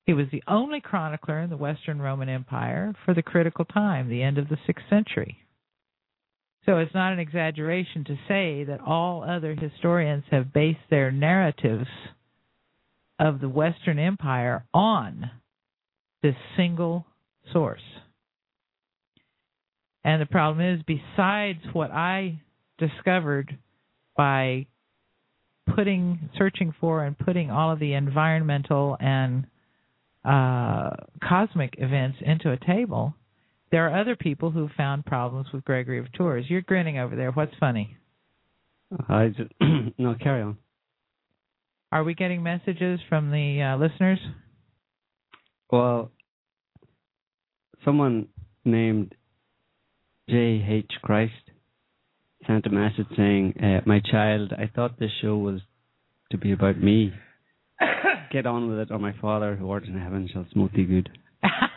He 0.05 0.13
was 0.13 0.25
the 0.31 0.43
only 0.47 0.81
chronicler 0.81 1.39
in 1.39 1.51
the 1.51 1.57
Western 1.57 2.01
Roman 2.01 2.29
Empire 2.29 2.93
for 3.05 3.13
the 3.13 3.21
critical 3.21 3.63
time, 3.63 4.09
the 4.09 4.23
end 4.23 4.39
of 4.39 4.49
the 4.49 4.57
6th 4.67 4.89
century. 4.89 5.37
So 6.65 6.77
it's 6.77 6.93
not 6.93 7.13
an 7.13 7.19
exaggeration 7.19 8.03
to 8.05 8.17
say 8.27 8.63
that 8.65 8.81
all 8.81 9.23
other 9.23 9.55
historians 9.55 10.23
have 10.31 10.51
based 10.51 10.79
their 10.89 11.11
narratives 11.11 11.87
of 13.19 13.41
the 13.41 13.49
Western 13.49 13.99
Empire 13.99 14.65
on 14.73 15.29
this 16.23 16.35
single 16.55 17.05
source. 17.51 17.81
And 20.03 20.21
the 20.21 20.25
problem 20.25 20.65
is, 20.65 20.81
besides 20.87 21.59
what 21.73 21.91
I 21.91 22.41
discovered 22.77 23.57
by 24.15 24.67
putting, 25.75 26.29
searching 26.37 26.73
for, 26.79 27.03
and 27.03 27.17
putting 27.17 27.51
all 27.51 27.71
of 27.71 27.79
the 27.79 27.93
environmental 27.93 28.97
and 28.99 29.45
uh, 30.23 30.91
cosmic 31.21 31.75
events 31.77 32.17
into 32.21 32.51
a 32.51 32.57
table, 32.65 33.13
there 33.71 33.87
are 33.87 33.99
other 33.99 34.15
people 34.15 34.51
who 34.51 34.69
found 34.75 35.05
problems 35.05 35.47
with 35.53 35.65
Gregory 35.65 35.99
of 35.99 36.11
Tours. 36.13 36.45
You're 36.47 36.61
grinning 36.61 36.97
over 36.97 37.15
there. 37.15 37.31
What's 37.31 37.53
funny? 37.59 37.97
I 39.07 39.27
just, 39.27 39.51
no, 39.99 40.15
carry 40.19 40.41
on. 40.41 40.57
Are 41.91 42.03
we 42.03 42.13
getting 42.13 42.43
messages 42.43 42.99
from 43.09 43.31
the 43.31 43.61
uh, 43.61 43.77
listeners? 43.77 44.19
Well, 45.71 46.11
someone 47.83 48.27
named 48.63 49.15
J.H. 50.29 50.91
Christ 51.01 51.33
sent 52.45 52.67
a 52.67 52.69
message 52.69 53.07
saying, 53.17 53.55
uh, 53.61 53.81
My 53.87 53.99
child, 53.99 54.53
I 54.53 54.69
thought 54.73 54.99
this 54.99 55.11
show 55.21 55.37
was 55.37 55.61
to 56.31 56.37
be 56.37 56.51
about 56.51 56.77
me. 56.77 57.11
Get 58.31 58.45
on 58.45 58.69
with 58.69 58.79
it, 58.79 58.91
or 58.91 58.99
my 58.99 59.13
Father 59.19 59.55
who 59.55 59.71
art 59.71 59.85
in 59.85 59.97
heaven 59.97 60.29
shall 60.31 60.45
smote 60.51 60.73
thee 60.73 60.85
good. 60.85 61.09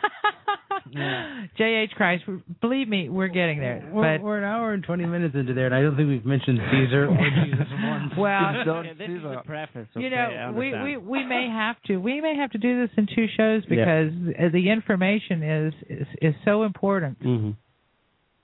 J.H. 1.57 1.91
Christ, 1.95 2.23
believe 2.61 2.87
me, 2.87 3.09
we're 3.09 3.27
getting 3.27 3.59
there. 3.59 3.87
We're, 3.91 4.17
but 4.17 4.23
we're 4.23 4.37
an 4.37 4.43
hour 4.43 4.73
and 4.73 4.83
20 4.83 5.05
minutes 5.05 5.35
into 5.35 5.53
there, 5.53 5.65
and 5.67 5.75
I 5.75 5.81
don't 5.81 5.95
think 5.95 6.09
we've 6.09 6.25
mentioned 6.25 6.59
Caesar 6.71 7.07
or 7.09 7.17
Jesus 7.45 7.67
once. 7.83 8.13
well, 8.17 8.55
Okay, 8.79 8.93
this 8.97 9.09
is 9.09 9.23
a 9.23 9.41
preface. 9.45 9.87
you 9.95 10.07
okay, 10.07 10.15
I 10.15 10.51
know, 10.51 10.57
we, 10.57 10.71
we 10.83 10.97
we 10.97 11.23
may 11.25 11.47
have 11.51 11.75
to 11.87 11.97
we 11.97 12.21
may 12.21 12.35
have 12.37 12.51
to 12.51 12.57
do 12.57 12.81
this 12.81 12.89
in 12.97 13.07
two 13.13 13.25
shows 13.37 13.65
because 13.65 14.11
uh 14.39 14.49
the 14.51 14.69
information 14.69 15.43
is, 15.43 15.73
is 15.89 16.07
is 16.21 16.35
so 16.45 16.63
important. 16.63 17.21
Mhm. 17.21 17.55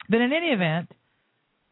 But 0.10 0.22
in 0.22 0.34
any 0.34 0.48
event, 0.48 0.92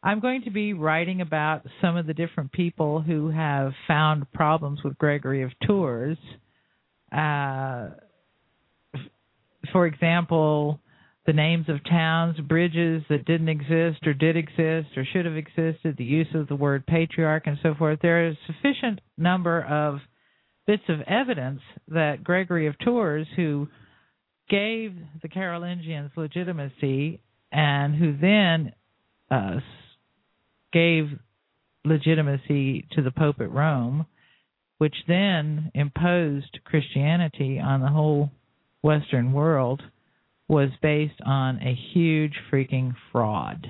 I'm 0.04 0.20
going 0.20 0.44
to 0.44 0.52
be 0.52 0.74
writing 0.74 1.22
about 1.22 1.66
some 1.82 1.98
of 1.98 2.06
the 2.06 2.14
different 2.14 2.52
people 2.52 3.02
who 3.02 3.30
have 3.32 3.74
found 3.88 4.32
problems 4.32 4.84
with 4.84 4.98
Gregory 4.98 5.41
of 5.44 5.52
Tours. 5.66 6.18
Uh, 7.12 7.88
f- 7.91 7.91
for 9.72 9.85
example, 9.85 10.80
the 11.26 11.34
names 11.34 11.68
of 11.68 11.84
towns, 11.84 12.39
bridges 12.39 13.03
that 13.10 13.26
didn't 13.26 13.49
exist 13.49 14.06
or 14.07 14.14
did 14.14 14.38
exist 14.38 14.88
or 14.95 15.06
should 15.11 15.26
have 15.26 15.35
existed, 15.35 15.95
the 15.98 16.03
use 16.03 16.27
of 16.34 16.48
the 16.48 16.56
word 16.56 16.85
patriarch, 16.88 17.48
and 17.48 17.57
so 17.61 17.76
forth. 17.76 17.99
There 18.02 18.27
is 18.27 18.38
sufficient 18.48 19.02
number 19.18 19.61
of 19.61 19.99
bits 20.65 20.84
of 20.88 21.02
evidence 21.02 21.61
that 21.89 22.23
Gregory 22.23 22.68
of 22.68 22.80
Tours, 22.80 23.27
who 23.35 23.68
gave 24.49 24.94
the 25.22 25.27
Carolingians 25.27 26.11
legitimacy 26.15 27.22
and 27.52 27.95
who 27.95 28.18
then 28.18 28.73
uh, 29.30 29.60
gave 30.72 31.06
legitimacy 31.84 32.88
to 32.94 33.02
the 33.02 33.11
Pope 33.11 33.41
at 33.41 33.52
Rome, 33.52 34.06
which 34.77 34.95
then 35.07 35.72
imposed 35.73 36.60
Christianity 36.65 37.60
on 37.60 37.81
the 37.81 37.88
whole 37.88 38.31
Western 38.88 39.34
world, 39.34 39.81
was 40.47 40.69
based 40.81 41.19
on 41.26 41.59
a 41.61 41.77
huge 41.93 42.31
freaking 42.49 42.95
fraud. 43.11 43.69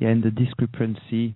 Yeah, 0.00 0.10
and 0.10 0.22
the 0.22 0.30
discrepancy 0.30 1.34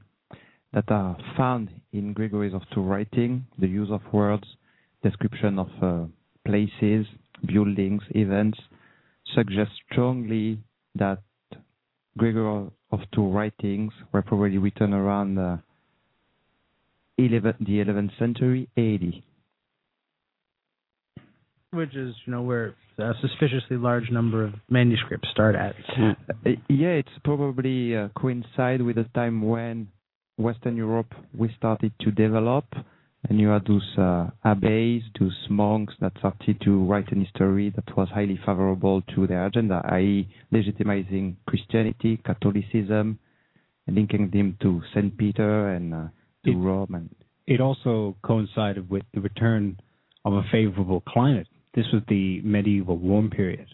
that 0.73 0.89
are 0.89 1.17
found 1.37 1.69
in 1.93 2.13
Gregory's 2.13 2.55
of 2.55 2.63
Tours 2.73 2.87
writing, 2.87 3.45
the 3.59 3.67
use 3.67 3.89
of 3.91 4.03
words, 4.13 4.45
description 5.03 5.59
of 5.59 5.69
uh, 5.83 6.05
places, 6.47 7.07
buildings, 7.45 8.03
events, 8.11 8.61
suggest 9.35 9.73
strongly 9.91 10.61
that 10.95 11.19
Gregory 12.17 12.71
of 12.93 13.01
Tours 13.13 13.35
writings 13.35 13.93
were 14.13 14.23
probably 14.23 14.59
written 14.59 14.95
around 14.95 15.37
uh, 15.39 15.57
11, 17.19 17.55
the 17.67 17.79
11th 17.85 18.17
century 18.17 18.69
AD. 18.77 19.23
Which 21.71 21.95
is, 21.95 22.15
you 22.25 22.33
know, 22.33 22.43
where 22.43 22.75
a 22.99 23.13
suspiciously 23.21 23.77
large 23.77 24.11
number 24.11 24.45
of 24.45 24.55
manuscripts 24.71 25.29
start 25.31 25.55
at. 25.55 25.75
Yeah. 26.47 26.55
It's 26.69 27.09
probably 27.25 27.95
uh, 27.97 28.09
coincide 28.17 28.81
with 28.83 28.97
the 28.97 29.05
time 29.15 29.43
when 29.43 29.89
Western 30.39 30.77
Europe 30.77 31.13
we 31.37 31.53
started 31.59 31.93
to 32.01 32.11
develop, 32.11 32.65
and 33.29 33.39
you 33.39 33.49
had 33.49 33.67
those 33.67 33.87
uh, 33.99 34.31
abbeys, 34.45 35.03
those 35.21 35.37
monks 35.51 35.93
that 36.01 36.13
started 36.19 36.61
to 36.63 36.85
write 36.85 37.13
an 37.13 37.25
history 37.25 37.71
that 37.77 37.97
was 37.97 38.09
highly 38.09 38.39
favorable 38.47 39.03
to 39.15 39.27
their 39.27 39.45
agenda, 39.47 39.83
i.e., 39.93 40.29
legitimizing 40.53 41.37
Christianity, 41.47 42.19
Catholicism, 42.25 43.19
and 43.87 43.97
linking 43.97 44.31
them 44.31 44.57
to 44.63 44.81
Saint 44.95 45.17
Peter 45.19 45.69
and 45.75 45.93
uh, 45.93 46.07
to 46.45 46.51
It- 46.51 46.57
Rome. 46.57 46.95
And 46.95 47.15
it 47.47 47.61
also 47.61 48.17
coincided 48.23 48.89
with 48.89 49.03
the 49.13 49.21
return 49.21 49.79
of 50.25 50.33
a 50.35 50.43
favorable 50.51 51.03
climate. 51.07 51.47
This 51.75 51.87
was 51.93 52.03
the 52.09 52.41
medieval 52.43 52.97
warm 52.97 53.31
period. 53.31 53.67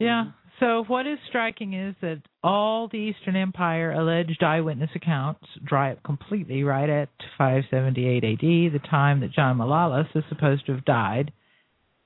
Yeah. 0.00 0.32
So 0.58 0.84
what 0.86 1.06
is 1.06 1.18
striking 1.28 1.74
is 1.74 1.94
that 2.02 2.20
all 2.42 2.88
the 2.88 2.98
Eastern 2.98 3.36
Empire 3.36 3.92
alleged 3.92 4.42
eyewitness 4.42 4.90
accounts 4.94 5.44
dry 5.64 5.92
up 5.92 6.02
completely 6.02 6.64
right 6.64 6.88
at 6.88 7.08
578 7.38 8.24
AD, 8.24 8.40
the 8.40 8.88
time 8.90 9.20
that 9.20 9.32
John 9.32 9.56
Malalas 9.56 10.14
is 10.14 10.24
supposed 10.28 10.66
to 10.66 10.72
have 10.72 10.84
died, 10.84 11.32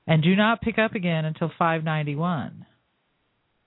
and 0.07 0.23
do 0.23 0.35
not 0.35 0.61
pick 0.61 0.77
up 0.77 0.93
again 0.93 1.25
until 1.25 1.49
591. 1.49 2.65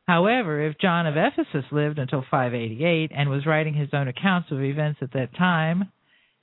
However, 0.06 0.66
if 0.66 0.78
John 0.78 1.06
of 1.06 1.16
Ephesus 1.18 1.70
lived 1.70 1.98
until 1.98 2.24
588 2.30 3.12
and 3.14 3.28
was 3.28 3.44
writing 3.44 3.74
his 3.74 3.90
own 3.92 4.08
accounts 4.08 4.50
of 4.50 4.62
events 4.62 5.00
at 5.02 5.12
that 5.12 5.36
time, 5.36 5.92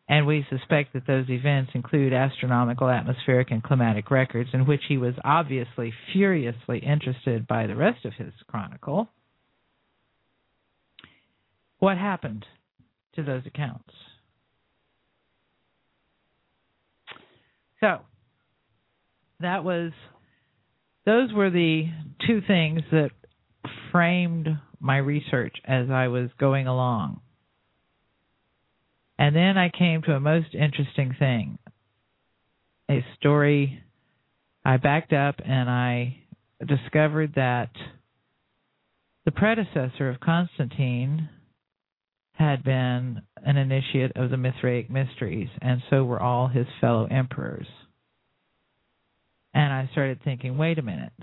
and 0.07 0.27
we 0.27 0.45
suspect 0.49 0.93
that 0.93 1.07
those 1.07 1.29
events 1.29 1.71
include 1.73 2.13
astronomical, 2.13 2.89
atmospheric, 2.89 3.49
and 3.49 3.63
climatic 3.63 4.11
records 4.11 4.49
in 4.53 4.67
which 4.67 4.81
he 4.87 4.97
was 4.97 5.15
obviously 5.23 5.93
furiously 6.13 6.79
interested 6.79 7.47
by 7.47 7.65
the 7.65 7.75
rest 7.75 8.05
of 8.05 8.13
his 8.13 8.31
chronicle. 8.47 9.09
What 11.79 11.97
happened 11.97 12.45
to 13.15 13.23
those 13.23 13.43
accounts? 13.45 13.91
So, 17.79 17.99
that 19.39 19.63
was 19.63 19.91
those 21.05 21.33
were 21.33 21.49
the 21.49 21.85
two 22.25 22.41
things 22.47 22.81
that 22.91 23.11
framed 23.91 24.47
my 24.79 24.97
research 24.97 25.55
as 25.65 25.89
I 25.89 26.07
was 26.07 26.29
going 26.39 26.67
along. 26.67 27.21
And 29.17 29.35
then 29.35 29.57
I 29.57 29.69
came 29.69 30.01
to 30.03 30.13
a 30.13 30.19
most 30.19 30.53
interesting 30.53 31.15
thing 31.17 31.57
a 32.89 33.03
story. 33.17 33.81
I 34.63 34.77
backed 34.77 35.13
up 35.13 35.35
and 35.43 35.69
I 35.69 36.17
discovered 36.65 37.33
that 37.35 37.71
the 39.25 39.31
predecessor 39.31 40.09
of 40.09 40.19
Constantine 40.19 41.29
had 42.33 42.63
been 42.63 43.21
an 43.37 43.57
initiate 43.57 44.15
of 44.15 44.29
the 44.29 44.37
Mithraic 44.37 44.89
mysteries, 44.89 45.47
and 45.61 45.81
so 45.89 46.03
were 46.03 46.21
all 46.21 46.47
his 46.47 46.67
fellow 46.81 47.05
emperors. 47.05 47.67
And 49.53 49.71
I 49.71 49.89
started 49.93 50.19
thinking, 50.23 50.57
wait 50.57 50.77
a 50.77 50.83
minute. 50.83 51.13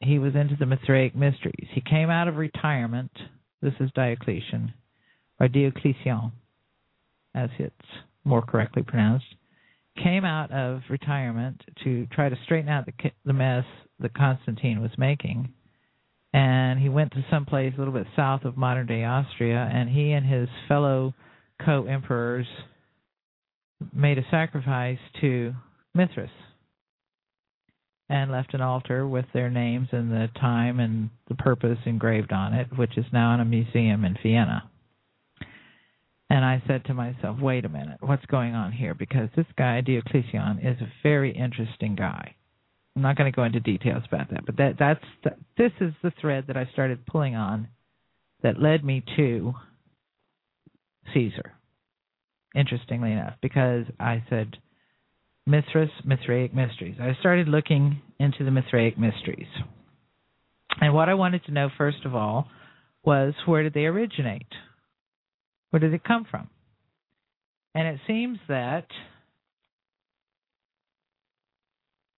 He 0.00 0.18
was 0.18 0.34
into 0.34 0.54
the 0.56 0.66
Mithraic 0.66 1.16
mysteries. 1.16 1.68
He 1.72 1.80
came 1.80 2.10
out 2.10 2.28
of 2.28 2.36
retirement. 2.36 3.10
This 3.62 3.72
is 3.80 3.90
Diocletian, 3.94 4.74
or 5.40 5.48
Diocletian, 5.48 6.32
as 7.36 7.50
it's 7.58 7.74
more 8.24 8.42
correctly 8.42 8.82
pronounced. 8.82 9.26
Came 10.02 10.24
out 10.24 10.50
of 10.50 10.80
retirement 10.90 11.62
to 11.84 12.06
try 12.06 12.28
to 12.28 12.36
straighten 12.44 12.68
out 12.68 12.86
the, 12.86 13.10
the 13.24 13.32
mess 13.32 13.64
that 14.00 14.14
Constantine 14.14 14.82
was 14.82 14.90
making 14.98 15.52
and 16.36 16.78
he 16.78 16.90
went 16.90 17.12
to 17.12 17.24
some 17.30 17.46
place 17.46 17.72
a 17.74 17.78
little 17.78 17.94
bit 17.94 18.06
south 18.14 18.44
of 18.44 18.58
modern 18.58 18.86
day 18.86 19.04
Austria, 19.04 19.70
and 19.72 19.88
he 19.88 20.12
and 20.12 20.26
his 20.26 20.48
fellow 20.68 21.14
co 21.64 21.86
emperors 21.86 22.46
made 23.94 24.18
a 24.18 24.26
sacrifice 24.30 24.98
to 25.22 25.54
Mithras 25.94 26.28
and 28.10 28.30
left 28.30 28.52
an 28.52 28.60
altar 28.60 29.08
with 29.08 29.24
their 29.32 29.48
names 29.48 29.88
and 29.92 30.12
the 30.12 30.28
time 30.38 30.78
and 30.78 31.08
the 31.28 31.34
purpose 31.34 31.78
engraved 31.86 32.32
on 32.32 32.52
it, 32.52 32.68
which 32.76 32.98
is 32.98 33.06
now 33.14 33.32
in 33.32 33.40
a 33.40 33.44
museum 33.44 34.04
in 34.04 34.14
Vienna. 34.22 34.70
And 36.28 36.44
I 36.44 36.62
said 36.66 36.84
to 36.86 36.94
myself, 36.94 37.38
wait 37.40 37.64
a 37.64 37.68
minute, 37.68 37.98
what's 38.00 38.26
going 38.26 38.54
on 38.54 38.72
here? 38.72 38.94
Because 38.94 39.28
this 39.36 39.46
guy, 39.56 39.80
Diocletian, 39.80 40.58
is 40.62 40.80
a 40.80 40.92
very 41.02 41.30
interesting 41.36 41.94
guy. 41.94 42.34
I'm 42.96 43.02
not 43.02 43.16
going 43.16 43.30
to 43.30 43.36
go 43.36 43.44
into 43.44 43.60
details 43.60 44.02
about 44.08 44.30
that, 44.30 44.46
but 44.46 44.56
that 44.56 44.76
that's 44.78 45.04
the, 45.22 45.30
this 45.58 45.72
is 45.80 45.92
the 46.02 46.12
thread 46.20 46.44
that 46.48 46.56
I 46.56 46.68
started 46.72 47.06
pulling 47.06 47.36
on 47.36 47.68
that 48.42 48.60
led 48.60 48.84
me 48.84 49.04
to 49.16 49.52
Caesar. 51.12 51.52
Interestingly 52.54 53.12
enough, 53.12 53.34
because 53.42 53.84
I 54.00 54.24
said 54.30 54.56
Mithras, 55.46 55.90
Mithraic 56.04 56.54
mysteries. 56.54 56.96
I 57.00 57.14
started 57.20 57.48
looking 57.48 58.00
into 58.18 58.44
the 58.44 58.50
Mithraic 58.50 58.98
mysteries. 58.98 59.46
And 60.80 60.94
what 60.94 61.08
I 61.08 61.14
wanted 61.14 61.44
to 61.44 61.52
know 61.52 61.68
first 61.76 62.04
of 62.04 62.14
all 62.14 62.48
was 63.04 63.34
where 63.46 63.62
did 63.62 63.74
they 63.74 63.84
originate? 63.84 64.48
Where 65.76 65.90
did 65.90 65.92
it 65.92 66.04
come 66.04 66.24
from? 66.24 66.48
And 67.74 67.86
it 67.86 68.00
seems 68.06 68.38
that 68.48 68.86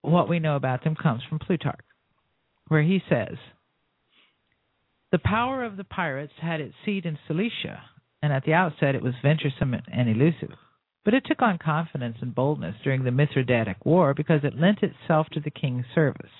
what 0.02 0.28
we 0.28 0.38
know 0.38 0.54
about 0.54 0.84
them 0.84 0.94
comes 0.94 1.22
from 1.28 1.40
Plutarch, 1.40 1.84
where 2.68 2.84
he 2.84 3.02
says, 3.10 3.36
The 5.10 5.18
power 5.18 5.64
of 5.64 5.76
the 5.76 5.82
pirates 5.82 6.34
had 6.40 6.60
its 6.60 6.76
seat 6.84 7.04
in 7.04 7.18
Cilicia, 7.26 7.82
and 8.22 8.32
at 8.32 8.44
the 8.44 8.52
outset 8.52 8.94
it 8.94 9.02
was 9.02 9.14
venturesome 9.24 9.74
and 9.92 10.08
elusive. 10.08 10.54
But 11.04 11.14
it 11.14 11.24
took 11.26 11.42
on 11.42 11.58
confidence 11.58 12.18
and 12.20 12.32
boldness 12.32 12.76
during 12.84 13.02
the 13.02 13.10
Mithridatic 13.10 13.84
War 13.84 14.14
because 14.14 14.44
it 14.44 14.54
lent 14.56 14.84
itself 14.84 15.26
to 15.32 15.40
the 15.40 15.50
king's 15.50 15.86
service. 15.96 16.30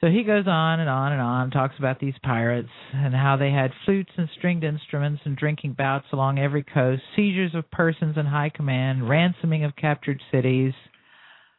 So 0.00 0.08
he 0.08 0.24
goes 0.24 0.46
on 0.46 0.80
and 0.80 0.90
on 0.90 1.12
and 1.12 1.20
on, 1.20 1.50
talks 1.50 1.76
about 1.78 1.98
these 1.98 2.14
pirates 2.22 2.68
and 2.92 3.14
how 3.14 3.36
they 3.36 3.50
had 3.50 3.70
flutes 3.84 4.10
and 4.16 4.28
stringed 4.36 4.64
instruments 4.64 5.22
and 5.24 5.36
drinking 5.36 5.74
bouts 5.74 6.06
along 6.12 6.38
every 6.38 6.62
coast, 6.62 7.02
seizures 7.16 7.54
of 7.54 7.70
persons 7.70 8.16
in 8.18 8.26
high 8.26 8.50
command, 8.54 9.08
ransoming 9.08 9.64
of 9.64 9.74
captured 9.76 10.20
cities, 10.30 10.74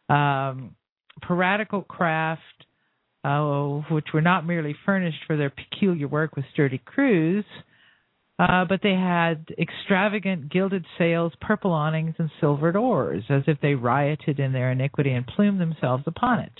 um, 0.09 0.75
piratical 1.21 1.81
craft, 1.81 2.41
uh, 3.23 3.81
which 3.89 4.07
were 4.13 4.21
not 4.21 4.45
merely 4.45 4.75
furnished 4.85 5.23
for 5.25 5.37
their 5.37 5.49
peculiar 5.49 6.07
work 6.07 6.35
with 6.35 6.45
sturdy 6.53 6.77
crews, 6.77 7.45
uh, 8.37 8.65
but 8.65 8.81
they 8.83 8.93
had 8.93 9.47
extravagant 9.57 10.51
gilded 10.51 10.85
sails, 10.97 11.33
purple 11.41 11.71
awnings, 11.71 12.13
and 12.19 12.29
silvered 12.39 12.75
oars, 12.75 13.23
as 13.29 13.43
if 13.47 13.59
they 13.61 13.73
rioted 13.73 14.39
in 14.39 14.51
their 14.51 14.71
iniquity 14.71 15.11
and 15.11 15.25
plumed 15.25 15.59
themselves 15.59 16.03
upon 16.05 16.39
it. 16.39 16.51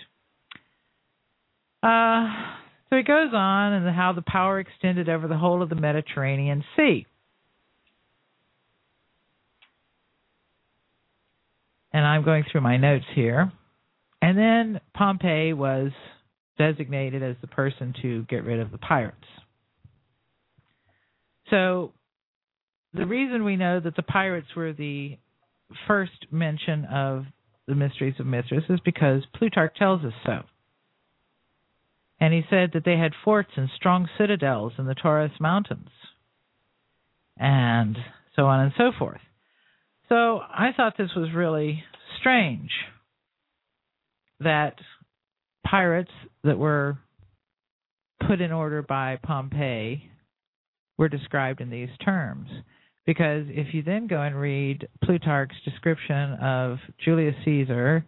Uh, 1.86 2.26
so 2.90 2.98
he 2.98 3.03
goes 3.03 3.32
on 3.34 3.74
and 3.74 3.95
how 3.95 4.14
the 4.14 4.24
power 4.26 4.60
extended 4.60 5.07
over 5.10 5.28
the 5.28 5.38
whole 5.38 5.62
of 5.62 5.70
the 5.70 5.76
Mediterranean 5.76 6.64
Sea. 6.76 7.06
and 11.95 12.06
I'm 12.06 12.26
going 12.26 12.44
through 12.52 12.60
my 12.60 12.76
notes 12.76 13.06
here. 13.16 13.49
And 14.22 14.38
then 14.38 14.82
Pompey 14.94 15.53
was 15.53 15.91
designated 16.57 17.24
as 17.24 17.38
the 17.40 17.48
person 17.48 17.94
to 18.02 18.24
get 18.24 18.44
rid 18.44 18.60
of 18.60 18.72
the 18.72 18.78
pirates. 18.78 19.16
So 21.49 21.94
the 22.94 23.06
reason 23.06 23.45
we 23.45 23.56
know 23.56 23.80
that 23.80 23.95
the 23.95 24.03
pirates 24.03 24.48
were 24.57 24.74
the 24.74 25.18
first 25.88 26.28
mention 26.32 26.84
of 26.84 27.24
the 27.66 27.76
mysteries 27.76 28.16
of 28.20 28.26
Mithras 28.26 28.66
is 28.70 28.82
because 28.84 29.22
Plutarch 29.34 29.78
tells 29.78 30.03
us 30.03 30.14
so. 30.26 30.41
And 32.20 32.34
he 32.34 32.44
said 32.50 32.72
that 32.74 32.86
they 32.86 32.98
had 32.98 33.12
forts 33.24 33.52
and 33.56 33.70
strong 33.76 34.08
citadels 34.18 34.74
in 34.78 34.86
the 34.86 34.96
Taurus 34.96 35.34
Mountains, 35.40 35.90
and 37.38 37.98
so 38.36 38.46
on 38.46 38.62
and 38.62 38.74
so 38.78 38.92
forth. 38.98 39.22
So 40.08 40.40
I 40.40 40.70
thought 40.76 40.98
this 40.98 41.16
was 41.16 41.34
really 41.34 41.84
strange 42.20 42.72
that 44.40 44.76
pirates 45.66 46.12
that 46.44 46.58
were 46.58 46.98
put 48.28 48.42
in 48.42 48.52
order 48.52 48.82
by 48.82 49.18
Pompey 49.22 50.10
were 50.98 51.10
described 51.10 51.62
in 51.62 51.70
these 51.70 51.90
terms. 52.04 52.48
Because 53.06 53.46
if 53.50 53.74
you 53.74 53.84
then 53.84 54.08
go 54.08 54.22
and 54.22 54.36
read 54.36 54.88
Plutarch's 55.04 55.56
description 55.64 56.34
of 56.42 56.78
Julius 57.04 57.36
Caesar, 57.46 58.06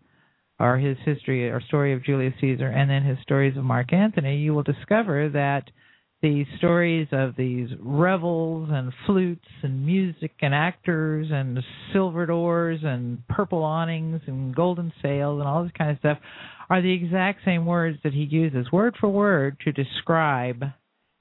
or 0.60 0.78
his 0.78 0.98
history 1.06 1.50
or 1.50 1.62
story 1.62 1.94
of 1.94 2.04
Julius 2.04 2.34
Caesar, 2.42 2.68
and 2.68 2.90
then 2.90 3.04
his 3.04 3.18
stories 3.22 3.58
of 3.58 3.64
Mark 3.64 3.94
Antony, 3.94 4.38
you 4.38 4.54
will 4.54 4.64
discover 4.64 5.30
that 5.30 5.70
the 6.22 6.46
stories 6.58 7.08
of 7.12 7.36
these 7.38 7.70
revels 7.80 8.70
and 8.72 8.92
flutes 9.06 9.46
and 9.62 9.86
music 9.86 10.32
and 10.42 10.54
actors 10.54 11.28
and 11.32 11.60
silvered 11.94 12.28
doors 12.28 12.80
and 12.84 13.26
purple 13.28 13.64
awnings 13.64 14.22
and 14.26 14.56
golden 14.56 14.92
sails 15.02 15.40
and 15.40 15.48
all 15.48 15.64
this 15.64 15.72
kind 15.78 15.92
of 15.92 16.00
stuff 16.00 16.18
are 16.70 16.82
the 16.82 16.92
exact 16.92 17.42
same 17.46 17.66
words 17.66 18.00
that 18.04 18.14
he 18.14 18.24
uses 18.24 18.72
word 18.72 18.96
for 19.00 19.10
word 19.10 19.58
to 19.64 19.72
describe 19.72 20.64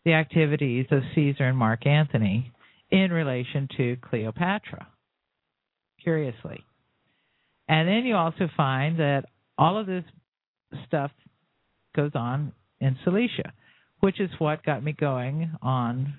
the 0.07 0.15
activities 0.15 0.87
of 0.91 1.03
Caesar 1.15 1.45
and 1.45 1.59
Mark 1.59 1.87
Antony 1.87 2.53
in 2.91 3.13
relation 3.13 3.69
to 3.77 3.97
Cleopatra. 3.97 4.87
Curiously. 6.03 6.65
And 7.69 7.89
then 7.89 8.05
you 8.05 8.15
also 8.15 8.49
find 8.57 8.99
that 8.99 9.25
all 9.59 9.79
of 9.79 9.87
this 9.87 10.05
stuff 10.87 11.11
goes 11.95 12.13
on 12.15 12.53
in 12.81 12.97
Cilicia 13.05 13.53
which 14.01 14.21
is 14.21 14.31
what 14.39 14.65
got 14.65 14.83
me 14.83 14.93
going 14.93 15.51
on, 15.63 16.15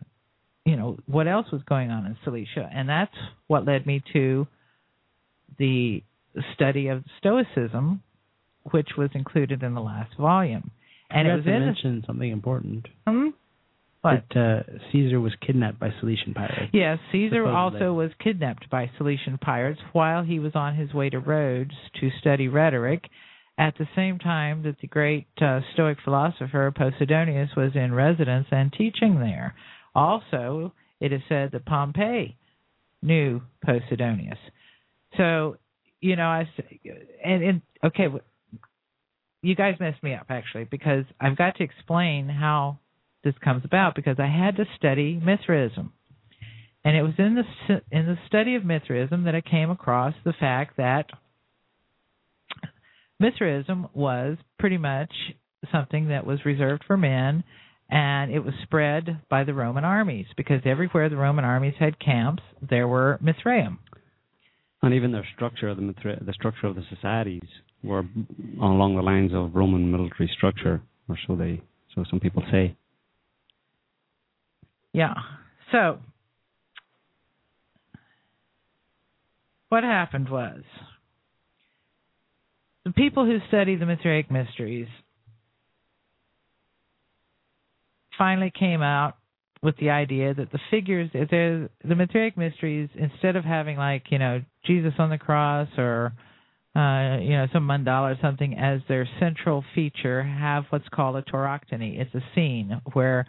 you 0.65 0.75
know, 0.75 0.97
what 1.05 1.27
else 1.27 1.47
was 1.51 1.61
going 1.63 1.91
on 1.91 2.05
in 2.05 2.17
Cilicia, 2.23 2.69
and 2.73 2.89
that's 2.89 3.15
what 3.47 3.65
led 3.65 3.85
me 3.85 4.03
to 4.13 4.47
the 5.57 6.03
study 6.53 6.87
of 6.87 7.03
Stoicism, 7.19 8.01
which 8.71 8.89
was 8.97 9.09
included 9.13 9.63
in 9.63 9.73
the 9.73 9.81
last 9.81 10.15
volume. 10.17 10.71
And 11.09 11.27
it 11.27 11.35
was 11.35 11.45
to 11.45 11.53
in 11.53 11.65
mention 11.65 12.03
something 12.05 12.29
important. 12.29 12.87
Hmm? 13.07 13.29
What? 14.01 14.23
That 14.33 14.39
uh, 14.39 14.79
Caesar 14.91 15.19
was 15.19 15.33
kidnapped 15.45 15.79
by 15.79 15.89
Cilician 15.99 16.33
pirates. 16.33 16.71
Yes, 16.71 16.99
Caesar 17.11 17.43
Supposedly. 17.45 17.85
also 17.85 17.93
was 17.93 18.11
kidnapped 18.23 18.69
by 18.69 18.89
Cilician 18.97 19.39
pirates 19.39 19.79
while 19.93 20.23
he 20.23 20.39
was 20.39 20.53
on 20.55 20.75
his 20.75 20.93
way 20.93 21.09
to 21.09 21.19
Rhodes 21.19 21.73
to 21.99 22.09
study 22.19 22.47
rhetoric 22.47 23.03
at 23.57 23.75
the 23.77 23.87
same 23.95 24.19
time 24.19 24.63
that 24.63 24.75
the 24.81 24.87
great 24.87 25.27
uh, 25.41 25.61
Stoic 25.73 25.97
philosopher 26.03 26.71
Posidonius 26.71 27.55
was 27.57 27.71
in 27.75 27.93
residence 27.93 28.47
and 28.51 28.71
teaching 28.71 29.19
there. 29.19 29.55
Also, 29.95 30.73
it 30.99 31.11
is 31.11 31.21
said 31.27 31.51
that 31.51 31.65
Pompey 31.65 32.37
knew 33.01 33.41
Posidonius. 33.65 34.37
So, 35.15 35.57
you 36.01 36.15
know, 36.15 36.27
I 36.27 36.47
and, 37.23 37.43
and 37.43 37.61
okay, 37.83 38.07
you 39.41 39.55
guys 39.55 39.75
messed 39.79 40.03
me 40.03 40.13
up 40.13 40.27
actually 40.29 40.65
because 40.65 41.05
I've 41.19 41.37
got 41.37 41.55
to 41.55 41.63
explain 41.63 42.29
how 42.29 42.79
this 43.27 43.35
comes 43.43 43.65
about 43.65 43.93
because 43.93 44.17
I 44.19 44.27
had 44.27 44.55
to 44.55 44.65
study 44.77 45.21
Mithraism. 45.21 45.91
And 46.85 46.95
it 46.95 47.01
was 47.01 47.13
in 47.17 47.35
the 47.35 47.81
in 47.91 48.05
the 48.05 48.17
study 48.27 48.55
of 48.55 48.63
Mithraism 48.63 49.25
that 49.25 49.35
I 49.35 49.41
came 49.41 49.69
across 49.69 50.13
the 50.23 50.31
fact 50.31 50.77
that 50.77 51.07
Mithraism 53.19 53.87
was 53.93 54.37
pretty 54.57 54.77
much 54.77 55.11
something 55.71 56.07
that 56.07 56.25
was 56.25 56.45
reserved 56.45 56.83
for 56.87 56.95
men, 56.95 57.43
and 57.89 58.31
it 58.31 58.39
was 58.39 58.53
spread 58.63 59.21
by 59.29 59.43
the 59.43 59.53
Roman 59.53 59.83
armies 59.83 60.27
because 60.37 60.61
everywhere 60.63 61.09
the 61.09 61.17
Roman 61.17 61.43
armies 61.43 61.73
had 61.77 61.99
camps, 61.99 62.43
there 62.61 62.87
were 62.87 63.19
Mithraeum. 63.21 63.79
And 64.81 64.93
even 64.93 65.11
their 65.11 65.27
structure, 65.35 65.67
of 65.67 65.77
the 65.77 65.83
Mithra- 65.83 66.23
the 66.23 66.33
structure 66.33 66.67
of 66.67 66.75
the 66.75 66.83
societies, 66.95 67.49
were 67.83 68.05
along 68.61 68.95
the 68.95 69.01
lines 69.01 69.33
of 69.33 69.55
Roman 69.55 69.91
military 69.91 70.29
structure, 70.37 70.81
or 71.09 71.17
so 71.27 71.35
they, 71.35 71.61
so 71.93 72.05
some 72.09 72.21
people 72.21 72.43
say. 72.49 72.77
Yeah. 74.93 75.14
So 75.72 75.99
what 79.69 79.84
happened 79.84 80.30
was 80.30 80.61
the 82.85 82.91
people 82.93 83.26
who 83.26 83.39
study 83.47 83.76
the 83.76 83.85
Mithraic 83.85 84.31
mysteries 84.31 84.88
finally 88.18 88.51
came 88.57 88.81
out 88.81 89.18
with 89.61 89.76
the 89.77 89.89
idea 89.89 90.34
that 90.34 90.51
the 90.51 90.59
figures 90.72 91.09
the 91.14 91.69
Mithraic 91.95 92.38
mysteries 92.38 92.89
instead 92.95 93.35
of 93.35 93.43
having 93.43 93.77
like 93.77 94.03
you 94.09 94.19
know 94.19 94.41
Jesus 94.65 94.93
on 94.99 95.09
the 95.09 95.18
cross 95.18 95.68
or 95.77 96.14
uh, 96.76 97.18
you 97.19 97.31
know 97.31 97.47
some 97.51 97.68
mandala 97.68 98.15
or 98.15 98.18
something 98.22 98.55
as 98.57 98.81
their 98.88 99.07
central 99.19 99.64
feature 99.76 100.23
have 100.23 100.65
what's 100.69 100.88
called 100.89 101.15
a 101.15 101.23
tauroctony. 101.23 101.99
It's 101.99 102.14
a 102.14 102.23
scene 102.35 102.81
where 102.93 103.26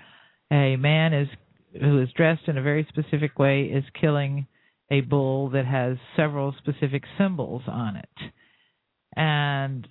a 0.52 0.76
man 0.76 1.14
is 1.14 1.28
who 1.80 2.00
is 2.00 2.08
dressed 2.16 2.48
in 2.48 2.58
a 2.58 2.62
very 2.62 2.86
specific 2.88 3.38
way 3.38 3.64
is 3.64 3.84
killing 4.00 4.46
a 4.90 5.00
bull 5.00 5.50
that 5.50 5.66
has 5.66 5.96
several 6.16 6.54
specific 6.58 7.04
symbols 7.18 7.62
on 7.66 7.96
it. 7.96 8.32
And 9.16 9.86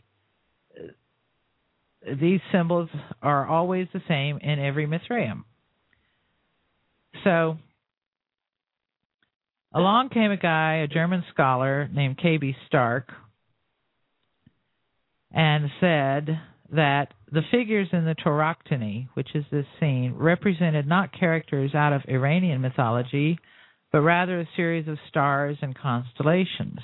uh, 0.77 2.13
these 2.19 2.39
symbols 2.51 2.89
are 3.21 3.47
always 3.47 3.87
the 3.93 4.01
same 4.07 4.37
in 4.39 4.59
every 4.59 4.87
Mithraeum. 4.87 5.43
So 7.23 7.57
along 9.73 10.09
came 10.09 10.31
a 10.31 10.37
guy, 10.37 10.75
a 10.75 10.87
German 10.87 11.23
scholar 11.31 11.89
named 11.93 12.17
K.B. 12.17 12.55
Stark, 12.67 13.09
and 15.31 15.69
said 15.79 16.39
that 16.71 17.13
the 17.31 17.41
figures 17.51 17.89
in 17.91 18.05
the 18.05 18.15
Tauroctony, 18.15 19.09
which 19.13 19.35
is 19.35 19.43
this 19.51 19.65
scene, 19.79 20.13
represented 20.15 20.87
not 20.87 21.17
characters 21.17 21.75
out 21.75 21.93
of 21.93 22.01
Iranian 22.07 22.61
mythology, 22.61 23.37
but 23.91 24.01
rather 24.01 24.39
a 24.39 24.49
series 24.55 24.87
of 24.87 24.97
stars 25.09 25.57
and 25.61 25.77
constellations. 25.77 26.79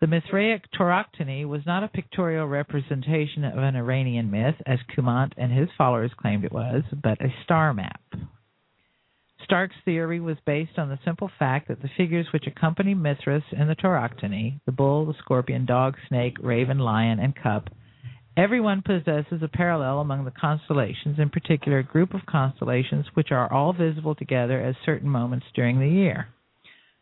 The 0.00 0.06
Mithraic 0.06 0.62
Tauroctony 0.78 1.46
was 1.46 1.66
not 1.66 1.82
a 1.82 1.88
pictorial 1.88 2.46
representation 2.46 3.44
of 3.44 3.58
an 3.58 3.76
Iranian 3.76 4.30
myth, 4.30 4.54
as 4.64 4.78
Cumont 4.94 5.32
and 5.36 5.52
his 5.52 5.68
followers 5.76 6.12
claimed 6.16 6.44
it 6.44 6.52
was, 6.52 6.82
but 7.02 7.20
a 7.20 7.34
star 7.44 7.74
map. 7.74 8.00
Stark's 9.44 9.76
theory 9.84 10.20
was 10.20 10.36
based 10.46 10.78
on 10.78 10.88
the 10.88 10.98
simple 11.04 11.30
fact 11.38 11.68
that 11.68 11.82
the 11.82 11.90
figures 11.96 12.26
which 12.32 12.46
accompany 12.46 12.94
Mithras 12.94 13.42
in 13.52 13.66
the 13.66 13.74
Tauroctony 13.74 14.60
the 14.66 14.72
bull, 14.72 15.04
the 15.06 15.14
scorpion, 15.18 15.66
dog, 15.66 15.96
snake, 16.08 16.36
raven, 16.40 16.78
lion, 16.78 17.18
and 17.18 17.34
cup 17.34 17.68
everyone 18.38 18.80
possesses 18.82 19.42
a 19.42 19.48
parallel 19.48 19.98
among 19.98 20.24
the 20.24 20.30
constellations, 20.30 21.18
in 21.18 21.28
particular 21.28 21.78
a 21.78 21.82
group 21.82 22.14
of 22.14 22.24
constellations 22.24 23.04
which 23.14 23.32
are 23.32 23.52
all 23.52 23.72
visible 23.72 24.14
together 24.14 24.60
at 24.60 24.76
certain 24.86 25.08
moments 25.08 25.46
during 25.56 25.80
the 25.80 25.88
year. 25.88 26.28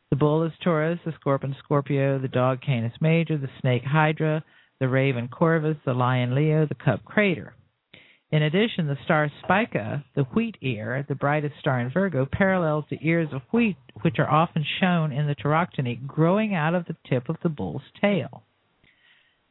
The 0.09 0.17
bull 0.17 0.45
is 0.45 0.53
Taurus, 0.65 0.99
the 1.05 1.13
scorpion 1.21 1.55
Scorpio, 1.63 2.19
the 2.19 2.27
dog 2.27 2.63
Canis 2.63 2.95
Major, 3.03 3.37
the 3.37 3.51
snake 3.61 3.83
Hydra, 3.85 4.43
the 4.81 4.89
raven 4.89 5.29
Corvus, 5.29 5.77
the 5.85 5.93
lion 5.93 6.35
Leo, 6.35 6.65
the 6.67 6.75
cup 6.75 7.05
Crater. 7.05 7.53
In 8.31 8.43
addition, 8.43 8.87
the 8.87 8.97
star 9.05 9.31
Spica, 9.45 10.07
the 10.15 10.25
wheat 10.25 10.57
ear, 10.63 11.05
the 11.07 11.15
brightest 11.15 11.57
star 11.61 11.81
in 11.81 11.91
Virgo, 11.91 12.27
parallels 12.33 12.87
the 12.89 12.99
ears 13.03 13.29
of 13.33 13.43
wheat, 13.53 13.77
which 14.01 14.19
are 14.19 14.31
often 14.31 14.65
shown 14.81 15.13
in 15.13 15.27
the 15.27 15.35
Tauroctony 15.35 16.07
growing 16.07 16.55
out 16.55 16.75
of 16.75 16.87
the 16.87 16.97
tip 17.07 17.29
of 17.29 17.37
the 17.43 17.51
bull's 17.51 17.83
tail. 18.01 18.43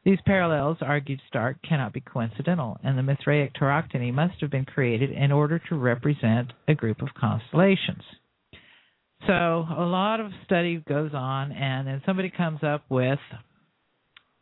These 0.06 0.20
parallels, 0.24 0.76
argued 0.82 1.20
Stark, 1.26 1.56
cannot 1.68 1.92
be 1.92 2.00
coincidental, 2.00 2.78
and 2.84 2.96
the 2.96 3.02
Mithraic 3.02 3.52
Tauroctony 3.54 4.14
must 4.14 4.40
have 4.40 4.52
been 4.52 4.64
created 4.64 5.10
in 5.10 5.32
order 5.32 5.60
to 5.68 5.74
represent 5.74 6.52
a 6.68 6.76
group 6.76 7.02
of 7.02 7.08
constellations. 7.18 8.04
So 9.26 9.32
a 9.32 9.84
lot 9.84 10.20
of 10.20 10.30
study 10.44 10.80
goes 10.88 11.10
on, 11.12 11.50
and 11.50 11.88
then 11.88 12.02
somebody 12.06 12.30
comes 12.30 12.60
up 12.62 12.84
with 12.88 13.18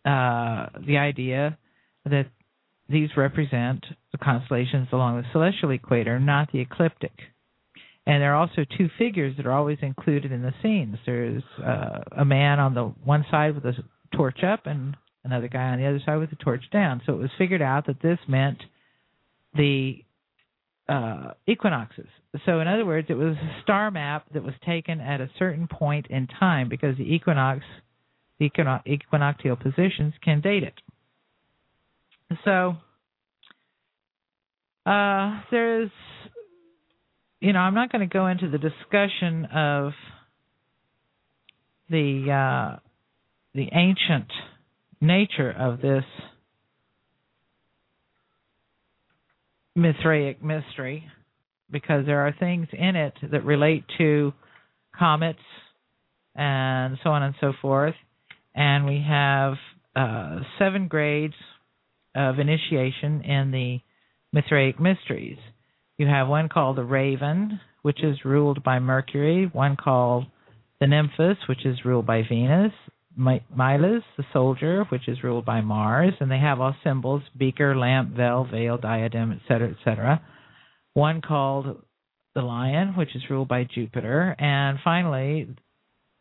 uh, 0.04 0.66
the 0.86 0.98
idea 0.98 1.56
that 2.04 2.26
these 2.90 3.08
represent 3.16 3.86
the 4.12 4.18
constellations 4.18 4.88
along 4.92 5.16
the 5.16 5.28
celestial 5.32 5.70
equator, 5.70 6.20
not 6.20 6.52
the 6.52 6.60
ecliptic. 6.60 7.14
And 8.06 8.20
there 8.20 8.34
are 8.34 8.36
also 8.36 8.66
two 8.76 8.90
figures 8.98 9.34
that 9.38 9.46
are 9.46 9.52
always 9.52 9.78
included 9.80 10.30
in 10.30 10.42
the 10.42 10.52
scenes. 10.62 10.98
There's 11.06 11.42
uh, 11.66 12.00
a 12.18 12.24
man 12.26 12.60
on 12.60 12.74
the 12.74 12.92
one 13.02 13.24
side 13.30 13.54
with 13.54 13.64
a 13.64 13.72
torch 14.14 14.44
up, 14.44 14.66
and 14.66 14.94
another 15.24 15.48
guy 15.48 15.70
on 15.70 15.78
the 15.78 15.86
other 15.86 16.00
side 16.04 16.16
with 16.16 16.30
the 16.30 16.36
torch 16.36 16.64
down. 16.72 17.02
So 17.06 17.14
it 17.14 17.18
was 17.18 17.30
figured 17.38 17.62
out 17.62 17.86
that 17.86 18.00
this 18.02 18.18
meant 18.28 18.58
the 19.54 20.04
uh, 20.88 21.32
equinoxes. 21.46 22.06
So, 22.44 22.60
in 22.60 22.68
other 22.68 22.84
words, 22.84 23.06
it 23.10 23.14
was 23.14 23.36
a 23.36 23.62
star 23.62 23.90
map 23.90 24.26
that 24.34 24.42
was 24.42 24.54
taken 24.66 25.00
at 25.00 25.20
a 25.20 25.30
certain 25.38 25.68
point 25.68 26.06
in 26.10 26.26
time 26.26 26.68
because 26.68 26.96
the 26.96 27.04
equinox, 27.04 27.60
the 28.38 28.50
equinoctial 28.86 29.56
positions 29.56 30.14
can 30.22 30.40
date 30.40 30.64
it. 30.64 30.74
So, 32.44 32.76
uh, 34.84 35.40
there's, 35.50 35.90
you 37.40 37.52
know, 37.52 37.60
I'm 37.60 37.74
not 37.74 37.92
going 37.92 38.06
to 38.06 38.12
go 38.12 38.26
into 38.26 38.50
the 38.50 38.58
discussion 38.58 39.46
of 39.46 39.92
the 41.88 42.30
uh, 42.30 42.78
the 43.54 43.68
ancient 43.72 44.30
nature 45.00 45.50
of 45.50 45.80
this 45.80 46.04
Mithraic 49.76 50.42
mystery 50.42 51.04
because 51.70 52.06
there 52.06 52.20
are 52.20 52.34
things 52.38 52.68
in 52.72 52.94
it 52.96 53.14
that 53.32 53.44
relate 53.44 53.84
to 53.98 54.32
comets 54.96 55.40
and 56.36 56.98
so 57.02 57.10
on 57.10 57.22
and 57.22 57.34
so 57.40 57.52
forth. 57.60 57.94
And 58.54 58.86
we 58.86 59.04
have 59.06 59.54
uh, 59.96 60.40
seven 60.58 60.88
grades 60.88 61.34
of 62.14 62.38
initiation 62.38 63.22
in 63.22 63.50
the 63.50 63.78
Mithraic 64.32 64.80
mysteries. 64.80 65.38
You 65.98 66.06
have 66.06 66.28
one 66.28 66.48
called 66.48 66.76
the 66.76 66.84
Raven, 66.84 67.60
which 67.82 68.02
is 68.02 68.24
ruled 68.24 68.62
by 68.62 68.78
Mercury, 68.78 69.50
one 69.52 69.76
called 69.76 70.26
the 70.80 70.86
Nymphus, 70.86 71.36
which 71.48 71.64
is 71.64 71.84
ruled 71.84 72.06
by 72.06 72.22
Venus, 72.28 72.72
Miles, 73.16 74.02
the 74.16 74.24
soldier, 74.32 74.84
which 74.90 75.08
is 75.08 75.22
ruled 75.22 75.44
by 75.44 75.60
Mars, 75.60 76.14
and 76.20 76.30
they 76.30 76.38
have 76.38 76.60
all 76.60 76.74
symbols 76.82 77.22
beaker, 77.36 77.76
lamp, 77.76 78.14
veil, 78.14 78.46
veil, 78.50 78.76
diadem, 78.78 79.32
etc., 79.32 79.74
etc. 79.78 80.22
One 80.94 81.20
called 81.20 81.82
the 82.34 82.42
lion, 82.42 82.96
which 82.96 83.14
is 83.14 83.22
ruled 83.30 83.48
by 83.48 83.64
Jupiter. 83.64 84.34
And 84.38 84.78
finally, 84.82 85.54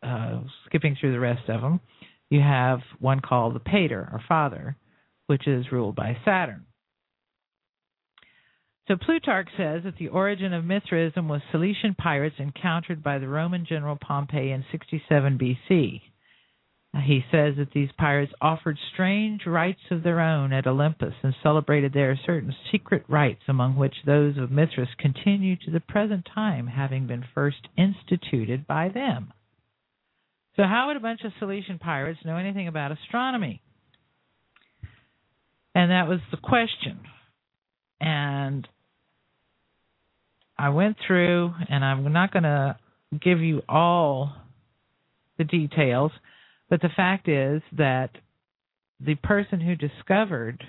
uh, 0.02 0.40
skipping 0.66 0.96
through 1.00 1.12
the 1.12 1.20
rest 1.20 1.48
of 1.48 1.60
them, 1.60 1.80
you 2.30 2.40
have 2.40 2.80
one 3.00 3.20
called 3.20 3.54
the 3.54 3.60
pater, 3.60 4.08
or 4.12 4.20
father, 4.28 4.76
which 5.26 5.46
is 5.46 5.72
ruled 5.72 5.96
by 5.96 6.16
Saturn. 6.24 6.66
So 8.86 8.96
Plutarch 8.96 9.48
says 9.56 9.82
that 9.84 9.96
the 9.98 10.08
origin 10.08 10.52
of 10.52 10.64
Mithraism 10.64 11.26
was 11.26 11.40
Cilician 11.50 11.94
pirates 11.96 12.36
encountered 12.38 13.02
by 13.02 13.18
the 13.18 13.28
Roman 13.28 13.64
general 13.66 13.96
Pompey 13.96 14.50
in 14.50 14.64
67 14.70 15.38
BC. 15.38 16.02
Uh, 16.94 17.00
he 17.00 17.24
says 17.30 17.54
that 17.56 17.72
these 17.74 17.88
pirates 17.98 18.32
offered 18.40 18.78
strange 18.92 19.42
rites 19.46 19.80
of 19.90 20.02
their 20.02 20.20
own 20.20 20.52
at 20.52 20.66
Olympus 20.66 21.14
and 21.22 21.34
celebrated 21.42 21.92
there 21.92 22.18
certain 22.24 22.54
secret 22.70 23.04
rites, 23.08 23.42
among 23.48 23.76
which 23.76 23.94
those 24.06 24.36
of 24.38 24.50
Mithras 24.50 24.88
continue 24.98 25.56
to 25.56 25.70
the 25.70 25.80
present 25.80 26.26
time, 26.34 26.66
having 26.66 27.06
been 27.06 27.24
first 27.34 27.68
instituted 27.76 28.66
by 28.66 28.88
them. 28.88 29.32
So, 30.56 30.62
how 30.62 30.86
would 30.86 30.96
a 30.96 31.00
bunch 31.00 31.22
of 31.24 31.32
Cilician 31.40 31.80
pirates 31.80 32.20
know 32.24 32.36
anything 32.36 32.68
about 32.68 32.92
astronomy? 32.92 33.60
And 35.74 35.90
that 35.90 36.06
was 36.06 36.20
the 36.30 36.36
question. 36.36 37.00
And 38.00 38.68
I 40.56 40.68
went 40.68 40.96
through, 41.04 41.52
and 41.68 41.84
I'm 41.84 42.12
not 42.12 42.32
going 42.32 42.44
to 42.44 42.76
give 43.20 43.40
you 43.40 43.62
all 43.68 44.32
the 45.38 45.44
details 45.44 46.12
but 46.74 46.82
the 46.82 46.94
fact 46.96 47.28
is 47.28 47.62
that 47.78 48.10
the 48.98 49.14
person 49.14 49.60
who 49.60 49.76
discovered 49.76 50.60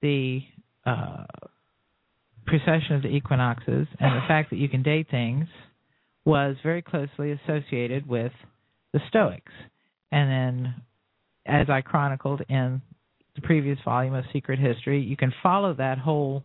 the 0.00 0.40
uh, 0.86 1.24
precession 2.46 2.94
of 2.96 3.02
the 3.02 3.10
equinoxes 3.10 3.86
and 4.00 4.16
the 4.16 4.26
fact 4.26 4.48
that 4.48 4.56
you 4.56 4.70
can 4.70 4.82
date 4.82 5.08
things 5.10 5.48
was 6.24 6.56
very 6.62 6.80
closely 6.80 7.32
associated 7.32 8.08
with 8.08 8.32
the 8.94 9.00
Stoics. 9.08 9.52
And 10.10 10.30
then 10.30 10.74
as 11.44 11.68
I 11.68 11.82
chronicled 11.82 12.40
in 12.48 12.80
the 13.34 13.42
previous 13.42 13.80
volume 13.84 14.14
of 14.14 14.24
Secret 14.32 14.58
History, 14.58 15.02
you 15.02 15.18
can 15.18 15.34
follow 15.42 15.74
that 15.74 15.98
whole 15.98 16.42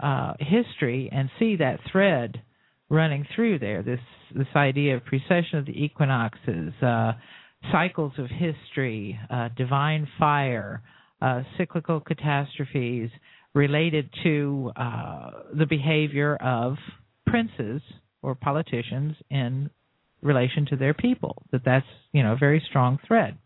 uh, 0.00 0.32
history 0.40 1.10
and 1.12 1.30
see 1.38 1.54
that 1.58 1.78
thread 1.92 2.42
running 2.88 3.26
through 3.34 3.58
there. 3.58 3.82
This 3.82 4.00
this 4.34 4.46
idea 4.56 4.96
of 4.96 5.04
precession 5.04 5.58
of 5.58 5.66
the 5.66 5.84
equinoxes, 5.84 6.72
uh, 6.82 7.12
cycles 7.72 8.12
of 8.18 8.26
history, 8.28 9.18
uh, 9.30 9.48
divine 9.56 10.08
fire, 10.18 10.82
uh, 11.22 11.42
cyclical 11.56 12.00
catastrophes 12.00 13.10
related 13.54 14.10
to 14.24 14.72
uh, 14.76 15.30
the 15.56 15.66
behavior 15.66 16.36
of 16.36 16.76
princes 17.26 17.80
or 18.22 18.34
politicians 18.34 19.14
in 19.30 19.70
relation 20.22 20.66
to 20.66 20.76
their 20.76 20.94
people. 20.94 21.42
That 21.52 21.62
that's 21.64 21.86
you 22.12 22.22
know 22.22 22.32
a 22.32 22.36
very 22.36 22.62
strong 22.68 22.98
thread. 23.06 23.38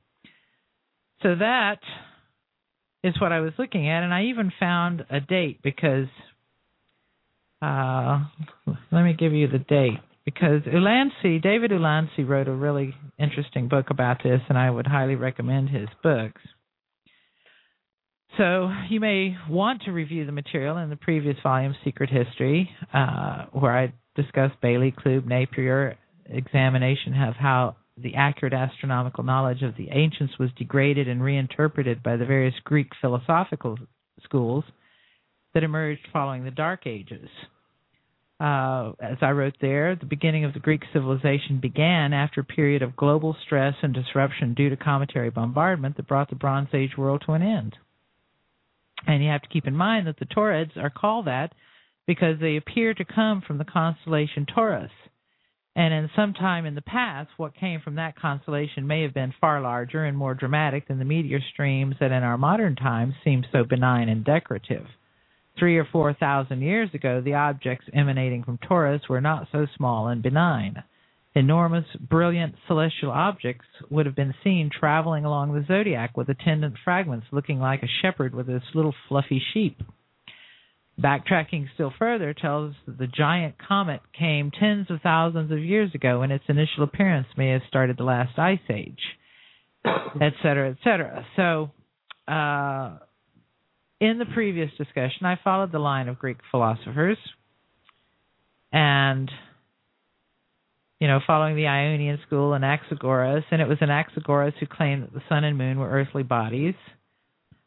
So 1.23 1.35
that 1.35 1.81
is 3.03 3.21
what 3.21 3.33
I 3.33 3.41
was 3.41 3.53
looking 3.59 3.89
at, 3.89 4.03
and 4.03 4.15
I 4.15 4.25
even 4.25 4.53
found 4.59 5.05
a 5.11 5.21
date 5.21 5.61
because 5.63 6.07
uh, 7.63 8.25
let 8.93 9.03
me 9.03 9.15
give 9.19 9.33
you 9.33 9.49
the 9.49 9.59
date 9.59 9.99
because 10.25 10.63
Ulansey, 10.63 11.43
David 11.43 11.71
Ulansey 11.71 12.29
wrote 12.29 12.49
a 12.49 12.53
really 12.53 12.95
interesting 13.19 13.69
book 13.69 13.87
about 13.91 14.23
this, 14.23 14.41
and 14.49 14.59
I 14.59 14.71
would 14.71 14.87
highly 14.87 15.15
recommend 15.15 15.71
his 15.71 15.89
books. 16.03 16.41
So 18.37 18.71
you 18.91 19.01
may 19.01 19.37
want 19.49 19.83
to 19.83 19.93
review 19.93 20.27
the 20.27 20.33
material 20.33 20.77
in 20.77 20.91
the 20.91 20.97
previous 20.97 21.37
volume, 21.43 21.75
Secret 21.83 22.11
History, 22.11 22.71
uh, 22.93 23.47
where 23.53 23.77
I 23.77 23.93
discussed 24.15 24.55
Baillie, 24.63 24.95
Clube, 24.95 25.27
Napier, 25.27 25.97
examination 26.27 27.15
of 27.23 27.35
how 27.35 27.77
the 27.97 28.15
accurate 28.15 28.53
astronomical 28.53 29.25
knowledge 29.25 29.63
of 29.63 29.77
the 29.77 29.89
ancients 29.91 30.39
was 30.39 30.51
degraded 30.57 31.09
and 31.09 31.23
reinterpreted 31.23 32.03
by 32.03 32.17
the 32.17 32.27
various 32.27 32.55
Greek 32.65 32.89
philosophical 33.01 33.77
schools 34.23 34.65
that 35.55 35.65
emerged 35.65 36.07
following 36.13 36.45
the 36.45 36.51
Dark 36.51 36.87
Ages. 36.87 37.29
Uh, 38.41 38.93
as 39.01 39.17
I 39.21 39.31
wrote 39.31 39.57
there, 39.61 39.97
the 39.97 40.07
beginning 40.07 40.45
of 40.45 40.55
the 40.55 40.61
Greek 40.61 40.83
civilization 40.93 41.59
began 41.61 42.13
after 42.13 42.41
a 42.41 42.45
period 42.45 42.83
of 42.83 42.95
global 42.95 43.37
stress 43.45 43.75
and 43.83 43.93
disruption 43.93 44.55
due 44.55 44.69
to 44.71 44.77
cometary 44.77 45.31
bombardment 45.31 45.97
that 45.97 46.07
brought 46.07 46.31
the 46.31 46.37
Bronze 46.37 46.69
Age 46.73 46.97
world 46.97 47.23
to 47.27 47.33
an 47.33 47.43
end. 47.43 47.77
And 49.07 49.23
you 49.23 49.31
have 49.31 49.43
to 49.43 49.49
keep 49.49 49.67
in 49.67 49.77
mind 49.77 50.07
that 50.07 50.19
the 50.19 50.25
Taurids 50.25 50.77
are 50.77 50.91
called 50.91 51.27
that 51.27 51.53
because 52.07 52.39
they 52.41 52.57
appear 52.57 52.95
to 52.95 53.05
come 53.05 53.43
from 53.45 53.59
the 53.59 53.65
constellation 53.65 54.47
Taurus. 54.47 54.91
And 55.75 55.93
in 55.95 56.11
some 56.17 56.33
time 56.33 56.65
in 56.65 56.75
the 56.75 56.83
past, 56.83 57.31
what 57.37 57.55
came 57.55 57.81
from 57.81 57.97
that 57.97 58.17
constellation 58.17 58.87
may 58.87 59.03
have 59.03 59.15
been 59.15 59.35
far 59.41 59.61
larger 59.61 60.05
and 60.05 60.17
more 60.17 60.35
dramatic 60.35 60.89
than 60.89 60.99
the 60.99 61.05
meteor 61.05 61.41
streams 61.53 61.97
that 62.01 62.11
in 62.11 62.23
our 62.23 62.39
modern 62.39 62.77
times 62.77 63.15
seem 63.23 63.45
so 63.53 63.65
benign 63.65 64.09
and 64.09 64.25
decorative. 64.25 64.87
Three 65.59 65.77
or 65.77 65.89
four 65.91 66.15
thousand 66.15 66.63
years 66.63 66.91
ago, 66.95 67.21
the 67.21 67.35
objects 67.35 67.87
emanating 67.93 68.45
from 68.45 68.59
Taurus 68.59 69.03
were 69.09 69.21
not 69.21 69.49
so 69.51 69.67
small 69.77 70.09
and 70.09 70.23
benign. 70.23 70.85
Enormous, 71.35 71.85
brilliant 72.01 72.55
celestial 72.67 73.11
objects 73.11 73.67
would 73.91 74.07
have 74.07 74.17
been 74.17 74.35
seen 74.43 74.71
traveling 74.71 75.25
along 75.25 75.53
the 75.53 75.65
zodiac 75.67 76.17
with 76.17 76.29
attendant 76.29 76.75
fragments 76.85 77.27
looking 77.31 77.61
like 77.61 77.83
a 77.83 77.89
shepherd 78.03 78.35
with 78.35 78.49
his 78.49 78.63
little 78.75 78.95
fluffy 79.09 79.43
sheep. 79.53 79.81
Backtracking 81.01 81.67
still 81.75 81.93
further 81.97 82.35
tells 82.35 82.73
us 82.73 82.77
that 82.87 82.99
the 82.99 83.07
giant 83.07 83.55
comet 83.59 84.01
came 84.19 84.51
tens 84.51 84.91
of 84.91 85.01
thousands 85.01 85.53
of 85.53 85.59
years 85.61 85.95
ago 85.95 86.23
and 86.23 86.33
its 86.33 86.45
initial 86.49 86.83
appearance 86.83 87.29
may 87.37 87.51
have 87.51 87.63
started 87.69 87.97
the 87.97 88.05
last 88.05 88.37
ice 88.37 88.59
age, 88.69 88.99
et 89.85 90.33
cetera, 90.43 90.71
et 90.71 90.77
cetera. 90.83 91.25
So, 91.37 91.71
uh, 92.27 92.99
in 94.01 94.19
the 94.19 94.27
previous 94.27 94.71
discussion, 94.79 95.27
I 95.27 95.39
followed 95.43 95.73
the 95.73 95.79
line 95.79 96.09
of 96.09 96.19
Greek 96.19 96.39
philosophers 96.51 97.19
and 98.73 99.31
you 101.01 101.07
know, 101.07 101.21
following 101.27 101.55
the 101.55 101.69
Ionian 101.69 102.19
school 102.27 102.55
and 102.55 102.65
Anaxagoras, 102.65 103.45
and 103.51 103.63
it 103.63 103.69
was 103.69 103.79
Anaxagoras 103.79 104.55
who 104.59 104.67
claimed 104.67 105.05
that 105.05 105.13
the 105.13 105.23
sun 105.29 105.45
and 105.45 105.57
moon 105.57 105.79
were 105.79 105.89
earthly 105.89 106.25
bodies, 106.25 106.75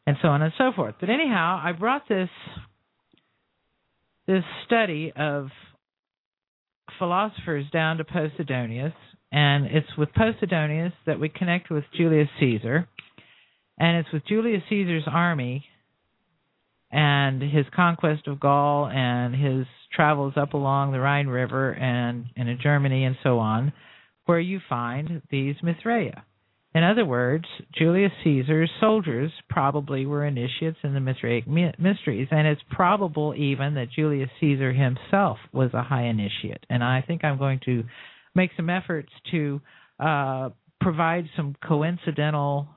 and 0.06 0.16
so 0.20 0.28
on 0.28 0.42
and 0.42 0.52
so 0.58 0.72
forth. 0.76 0.96
But 1.00 1.08
anyhow, 1.08 1.60
I 1.62 1.72
brought 1.72 2.08
this 2.08 2.28
this 4.26 4.44
study 4.66 5.12
of 5.16 5.48
philosophers 6.98 7.64
down 7.72 7.96
to 7.96 8.04
Posidonius, 8.04 8.92
and 9.32 9.66
it's 9.66 9.96
with 9.96 10.10
Posidonius 10.10 10.92
that 11.06 11.18
we 11.18 11.28
connect 11.28 11.70
with 11.70 11.84
Julius 11.96 12.28
Caesar, 12.38 12.86
and 13.78 13.96
it's 13.96 14.12
with 14.12 14.26
Julius 14.26 14.62
Caesar's 14.68 15.04
army 15.06 15.64
and 16.92 17.42
his 17.42 17.64
conquest 17.74 18.28
of 18.28 18.38
Gaul 18.38 18.86
and 18.86 19.34
his 19.34 19.66
travels 19.94 20.34
up 20.36 20.52
along 20.54 20.92
the 20.92 21.00
Rhine 21.00 21.26
River 21.26 21.72
and 21.72 22.26
in 22.36 22.58
Germany 22.62 23.04
and 23.04 23.16
so 23.22 23.38
on, 23.38 23.72
where 24.26 24.40
you 24.40 24.60
find 24.68 25.22
these 25.30 25.56
Mithraea. 25.62 26.22
In 26.74 26.84
other 26.84 27.04
words, 27.04 27.44
Julius 27.76 28.12
Caesar's 28.24 28.70
soldiers 28.80 29.30
probably 29.50 30.06
were 30.06 30.24
initiates 30.24 30.78
in 30.82 30.94
the 30.94 31.00
Mithraic 31.00 31.46
mysteries, 31.46 32.28
and 32.30 32.46
it's 32.46 32.62
probable 32.70 33.34
even 33.36 33.74
that 33.74 33.90
Julius 33.94 34.30
Caesar 34.40 34.72
himself 34.72 35.36
was 35.52 35.70
a 35.74 35.82
high 35.82 36.04
initiate. 36.04 36.64
And 36.70 36.82
I 36.82 37.02
think 37.02 37.24
I'm 37.24 37.36
going 37.36 37.60
to 37.66 37.84
make 38.34 38.52
some 38.56 38.70
efforts 38.70 39.10
to 39.32 39.60
uh, 40.00 40.48
provide 40.80 41.26
some 41.36 41.54
coincidental, 41.62 42.68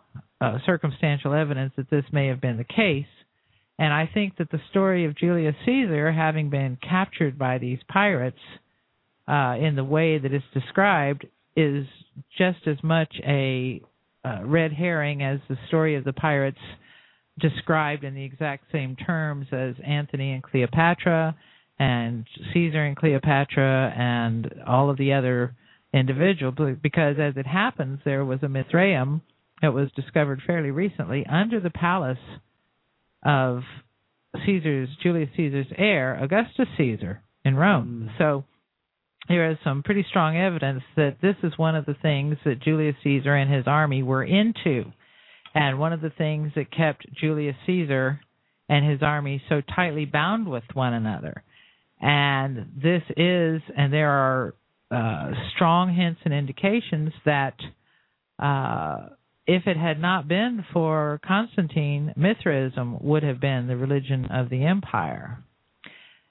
uh, 0.41 0.57
circumstantial 0.65 1.33
evidence 1.33 1.71
that 1.77 1.89
this 1.89 2.03
may 2.11 2.27
have 2.27 2.41
been 2.41 2.57
the 2.57 2.65
case. 2.65 3.05
And 3.77 3.93
I 3.93 4.09
think 4.13 4.37
that 4.37 4.51
the 4.51 4.61
story 4.69 5.05
of 5.05 5.17
Julius 5.17 5.55
Caesar 5.65 6.11
having 6.11 6.49
been 6.49 6.77
captured 6.77 7.37
by 7.37 7.57
these 7.57 7.79
pirates 7.89 8.39
uh, 9.27 9.55
in 9.59 9.75
the 9.75 9.83
way 9.83 10.17
that 10.17 10.33
it's 10.33 10.45
described 10.53 11.25
is 11.55 11.85
just 12.37 12.67
as 12.67 12.77
much 12.83 13.13
a 13.25 13.81
uh, 14.23 14.39
red 14.43 14.71
herring 14.71 15.23
as 15.23 15.39
the 15.49 15.57
story 15.67 15.95
of 15.95 16.03
the 16.03 16.13
pirates 16.13 16.59
described 17.39 18.03
in 18.03 18.15
the 18.15 18.23
exact 18.23 18.65
same 18.71 18.95
terms 18.95 19.47
as 19.51 19.75
Anthony 19.85 20.31
and 20.31 20.43
Cleopatra 20.43 21.35
and 21.77 22.25
Caesar 22.53 22.85
and 22.85 22.95
Cleopatra 22.95 23.93
and 23.97 24.53
all 24.65 24.89
of 24.89 24.97
the 24.97 25.13
other 25.13 25.53
individuals 25.93 26.55
because 26.81 27.17
as 27.19 27.33
it 27.35 27.45
happens 27.45 27.99
there 28.05 28.23
was 28.23 28.39
a 28.43 28.47
Mithraeum 28.47 29.21
that 29.61 29.73
was 29.73 29.89
discovered 29.95 30.41
fairly 30.45 30.71
recently 30.71 31.25
under 31.25 31.59
the 31.59 31.69
palace 31.69 32.17
of 33.25 33.63
Caesar's 34.45 34.89
Julius 35.01 35.29
Caesar's 35.35 35.67
heir 35.77 36.17
Augustus 36.21 36.67
Caesar 36.77 37.21
in 37.43 37.55
Rome. 37.55 38.09
Mm. 38.09 38.17
So 38.17 38.45
there 39.27 39.51
is 39.51 39.57
some 39.63 39.83
pretty 39.83 40.05
strong 40.09 40.37
evidence 40.37 40.83
that 40.95 41.17
this 41.21 41.35
is 41.43 41.57
one 41.57 41.75
of 41.75 41.85
the 41.85 41.95
things 42.01 42.37
that 42.45 42.61
Julius 42.61 42.95
Caesar 43.03 43.35
and 43.35 43.51
his 43.51 43.65
army 43.67 44.03
were 44.03 44.23
into. 44.23 44.85
And 45.53 45.79
one 45.79 45.93
of 45.93 46.01
the 46.01 46.11
things 46.11 46.51
that 46.55 46.71
kept 46.71 47.05
Julius 47.13 47.55
Caesar 47.65 48.19
and 48.69 48.89
his 48.89 49.01
army 49.01 49.41
so 49.49 49.61
tightly 49.75 50.05
bound 50.05 50.47
with 50.47 50.63
one 50.73 50.93
another. 50.93 51.43
And 52.01 52.73
this 52.75 53.03
is, 53.15 53.61
and 53.75 53.91
there 53.91 54.09
are 54.11 54.55
uh, 54.91 55.31
strong 55.55 55.95
hints 55.95 56.21
and 56.25 56.33
indications 56.33 57.11
that 57.25 57.55
uh, 58.37 59.07
if 59.47 59.67
it 59.67 59.77
had 59.77 59.99
not 59.99 60.27
been 60.27 60.65
for 60.73 61.19
Constantine, 61.25 62.13
Mithraism 62.15 62.97
would 63.01 63.23
have 63.23 63.39
been 63.39 63.67
the 63.67 63.77
religion 63.77 64.25
of 64.25 64.49
the 64.49 64.65
empire. 64.65 65.43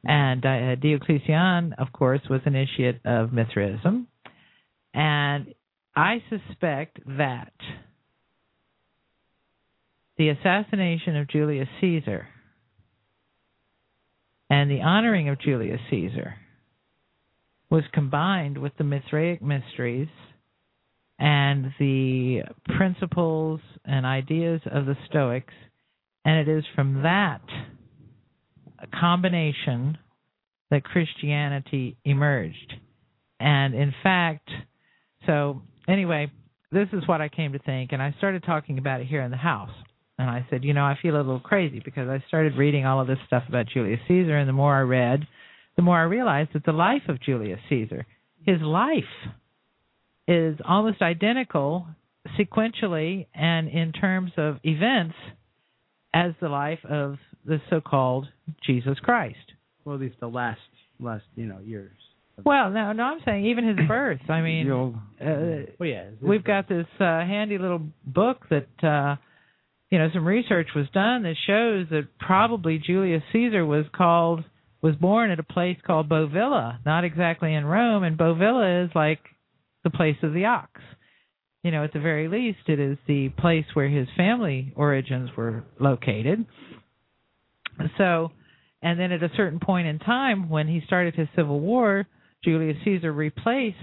And 0.04 0.44
uh, 0.44 0.74
Diocletian, 0.76 1.74
of 1.78 1.92
course, 1.92 2.20
was 2.28 2.40
an 2.44 2.54
initiate 2.54 3.00
of 3.06 3.32
Mithraism. 3.32 4.08
And 4.92 5.54
I 5.96 6.22
suspect 6.28 6.98
that 7.06 7.52
the 10.18 10.28
assassination 10.28 11.16
of 11.16 11.28
Julius 11.28 11.68
Caesar 11.80 12.28
and 14.50 14.70
the 14.70 14.82
honoring 14.82 15.28
of 15.28 15.40
Julius 15.40 15.80
Caesar 15.90 16.34
was 17.70 17.84
combined 17.92 18.58
with 18.58 18.72
the 18.76 18.84
Mithraic 18.84 19.42
mysteries 19.42 20.08
and 21.18 21.72
the 21.78 22.42
principles 22.76 23.60
and 23.84 24.04
ideas 24.04 24.60
of 24.70 24.86
the 24.86 24.96
Stoics. 25.08 25.54
And 26.24 26.48
it 26.48 26.50
is 26.50 26.64
from 26.74 27.02
that 27.02 27.42
combination 28.98 29.98
that 30.70 30.84
Christianity 30.84 31.96
emerged. 32.04 32.74
And 33.40 33.74
in 33.74 33.94
fact, 34.02 34.48
so 35.26 35.62
anyway, 35.88 36.30
this 36.72 36.88
is 36.92 37.06
what 37.06 37.20
I 37.20 37.28
came 37.28 37.52
to 37.52 37.58
think, 37.60 37.92
and 37.92 38.02
I 38.02 38.14
started 38.18 38.42
talking 38.42 38.78
about 38.78 39.00
it 39.00 39.06
here 39.06 39.22
in 39.22 39.30
the 39.30 39.36
house. 39.36 39.70
And 40.18 40.30
I 40.30 40.46
said, 40.48 40.64
you 40.64 40.74
know, 40.74 40.84
I 40.84 40.96
feel 41.00 41.16
a 41.16 41.18
little 41.18 41.40
crazy 41.40 41.80
because 41.84 42.08
I 42.08 42.22
started 42.28 42.56
reading 42.56 42.86
all 42.86 43.00
of 43.00 43.06
this 43.06 43.18
stuff 43.26 43.44
about 43.48 43.66
Julius 43.66 44.00
Caesar, 44.08 44.36
and 44.36 44.48
the 44.48 44.52
more 44.52 44.74
I 44.74 44.80
read, 44.80 45.26
the 45.76 45.82
more 45.82 45.98
I 45.98 46.04
realized 46.04 46.50
that 46.54 46.64
the 46.64 46.72
life 46.72 47.02
of 47.08 47.20
Julius 47.20 47.60
Caesar, 47.68 48.06
his 48.44 48.60
life, 48.60 49.04
is 50.26 50.56
almost 50.66 51.02
identical, 51.02 51.86
sequentially 52.38 53.26
and 53.34 53.68
in 53.68 53.92
terms 53.92 54.32
of 54.36 54.56
events 54.64 55.14
as 56.14 56.32
the 56.40 56.48
life 56.48 56.78
of 56.88 57.16
the 57.44 57.60
so-called 57.68 58.26
Jesus 58.64 58.98
Christ. 59.00 59.36
Well, 59.84 59.96
at 59.96 60.00
least 60.00 60.16
the 60.20 60.28
last 60.28 60.60
last 61.00 61.24
you 61.36 61.46
know 61.46 61.58
years. 61.58 61.92
Well, 62.44 62.70
no, 62.70 62.92
no, 62.92 63.04
I'm 63.04 63.20
saying 63.24 63.46
even 63.46 63.68
his 63.68 63.86
birth. 63.86 64.20
I 64.28 64.40
mean, 64.40 64.66
uh, 65.20 65.72
Well, 65.78 65.88
yeah, 65.88 66.06
we've 66.20 66.42
got 66.42 66.68
this 66.68 66.86
uh, 66.98 67.20
handy 67.20 67.58
little 67.58 67.82
book 68.04 68.46
that 68.50 68.66
uh, 68.82 69.16
you 69.90 69.98
know 69.98 70.08
some 70.12 70.26
research 70.26 70.68
was 70.74 70.86
done 70.92 71.22
that 71.24 71.36
shows 71.46 71.86
that 71.90 72.08
probably 72.18 72.78
Julius 72.78 73.22
Caesar 73.32 73.64
was 73.64 73.84
called 73.94 74.44
was 74.82 74.96
born 74.96 75.30
at 75.30 75.38
a 75.38 75.44
place 75.44 75.78
called 75.86 76.08
Bovilla, 76.08 76.78
not 76.84 77.04
exactly 77.04 77.54
in 77.54 77.64
Rome, 77.64 78.02
and 78.02 78.18
Bovilla 78.18 78.84
is 78.84 78.90
like 78.94 79.20
the 79.84 79.90
place 79.90 80.16
of 80.22 80.32
the 80.32 80.46
ox. 80.46 80.80
You 81.62 81.70
know, 81.70 81.84
at 81.84 81.92
the 81.92 82.00
very 82.00 82.28
least, 82.28 82.68
it 82.68 82.78
is 82.78 82.98
the 83.06 83.30
place 83.30 83.64
where 83.74 83.88
his 83.88 84.08
family 84.16 84.72
origins 84.76 85.30
were 85.36 85.64
located. 85.80 86.44
So, 87.96 88.32
and 88.82 89.00
then 89.00 89.12
at 89.12 89.22
a 89.22 89.30
certain 89.36 89.60
point 89.60 89.86
in 89.86 89.98
time, 89.98 90.50
when 90.50 90.68
he 90.68 90.82
started 90.86 91.14
his 91.14 91.28
civil 91.34 91.60
war, 91.60 92.06
Julius 92.44 92.76
Caesar 92.84 93.12
replaced 93.12 93.76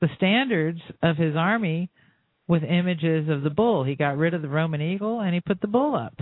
the 0.00 0.08
standards 0.16 0.80
of 1.02 1.16
his 1.16 1.36
army 1.36 1.90
with 2.48 2.62
images 2.62 3.28
of 3.28 3.42
the 3.42 3.50
bull. 3.50 3.84
He 3.84 3.94
got 3.94 4.16
rid 4.16 4.34
of 4.34 4.42
the 4.42 4.48
Roman 4.48 4.82
eagle 4.82 5.20
and 5.20 5.34
he 5.34 5.40
put 5.40 5.60
the 5.60 5.68
bull 5.68 5.94
up. 5.94 6.14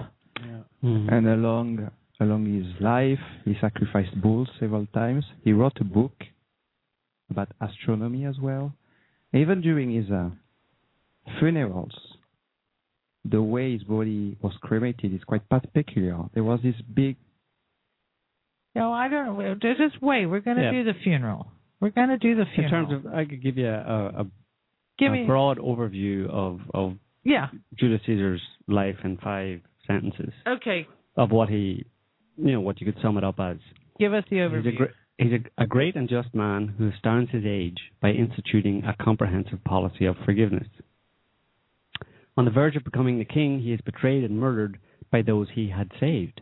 Mhm. 0.83 1.11
And 1.11 1.27
along 1.27 1.91
along 2.21 2.47
his 2.47 2.81
life, 2.81 3.21
he 3.45 3.55
sacrificed 3.61 4.21
bulls 4.21 4.49
several 4.59 4.87
times. 4.87 5.25
He 5.43 5.53
wrote 5.53 5.81
a 5.81 5.85
book 5.85 6.25
about 7.31 7.49
astronomy 7.61 8.25
as 8.25 8.39
well. 8.39 8.75
Even 9.35 9.61
during 9.61 9.91
his 9.95 10.11
uh, 10.11 10.31
funerals, 11.41 11.93
the 13.25 13.43
way 13.43 13.73
his 13.73 13.83
body 13.85 14.37
was 14.43 14.53
cremated 14.61 15.13
is 15.15 15.25
quite 15.25 15.49
pat- 15.49 15.73
peculiar. 15.75 16.19
There 16.35 16.45
was 16.45 16.61
this 16.63 16.75
big 16.95 17.17
No, 18.75 18.93
I 18.93 19.09
don't 19.09 19.27
know. 19.39 19.55
Just 19.55 19.79
just 19.79 20.03
wait. 20.03 20.27
We're 20.27 20.41
going 20.41 20.57
to 20.59 20.63
Yeah. 20.65 20.73
do 20.73 20.85
the 20.85 20.95
funeral. 21.03 21.47
We're 21.81 21.91
going 21.91 22.09
to 22.11 22.19
do 22.19 22.35
the 22.35 22.45
funeral. 22.55 22.83
In 22.85 22.89
terms 22.91 23.07
of, 23.07 23.13
I 23.15 23.25
could 23.25 23.43
give 23.43 23.57
you 23.59 23.69
a, 23.69 24.23
a, 24.23 24.27
Give 24.99 25.11
a 25.13 25.15
me, 25.17 25.27
broad 25.27 25.59
overview 25.59 26.29
of, 26.31 26.61
of 26.73 26.95
yeah. 27.25 27.49
Julius 27.79 28.01
Caesar's 28.07 28.43
life 28.69 28.97
in 29.05 29.17
five 29.19 29.61
sentences 29.87 30.33
Okay. 30.47 30.87
of 31.17 31.31
what 31.31 31.49
he, 31.49 31.85
you 32.37 32.53
know, 32.53 32.61
what 32.61 32.81
you 32.81 32.87
could 32.91 33.01
sum 33.03 33.17
it 33.19 33.25
up 33.25 33.39
as. 33.41 33.57
Give 33.99 34.13
us 34.15 34.25
the 34.31 34.37
He's, 34.37 34.45
overview. 34.51 34.89
He's 35.19 35.33
a, 35.33 35.63
a 35.63 35.67
great 35.67 35.97
and 35.97 36.09
just 36.09 36.35
man 36.35 36.75
who 36.79 36.89
astounds 36.89 37.31
his 37.31 37.45
age 37.47 37.79
by 38.01 38.11
instituting 38.11 38.85
a 38.85 39.03
comprehensive 39.03 39.63
policy 39.65 40.07
of 40.07 40.17
forgiveness. 40.25 40.69
On 42.37 42.45
the 42.45 42.51
verge 42.51 42.77
of 42.77 42.85
becoming 42.85 43.19
the 43.19 43.25
king, 43.25 43.61
he 43.61 43.73
is 43.73 43.81
betrayed 43.83 44.25
and 44.25 44.39
murdered 44.39 44.79
by 45.11 45.23
those 45.23 45.49
he 45.53 45.69
had 45.69 45.91
saved. 46.01 46.41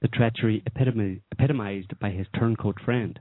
The 0.00 0.08
treachery 0.08 0.62
epitomi- 0.68 1.20
epitomized 1.32 1.98
by 1.98 2.10
his 2.10 2.26
turncoat 2.38 2.80
friend. 2.84 3.18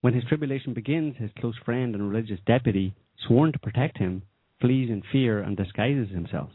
When 0.00 0.14
his 0.14 0.24
tribulation 0.24 0.74
begins, 0.74 1.16
his 1.16 1.30
close 1.38 1.56
friend 1.64 1.94
and 1.94 2.10
religious 2.10 2.40
deputy, 2.46 2.94
sworn 3.26 3.52
to 3.52 3.58
protect 3.58 3.98
him, 3.98 4.22
flees 4.60 4.90
in 4.90 5.02
fear 5.12 5.40
and 5.40 5.56
disguises 5.56 6.10
himself. 6.10 6.50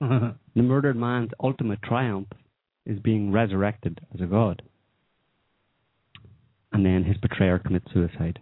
The 0.54 0.62
murdered 0.62 0.96
man's 0.96 1.30
ultimate 1.42 1.80
triumph 1.82 2.28
is 2.84 2.98
being 2.98 3.30
resurrected 3.30 4.00
as 4.12 4.20
a 4.20 4.26
god. 4.26 4.62
And 6.72 6.84
then 6.86 7.04
his 7.04 7.16
betrayer 7.18 7.58
commits 7.58 7.86
suicide. 7.92 8.38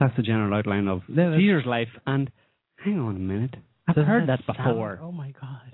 That's 0.00 0.14
the 0.16 0.22
general 0.22 0.54
outline 0.58 0.88
of 0.88 1.02
Yeah, 1.08 1.14
that's- 1.30 1.38
Caesar's 1.40 1.66
life. 1.66 1.88
And 2.06 2.30
hang 2.84 2.98
on 2.98 3.16
a 3.16 3.18
minute, 3.18 3.56
I've 3.86 3.94
Doesn't 3.94 4.08
heard 4.10 4.26
that 4.28 4.44
sound- 4.44 4.58
before. 4.58 4.98
oh 5.02 5.12
my 5.12 5.30
god. 5.40 5.72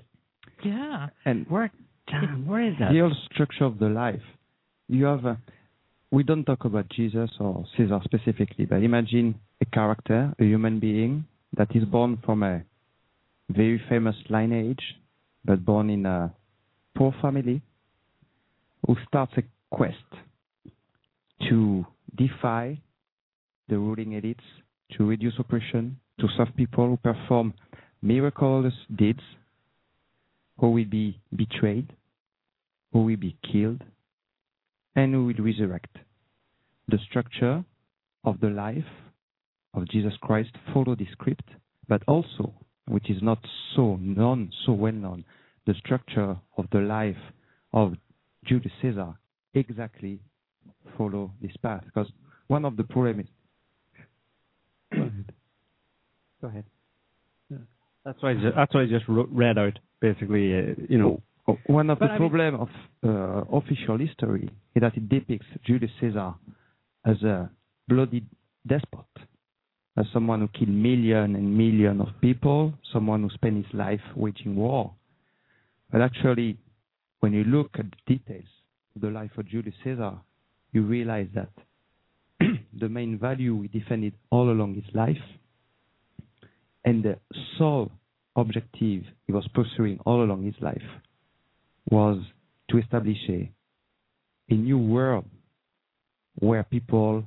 yeah. 0.63 1.09
and 1.25 1.45
Where, 1.47 1.71
damn, 2.07 2.45
where 2.47 2.61
is 2.63 2.75
that? 2.79 2.91
the 2.91 2.99
whole 2.99 3.13
structure 3.31 3.65
of 3.65 3.77
the 3.79 3.89
life. 3.89 4.23
You 4.87 5.05
have 5.05 5.25
a, 5.25 5.37
we 6.11 6.23
don't 6.23 6.43
talk 6.45 6.65
about 6.65 6.87
Jesus 6.89 7.29
or 7.39 7.65
Caesar 7.75 7.99
specifically, 8.03 8.65
but 8.65 8.81
imagine 8.83 9.35
a 9.61 9.65
character, 9.65 10.33
a 10.39 10.43
human 10.43 10.79
being 10.79 11.25
that 11.57 11.75
is 11.75 11.83
born 11.85 12.17
from 12.25 12.43
a 12.43 12.63
very 13.49 13.79
famous 13.89 14.15
lineage, 14.29 14.83
but 15.43 15.65
born 15.65 15.89
in 15.89 16.05
a 16.05 16.33
poor 16.95 17.13
family, 17.21 17.61
who 18.87 18.95
starts 19.07 19.33
a 19.37 19.43
quest 19.71 19.97
to 21.49 21.85
defy 22.15 22.79
the 23.67 23.77
ruling 23.77 24.11
elites, 24.11 24.45
to 24.97 25.05
reduce 25.05 25.33
oppression, 25.39 25.99
to 26.19 26.27
serve 26.37 26.49
people 26.55 26.87
who 26.87 26.97
perform 26.97 27.53
miraculous 28.01 28.73
deeds, 28.95 29.21
who 30.59 30.71
will 30.71 30.85
be 30.85 31.19
betrayed, 31.35 31.91
who 32.93 33.03
will 33.03 33.17
be 33.17 33.35
killed, 33.51 33.83
and 34.95 35.13
who 35.13 35.25
will 35.25 35.43
resurrect. 35.43 35.97
The 36.87 36.99
structure 37.09 37.65
of 38.23 38.39
the 38.39 38.49
life 38.49 38.83
of 39.73 39.89
Jesus 39.89 40.13
Christ 40.21 40.51
follow 40.73 40.95
this 40.95 41.07
script, 41.11 41.49
but 41.87 42.01
also, 42.07 42.53
which 42.87 43.09
is 43.09 43.21
not 43.21 43.39
so 43.75 43.97
known, 43.97 44.51
so 44.65 44.71
well 44.71 44.93
known, 44.93 45.25
the 45.65 45.73
structure 45.73 46.37
of 46.57 46.65
the 46.71 46.79
life 46.79 47.17
of 47.73 47.95
Julius 48.45 48.71
Caesar 48.81 49.15
exactly 49.53 50.19
follow 50.97 51.31
this 51.41 51.55
path. 51.61 51.83
Because 51.85 52.07
one 52.47 52.65
of 52.65 52.77
the 52.77 52.83
problems 52.83 53.25
is. 53.25 53.29
Go 56.41 56.47
ahead. 56.47 56.65
That's 58.03 58.21
why. 58.21 58.31
I 58.31 58.33
ju- 58.35 58.51
That's 58.55 58.73
why 58.73 58.81
I 58.83 58.85
just 58.85 59.05
read 59.07 59.57
out 59.57 59.79
basically. 59.99 60.53
Uh, 60.57 60.73
you 60.89 60.97
know, 60.99 61.21
One 61.67 61.89
of 61.89 61.99
But 61.99 62.07
the 62.07 62.11
I 62.13 62.19
mean- 62.19 62.29
problem 62.29 62.55
of 62.55 62.69
uh, 63.03 63.55
official 63.57 63.97
history 63.97 64.49
is 64.75 64.81
that 64.81 64.95
it 64.97 65.09
depicts 65.09 65.47
Julius 65.65 65.91
Caesar 65.99 66.33
as 67.05 67.21
a 67.23 67.49
bloody 67.87 68.23
despot, 68.67 69.05
as 69.97 70.05
someone 70.13 70.41
who 70.41 70.47
killed 70.49 70.69
million 70.69 71.35
and 71.35 71.55
million 71.57 72.01
of 72.01 72.07
people, 72.21 72.73
someone 72.91 73.21
who 73.23 73.29
spent 73.29 73.57
his 73.63 73.73
life 73.73 74.01
waging 74.15 74.55
war. 74.55 74.91
But 75.91 76.01
actually, 76.01 76.57
when 77.21 77.33
you 77.33 77.43
look 77.43 77.69
at 77.79 77.85
the 77.91 78.15
details 78.17 78.49
of 78.95 79.01
the 79.01 79.09
life 79.09 79.31
of 79.37 79.47
Julius 79.47 79.75
Caesar, 79.83 80.13
you 80.75 80.83
realize 80.83 81.27
that 81.33 81.49
the 82.79 82.89
main 82.89 83.17
value 83.17 83.61
he 83.61 83.79
defended 83.79 84.13
all 84.29 84.51
along 84.51 84.75
his 84.75 84.93
life 84.93 85.25
and 86.83 87.01
the 87.01 87.17
sole 87.57 87.89
objective 88.35 89.03
he 89.25 89.31
was 89.31 89.47
pursuing 89.53 89.97
all 90.05 90.21
along 90.21 90.43
his 90.43 90.55
life 90.59 90.89
was 91.89 92.17
to 92.69 92.77
establish 92.77 93.17
a, 93.29 93.49
a 94.49 94.53
new 94.53 94.77
world 94.77 95.25
where 96.39 96.63
people 96.63 97.23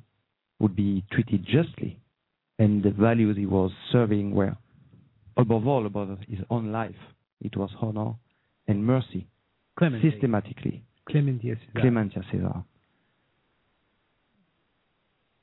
would 0.61 0.77
be 0.77 1.03
treated 1.11 1.43
justly 1.47 1.99
and 2.59 2.83
the 2.83 2.91
values 2.91 3.37
he 3.39 3.47
was 3.47 3.71
serving 3.91 4.35
were 4.35 4.55
above 5.39 5.67
all 5.67 5.87
above 5.87 6.19
his 6.29 6.41
own 6.51 6.71
life 6.71 7.01
it 7.41 7.57
was 7.57 7.71
honor 7.81 8.13
and 8.67 8.85
mercy 8.85 9.27
Clemency. 9.79 10.11
systematically 10.11 10.85
Clementius. 11.09 11.59
clementia 11.75 12.23
caesar 12.31 12.63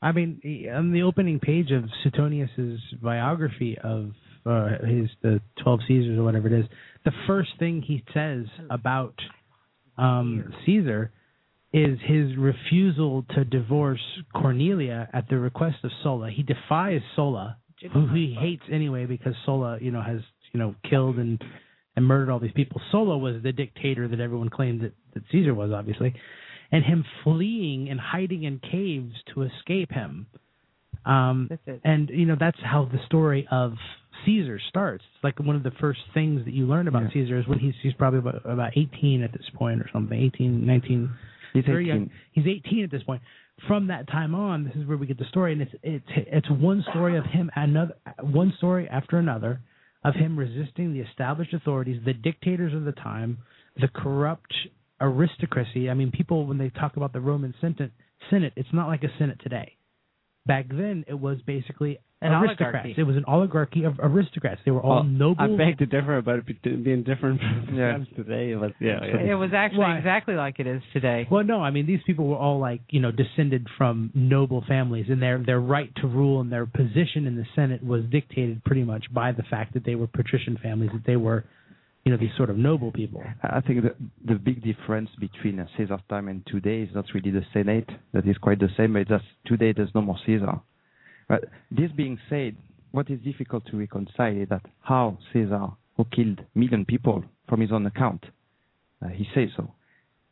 I 0.05 0.11
mean, 0.11 0.69
on 0.71 0.91
the 0.91 1.01
opening 1.01 1.39
page 1.39 1.71
of 1.71 1.85
Suetonius's 2.03 2.79
biography 3.01 3.75
of 3.83 4.11
uh, 4.45 4.85
his 4.85 5.09
the 5.23 5.41
Twelve 5.63 5.79
Caesars 5.87 6.19
or 6.19 6.23
whatever 6.23 6.45
it 6.45 6.53
is, 6.53 6.65
the 7.05 7.11
first 7.25 7.49
thing 7.57 7.81
he 7.81 8.03
says 8.13 8.45
about 8.69 9.15
um, 9.97 10.53
Caesar 10.63 11.11
is 11.73 11.97
his 12.05 12.37
refusal 12.37 13.25
to 13.33 13.43
divorce 13.45 13.99
Cornelia 14.31 15.09
at 15.11 15.27
the 15.27 15.39
request 15.39 15.77
of 15.83 15.89
Sulla. 16.03 16.29
He 16.29 16.43
defies 16.43 17.01
Sulla, 17.15 17.57
who 17.91 18.07
he 18.13 18.37
hates 18.39 18.63
anyway 18.71 19.07
because 19.07 19.33
Sulla, 19.43 19.79
you 19.81 19.89
know, 19.89 20.03
has 20.03 20.19
you 20.53 20.59
know 20.59 20.75
killed 20.87 21.17
and 21.17 21.43
and 21.95 22.05
murdered 22.05 22.29
all 22.29 22.39
these 22.39 22.51
people. 22.55 22.79
Sulla 22.91 23.17
was 23.17 23.41
the 23.41 23.51
dictator 23.51 24.07
that 24.07 24.19
everyone 24.19 24.49
claimed 24.49 24.81
that, 24.81 24.93
that 25.15 25.23
Caesar 25.31 25.55
was, 25.55 25.71
obviously, 25.71 26.13
and 26.75 26.83
him 26.83 27.05
fleeing 27.23 27.87
and 27.89 27.97
hiding 27.97 28.43
in 28.43 28.59
caves 28.59 29.15
to 29.33 29.43
escape 29.43 29.93
him. 29.93 30.27
Um, 31.05 31.49
and 31.85 32.09
you 32.09 32.25
know 32.25 32.35
that's 32.37 32.57
how 32.61 32.89
the 32.91 32.99
story 33.05 33.47
of 33.49 33.75
Caesar 34.25 34.59
starts. 34.67 35.05
It's 35.15 35.23
like 35.23 35.39
one 35.39 35.55
of 35.55 35.63
the 35.63 35.71
first 35.79 36.01
things 36.13 36.43
that 36.43 36.53
you 36.53 36.65
learn 36.65 36.89
about 36.89 37.03
Yeah. 37.03 37.09
Caesar 37.13 37.39
is 37.39 37.47
when 37.47 37.59
he's 37.59 37.75
he's 37.81 37.93
probably 37.93 38.19
about, 38.19 38.41
about 38.43 38.71
18 38.75 39.23
at 39.23 39.31
this 39.31 39.49
point 39.53 39.79
or 39.79 39.89
something, 39.93 40.19
18, 40.19 40.65
19. 40.65 41.09
he's 41.53 41.63
18 41.63 41.85
young. 41.85 42.09
He's 42.33 42.45
18 42.45 42.83
at 42.83 42.91
this 42.91 43.03
point. 43.03 43.21
From 43.69 43.87
that 43.87 44.09
time 44.09 44.35
on, 44.35 44.65
this 44.65 44.75
is 44.75 44.85
where 44.85 44.97
we 44.97 45.07
get 45.07 45.17
the 45.17 45.29
story, 45.29 45.53
and 45.53 45.61
it's 45.61 45.75
it's 45.81 46.05
it's 46.09 46.49
one 46.49 46.83
story 46.89 47.17
of 47.17 47.23
him 47.25 47.49
another 47.55 47.93
one 48.19 48.53
story 48.57 48.89
after 48.89 49.17
another 49.17 49.61
of 50.03 50.13
him 50.15 50.37
resisting 50.37 50.91
the 50.91 50.99
established 50.99 51.53
authorities, 51.53 52.01
the 52.03 52.13
dictators 52.13 52.73
of 52.73 52.83
the 52.83 52.91
time, 52.91 53.37
the 53.79 53.87
corrupt 53.87 54.53
aristocracy. 55.01 55.89
I 55.89 55.93
mean, 55.93 56.11
people 56.11 56.45
when 56.45 56.57
they 56.57 56.69
talk 56.69 56.97
about 56.97 57.13
the 57.13 57.19
Roman 57.21 57.53
Senate, 57.61 57.91
Senate, 58.29 58.53
it's 58.55 58.69
not 58.73 58.87
like 58.87 59.03
a 59.03 59.09
Senate 59.19 59.39
today. 59.43 59.73
Back 60.45 60.67
then, 60.69 61.05
it 61.07 61.15
was 61.19 61.39
basically 61.47 61.97
An 62.21 62.31
aristocrats. 62.31 62.75
oligarchy. 62.85 63.01
It 63.01 63.03
was 63.03 63.15
an 63.17 63.25
oligarchy 63.27 63.83
of 63.83 63.95
aristocrats. 63.99 64.61
They 64.63 64.69
were 64.69 64.79
all 64.81 64.99
Oh, 64.99 65.01
noble. 65.01 65.41
I 65.43 65.47
beg 65.57 65.79
to 65.79 65.87
differ 65.87 66.17
about 66.17 66.39
it 66.47 66.83
being 66.83 67.01
different 67.03 67.41
from 67.41 67.69
Yeah. 67.75 67.97
today, 68.15 68.53
but 68.53 68.73
yeah, 68.79 69.03
yeah. 69.03 69.31
It 69.31 69.33
was 69.33 69.51
actually 69.55 69.79
Why? 69.79 69.97
exactly 69.97 70.35
like 70.35 70.59
it 70.59 70.67
is 70.67 70.83
today. 70.93 71.27
Well, 71.31 71.43
no, 71.43 71.61
I 71.61 71.71
mean 71.71 71.87
these 71.87 72.01
people 72.05 72.27
were 72.27 72.37
all 72.37 72.59
like 72.59 72.81
you 72.89 72.99
know 72.99 73.11
descended 73.11 73.67
from 73.77 74.11
noble 74.13 74.63
families, 74.67 75.07
and 75.09 75.19
their 75.21 75.39
their 75.43 75.59
right 75.59 75.91
to 75.97 76.07
rule 76.07 76.41
and 76.41 76.51
their 76.51 76.67
position 76.67 77.25
in 77.25 77.35
the 77.35 77.45
Senate 77.55 77.83
was 77.83 78.03
dictated 78.05 78.63
pretty 78.63 78.83
much 78.83 79.11
by 79.11 79.31
the 79.31 79.43
fact 79.43 79.73
that 79.73 79.83
they 79.83 79.95
were 79.95 80.07
patrician 80.07 80.59
families, 80.61 80.91
that 80.93 81.05
they 81.07 81.15
were, 81.17 81.43
you 82.05 82.11
know, 82.11 82.17
these 82.17 82.35
sort 82.37 82.51
of 82.51 82.57
noble 82.57 82.91
people. 82.91 83.23
I 83.41 83.61
think 83.61 83.81
the 83.81 83.95
the 84.23 84.35
big 84.35 84.63
difference 84.63 85.09
between 85.19 85.59
uh, 85.59 85.65
Caesar's 85.75 86.01
time 86.07 86.27
and 86.27 86.45
today 86.45 86.81
is 86.83 86.89
not 86.93 87.05
really 87.15 87.31
the 87.31 87.43
Senate. 87.51 87.89
That 88.13 88.27
is 88.27 88.37
quite 88.37 88.59
the 88.59 88.69
same, 88.77 88.93
but 88.93 89.07
just 89.07 89.25
today 89.47 89.73
there's 89.73 89.89
no 89.95 90.01
more 90.01 90.17
Caesar. 90.23 90.61
But 91.27 91.45
this 91.71 91.91
being 91.97 92.19
said, 92.29 92.55
what 92.91 93.09
is 93.09 93.19
difficult 93.21 93.65
to 93.71 93.77
reconcile 93.77 94.37
is 94.37 94.47
that 94.49 94.61
how 94.81 95.17
Caesar, 95.33 95.65
who 95.97 96.05
killed 96.15 96.41
million 96.53 96.85
people 96.85 97.23
from 97.49 97.61
his 97.61 97.71
own 97.71 97.87
account, 97.87 98.23
uh, 99.03 99.09
he 99.09 99.27
says 99.33 99.49
so. 99.57 99.73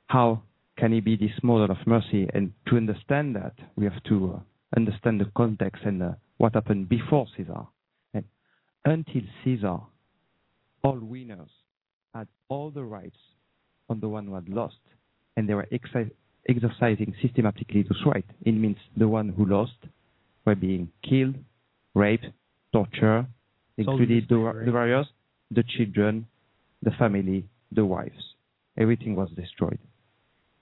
How 0.06 0.44
can 0.78 0.92
he 0.92 1.00
be 1.00 1.16
this 1.16 1.32
model 1.42 1.72
of 1.72 1.88
mercy? 1.88 2.28
And 2.36 2.54
to 2.68 2.78
understand 2.78 3.36
that, 3.36 3.56
we 3.76 3.86
have 3.86 4.04
to 4.10 4.36
uh, 4.36 4.40
understand 4.78 5.22
the 5.22 5.32
context 5.36 5.82
and 5.86 6.04
uh, 6.04 6.12
what 6.38 6.54
happened 6.54 6.88
before 6.88 7.26
Caesar. 7.36 7.66
And 8.14 8.26
until 8.86 9.24
Caesar, 9.44 9.78
all 10.84 11.00
winners 11.00 11.50
had 12.14 12.28
all 12.50 12.70
the 12.70 12.84
rights 12.84 13.18
on 13.90 14.00
the 14.00 14.10
one 14.10 14.28
who 14.28 14.36
had 14.36 14.48
lost, 14.50 14.80
and 15.36 15.48
they 15.48 15.54
were 15.54 15.68
exercising 15.72 17.14
systematically 17.22 17.84
this 17.84 17.98
right. 18.06 18.26
It 18.46 18.54
means 18.54 18.78
the 18.96 19.08
one 19.08 19.30
who 19.30 19.46
lost 19.46 19.78
were 20.46 20.56
being 20.56 20.90
killed, 21.08 21.36
raped, 21.96 22.26
tortured, 22.72 23.28
including 23.78 24.26
the, 24.30 24.36
slavery. 24.36 24.66
the 24.66 24.72
warriors, 24.72 25.08
the 25.52 25.64
children, 25.78 26.28
the 26.82 26.92
family, 26.92 27.46
the 27.72 27.86
wives. 27.86 28.36
Everything 28.78 29.16
was 29.16 29.30
destroyed. 29.36 29.80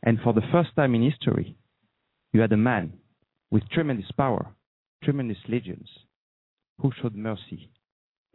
And 0.03 0.19
for 0.23 0.33
the 0.33 0.41
first 0.51 0.69
time 0.75 0.95
in 0.95 1.09
history, 1.09 1.55
you 2.33 2.41
had 2.41 2.51
a 2.51 2.57
man 2.57 2.93
with 3.49 3.69
tremendous 3.69 4.09
power, 4.11 4.47
tremendous 5.03 5.37
legions, 5.47 5.87
who 6.81 6.91
showed 7.01 7.15
mercy 7.15 7.69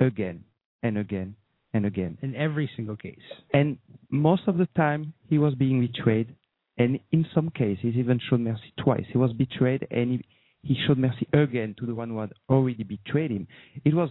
again 0.00 0.44
and 0.82 0.98
again 0.98 1.34
and 1.76 1.86
again. 1.86 2.18
In 2.22 2.34
every 2.34 2.68
single 2.76 2.96
case. 2.96 3.18
And 3.52 3.78
most 4.10 4.42
of 4.46 4.58
the 4.58 4.66
time, 4.76 5.12
he 5.28 5.38
was 5.38 5.54
being 5.54 5.80
betrayed, 5.80 6.34
and 6.78 6.98
in 7.12 7.26
some 7.34 7.50
cases, 7.50 7.94
even 7.94 8.20
showed 8.28 8.40
mercy 8.40 8.72
twice. 8.82 9.04
He 9.10 9.18
was 9.18 9.32
betrayed, 9.32 9.86
and 9.90 10.10
he, 10.10 10.24
he 10.62 10.76
showed 10.86 10.98
mercy 10.98 11.28
again 11.32 11.74
to 11.78 11.86
the 11.86 11.94
one 11.94 12.10
who 12.10 12.18
had 12.20 12.32
already 12.48 12.82
betrayed 12.82 13.30
him. 13.30 13.46
It 13.84 13.94
was 13.94 14.10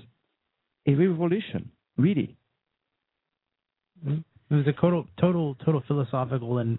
a 0.88 0.94
revolution, 0.94 1.72
really. 1.98 2.38
It 4.06 4.24
was 4.50 4.68
a 4.68 4.74
total, 4.74 5.08
total, 5.20 5.56
total 5.66 5.84
philosophical 5.88 6.60
and 6.60 6.78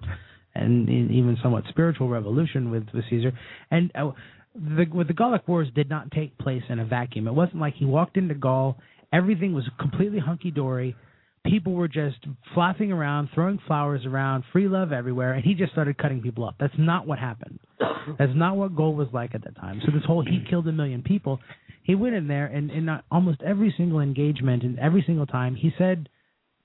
and 0.55 0.89
even 0.89 1.37
somewhat 1.43 1.65
spiritual 1.69 2.09
revolution 2.09 2.71
with, 2.71 2.87
with 2.95 3.05
Caesar. 3.11 3.33
And 3.71 3.93
uh, 3.95 4.13
the 4.55 4.87
with 4.93 5.09
the 5.09 5.13
Gallic 5.13 5.47
Wars 5.47 5.69
did 5.75 5.91
not 5.91 6.11
take 6.13 6.39
place 6.39 6.63
in 6.69 6.79
a 6.79 6.85
vacuum. 6.85 7.29
It 7.29 7.35
wasn't 7.35 7.61
like 7.61 7.75
he 7.75 7.85
walked 7.85 8.17
into 8.17 8.35
Gaul, 8.35 8.79
everything 9.13 9.55
was 9.55 9.65
completely 9.81 10.19
hunky 10.19 10.51
dory. 10.51 10.97
People 11.45 11.75
were 11.75 11.89
just 11.89 12.19
flapping 12.55 12.91
around, 12.91 13.29
throwing 13.35 13.61
flowers 13.67 14.05
around, 14.05 14.45
free 14.53 14.67
love 14.67 14.93
everywhere, 14.93 15.33
and 15.33 15.45
he 15.45 15.55
just 15.55 15.73
started 15.73 15.97
cutting 15.97 16.21
people 16.21 16.45
up. 16.45 16.57
That's 16.59 16.75
not 16.77 17.07
what 17.07 17.19
happened. 17.19 17.61
That's 18.19 18.33
not 18.35 18.57
what 18.57 18.75
Gaul 18.75 18.95
was 18.95 19.09
like 19.13 19.35
at 19.35 19.45
that 19.45 19.57
time. 19.57 19.81
So 19.85 19.93
this 19.93 20.05
whole 20.05 20.25
he 20.25 20.45
killed 20.49 20.67
a 20.67 20.73
million 20.73 21.03
people, 21.03 21.41
he 21.85 21.95
went 21.95 22.17
in 22.17 22.27
there 22.27 22.47
and 22.47 22.71
in 22.71 22.89
almost 23.11 23.43
every 23.47 23.73
single 23.77 24.01
engagement 24.01 24.65
and 24.65 24.79
every 24.79 25.05
single 25.07 25.27
time 25.27 25.55
he 25.55 25.71
said, 25.79 26.09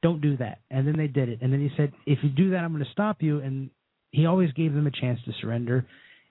"Don't 0.02 0.20
do 0.20 0.36
that," 0.38 0.62
and 0.72 0.88
then 0.88 0.98
they 0.98 1.08
did 1.08 1.30
it, 1.30 1.40
and 1.44 1.54
then 1.54 1.62
he 1.62 1.70
said, 1.78 1.94
"If 2.08 2.20
you 2.24 2.30
do 2.30 2.52
that, 2.52 2.64
I'm 2.64 2.72
going 2.72 2.84
to 2.84 2.92
stop 2.92 3.22
you." 3.22 3.40
And 3.40 3.70
he 4.10 4.26
always 4.26 4.52
gave 4.54 4.74
them 4.74 4.88
a 4.88 4.92
chance 4.92 5.20
to 5.26 5.32
surrender. 5.42 5.86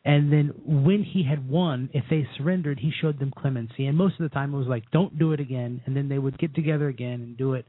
And 0.05 0.33
then 0.33 0.53
when 0.65 1.03
he 1.03 1.23
had 1.23 1.49
won, 1.49 1.91
if 1.93 2.05
they 2.09 2.27
surrendered, 2.39 2.79
he 2.79 2.91
showed 3.03 3.19
them 3.19 3.33
clemency. 3.37 3.87
And 3.87 3.99
most 3.99 4.15
of 4.19 4.23
the 4.23 4.35
time 4.35 4.55
it 4.55 4.59
was 4.59 4.67
like, 4.67 4.91
don't 4.93 5.19
do 5.19 5.33
it 5.33 5.41
again. 5.41 5.83
And 5.85 5.95
then 5.95 6.09
they 6.09 6.19
would 6.19 6.39
get 6.39 6.55
together 6.55 6.89
again 6.89 7.21
and 7.21 7.37
do 7.37 7.53
it. 7.55 7.67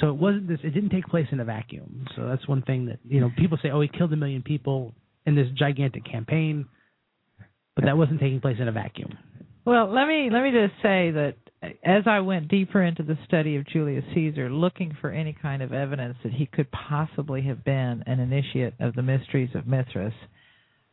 So 0.00 0.08
it 0.08 0.16
wasn't 0.16 0.48
this, 0.48 0.58
it 0.62 0.70
didn't 0.70 0.90
take 0.90 1.06
place 1.06 1.26
in 1.32 1.40
a 1.40 1.44
vacuum. 1.44 2.06
So 2.16 2.26
that's 2.26 2.46
one 2.48 2.62
thing 2.62 2.86
that, 2.86 2.98
you 3.04 3.20
know, 3.20 3.30
people 3.36 3.58
say, 3.62 3.70
oh, 3.70 3.80
he 3.80 3.88
killed 3.88 4.12
a 4.12 4.16
million 4.16 4.42
people 4.42 4.94
in 5.26 5.34
this 5.34 5.48
gigantic 5.56 6.04
campaign. 6.10 6.66
But 7.74 7.84
that 7.84 7.96
wasn't 7.96 8.20
taking 8.20 8.40
place 8.40 8.56
in 8.58 8.68
a 8.68 8.72
vacuum. 8.72 9.18
Well, 9.66 9.92
let 9.92 10.06
me 10.06 10.30
let 10.32 10.42
me 10.42 10.52
just 10.52 10.80
say 10.80 11.10
that 11.10 11.34
as 11.84 12.04
I 12.06 12.20
went 12.20 12.48
deeper 12.48 12.82
into 12.82 13.02
the 13.02 13.18
study 13.26 13.56
of 13.56 13.66
Julius 13.66 14.04
Caesar, 14.14 14.48
looking 14.48 14.96
for 15.00 15.10
any 15.10 15.36
kind 15.42 15.60
of 15.60 15.72
evidence 15.72 16.16
that 16.22 16.32
he 16.32 16.46
could 16.46 16.70
possibly 16.70 17.42
have 17.42 17.64
been 17.64 18.04
an 18.06 18.20
initiate 18.20 18.74
of 18.80 18.94
the 18.94 19.02
mysteries 19.02 19.50
of 19.54 19.66
Mithras, 19.66 20.12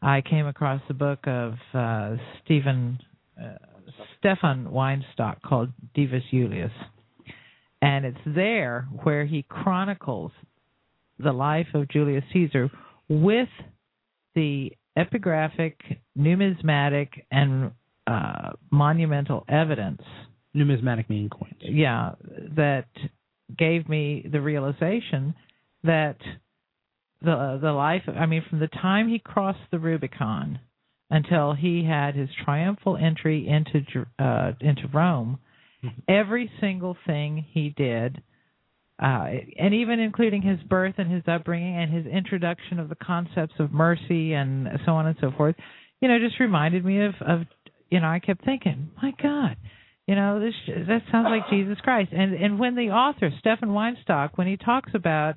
I 0.03 0.21
came 0.21 0.47
across 0.47 0.81
the 0.87 0.93
book 0.93 1.19
of 1.27 1.53
uh, 1.73 2.15
Stephen 2.43 2.99
uh, 3.41 3.55
Stefan 4.19 4.65
Weinstock 4.65 5.41
called 5.41 5.69
Divus 5.95 6.23
Julius, 6.29 6.71
and 7.81 8.05
it's 8.05 8.17
there 8.25 8.87
where 9.03 9.25
he 9.25 9.45
chronicles 9.47 10.31
the 11.19 11.31
life 11.31 11.67
of 11.73 11.87
Julius 11.89 12.23
Caesar 12.33 12.69
with 13.07 13.49
the 14.35 14.73
epigraphic, 14.97 15.75
numismatic, 16.15 17.25
and 17.31 17.71
uh, 18.05 18.51
monumental 18.71 19.45
evidence. 19.47 20.01
Numismatic 20.53 21.09
meaning 21.09 21.29
coins. 21.29 21.55
Yeah, 21.61 22.11
that 22.55 22.87
gave 23.57 23.87
me 23.87 24.27
the 24.31 24.41
realization 24.41 25.33
that 25.83 26.17
the 27.23 27.59
the 27.61 27.71
life. 27.71 28.03
I 28.07 28.25
mean, 28.25 28.43
from 28.49 28.59
the 28.59 28.67
time 28.67 29.07
he 29.07 29.19
crossed 29.19 29.59
the 29.71 29.79
Rubicon 29.79 30.59
until 31.09 31.53
he 31.53 31.85
had 31.85 32.15
his 32.15 32.29
triumphal 32.43 32.97
entry 32.97 33.47
into 33.47 34.05
uh, 34.19 34.51
into 34.61 34.87
Rome, 34.93 35.39
every 36.07 36.51
single 36.59 36.97
thing 37.05 37.45
he 37.51 37.69
did. 37.69 38.21
Uh, 39.01 39.25
and 39.57 39.73
even 39.73 39.99
including 39.99 40.43
his 40.43 40.59
birth 40.69 40.93
and 40.99 41.11
his 41.11 41.23
upbringing 41.27 41.75
and 41.75 41.91
his 41.91 42.05
introduction 42.05 42.79
of 42.79 42.89
the 42.89 42.95
concepts 42.95 43.55
of 43.57 43.71
mercy 43.73 44.33
and 44.33 44.67
so 44.85 44.91
on 44.91 45.07
and 45.07 45.17
so 45.19 45.31
forth, 45.35 45.55
you 45.99 46.07
know, 46.07 46.19
just 46.19 46.39
reminded 46.39 46.85
me 46.85 47.03
of, 47.03 47.13
of 47.25 47.41
you 47.89 47.99
know, 47.99 48.07
I 48.07 48.19
kept 48.19 48.45
thinking, 48.45 48.91
my 49.01 49.11
God, 49.21 49.57
you 50.07 50.15
know, 50.15 50.39
this 50.39 50.53
that 50.67 51.01
sounds 51.11 51.27
like 51.29 51.49
Jesus 51.49 51.77
Christ. 51.81 52.11
And 52.11 52.33
and 52.33 52.59
when 52.59 52.75
the 52.75 52.89
author 52.89 53.29
Stephen 53.39 53.69
Weinstock, 53.69 54.31
when 54.35 54.47
he 54.47 54.57
talks 54.57 54.91
about 54.93 55.35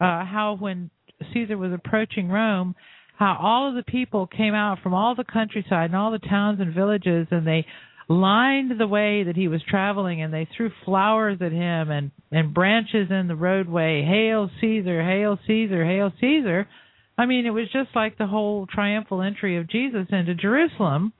uh, 0.00 0.24
how 0.24 0.56
when 0.58 0.90
Caesar 1.32 1.56
was 1.56 1.72
approaching 1.72 2.28
Rome, 2.28 2.74
how 3.18 3.38
all 3.40 3.68
of 3.68 3.74
the 3.74 3.90
people 3.90 4.26
came 4.26 4.54
out 4.54 4.80
from 4.82 4.94
all 4.94 5.14
the 5.14 5.24
countryside 5.24 5.90
and 5.90 5.96
all 5.96 6.10
the 6.10 6.18
towns 6.18 6.60
and 6.60 6.74
villages, 6.74 7.28
and 7.30 7.46
they 7.46 7.66
lined 8.08 8.78
the 8.78 8.86
way 8.86 9.22
that 9.24 9.36
he 9.36 9.48
was 9.48 9.62
traveling, 9.62 10.20
and 10.20 10.32
they 10.32 10.46
threw 10.56 10.70
flowers 10.84 11.38
at 11.40 11.52
him 11.52 11.90
and 11.90 12.10
and 12.30 12.52
branches 12.52 13.10
in 13.10 13.28
the 13.28 13.36
roadway. 13.36 14.02
Hail 14.02 14.50
Caesar! 14.60 15.02
Hail 15.02 15.38
Caesar! 15.46 15.84
Hail 15.84 16.12
Caesar! 16.20 16.68
I 17.16 17.26
mean, 17.26 17.46
it 17.46 17.50
was 17.50 17.70
just 17.72 17.90
like 17.94 18.18
the 18.18 18.26
whole 18.26 18.66
triumphal 18.66 19.22
entry 19.22 19.56
of 19.56 19.68
Jesus 19.68 20.06
into 20.10 20.34
Jerusalem. 20.34 21.12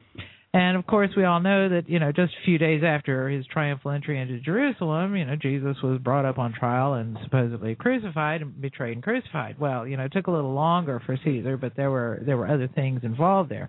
And 0.55 0.77
of 0.77 0.87
course, 0.87 1.11
we 1.17 1.25
all 1.25 1.41
know 1.41 1.69
that 1.69 1.89
you 1.89 1.99
know 1.99 2.13
just 2.13 2.33
a 2.33 2.45
few 2.45 2.59
days 2.59 2.83
after 2.87 3.29
his 3.29 3.45
triumphal 3.47 3.91
entry 3.91 4.21
into 4.21 4.39
Jerusalem, 4.39 5.17
you 5.17 5.25
know 5.25 5.35
Jesus 5.35 5.77
was 5.83 5.99
brought 5.99 6.25
up 6.25 6.39
on 6.39 6.53
trial 6.53 6.95
and 6.95 7.19
supposedly 7.25 7.75
crucified 7.75 8.41
and 8.41 8.61
betrayed 8.61 8.93
and 8.93 9.03
crucified. 9.03 9.59
Well, 9.59 9.85
you 9.85 9.97
know 9.97 10.05
it 10.05 10.13
took 10.13 10.29
a 10.29 10.31
little 10.31 10.55
longer 10.55 11.03
for 11.05 11.19
Caesar, 11.25 11.57
but 11.57 11.73
there 11.77 11.91
were 11.91 12.23
there 12.25 12.37
were 12.37 12.47
other 12.47 12.69
things 12.69 13.01
involved 13.03 13.51
there. 13.51 13.69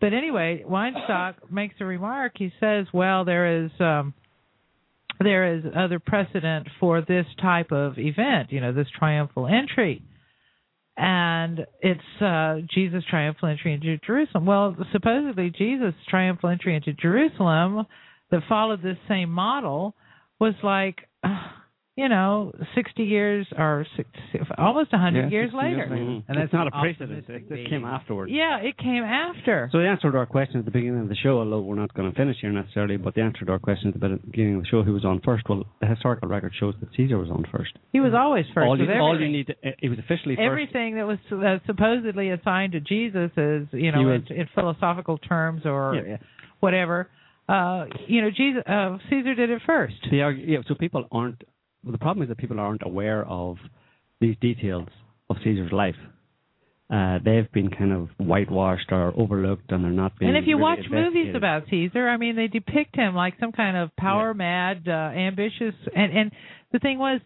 But 0.00 0.12
anyway, 0.12 0.64
Weinstock 0.64 1.50
makes 1.50 1.74
a 1.80 1.84
remark. 1.84 2.34
He 2.36 2.52
says, 2.60 2.86
"Well, 2.94 3.24
there 3.24 3.64
is 3.64 3.70
um, 3.80 4.14
there 5.18 5.56
is 5.56 5.64
other 5.76 5.98
precedent 5.98 6.68
for 6.78 7.00
this 7.00 7.26
type 7.42 7.72
of 7.72 7.98
event. 7.98 8.52
You 8.52 8.60
know, 8.60 8.72
this 8.72 8.86
triumphal 8.96 9.48
entry." 9.48 10.02
And 10.98 11.64
it's 11.80 12.00
uh 12.20 12.56
Jesus' 12.74 13.04
triumphal 13.08 13.48
entry 13.48 13.72
into 13.72 13.96
Jerusalem. 13.98 14.46
Well, 14.46 14.76
supposedly 14.92 15.50
Jesus' 15.56 15.94
triumphal 16.08 16.50
entry 16.50 16.74
into 16.74 16.92
Jerusalem 16.92 17.86
that 18.30 18.42
followed 18.48 18.82
this 18.82 18.98
same 19.08 19.30
model 19.30 19.94
was 20.40 20.54
like, 20.62 20.96
uh, 21.24 21.38
you 21.98 22.08
know, 22.08 22.52
60 22.76 23.02
years 23.02 23.44
or 23.58 23.84
six, 23.96 24.08
almost 24.56 24.92
100 24.92 25.24
Yeah, 25.24 25.28
years 25.30 25.50
60 25.50 25.66
years 25.66 25.78
later. 25.78 25.90
later. 25.90 26.04
Mhm. 26.10 26.22
And 26.28 26.38
it's 26.38 26.38
that's 26.38 26.52
not 26.52 26.68
a 26.68 26.70
precedent. 26.70 27.18
optimistic 27.26 27.50
It, 27.50 27.54
it 27.58 27.62
came 27.68 27.82
dating. 27.82 27.84
afterwards. 27.86 28.30
Yeah, 28.32 28.58
it 28.62 28.76
came 28.78 29.02
after. 29.02 29.68
So 29.72 29.78
the 29.78 29.88
answer 29.88 30.12
to 30.12 30.16
our 30.16 30.26
question 30.26 30.60
at 30.60 30.64
the 30.64 30.70
beginning 30.70 31.00
of 31.00 31.08
the 31.08 31.16
show, 31.16 31.38
although 31.40 31.60
we're 31.60 31.74
not 31.74 31.92
going 31.94 32.08
to 32.08 32.16
finish 32.16 32.36
here 32.40 32.52
necessarily, 32.52 32.98
but 32.98 33.14
the 33.16 33.22
answer 33.22 33.44
to 33.44 33.50
our 33.50 33.58
question 33.58 33.88
at 33.88 33.94
the 34.00 34.20
beginning 34.30 34.54
of 34.54 34.62
the 34.62 34.68
show, 34.68 34.84
who 34.84 34.92
was 34.92 35.04
on 35.04 35.18
first? 35.24 35.48
Well, 35.48 35.64
the 35.80 35.86
historical 35.88 36.28
record 36.28 36.52
shows 36.54 36.74
that 36.78 36.88
Caesar 36.96 37.18
was 37.18 37.30
on 37.30 37.44
first. 37.50 37.72
He 37.92 37.98
was 37.98 38.14
always 38.14 38.46
first 38.54 38.66
all, 38.68 38.78
you, 38.78 38.86
all 38.92 39.20
you 39.20 39.28
need, 39.28 39.48
to, 39.48 39.54
uh, 39.66 39.72
it 39.82 39.88
was 39.88 39.98
officially 39.98 40.36
first. 40.36 40.46
Everything 40.46 40.94
that 40.94 41.06
was 41.06 41.18
uh, 41.32 41.58
supposedly 41.66 42.30
assigned 42.30 42.72
to 42.74 42.80
Jesus 42.80 43.32
is, 43.36 43.66
you 43.72 43.90
know, 43.90 44.06
He 44.06 44.34
in, 44.34 44.40
in 44.42 44.46
philosophical 44.54 45.18
terms 45.18 45.62
or 45.66 45.96
Yeah, 45.96 46.02
yeah. 46.06 46.16
whatever 46.60 47.08
uh, 47.48 47.86
you 48.06 48.20
know, 48.20 48.30
Jesus, 48.30 48.62
uh, 48.66 48.98
Caesar 49.08 49.34
did 49.34 49.48
it 49.50 49.62
first. 49.66 49.94
The 50.10 50.18
yeah, 50.46 50.58
so 50.68 50.74
people 50.74 51.08
aren't. 51.10 51.42
The 51.90 51.98
problem 51.98 52.22
is 52.22 52.28
that 52.28 52.38
people 52.38 52.60
aren't 52.60 52.82
aware 52.84 53.24
of 53.26 53.56
these 54.20 54.36
details 54.40 54.88
of 55.30 55.36
Caesar's 55.44 55.72
life. 55.72 55.94
Uh, 56.90 57.18
they've 57.22 57.50
been 57.52 57.70
kind 57.70 57.92
of 57.92 58.08
whitewashed 58.18 58.90
or 58.90 59.12
overlooked, 59.14 59.70
and 59.72 59.84
they're 59.84 59.90
not 59.90 60.18
being. 60.18 60.30
And 60.30 60.38
if 60.38 60.46
you 60.46 60.56
really 60.56 60.76
watch 60.76 60.86
movies 60.90 61.34
about 61.36 61.64
Caesar, 61.68 62.08
I 62.08 62.16
mean, 62.16 62.34
they 62.34 62.46
depict 62.46 62.96
him 62.96 63.14
like 63.14 63.34
some 63.38 63.52
kind 63.52 63.76
of 63.76 63.94
power 63.96 64.32
mad, 64.32 64.88
uh, 64.88 64.90
ambitious, 64.90 65.74
and 65.94 66.16
and 66.16 66.32
the 66.72 66.78
thing 66.78 66.98
was, 66.98 67.20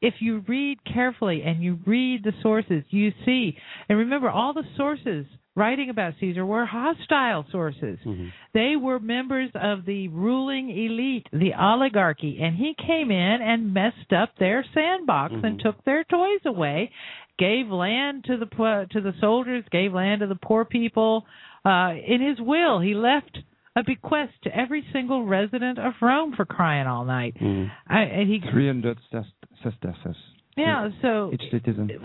if 0.00 0.14
you 0.20 0.44
read 0.46 0.78
carefully 0.84 1.42
and 1.42 1.62
you 1.62 1.80
read 1.84 2.22
the 2.22 2.32
sources, 2.42 2.84
you 2.90 3.12
see, 3.24 3.56
and 3.88 3.98
remember, 3.98 4.30
all 4.30 4.54
the 4.54 4.62
sources 4.76 5.26
writing 5.58 5.90
about 5.90 6.14
Caesar 6.20 6.46
were 6.46 6.64
hostile 6.64 7.44
sources. 7.50 7.98
Mhm. 8.04 8.32
They 8.54 8.76
were 8.76 8.98
members 9.00 9.50
of 9.54 9.84
the 9.84 10.08
ruling 10.08 10.70
elite, 10.70 11.28
the 11.32 11.52
oligarchy, 11.54 12.40
and 12.40 12.56
he 12.56 12.74
came 12.74 13.10
in 13.10 13.42
and 13.42 13.74
messed 13.74 14.12
up 14.12 14.36
their 14.36 14.64
sandbox 14.72 15.34
and 15.34 15.58
Mhm. 15.58 15.62
took 15.62 15.84
their 15.84 16.04
toys 16.04 16.44
away, 16.46 16.90
gave 17.38 17.70
land 17.70 18.24
to 18.24 18.36
the 18.36 18.46
to 18.90 19.00
the 19.00 19.14
soldiers, 19.20 19.64
gave 19.70 19.92
land 19.92 20.20
to 20.20 20.26
the 20.26 20.36
poor 20.36 20.64
people. 20.64 21.26
Uh, 21.64 21.94
in 22.06 22.20
his 22.20 22.40
will, 22.40 22.78
he 22.80 22.94
left 22.94 23.42
a 23.76 23.82
bequest 23.84 24.32
to 24.42 24.56
every 24.56 24.82
single 24.92 25.24
resident 25.24 25.78
of 25.78 25.94
Rome 26.00 26.32
for 26.32 26.44
crying 26.44 26.86
all 26.86 27.04
night. 27.04 27.34
Mhm. 27.38 27.70
I, 27.86 28.02
and 28.02 28.28
he, 28.28 28.40
300 28.40 28.98
sest- 29.10 29.46
sesterces. 29.62 30.16
Yeah. 30.58 30.88
So 31.02 31.30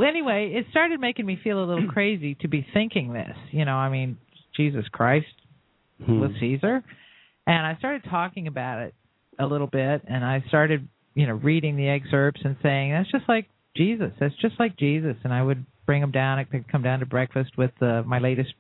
anyway, 0.04 0.54
it 0.56 0.66
started 0.72 1.00
making 1.00 1.26
me 1.26 1.40
feel 1.44 1.64
a 1.64 1.66
little 1.66 1.88
crazy 1.92 2.36
to 2.42 2.48
be 2.48 2.66
thinking 2.74 3.14
this. 3.14 3.36
You 3.52 3.66
know, 3.66 3.76
I 3.76 3.90
mean, 3.90 4.18
Jesus 4.56 4.86
Christ 4.92 5.26
Hmm. 6.06 6.20
with 6.20 6.32
Caesar, 6.40 6.84
and 7.48 7.66
I 7.66 7.76
started 7.78 8.04
talking 8.10 8.48
about 8.48 8.82
it 8.82 8.94
a 9.40 9.46
little 9.46 9.68
bit, 9.68 10.02
and 10.08 10.26
I 10.26 10.44
started, 10.48 10.88
you 11.14 11.28
know, 11.28 11.34
reading 11.34 11.78
the 11.78 11.88
excerpts 11.88 12.42
and 12.44 12.58
saying 12.62 12.92
that's 12.92 13.12
just 13.12 13.30
like 13.30 13.48
Jesus. 13.78 14.12
That's 14.20 14.36
just 14.42 14.56
like 14.60 14.76
Jesus, 14.76 15.16
and 15.24 15.32
I 15.32 15.42
would 15.42 15.66
bring 15.86 16.02
them 16.02 16.12
down. 16.12 16.40
I 16.40 16.44
could 16.46 16.68
come 16.70 16.82
down 16.82 17.00
to 17.00 17.06
breakfast 17.06 17.52
with 17.58 17.72
uh, 17.82 18.02
my 18.04 18.20
latest 18.20 18.54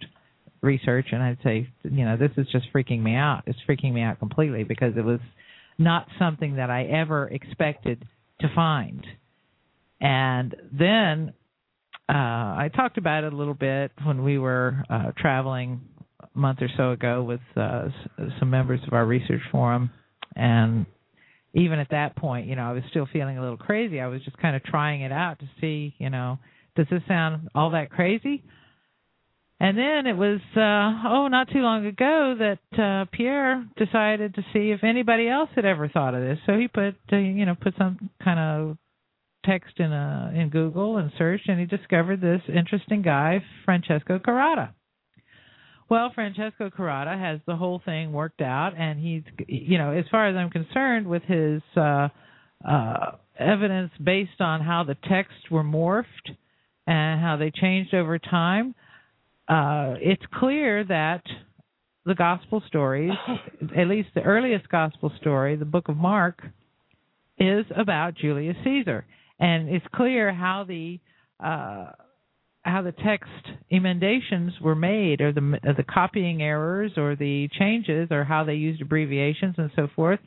research, 0.61 1.07
and 1.11 1.21
I'd 1.21 1.37
say, 1.43 1.67
you 1.83 2.05
know, 2.05 2.17
this 2.17 2.31
is 2.37 2.47
just 2.51 2.71
freaking 2.73 3.01
me 3.01 3.15
out. 3.15 3.43
It's 3.45 3.59
freaking 3.67 3.93
me 3.93 4.01
out 4.01 4.19
completely 4.19 4.63
because 4.63 4.93
it 4.95 5.03
was 5.03 5.19
not 5.77 6.07
something 6.19 6.55
that 6.55 6.69
I 6.69 6.83
ever 6.83 7.27
expected 7.27 8.05
to 8.41 8.47
find. 8.55 9.05
And 10.03 10.53
then 10.77 11.33
uh, 12.09 12.11
I 12.11 12.69
talked 12.75 12.97
about 12.97 13.23
it 13.23 13.31
a 13.31 13.35
little 13.35 13.53
bit 13.53 13.93
when 14.03 14.23
we 14.23 14.37
were 14.37 14.83
uh, 14.89 15.13
traveling 15.17 15.79
a 16.19 16.37
month 16.37 16.59
or 16.61 16.67
so 16.75 16.91
ago 16.91 17.23
with 17.23 17.39
uh, 17.55 17.87
some 18.37 18.49
members 18.49 18.81
of 18.85 18.91
our 18.91 19.05
research 19.05 19.41
forum, 19.49 19.91
and 20.35 20.85
even 21.53 21.79
at 21.79 21.91
that 21.91 22.17
point, 22.17 22.47
you 22.47 22.57
know, 22.57 22.63
I 22.63 22.73
was 22.73 22.83
still 22.89 23.07
feeling 23.13 23.37
a 23.37 23.41
little 23.41 23.57
crazy. 23.57 24.01
I 24.01 24.07
was 24.07 24.21
just 24.23 24.37
kind 24.37 24.57
of 24.57 24.63
trying 24.63 25.03
it 25.03 25.13
out 25.13 25.39
to 25.39 25.45
see, 25.61 25.95
you 25.97 26.09
know, 26.09 26.37
does 26.75 26.87
this 26.91 27.01
sound 27.07 27.47
all 27.55 27.69
that 27.71 27.89
crazy? 27.89 28.43
And 29.61 29.77
then 29.77 30.07
it 30.07 30.17
was 30.17 30.41
uh 30.57 31.07
oh 31.07 31.29
not 31.29 31.47
too 31.49 31.59
long 31.59 31.85
ago 31.85 32.35
that 32.39 32.79
uh 32.81 33.05
Pierre 33.13 33.65
decided 33.77 34.35
to 34.35 34.41
see 34.51 34.71
if 34.71 34.83
anybody 34.83 35.29
else 35.29 35.49
had 35.55 35.63
ever 35.63 35.87
thought 35.87 36.15
of 36.15 36.21
this. 36.21 36.39
So 36.45 36.57
he 36.57 36.67
put 36.67 36.95
uh, 37.13 37.15
you 37.15 37.45
know 37.45 37.55
put 37.55 37.75
some 37.77 38.09
kind 38.21 38.39
of 38.39 38.77
text 39.43 39.79
in 39.79 39.91
a 39.91 40.31
in 40.35 40.49
Google 40.49 40.97
and 40.97 41.11
searched 41.17 41.47
and 41.49 41.59
he 41.59 41.65
discovered 41.65 42.21
this 42.21 42.41
interesting 42.47 43.01
guy 43.01 43.43
Francesco 43.65 44.19
Carotta. 44.19 44.73
Well, 45.89 46.11
Francesco 46.15 46.69
Carotta 46.69 47.17
has 47.17 47.39
the 47.45 47.55
whole 47.55 47.81
thing 47.83 48.13
worked 48.13 48.41
out 48.41 48.73
and 48.77 48.99
he's 48.99 49.23
you 49.47 49.77
know 49.77 49.91
as 49.91 50.05
far 50.09 50.27
as 50.27 50.35
I'm 50.35 50.49
concerned 50.49 51.07
with 51.07 51.23
his 51.23 51.61
uh 51.75 52.09
uh 52.67 53.11
evidence 53.37 53.91
based 54.03 54.39
on 54.39 54.61
how 54.61 54.83
the 54.83 54.95
texts 55.09 55.49
were 55.49 55.63
morphed 55.63 56.35
and 56.85 57.21
how 57.21 57.37
they 57.37 57.51
changed 57.51 57.93
over 57.93 58.19
time 58.19 58.75
uh, 59.47 59.95
it's 59.99 60.23
clear 60.33 60.83
that 60.85 61.23
the 62.05 62.15
gospel 62.15 62.63
stories, 62.67 63.11
at 63.77 63.87
least 63.87 64.09
the 64.15 64.21
earliest 64.21 64.69
gospel 64.69 65.11
story, 65.19 65.55
the 65.55 65.65
book 65.65 65.89
of 65.89 65.97
Mark, 65.97 66.41
is 67.37 67.65
about 67.75 68.15
Julius 68.15 68.55
Caesar, 68.63 69.05
and 69.43 69.67
it's 69.67 69.85
clear 69.93 70.33
how 70.33 70.63
the 70.65 70.99
uh, 71.43 71.91
how 72.61 72.81
the 72.81 72.93
text 72.93 73.29
emendations 73.69 74.53
were 74.61 74.75
made, 74.75 75.19
or 75.19 75.33
the 75.33 75.59
uh, 75.67 75.73
the 75.75 75.83
copying 75.83 76.41
errors, 76.41 76.93
or 76.95 77.17
the 77.17 77.49
changes, 77.59 78.07
or 78.09 78.23
how 78.23 78.45
they 78.45 78.53
used 78.53 78.81
abbreviations 78.81 79.55
and 79.57 79.69
so 79.75 79.89
forth. 79.95 80.19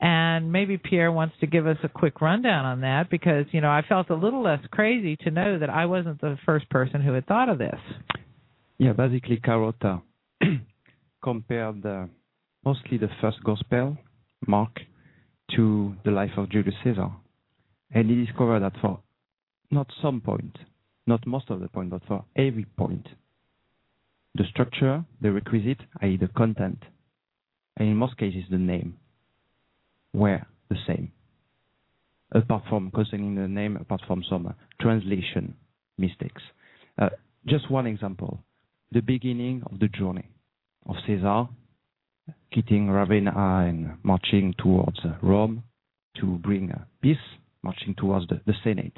And 0.00 0.52
maybe 0.52 0.78
Pierre 0.78 1.12
wants 1.12 1.34
to 1.40 1.46
give 1.46 1.66
us 1.66 1.76
a 1.82 1.88
quick 1.88 2.22
rundown 2.22 2.64
on 2.64 2.80
that 2.80 3.10
because 3.10 3.44
you 3.52 3.60
know 3.60 3.68
I 3.68 3.82
felt 3.86 4.08
a 4.08 4.14
little 4.14 4.42
less 4.42 4.60
crazy 4.70 5.16
to 5.24 5.30
know 5.30 5.58
that 5.58 5.68
I 5.68 5.84
wasn't 5.84 6.22
the 6.22 6.38
first 6.46 6.68
person 6.70 7.02
who 7.02 7.12
had 7.12 7.26
thought 7.26 7.50
of 7.50 7.58
this. 7.58 7.80
Yeah, 8.78 8.94
basically, 8.94 9.36
Carotta 9.36 10.00
compared 11.22 11.84
uh, 11.84 12.06
mostly 12.64 12.96
the 12.96 13.10
first 13.20 13.44
gospel, 13.44 13.98
Mark, 14.46 14.80
to 15.56 15.94
the 16.06 16.10
life 16.10 16.32
of 16.38 16.50
Julius 16.50 16.74
Caesar. 16.84 17.10
And 17.92 18.10
he 18.10 18.24
discovered 18.24 18.60
that 18.60 18.74
for 18.80 19.00
not 19.70 19.86
some 20.02 20.20
point, 20.20 20.56
not 21.06 21.26
most 21.26 21.50
of 21.50 21.60
the 21.60 21.68
point, 21.68 21.90
but 21.90 22.02
for 22.06 22.24
every 22.36 22.66
point, 22.76 23.06
the 24.34 24.44
structure, 24.50 25.04
the 25.20 25.32
requisite, 25.32 25.80
i.e., 26.02 26.16
the 26.16 26.28
content, 26.28 26.82
and 27.76 27.88
in 27.88 27.96
most 27.96 28.16
cases 28.18 28.44
the 28.50 28.58
name, 28.58 28.96
were 30.12 30.42
the 30.68 30.76
same. 30.86 31.12
Apart 32.32 32.64
from 32.68 32.90
concerning 32.90 33.34
the 33.34 33.48
name, 33.48 33.76
apart 33.76 34.02
from 34.06 34.24
some 34.28 34.52
translation 34.80 35.54
mistakes. 35.96 36.42
Uh, 36.98 37.10
just 37.46 37.70
one 37.70 37.86
example 37.86 38.40
the 38.92 39.00
beginning 39.00 39.62
of 39.70 39.78
the 39.78 39.88
journey 39.88 40.28
of 40.86 40.94
Caesar, 41.06 41.46
quitting 42.52 42.88
Ravenna 42.88 43.32
and 43.36 43.98
marching 44.02 44.54
towards 44.58 44.98
Rome 45.22 45.64
to 46.20 46.38
bring 46.38 46.72
peace, 47.02 47.16
marching 47.66 47.94
towards 47.96 48.26
the, 48.28 48.40
the 48.46 48.54
Senate, 48.64 48.96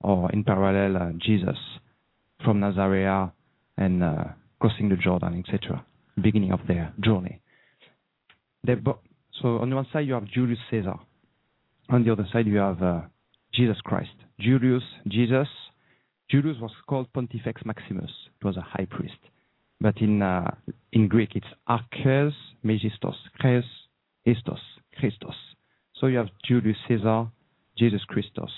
or 0.00 0.30
in 0.32 0.42
parallel, 0.44 1.02
uh, 1.02 1.12
Jesus 1.18 1.58
from 2.44 2.60
Nazareth 2.60 3.30
and 3.76 4.02
uh, 4.02 4.24
crossing 4.60 4.88
the 4.88 4.96
Jordan, 4.96 5.42
etc. 5.46 5.84
Beginning 6.20 6.52
of 6.52 6.60
their 6.66 6.92
journey. 7.04 7.40
Bo- 8.64 9.00
so 9.40 9.58
on 9.58 9.74
one 9.74 9.86
side 9.92 10.06
you 10.06 10.14
have 10.14 10.24
Julius 10.26 10.58
Caesar, 10.70 10.94
on 11.88 12.04
the 12.04 12.12
other 12.12 12.26
side 12.32 12.46
you 12.46 12.56
have 12.56 12.82
uh, 12.82 13.00
Jesus 13.54 13.76
Christ. 13.84 14.16
Julius, 14.40 14.82
Jesus, 15.08 15.48
Julius 16.30 16.56
was 16.60 16.72
called 16.88 17.12
Pontifex 17.12 17.62
Maximus. 17.64 18.10
It 18.40 18.44
was 18.44 18.56
a 18.56 18.60
high 18.62 18.86
priest. 18.90 19.20
But 19.80 20.00
in 20.00 20.22
uh, 20.22 20.50
in 20.92 21.06
Greek, 21.08 21.30
it's 21.34 21.46
Arches 21.66 22.32
Megistos, 22.64 23.16
Kres 23.40 23.64
Istos, 24.26 24.60
Christos. 24.98 25.36
So 26.00 26.06
you 26.06 26.18
have 26.18 26.28
Julius 26.44 26.76
Caesar, 26.88 27.26
Jesus 27.78 28.02
Christos. 28.08 28.50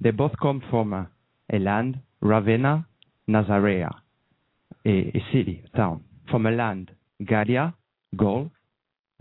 They 0.00 0.10
both 0.10 0.32
come 0.40 0.62
from 0.70 0.92
uh, 0.92 1.04
a 1.52 1.58
land, 1.58 2.00
Ravenna, 2.20 2.86
Nazarea, 3.28 3.90
a, 4.86 4.90
a 4.90 5.24
city, 5.32 5.62
a 5.72 5.76
town. 5.76 6.04
From 6.30 6.46
a 6.46 6.50
land, 6.50 6.90
Gallia, 7.24 7.74
Gaul, 8.16 8.50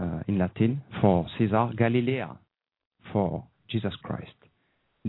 uh, 0.02 0.20
in 0.28 0.38
Latin, 0.38 0.82
for 1.02 1.28
Caesar, 1.38 1.72
Galilea, 1.78 2.38
for 3.12 3.44
Jesus 3.70 3.94
Christ. 4.04 4.32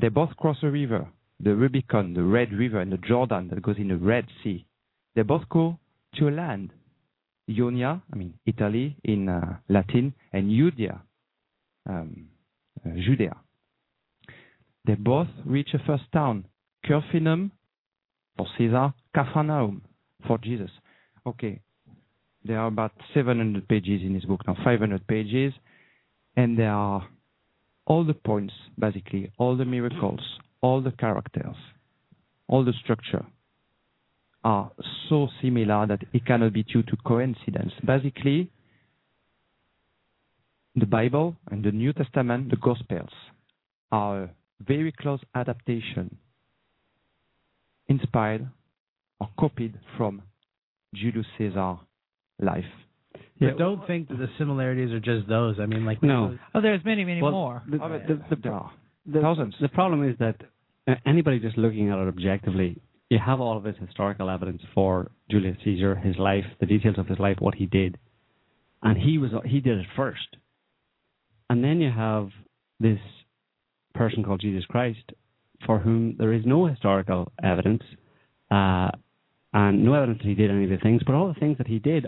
They 0.00 0.08
both 0.08 0.36
cross 0.36 0.56
a 0.62 0.68
river, 0.70 1.08
the 1.38 1.54
Rubicon, 1.54 2.14
the 2.14 2.22
Red 2.22 2.52
River, 2.52 2.80
and 2.80 2.92
the 2.92 2.98
Jordan 2.98 3.48
that 3.48 3.62
goes 3.62 3.76
in 3.78 3.88
the 3.88 3.96
Red 3.96 4.26
Sea. 4.42 4.66
They 5.14 5.22
both 5.22 5.48
go 5.48 5.78
to 6.16 6.28
a 6.28 6.30
land, 6.30 6.72
Ionia, 7.48 8.02
I 8.12 8.16
mean 8.16 8.34
Italy 8.46 8.96
in 9.04 9.28
uh, 9.28 9.56
Latin, 9.68 10.14
and 10.32 10.50
Judea, 10.50 11.00
um, 11.88 12.26
uh, 12.84 12.90
Judea. 12.96 13.36
They 14.86 14.94
both 14.94 15.28
reach 15.44 15.70
a 15.74 15.78
first 15.86 16.04
town, 16.12 16.46
Corfinium 16.86 17.50
for 18.36 18.46
Caesar, 18.56 18.94
Capharnaum 19.14 19.82
for 20.26 20.38
Jesus. 20.38 20.70
Okay, 21.26 21.60
there 22.44 22.58
are 22.58 22.68
about 22.68 22.92
700 23.14 23.68
pages 23.68 24.00
in 24.02 24.14
his 24.14 24.24
book 24.24 24.40
now, 24.46 24.56
500 24.64 25.06
pages, 25.06 25.52
and 26.36 26.58
there 26.58 26.72
are 26.72 27.06
all 27.86 28.04
the 28.04 28.14
points, 28.14 28.54
basically, 28.78 29.30
all 29.36 29.56
the 29.56 29.64
miracles, 29.64 30.20
all 30.60 30.80
the 30.80 30.92
characters, 30.92 31.56
all 32.48 32.64
the 32.64 32.72
structure 32.82 33.26
are 34.42 34.70
so 35.08 35.28
similar 35.42 35.86
that 35.86 36.00
it 36.12 36.24
cannot 36.24 36.52
be 36.52 36.62
due 36.62 36.82
to 36.82 36.96
coincidence. 37.04 37.72
Basically, 37.84 38.50
the 40.74 40.86
Bible 40.86 41.36
and 41.50 41.62
the 41.62 41.72
New 41.72 41.92
Testament, 41.92 42.48
the 42.50 42.56
Gospels, 42.56 43.10
are 43.92 44.30
very 44.60 44.92
close 44.92 45.20
adaptation, 45.34 46.16
inspired 47.88 48.48
or 49.20 49.28
copied 49.38 49.78
from 49.96 50.22
Julius 50.94 51.26
Caesar 51.38 51.76
life 52.40 52.64
But 53.40 53.58
don't 53.58 53.86
think 53.86 54.08
that 54.08 54.18
the 54.18 54.28
similarities 54.38 54.90
are 54.92 55.00
just 55.00 55.28
those. 55.28 55.56
I 55.60 55.66
mean, 55.66 55.84
like 55.84 56.02
No. 56.02 56.38
Oh, 56.54 56.60
there's 56.60 56.84
many, 56.84 57.04
many 57.04 57.22
Well, 57.22 57.32
more. 57.32 57.62
The, 57.70 57.78
Oh, 57.82 57.88
but 57.88 58.06
the, 58.06 58.14
the, 58.36 58.42
there 58.42 58.52
are 58.52 58.72
the, 59.06 59.20
thousands. 59.20 59.54
the 59.60 59.68
problem 59.68 60.08
is 60.08 60.16
that 60.18 60.36
uh, 60.86 60.94
anybody 61.06 61.38
just 61.40 61.56
looking 61.56 61.90
at 61.90 61.98
it 61.98 62.08
objectively, 62.08 62.80
you 63.08 63.18
have 63.18 63.40
all 63.40 63.56
of 63.56 63.62
this 63.62 63.76
historical 63.84 64.30
evidence 64.30 64.62
for 64.74 65.10
Julius 65.30 65.56
Caesar, 65.64 65.96
his 65.96 66.16
life, 66.18 66.44
the 66.60 66.66
details 66.66 66.96
of 66.98 67.06
his 67.06 67.18
life, 67.18 67.36
what 67.40 67.54
he 67.54 67.66
did, 67.66 67.98
and 68.82 68.96
he 68.96 69.18
was 69.18 69.30
he 69.44 69.60
did 69.60 69.78
it 69.78 69.86
first, 69.96 70.36
and 71.48 71.62
then 71.64 71.80
you 71.80 71.90
have 71.90 72.28
this 72.78 73.00
person 73.94 74.24
called 74.24 74.40
Jesus 74.40 74.64
Christ, 74.66 75.12
for 75.66 75.78
whom 75.78 76.16
there 76.18 76.32
is 76.32 76.42
no 76.44 76.66
historical 76.66 77.32
evidence, 77.42 77.82
uh, 78.50 78.90
and 79.52 79.84
no 79.84 79.94
evidence 79.94 80.18
that 80.18 80.28
he 80.28 80.34
did 80.34 80.50
any 80.50 80.64
of 80.64 80.70
the 80.70 80.78
things, 80.78 81.02
but 81.04 81.14
all 81.14 81.28
the 81.28 81.40
things 81.40 81.58
that 81.58 81.66
he 81.66 81.78
did 81.78 82.06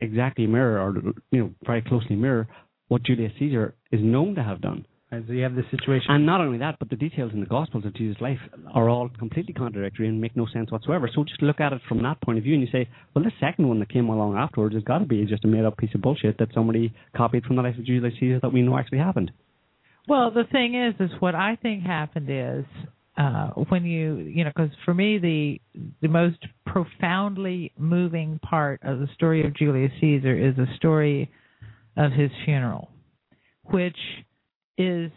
exactly 0.00 0.46
mirror, 0.46 0.80
or 0.80 1.14
you 1.30 1.40
know, 1.40 1.50
very 1.64 1.82
closely 1.82 2.16
mirror 2.16 2.46
what 2.88 3.02
Julius 3.02 3.32
Caesar 3.38 3.74
is 3.90 4.00
known 4.02 4.34
to 4.34 4.42
have 4.42 4.60
done. 4.60 4.86
And 5.10 5.24
so 5.28 5.32
you 5.32 5.44
have 5.44 5.54
this 5.54 5.64
situation. 5.70 6.06
And 6.08 6.26
not 6.26 6.40
only 6.40 6.58
that, 6.58 6.76
but 6.80 6.90
the 6.90 6.96
details 6.96 7.32
in 7.32 7.40
the 7.40 7.46
Gospels 7.46 7.84
of 7.84 7.94
Jesus' 7.94 8.20
life 8.20 8.38
are 8.74 8.88
all 8.88 9.08
completely 9.08 9.54
contradictory 9.54 10.08
and 10.08 10.20
make 10.20 10.36
no 10.36 10.46
sense 10.52 10.72
whatsoever. 10.72 11.08
So 11.14 11.22
just 11.22 11.40
look 11.40 11.60
at 11.60 11.72
it 11.72 11.80
from 11.88 12.02
that 12.02 12.20
point 12.20 12.38
of 12.38 12.44
view 12.44 12.54
and 12.54 12.62
you 12.62 12.68
say, 12.72 12.88
well, 13.14 13.24
the 13.24 13.30
second 13.38 13.68
one 13.68 13.78
that 13.78 13.90
came 13.90 14.08
along 14.08 14.36
afterwards 14.36 14.74
has 14.74 14.82
got 14.82 14.98
to 14.98 15.04
be 15.04 15.24
just 15.24 15.44
a 15.44 15.48
made 15.48 15.64
up 15.64 15.76
piece 15.76 15.94
of 15.94 16.02
bullshit 16.02 16.38
that 16.38 16.48
somebody 16.52 16.92
copied 17.16 17.44
from 17.44 17.56
the 17.56 17.62
life 17.62 17.78
of 17.78 17.84
Julius 17.84 18.14
Caesar 18.18 18.40
that 18.42 18.52
we 18.52 18.62
know 18.62 18.76
actually 18.76 18.98
happened. 18.98 19.30
Well, 20.06 20.30
the 20.30 20.44
thing 20.52 20.74
is, 20.74 20.94
is 21.00 21.10
what 21.20 21.34
I 21.34 21.56
think 21.56 21.82
happened 21.82 22.28
is 22.28 22.64
uh, 23.16 23.48
when 23.68 23.84
you, 23.84 24.16
you 24.16 24.44
know, 24.44 24.50
because 24.54 24.70
for 24.84 24.92
me 24.92 25.18
the 25.18 25.60
the 26.02 26.08
most 26.08 26.38
profoundly 26.66 27.72
moving 27.78 28.38
part 28.40 28.80
of 28.82 28.98
the 28.98 29.08
story 29.14 29.46
of 29.46 29.54
Julius 29.54 29.92
Caesar 30.00 30.36
is 30.36 30.56
the 30.56 30.66
story 30.76 31.30
of 31.96 32.12
his 32.12 32.30
funeral, 32.44 32.90
which 33.64 33.96
is, 34.76 35.10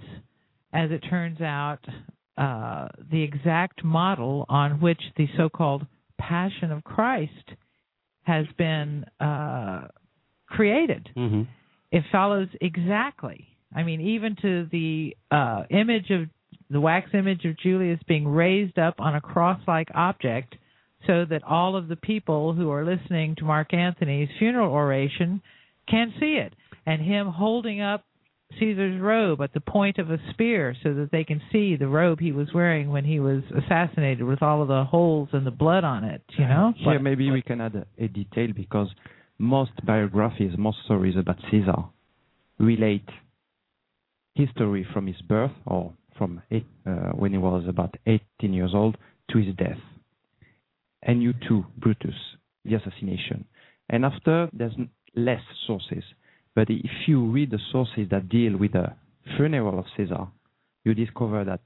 as 0.74 0.92
it 0.92 1.00
turns 1.10 1.42
out, 1.42 1.80
uh, 2.38 2.88
the 3.12 3.24
exact 3.24 3.84
model 3.84 4.46
on 4.48 4.80
which 4.80 5.02
the 5.18 5.28
so-called 5.36 5.86
Passion 6.20 6.72
of 6.72 6.84
Christ 6.84 7.32
has 8.24 8.46
been 8.58 9.06
uh, 9.20 9.88
created 10.48 11.10
Mm-hmm. 11.18 11.44
it 11.92 12.04
follows 12.12 12.48
exactly. 12.62 13.48
I 13.76 13.84
mean, 13.84 14.02
even 14.02 14.35
to 14.41 14.68
the 14.72 15.15
uh, 15.30 15.64
image 15.69 16.10
of 16.10 16.30
the 16.69 16.81
wax 16.81 17.10
image 17.14 17.45
of 17.45 17.57
Julius 17.57 17.99
being 18.07 18.27
raised 18.27 18.77
up 18.77 18.95
on 18.99 19.15
a 19.15 19.22
cross-like 19.22 19.89
object, 19.94 20.56
so 21.06 21.26
that 21.30 21.44
all 21.44 21.76
of 21.76 21.88
the 21.88 21.95
people 21.95 22.53
who 22.53 22.69
are 22.72 22.84
listening 22.84 23.35
to 23.35 23.45
Mark 23.45 23.73
Anthony's 23.73 24.30
funeral 24.39 24.73
oration 24.73 25.41
can 25.88 26.14
see 26.19 26.34
it, 26.35 26.53
and 26.85 27.02
him 27.02 27.27
holding 27.27 27.81
up 27.81 28.03
Caesar's 28.60 28.99
robe 28.99 29.41
at 29.41 29.53
the 29.53 29.61
point 29.61 29.98
of 29.98 30.10
a 30.10 30.18
spear, 30.31 30.76
so 30.81 30.94
that 30.94 31.10
they 31.11 31.23
can 31.23 31.41
see 31.52 31.76
the 31.76 31.88
robe 31.88 32.19
he 32.19 32.31
was 32.31 32.48
wearing 32.53 32.89
when 32.89 33.06
he 33.06 33.19
was 33.19 33.44
assassinated, 33.56 34.23
with 34.23 34.41
all 34.41 34.61
of 34.61 34.68
the 34.68 34.84
holes 34.85 35.30
and 35.34 35.45
the 35.45 35.52
blood 35.52 35.84
on 35.84 36.03
it. 36.03 36.22
You 36.38 36.48
know. 36.48 36.73
Here, 36.77 36.99
maybe 36.99 37.30
we 37.30 37.41
can 37.41 37.61
add 37.61 37.76
a, 37.76 38.03
a 38.03 38.07
detail 38.07 38.49
because 38.56 38.88
most 39.38 39.72
biographies, 39.85 40.53
most 40.57 40.77
stories 40.85 41.15
about 41.18 41.38
Caesar 41.52 41.84
relate 42.60 43.07
history 44.38 44.88
from 44.94 45.08
his 45.08 45.22
birth 45.24 45.52
or 45.66 45.94
from 46.18 46.42
eight, 46.52 46.66
uh, 46.86 47.12
when 47.12 47.32
he 47.32 47.38
was 47.38 47.64
about 47.68 47.96
18 48.06 48.54
years 48.54 48.72
old 48.74 48.98
to 49.32 49.40
his 49.40 49.56
death. 49.56 49.78
And 51.04 51.22
you 51.22 51.34
too, 51.48 51.66
Brutus, 51.78 52.16
the 52.66 52.76
assassination. 52.76 53.46
And 53.90 54.06
after, 54.06 54.50
there's 54.54 54.74
less 55.16 55.42
sources. 55.66 56.04
But 56.56 56.70
if 56.70 57.08
you 57.08 57.26
read 57.26 57.52
the 57.52 57.60
sources 57.72 58.08
that 58.12 58.30
deal 58.30 58.58
with 58.58 58.74
the 58.74 58.88
funeral 59.36 59.80
of 59.80 59.86
Caesar, 59.96 60.28
you 60.84 60.94
discover 60.94 61.44
that 61.44 61.62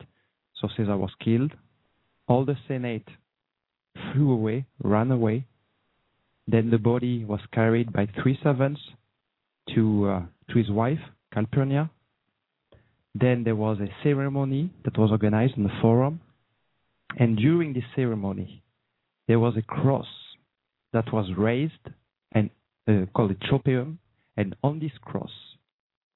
so 0.60 0.68
Caesar 0.78 0.98
was 0.98 1.12
killed, 1.24 1.54
all 2.28 2.46
the 2.46 2.58
Senate 2.68 3.08
flew 4.14 4.32
away, 4.32 4.66
ran 4.84 5.12
away. 5.12 5.46
Then 6.48 6.70
the 6.70 6.78
body 6.78 7.26
was 7.26 7.40
carried 7.54 7.92
by 7.94 8.08
three 8.22 8.38
servants 8.44 8.82
to 9.74 10.10
uh, 10.10 10.22
to 10.52 10.58
his 10.58 10.70
wife, 10.70 11.00
Calpurnia. 11.34 11.90
Then 13.14 13.44
there 13.44 13.56
was 13.56 13.80
a 13.80 13.90
ceremony 14.04 14.72
that 14.86 14.98
was 14.98 15.12
organized 15.12 15.58
in 15.58 15.64
the 15.64 15.80
forum, 15.82 16.22
and 17.18 17.38
during 17.38 17.74
this 17.74 17.84
ceremony, 17.96 18.64
there 19.28 19.40
was 19.40 19.56
a 19.58 19.62
cross 19.62 20.08
that 20.94 21.12
was 21.12 21.30
raised 21.38 21.74
and 22.32 22.50
uh, 22.88 23.06
called 23.14 23.32
a 23.32 23.36
tropaeum, 23.36 23.98
and 24.38 24.56
on 24.64 24.80
this 24.80 24.92
cross, 25.02 25.32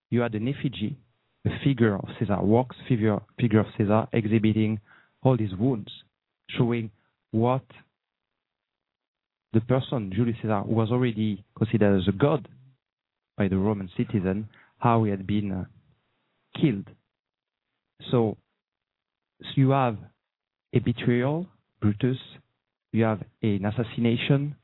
you 0.09 0.22
had 0.22 0.35
an 0.35 0.47
effigy, 0.47 0.97
a 1.45 1.49
figure 1.63 1.95
of 1.95 2.07
Caesar, 2.19 2.41
wax 2.41 2.76
figure 2.88 3.19
figure 3.39 3.59
of 3.59 3.67
Caesar 3.77 4.07
exhibiting 4.13 4.80
all 5.22 5.38
his 5.38 5.53
wounds, 5.55 5.91
showing 6.57 6.89
what 7.31 7.65
the 9.53 9.61
person, 9.61 10.11
Julius 10.15 10.38
Caesar, 10.41 10.63
was 10.63 10.91
already 10.91 11.43
considered 11.57 11.99
as 11.99 12.07
a 12.07 12.11
god 12.11 12.47
by 13.38 13.47
the 13.47 13.57
Roman 13.57 13.89
citizen, 13.97 14.47
how 14.77 15.03
he 15.03 15.11
had 15.11 15.27
been 15.27 15.51
uh, 15.51 15.65
killed. 16.60 16.90
So, 18.11 18.38
so 19.41 19.48
you 19.56 19.72
have 19.72 19.98
a 20.73 20.80
betrayal, 20.80 21.48
Brutus, 21.82 22.18
you 22.91 23.03
have 23.03 23.22
an 23.41 23.65
assassination, 23.65 24.56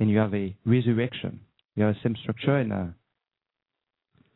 and 0.00 0.10
you 0.10 0.18
have 0.18 0.34
a 0.34 0.56
resurrection. 0.64 1.40
You 1.76 1.84
have 1.84 1.94
the 1.94 2.00
same 2.02 2.16
structure, 2.22 2.56
and 2.56 2.72
uh, 2.72 2.84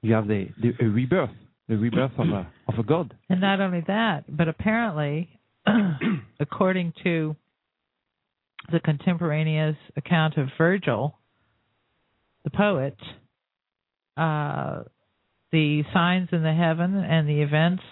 you 0.03 0.15
have 0.15 0.27
the, 0.27 0.49
the 0.61 0.73
a 0.85 0.89
rebirth, 0.89 1.31
the 1.69 1.77
rebirth 1.77 2.12
of 2.19 2.28
a 2.28 2.51
of 2.69 2.78
a 2.78 2.82
god. 2.82 3.15
And 3.28 3.40
not 3.40 3.61
only 3.61 3.82
that, 3.86 4.24
but 4.28 4.49
apparently, 4.49 5.28
according 6.40 6.93
to 7.05 7.36
the 8.70 8.81
contemporaneous 8.81 9.77
account 9.97 10.36
of 10.36 10.49
Virgil, 10.59 11.16
the 12.45 12.51
poet, 12.51 12.97
uh, 14.16 14.82
the 15.52 15.82
signs 15.92 16.28
in 16.32 16.42
the 16.42 16.52
heaven 16.52 16.94
and 16.96 17.28
the 17.28 17.42
events 17.42 17.82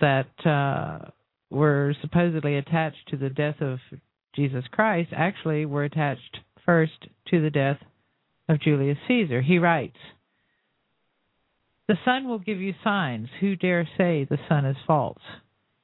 that 0.00 0.46
uh, 0.46 1.10
were 1.50 1.94
supposedly 2.00 2.56
attached 2.56 3.08
to 3.08 3.16
the 3.16 3.30
death 3.30 3.60
of 3.60 3.78
Jesus 4.34 4.64
Christ 4.70 5.10
actually 5.14 5.66
were 5.66 5.84
attached 5.84 6.38
first 6.64 7.06
to 7.28 7.40
the 7.40 7.50
death 7.50 7.78
of 8.48 8.60
Julius 8.60 8.98
Caesar. 9.06 9.42
He 9.42 9.58
writes, 9.58 9.96
The 11.88 11.98
sun 12.04 12.28
will 12.28 12.38
give 12.38 12.58
you 12.58 12.74
signs. 12.82 13.28
Who 13.40 13.56
dare 13.56 13.88
say 13.96 14.24
the 14.24 14.38
sun 14.48 14.64
is 14.64 14.76
false? 14.86 15.22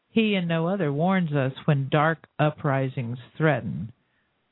He 0.08 0.34
and 0.34 0.48
no 0.48 0.66
other 0.66 0.92
warns 0.92 1.32
us 1.32 1.52
when 1.66 1.88
dark 1.88 2.26
uprisings 2.38 3.18
threaten, 3.36 3.92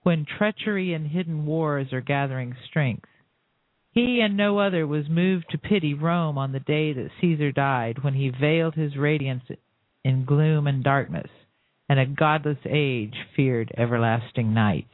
when 0.03 0.25
treachery 0.25 0.95
and 0.95 1.09
hidden 1.09 1.47
wars 1.47 1.93
are 1.93 2.01
gathering 2.01 2.55
strength. 2.69 3.09
He 3.99 4.21
and 4.21 4.37
no 4.37 4.61
other 4.61 4.87
was 4.87 5.09
moved 5.09 5.47
to 5.51 5.59
pity 5.59 5.93
Rome 5.93 6.39
on 6.39 6.53
the 6.53 6.61
day 6.61 6.93
that 6.93 7.11
Caesar 7.21 7.51
died, 7.51 8.05
when 8.05 8.15
he 8.15 8.29
veiled 8.29 8.77
his 8.77 8.97
radiance 8.97 9.43
in 10.05 10.25
gloom 10.25 10.69
and 10.69 10.85
darkness, 10.85 11.29
and 11.89 11.99
a 11.99 12.07
godless 12.07 12.61
age 12.65 13.17
feared 13.35 13.73
everlasting 13.77 14.55
night. 14.55 14.87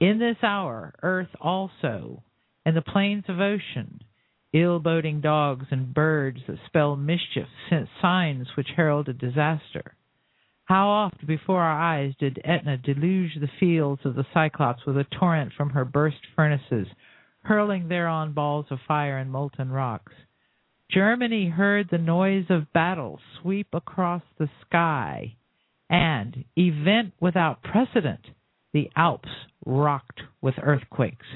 In 0.00 0.18
this 0.18 0.38
hour, 0.42 0.94
earth 1.02 1.28
also, 1.42 2.22
and 2.64 2.74
the 2.74 2.80
plains 2.80 3.24
of 3.28 3.38
ocean, 3.38 4.00
ill 4.54 4.78
boding 4.78 5.20
dogs 5.20 5.66
and 5.70 5.92
birds 5.92 6.40
that 6.48 6.56
spell 6.64 6.96
mischief, 6.96 7.48
sent 7.68 7.90
signs 8.00 8.48
which 8.56 8.70
heralded 8.74 9.18
disaster. 9.18 9.92
How 10.64 10.88
oft 10.88 11.26
before 11.26 11.60
our 11.60 11.78
eyes 11.78 12.14
did 12.18 12.40
Etna 12.46 12.78
deluge 12.78 13.34
the 13.38 13.50
fields 13.60 14.06
of 14.06 14.14
the 14.14 14.24
Cyclops 14.32 14.86
with 14.86 14.96
a 14.96 15.04
torrent 15.20 15.52
from 15.54 15.68
her 15.68 15.84
burst 15.84 16.26
furnaces, 16.34 16.86
hurling 17.42 17.88
thereon 17.88 18.32
balls 18.32 18.66
of 18.70 18.78
fire 18.86 19.18
and 19.18 19.30
molten 19.30 19.70
rocks. 19.70 20.12
Germany 20.90 21.48
heard 21.48 21.88
the 21.90 21.98
noise 21.98 22.46
of 22.50 22.72
battle 22.72 23.18
sweep 23.40 23.68
across 23.72 24.22
the 24.38 24.48
sky, 24.66 25.34
and, 25.88 26.44
event 26.56 27.14
without 27.20 27.62
precedent, 27.62 28.26
the 28.72 28.90
Alps 28.96 29.28
rocked 29.64 30.20
with 30.40 30.54
earthquakes. 30.62 31.26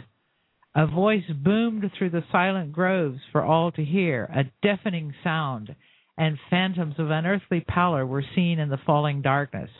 A 0.75 0.87
voice 0.87 1.25
boomed 1.43 1.91
through 1.97 2.11
the 2.11 2.25
silent 2.31 2.73
groves 2.73 3.21
for 3.33 3.43
all 3.43 3.73
to 3.73 3.85
hear, 3.85 4.25
a 4.25 4.45
deafening 4.63 5.15
sound, 5.25 5.75
and 6.19 6.39
phantoms 6.51 6.95
of 6.99 7.11
unearthly 7.11 7.61
pallor 7.61 8.07
were 8.07 8.25
seen 8.35 8.59
in 8.59 8.69
the 8.69 8.79
falling 8.85 9.23
darkness. 9.23 9.71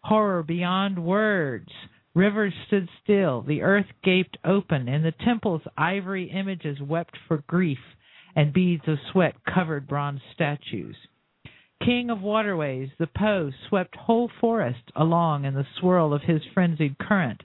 Horror 0.00 0.42
beyond 0.42 1.04
words. 1.04 1.68
Rivers 2.14 2.54
stood 2.66 2.88
still, 3.02 3.42
the 3.42 3.62
earth 3.62 3.88
gaped 4.04 4.38
open, 4.44 4.88
and 4.88 5.04
the 5.04 5.10
temple's 5.10 5.62
ivory 5.76 6.30
images 6.30 6.80
wept 6.80 7.16
for 7.26 7.38
grief, 7.48 7.78
and 8.36 8.52
beads 8.52 8.86
of 8.86 8.98
sweat 9.10 9.34
covered 9.44 9.88
bronze 9.88 10.20
statues. 10.32 10.96
King 11.84 12.10
of 12.10 12.22
waterways, 12.22 12.90
the 12.98 13.08
Po 13.08 13.50
swept 13.68 13.96
whole 13.96 14.30
forests 14.40 14.92
along 14.94 15.44
in 15.44 15.54
the 15.54 15.66
swirl 15.78 16.14
of 16.14 16.22
his 16.22 16.44
frenzied 16.54 16.98
current, 16.98 17.42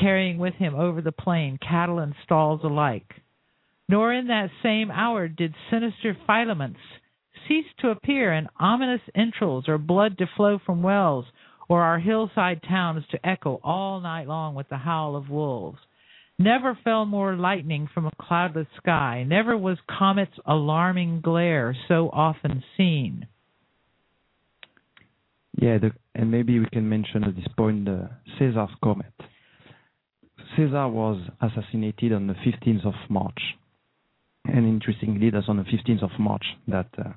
carrying 0.00 0.38
with 0.38 0.54
him 0.54 0.76
over 0.76 1.00
the 1.02 1.12
plain 1.12 1.58
cattle 1.58 1.98
and 1.98 2.14
stalls 2.22 2.62
alike. 2.62 3.20
Nor 3.88 4.12
in 4.12 4.28
that 4.28 4.50
same 4.62 4.92
hour 4.92 5.26
did 5.26 5.54
sinister 5.70 6.16
filaments 6.26 6.80
cease 7.48 7.66
to 7.78 7.90
appear, 7.90 8.32
and 8.32 8.48
ominous 8.58 9.02
entrails 9.14 9.68
or 9.68 9.76
blood 9.76 10.16
to 10.18 10.26
flow 10.36 10.58
from 10.64 10.82
wells, 10.82 11.26
or 11.68 11.82
our 11.82 11.98
hillside 11.98 12.62
towns 12.62 13.04
to 13.10 13.26
echo 13.26 13.60
all 13.62 14.00
night 14.00 14.26
long 14.26 14.54
with 14.54 14.68
the 14.68 14.76
howl 14.76 15.16
of 15.16 15.28
wolves. 15.30 15.78
Never 16.38 16.76
fell 16.82 17.04
more 17.04 17.36
lightning 17.36 17.88
from 17.92 18.06
a 18.06 18.12
cloudless 18.20 18.66
sky, 18.76 19.24
never 19.26 19.56
was 19.56 19.78
comet's 19.88 20.38
alarming 20.44 21.20
glare 21.20 21.76
so 21.88 22.10
often 22.12 22.62
seen. 22.76 23.28
Yeah, 25.56 25.78
the, 25.78 25.92
and 26.14 26.30
maybe 26.30 26.58
we 26.58 26.66
can 26.66 26.88
mention 26.88 27.22
at 27.22 27.36
this 27.36 27.46
point 27.56 27.84
the 27.84 28.10
Caesar's 28.38 28.70
comet. 28.82 29.12
Caesar 30.56 30.88
was 30.88 31.20
assassinated 31.40 32.12
on 32.12 32.26
the 32.26 32.34
15th 32.34 32.86
of 32.86 32.94
March. 33.08 33.40
And 34.44 34.66
interestingly, 34.66 35.30
that's 35.30 35.48
on 35.48 35.56
the 35.56 35.62
15th 35.62 36.02
of 36.02 36.10
March 36.18 36.44
that 36.68 36.88
uh, 36.98 37.10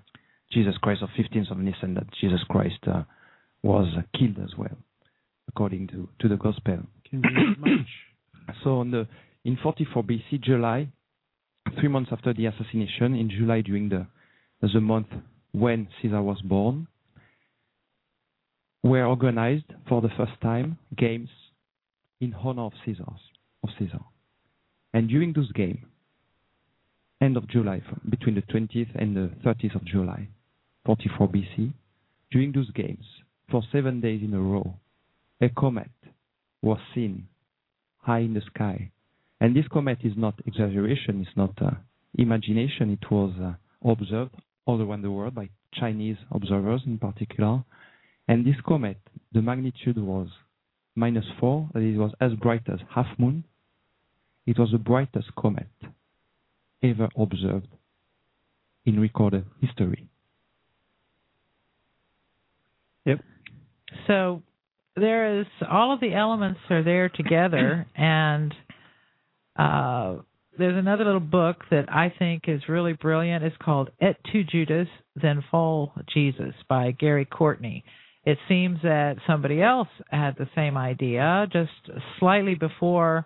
Jesus 0.51 0.75
Christ, 0.77 1.01
or 1.01 1.09
15th 1.19 1.51
of 1.51 1.57
Nisan, 1.57 1.95
that 1.95 2.07
Jesus 2.21 2.39
Christ 2.49 2.79
uh, 2.87 3.03
was 3.67 3.93
killed 4.17 4.39
as 4.41 4.57
well, 4.57 4.77
according 5.49 5.87
to, 5.87 6.07
to 6.19 6.29
the 6.29 6.37
Gospel. 6.37 6.79
so 8.63 8.77
on 8.77 8.91
the 8.91 9.05
in 9.43 9.57
44 9.61 10.03
BC, 10.03 10.41
July, 10.41 10.87
three 11.79 11.89
months 11.89 12.09
after 12.13 12.33
the 12.33 12.45
assassination, 12.45 13.13
in 13.13 13.29
July 13.29 13.61
during 13.61 13.89
the 13.89 14.07
the 14.61 14.81
month 14.81 15.07
when 15.51 15.87
Caesar 16.01 16.21
was 16.21 16.41
born, 16.41 16.87
were 18.83 19.05
organized 19.05 19.65
for 19.87 20.01
the 20.01 20.09
first 20.17 20.39
time 20.41 20.77
games 20.97 21.29
in 22.21 22.33
honor 22.33 22.63
of 22.63 22.73
Caesar's, 22.85 23.21
of 23.63 23.69
Caesar. 23.77 23.99
And 24.93 25.09
during 25.09 25.33
those 25.33 25.51
games, 25.51 25.85
end 27.21 27.37
of 27.37 27.47
July, 27.49 27.81
between 28.09 28.35
the 28.35 28.41
20th 28.41 28.89
and 28.95 29.15
the 29.15 29.29
30th 29.45 29.75
of 29.75 29.85
July, 29.85 30.27
44 30.85 31.27
BC, 31.27 31.73
during 32.31 32.51
those 32.51 32.71
games, 32.71 33.05
for 33.49 33.63
seven 33.71 34.01
days 34.01 34.21
in 34.23 34.33
a 34.33 34.41
row, 34.41 34.75
a 35.41 35.49
comet 35.49 35.89
was 36.61 36.79
seen 36.93 37.27
high 37.99 38.19
in 38.19 38.33
the 38.33 38.41
sky. 38.53 38.91
And 39.39 39.55
this 39.55 39.67
comet 39.71 39.99
is 40.03 40.13
not 40.17 40.35
exaggeration, 40.45 41.21
it's 41.21 41.37
not 41.37 41.61
uh, 41.61 41.71
imagination, 42.15 42.91
it 42.91 43.11
was 43.11 43.33
uh, 43.41 43.89
observed 43.89 44.35
all 44.65 44.81
around 44.81 45.03
the 45.03 45.11
world 45.11 45.35
by 45.35 45.49
Chinese 45.73 46.17
observers 46.31 46.81
in 46.85 46.97
particular. 46.97 47.63
And 48.27 48.45
this 48.45 48.55
comet, 48.65 48.97
the 49.31 49.41
magnitude 49.41 49.97
was 49.97 50.27
minus 50.95 51.25
four, 51.39 51.69
that 51.73 51.81
it 51.81 51.97
was 51.97 52.11
as 52.19 52.33
bright 52.33 52.63
as 52.71 52.79
half 52.93 53.07
moon. 53.17 53.43
It 54.45 54.57
was 54.57 54.71
the 54.71 54.77
brightest 54.77 55.35
comet 55.35 55.67
ever 56.81 57.09
observed 57.17 57.67
in 58.85 58.99
recorded 58.99 59.45
history. 59.61 60.07
Yep. 63.05 63.19
So 64.07 64.41
there 64.95 65.39
is 65.39 65.45
all 65.69 65.93
of 65.93 65.99
the 65.99 66.13
elements 66.13 66.59
are 66.69 66.83
there 66.83 67.09
together, 67.09 67.85
and 67.95 68.53
uh, 69.57 70.15
there's 70.57 70.77
another 70.77 71.05
little 71.05 71.19
book 71.19 71.57
that 71.71 71.91
I 71.91 72.13
think 72.17 72.43
is 72.47 72.61
really 72.67 72.93
brilliant. 72.93 73.43
It's 73.43 73.55
called 73.63 73.89
"Et 74.01 74.17
tu 74.31 74.43
Judas, 74.43 74.87
Then 75.21 75.43
Fall 75.51 75.93
Jesus" 76.13 76.53
by 76.67 76.91
Gary 76.91 77.25
Courtney. 77.25 77.83
It 78.25 78.37
seems 78.49 78.79
that 78.83 79.17
somebody 79.25 79.61
else 79.61 79.87
had 80.09 80.35
the 80.37 80.49
same 80.53 80.75
idea 80.75 81.47
just 81.51 81.71
slightly 82.19 82.55
before. 82.55 83.25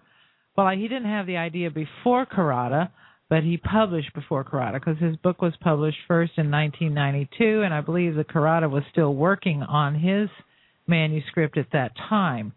Well, 0.56 0.70
he 0.70 0.88
didn't 0.88 1.10
have 1.10 1.26
the 1.26 1.38
idea 1.38 1.72
before 1.72 2.26
Carotta, 2.26 2.92
but 3.30 3.44
he 3.44 3.58
published 3.58 4.14
before 4.14 4.44
Carotta 4.44 4.80
because 4.80 5.00
his 5.00 5.16
book 5.16 5.42
was 5.42 5.54
published 5.62 5.98
first 6.08 6.34
in 6.38 6.52
1992, 6.52 7.64
and 7.64 7.74
I 7.74 7.82
believe 7.82 8.16
that 8.16 8.28
Carotta 8.28 8.70
was 8.70 8.84
still 8.92 9.16
working 9.16 9.64
on 9.64 9.96
his 9.96 10.30
manuscript 10.92 11.58
at 11.58 11.68
that 11.74 11.94
time. 12.10 12.54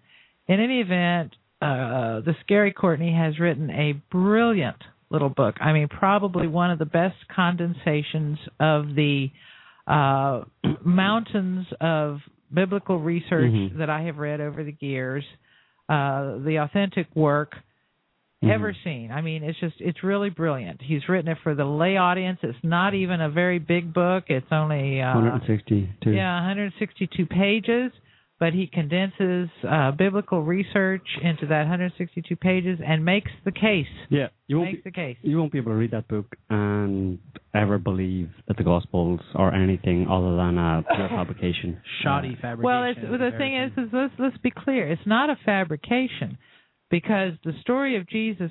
In 0.46 0.60
any 0.60 0.80
event, 0.80 1.34
uh, 1.62 2.20
the 2.20 2.34
Gary 2.46 2.72
Courtney 2.72 3.14
has 3.14 3.38
written 3.38 3.70
a 3.70 3.92
brilliant 4.10 4.76
little 5.08 5.30
book. 5.30 5.54
I 5.60 5.72
mean, 5.72 5.88
probably 5.88 6.46
one 6.48 6.70
of 6.70 6.78
the 6.78 6.84
best 6.84 7.16
condensations 7.34 8.38
of 8.60 8.94
the 8.94 9.28
uh, 9.86 10.42
mountains 10.84 11.66
of 11.80 12.18
biblical 12.52 12.98
research 13.00 13.52
mm-hmm. 13.52 13.78
that 13.78 13.88
I 13.88 14.02
have 14.02 14.18
read 14.18 14.40
over 14.40 14.62
the 14.62 14.76
years, 14.80 15.24
uh, 15.88 16.38
the 16.44 16.58
authentic 16.62 17.06
work 17.14 17.52
mm-hmm. 17.52 18.50
ever 18.50 18.76
seen. 18.84 19.10
I 19.10 19.22
mean, 19.22 19.42
it's 19.42 19.58
just 19.60 19.76
it's 19.78 20.02
really 20.02 20.30
brilliant. 20.30 20.80
He's 20.82 21.08
written 21.08 21.30
it 21.30 21.38
for 21.42 21.54
the 21.54 21.64
lay 21.64 21.96
audience. 21.96 22.40
It's 22.42 22.58
not 22.62 22.94
even 22.94 23.20
a 23.20 23.30
very 23.30 23.58
big 23.58 23.94
book. 23.94 24.24
It's 24.28 24.46
only 24.50 25.00
uh, 25.00 25.14
162. 25.14 26.10
Yeah, 26.10 26.34
162 26.36 27.26
pages. 27.26 27.92
But 28.40 28.52
he 28.52 28.66
condenses 28.66 29.48
uh, 29.66 29.92
biblical 29.92 30.42
research 30.42 31.06
into 31.22 31.46
that 31.46 31.60
162 31.60 32.34
pages 32.36 32.80
and 32.84 33.04
makes 33.04 33.30
the 33.44 33.52
case. 33.52 33.86
Yeah, 34.10 34.28
you 34.48 34.58
won't 34.58 34.72
makes 34.72 34.84
be, 34.84 34.90
the 34.90 34.94
case. 34.94 35.16
You 35.22 35.38
won't 35.38 35.52
be 35.52 35.58
able 35.58 35.70
to 35.70 35.76
read 35.76 35.92
that 35.92 36.08
book 36.08 36.34
and 36.50 37.20
ever 37.54 37.78
believe 37.78 38.30
that 38.48 38.56
the 38.56 38.64
Gospels 38.64 39.20
are 39.36 39.54
anything 39.54 40.08
other 40.10 40.36
than 40.36 40.58
a 40.58 40.84
pure 40.94 41.08
fabrication. 41.10 41.80
Shoddy 42.02 42.36
fabrication. 42.42 42.62
Well, 42.64 42.84
it's, 42.84 42.98
well 43.02 43.30
the 43.30 43.36
thing 43.38 43.56
is, 43.56 43.72
is 43.78 43.90
let's 43.92 44.14
let's 44.18 44.38
be 44.38 44.50
clear. 44.50 44.90
It's 44.90 45.06
not 45.06 45.30
a 45.30 45.36
fabrication 45.44 46.36
because 46.90 47.32
the 47.44 47.52
story 47.60 47.96
of 47.96 48.08
Jesus 48.08 48.50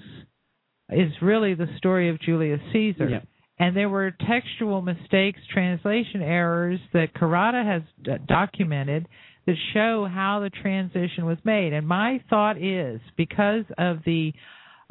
is 0.89 1.11
really 1.22 1.53
the 1.53 1.68
story 1.77 2.10
of 2.10 2.19
Julius 2.19 2.61
Caesar. 2.72 3.10
Yeah. 3.10 3.19
And 3.60 3.77
there 3.77 3.89
were 3.89 4.11
textual 4.27 4.81
mistakes, 4.81 5.39
translation 5.51 6.22
errors 6.22 6.80
that 6.93 7.14
Carotta 7.14 7.64
has 7.64 7.81
d- 8.03 8.11
documented 8.27 9.07
that 9.45 9.56
show 9.74 10.07
how 10.11 10.40
the 10.40 10.49
transition 10.49 11.26
was 11.26 11.38
made. 11.44 11.74
And 11.74 11.88
my 11.88 12.22
thought 12.30 12.57
is 12.57 13.02
because 13.18 13.65
of 13.78 13.98
the 14.06 14.34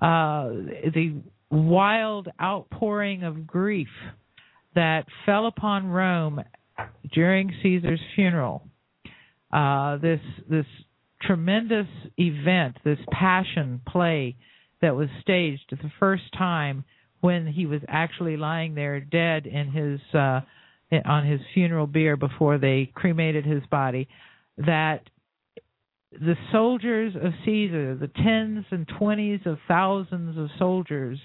uh, 0.01 0.49
the 0.95 1.21
wild 1.51 2.29
outpouring 2.41 3.23
of 3.23 3.47
grief 3.47 3.89
that 4.75 5.07
fell 5.27 5.47
upon 5.47 5.87
Rome 5.87 6.41
during 7.13 7.53
Caesar's 7.63 8.01
funeral, 8.15 8.67
uh, 9.53 9.99
this 9.99 10.21
this 10.49 10.67
tremendous 11.23 11.87
event, 12.19 12.79
this 12.85 12.99
passion 13.11 13.81
play 13.87 14.37
that 14.81 14.97
was 14.97 15.09
staged 15.21 15.65
the 15.71 15.93
first 16.01 16.25
time 16.37 16.85
when 17.21 17.47
he 17.47 17.67
was 17.67 17.81
actually 17.87 18.37
lying 18.37 18.75
there 18.75 18.99
dead 18.99 19.47
in 19.47 19.71
his 19.71 20.01
uh 20.15 20.41
on 21.07 21.25
his 21.25 21.41
funeral 21.55 21.87
bier 21.87 22.17
before 22.17 22.59
they 22.59 22.91
cremated 22.95 23.47
his 23.47 23.63
body 23.71 24.09
that 24.59 25.03
the 26.13 26.37
soldiers 26.51 27.15
of 27.17 27.33
Caesar, 27.45 27.97
the 27.97 28.09
tens 28.09 28.67
and 28.71 28.87
twenties 28.99 29.41
of 29.47 29.59
thousands 29.67 30.37
of 30.37 30.49
soldiers 30.59 31.19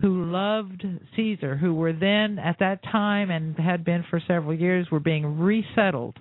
who 0.00 0.30
loved 0.30 0.84
Caesar, 1.16 1.56
who 1.56 1.74
were 1.74 1.92
then 1.92 2.38
at 2.38 2.58
that 2.60 2.82
time 2.84 3.30
and 3.30 3.58
had 3.58 3.84
been 3.84 4.04
for 4.08 4.20
several 4.26 4.54
years, 4.54 4.90
were 4.90 5.00
being 5.00 5.38
resettled 5.38 6.16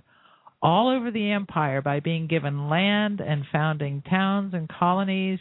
all 0.62 0.90
over 0.90 1.12
the 1.12 1.32
empire 1.32 1.82
by 1.82 2.00
being 2.00 2.28
given 2.28 2.70
land 2.70 3.22
and 3.22 3.44
founding 3.52 4.02
towns 4.10 4.54
and 4.54 4.68
colonies, 4.70 5.40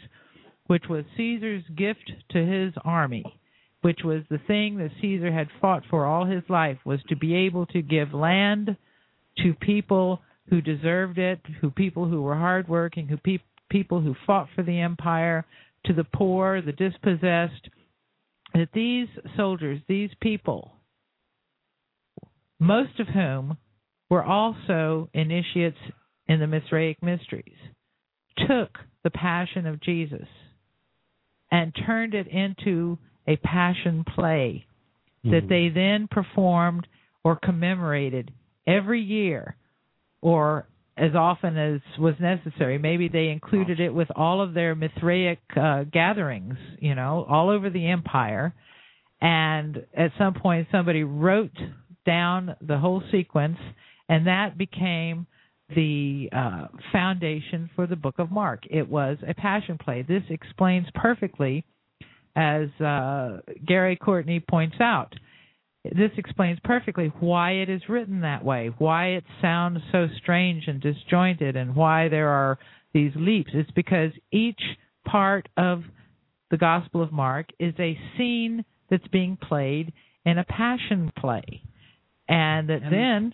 which 0.67 0.83
was 0.89 1.05
Caesar's 1.15 1.63
gift 1.75 2.11
to 2.29 2.45
his 2.45 2.73
army, 2.83 3.23
which 3.81 3.99
was 4.03 4.23
the 4.29 4.39
thing 4.45 4.77
that 4.77 4.91
Caesar 5.01 5.31
had 5.31 5.47
fought 5.59 5.83
for 5.89 6.05
all 6.05 6.25
his 6.25 6.43
life 6.49 6.77
was 6.85 6.99
to 7.09 7.15
be 7.15 7.33
able 7.33 7.65
to 7.67 7.81
give 7.81 8.13
land 8.13 8.77
to 9.37 9.53
people 9.55 10.21
who 10.49 10.61
deserved 10.61 11.17
it, 11.17 11.39
who 11.61 11.69
people 11.69 12.07
who 12.07 12.21
were 12.21 12.35
hardworking, 12.35 13.07
who 13.07 13.17
pe- 13.17 13.39
people 13.69 14.01
who 14.01 14.15
fought 14.25 14.47
for 14.55 14.63
the 14.63 14.79
empire, 14.79 15.45
to 15.85 15.93
the 15.93 16.05
poor, 16.05 16.61
the 16.61 16.71
dispossessed. 16.71 17.69
That 18.53 18.69
these 18.73 19.07
soldiers, 19.35 19.81
these 19.87 20.09
people, 20.21 20.73
most 22.59 22.99
of 22.99 23.07
whom 23.07 23.57
were 24.09 24.23
also 24.23 25.09
initiates 25.13 25.77
in 26.27 26.39
the 26.39 26.47
Mithraic 26.47 27.03
mysteries, 27.03 27.57
took 28.47 28.77
the 29.03 29.09
passion 29.09 29.65
of 29.65 29.81
Jesus 29.81 30.27
and 31.51 31.75
turned 31.85 32.13
it 32.13 32.27
into 32.27 32.97
a 33.27 33.35
passion 33.37 34.05
play 34.15 34.65
mm-hmm. 35.25 35.31
that 35.31 35.49
they 35.49 35.69
then 35.69 36.07
performed 36.09 36.87
or 37.23 37.35
commemorated 37.35 38.31
every 38.65 39.01
year 39.01 39.55
or 40.27 40.67
as 40.97 41.15
often 41.15 41.57
as 41.57 41.79
was 41.97 42.15
necessary. 42.19 42.77
Maybe 42.77 43.07
they 43.07 43.27
included 43.27 43.79
it 43.79 43.93
with 43.93 44.09
all 44.13 44.41
of 44.41 44.53
their 44.53 44.75
Mithraic 44.75 45.39
uh, 45.55 45.83
gatherings, 45.83 46.55
you 46.79 46.95
know, 46.95 47.25
all 47.29 47.49
over 47.49 47.69
the 47.69 47.87
empire. 47.87 48.53
And 49.21 49.85
at 49.95 50.11
some 50.17 50.33
point, 50.33 50.67
somebody 50.69 51.03
wrote 51.03 51.55
down 52.05 52.55
the 52.61 52.77
whole 52.77 53.01
sequence 53.09 53.57
and 54.09 54.27
that 54.27 54.57
became 54.57 55.27
the 55.75 56.29
uh, 56.35 56.67
foundation 56.91 57.69
for 57.75 57.87
the 57.87 57.95
Book 57.95 58.15
of 58.19 58.29
Mark. 58.29 58.63
It 58.69 58.87
was 58.87 59.17
a 59.27 59.33
passion 59.33 59.77
play. 59.77 60.01
This 60.01 60.23
explains 60.29 60.87
perfectly, 60.93 61.65
as 62.35 62.69
uh, 62.81 63.39
Gary 63.65 63.95
Courtney 63.97 64.39
points 64.39 64.77
out, 64.81 65.13
this 65.95 66.11
explains 66.17 66.59
perfectly 66.63 67.11
why 67.19 67.51
it 67.51 67.69
is 67.69 67.81
written 67.89 68.21
that 68.21 68.43
way, 68.43 68.71
why 68.77 69.07
it 69.09 69.23
sounds 69.41 69.79
so 69.91 70.07
strange 70.17 70.67
and 70.67 70.81
disjointed, 70.81 71.55
and 71.55 71.75
why 71.75 72.07
there 72.09 72.29
are 72.29 72.57
these 72.93 73.11
leaps. 73.15 73.51
It's 73.53 73.71
because 73.71 74.11
each 74.31 74.61
part 75.05 75.47
of 75.57 75.83
the 76.51 76.57
Gospel 76.57 77.01
of 77.03 77.11
Mark 77.11 77.47
is 77.59 77.73
a 77.79 77.97
scene 78.17 78.63
that's 78.89 79.07
being 79.07 79.37
played 79.41 79.93
in 80.25 80.37
a 80.37 80.43
passion 80.45 81.11
play, 81.17 81.61
and 82.27 82.69
that 82.69 82.83
And- 82.83 82.93
then 82.93 83.33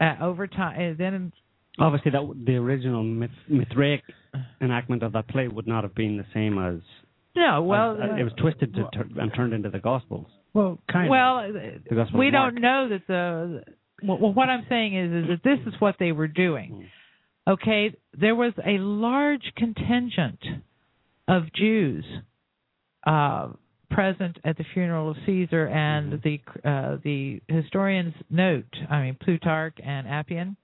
uh, 0.00 0.16
over 0.24 0.46
time, 0.46 0.92
uh, 0.92 0.94
then 0.96 1.32
Obviously, 1.78 2.10
that 2.10 2.42
the 2.46 2.56
original 2.56 3.02
myth, 3.02 3.30
Mithraic 3.48 4.02
enactment 4.60 5.02
of 5.02 5.12
that 5.12 5.28
play 5.28 5.48
would 5.48 5.66
not 5.66 5.84
have 5.84 5.94
been 5.94 6.16
the 6.16 6.26
same 6.34 6.58
as. 6.58 6.80
no, 7.36 7.62
well, 7.62 8.00
as- 8.00 8.18
it 8.18 8.24
was 8.24 8.32
twisted 8.34 8.74
to, 8.74 8.88
tur 8.92 9.06
and 9.16 9.32
turned 9.34 9.52
into 9.54 9.70
the 9.70 9.78
Gospels. 9.78 10.26
Well, 10.52 10.78
kind 10.90 11.06
of. 11.06 11.10
well, 11.10 11.52
The 11.88 11.94
Gospel 11.94 12.18
we 12.18 12.30
don't 12.30 12.56
know 12.60 12.88
that 12.88 13.06
the. 13.06 13.62
Well, 14.02 14.32
what 14.32 14.48
I'm 14.48 14.64
saying 14.68 14.96
is, 14.96 15.24
is 15.24 15.28
that 15.28 15.42
this 15.44 15.58
is 15.66 15.78
what 15.80 15.96
they 15.98 16.12
were 16.12 16.28
doing. 16.28 16.88
Okay, 17.46 17.94
there 18.18 18.34
was 18.34 18.52
a 18.64 18.78
large 18.78 19.52
contingent 19.56 20.38
of 21.28 21.52
Jews 21.52 22.04
uh, 23.06 23.48
present 23.90 24.38
at 24.44 24.56
the 24.56 24.64
funeral 24.74 25.10
of 25.10 25.16
Caesar, 25.26 25.66
and 25.66 26.20
the 26.22 26.40
uh, 26.68 26.96
the 27.02 27.40
historians 27.48 28.14
note, 28.30 28.66
I 28.88 29.02
mean 29.02 29.16
Plutarch 29.22 29.76
and 29.84 30.06
Appian, 30.08 30.56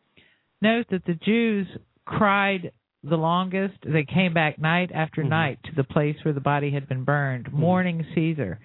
note 0.63 0.87
that 0.91 1.05
the 1.07 1.15
Jews 1.15 1.67
cried 2.05 2.73
the 3.03 3.17
longest. 3.17 3.75
They 3.85 4.05
came 4.05 4.33
back 4.35 4.59
night 4.59 4.91
after 4.95 5.23
Mhm. 5.23 5.29
night 5.29 5.59
to 5.65 5.75
the 5.75 5.85
place 5.85 6.17
where 6.25 6.35
the 6.35 6.41
body 6.41 6.71
had 6.71 6.89
been 6.89 7.05
burned, 7.05 7.53
mourning 7.53 8.05
Caesar. 8.15 8.59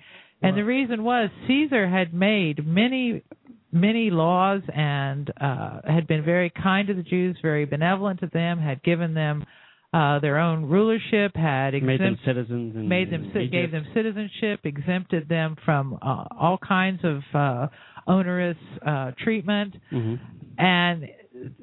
And 0.43 0.57
the 0.57 0.63
reason 0.63 1.03
was 1.03 1.30
Caesar 1.47 1.88
had 1.88 2.13
made 2.13 2.65
many 2.65 3.23
many 3.72 4.09
laws 4.09 4.61
and 4.73 5.31
uh, 5.39 5.81
had 5.88 6.07
been 6.07 6.26
very 6.26 6.49
kind 6.49 6.88
to 6.89 6.93
the 6.93 7.03
Jews, 7.03 7.38
very 7.41 7.65
benevolent 7.65 8.19
to 8.19 8.27
them, 8.27 8.59
had 8.59 8.84
given 8.84 9.13
them 9.13 9.45
uh, 9.93 10.19
their 10.19 10.38
own 10.38 10.65
rulership, 10.65 11.35
had 11.35 11.73
Made 11.73 11.99
them 11.99 12.13
exempt, 12.13 12.22
citizens. 12.26 12.76
In, 12.76 12.88
made 12.88 13.11
them 13.11 13.31
gave 13.51 13.72
them 13.72 13.85
citizenship, 13.93 14.61
exempted 14.63 15.27
them 15.27 15.55
from 15.65 15.97
uh, 16.01 16.26
all 16.38 16.57
kinds 16.57 17.01
of 17.03 17.22
uh, 17.34 17.68
onerous 18.07 18.57
uh, 18.85 19.11
treatment, 19.23 19.76
Mhm. 19.91 20.19
and 20.57 21.09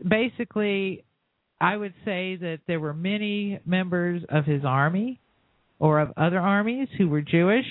basically, 0.07 1.05
I 1.61 1.77
would 1.77 1.95
say 2.05 2.37
that 2.37 2.61
there 2.67 2.81
were 2.81 2.95
many 2.95 3.59
members 3.67 4.23
of 4.29 4.45
his 4.45 4.65
army 4.65 5.21
or 5.79 6.01
of 6.01 6.13
other 6.17 6.39
armies 6.39 6.89
who 6.97 7.09
were 7.09 7.23
Jewish, 7.23 7.67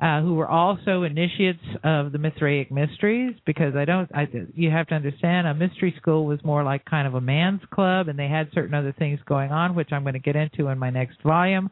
uh, 0.00 0.20
who 0.20 0.34
were 0.34 0.48
also 0.48 1.02
initiates 1.02 1.64
of 1.82 2.12
the 2.12 2.18
Mithraic 2.18 2.70
mysteries. 2.70 3.34
Because 3.44 3.74
I 3.74 3.84
don't, 3.84 4.10
I, 4.14 4.28
you 4.54 4.70
have 4.70 4.86
to 4.88 4.94
understand, 4.94 5.46
a 5.46 5.54
mystery 5.54 5.94
school 6.00 6.24
was 6.26 6.38
more 6.44 6.62
like 6.62 6.84
kind 6.84 7.06
of 7.06 7.14
a 7.14 7.20
man's 7.20 7.62
club, 7.72 8.08
and 8.08 8.18
they 8.18 8.28
had 8.28 8.48
certain 8.54 8.74
other 8.74 8.94
things 8.98 9.18
going 9.26 9.50
on, 9.50 9.74
which 9.74 9.88
I'm 9.92 10.02
going 10.02 10.14
to 10.14 10.20
get 10.20 10.36
into 10.36 10.68
in 10.68 10.78
my 10.78 10.90
next 10.90 11.22
volume. 11.22 11.70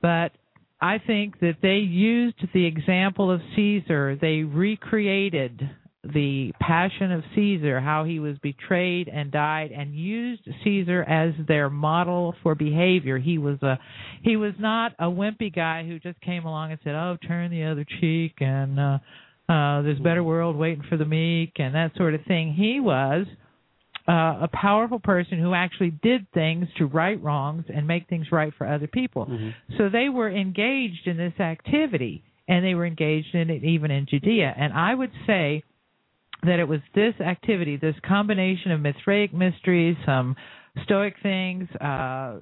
But 0.00 0.32
I 0.80 0.98
think 0.98 1.38
that 1.40 1.58
they 1.62 1.76
used 1.76 2.44
the 2.52 2.66
example 2.66 3.30
of 3.30 3.40
Caesar. 3.54 4.18
They 4.20 4.42
recreated 4.42 5.70
the 6.04 6.52
passion 6.60 7.12
of 7.12 7.22
Caesar, 7.34 7.80
how 7.80 8.04
he 8.04 8.18
was 8.18 8.36
betrayed 8.38 9.08
and 9.08 9.30
died, 9.30 9.70
and 9.70 9.94
used 9.94 10.42
Caesar 10.64 11.02
as 11.04 11.32
their 11.46 11.70
model 11.70 12.34
for 12.42 12.54
behavior. 12.56 13.18
He 13.18 13.38
was 13.38 13.62
a 13.62 13.78
he 14.22 14.36
was 14.36 14.54
not 14.58 14.92
a 14.98 15.06
wimpy 15.06 15.54
guy 15.54 15.86
who 15.86 16.00
just 16.00 16.20
came 16.20 16.44
along 16.44 16.72
and 16.72 16.80
said, 16.82 16.94
"Oh, 16.94 17.16
turn 17.26 17.50
the 17.50 17.64
other 17.64 17.84
cheek," 18.00 18.34
and 18.40 18.80
uh, 18.80 18.98
uh, 19.48 19.82
"There's 19.82 20.00
a 20.00 20.02
better 20.02 20.24
world 20.24 20.56
waiting 20.56 20.82
for 20.88 20.96
the 20.96 21.04
meek," 21.04 21.52
and 21.60 21.74
that 21.74 21.92
sort 21.96 22.14
of 22.14 22.22
thing. 22.26 22.52
He 22.52 22.80
was 22.80 23.26
uh, 24.08 24.38
a 24.42 24.48
powerful 24.52 24.98
person 24.98 25.38
who 25.38 25.54
actually 25.54 25.90
did 26.02 26.26
things 26.32 26.66
to 26.78 26.86
right 26.86 27.22
wrongs 27.22 27.64
and 27.72 27.86
make 27.86 28.08
things 28.08 28.32
right 28.32 28.52
for 28.58 28.66
other 28.66 28.88
people. 28.88 29.26
Mhm. 29.26 29.54
So 29.78 29.88
they 29.88 30.08
were 30.08 30.28
engaged 30.28 31.06
in 31.06 31.16
this 31.16 31.38
activity, 31.38 32.24
and 32.48 32.64
they 32.64 32.74
were 32.74 32.86
engaged 32.86 33.36
in 33.36 33.50
it 33.50 33.62
even 33.62 33.92
in 33.92 34.06
Judea. 34.06 34.52
And 34.56 34.72
I 34.72 34.94
would 34.94 35.12
say 35.28 35.62
that 36.44 36.58
it 36.58 36.66
was 36.66 36.80
this 36.94 37.14
activity, 37.20 37.76
this 37.76 37.94
combination 38.06 38.72
of 38.72 38.80
Mithraic 38.80 39.32
mysteries, 39.32 39.96
some 40.04 40.36
Stoic 40.84 41.14
things, 41.22 41.68
uh, 41.80 42.38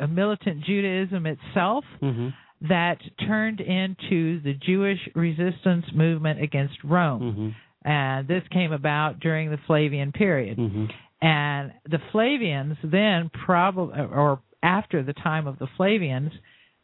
a 0.00 0.08
militant 0.08 0.64
Judaism 0.64 1.26
itself, 1.26 1.84
Mhm. 2.02 2.32
that 2.62 2.98
turned 3.26 3.60
into 3.60 4.40
the 4.40 4.54
Jewish 4.54 5.08
resistance 5.14 5.84
movement 5.92 6.40
against 6.40 6.82
Rome. 6.82 7.20
Mhm. 7.22 7.54
And 7.84 8.26
this 8.26 8.42
came 8.48 8.72
about 8.72 9.20
during 9.20 9.50
the 9.50 9.58
Flavian 9.58 10.10
period. 10.12 10.56
Mhm. 10.58 10.90
And 11.22 11.72
the 11.88 12.00
Flavians 12.12 12.76
then 12.82 13.28
probably, 13.28 14.00
or 14.00 14.40
after 14.62 15.02
the 15.02 15.12
time 15.12 15.46
of 15.46 15.58
the 15.58 15.66
Flavians, 15.76 16.32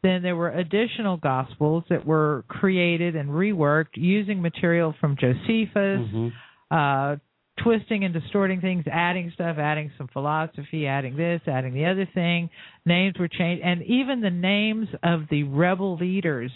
then 0.03 0.21
there 0.21 0.35
were 0.35 0.49
additional 0.51 1.17
gospels 1.17 1.83
that 1.89 2.05
were 2.05 2.43
created 2.47 3.15
and 3.15 3.29
reworked 3.29 3.95
using 3.95 4.41
material 4.41 4.91
from 4.93 5.15
Josephus, 5.15 6.07
Mhm. 6.07 6.31
Uh, 6.73 7.15
twisting 7.61 8.03
and 8.03 8.13
distorting 8.13 8.59
things, 8.61 8.83
adding 8.91 9.31
stuff, 9.35 9.57
adding 9.59 9.91
some 9.97 10.07
philosophy, 10.07 10.87
adding 10.87 11.15
this, 11.15 11.41
adding 11.47 11.73
the 11.73 11.85
other 11.85 12.07
thing. 12.13 12.49
Names 12.85 13.15
were 13.19 13.27
changed, 13.27 13.63
and 13.63 13.83
even 13.83 14.21
the 14.21 14.31
names 14.31 14.87
of 15.03 15.21
the 15.29 15.43
rebel 15.43 15.95
leaders 15.95 16.51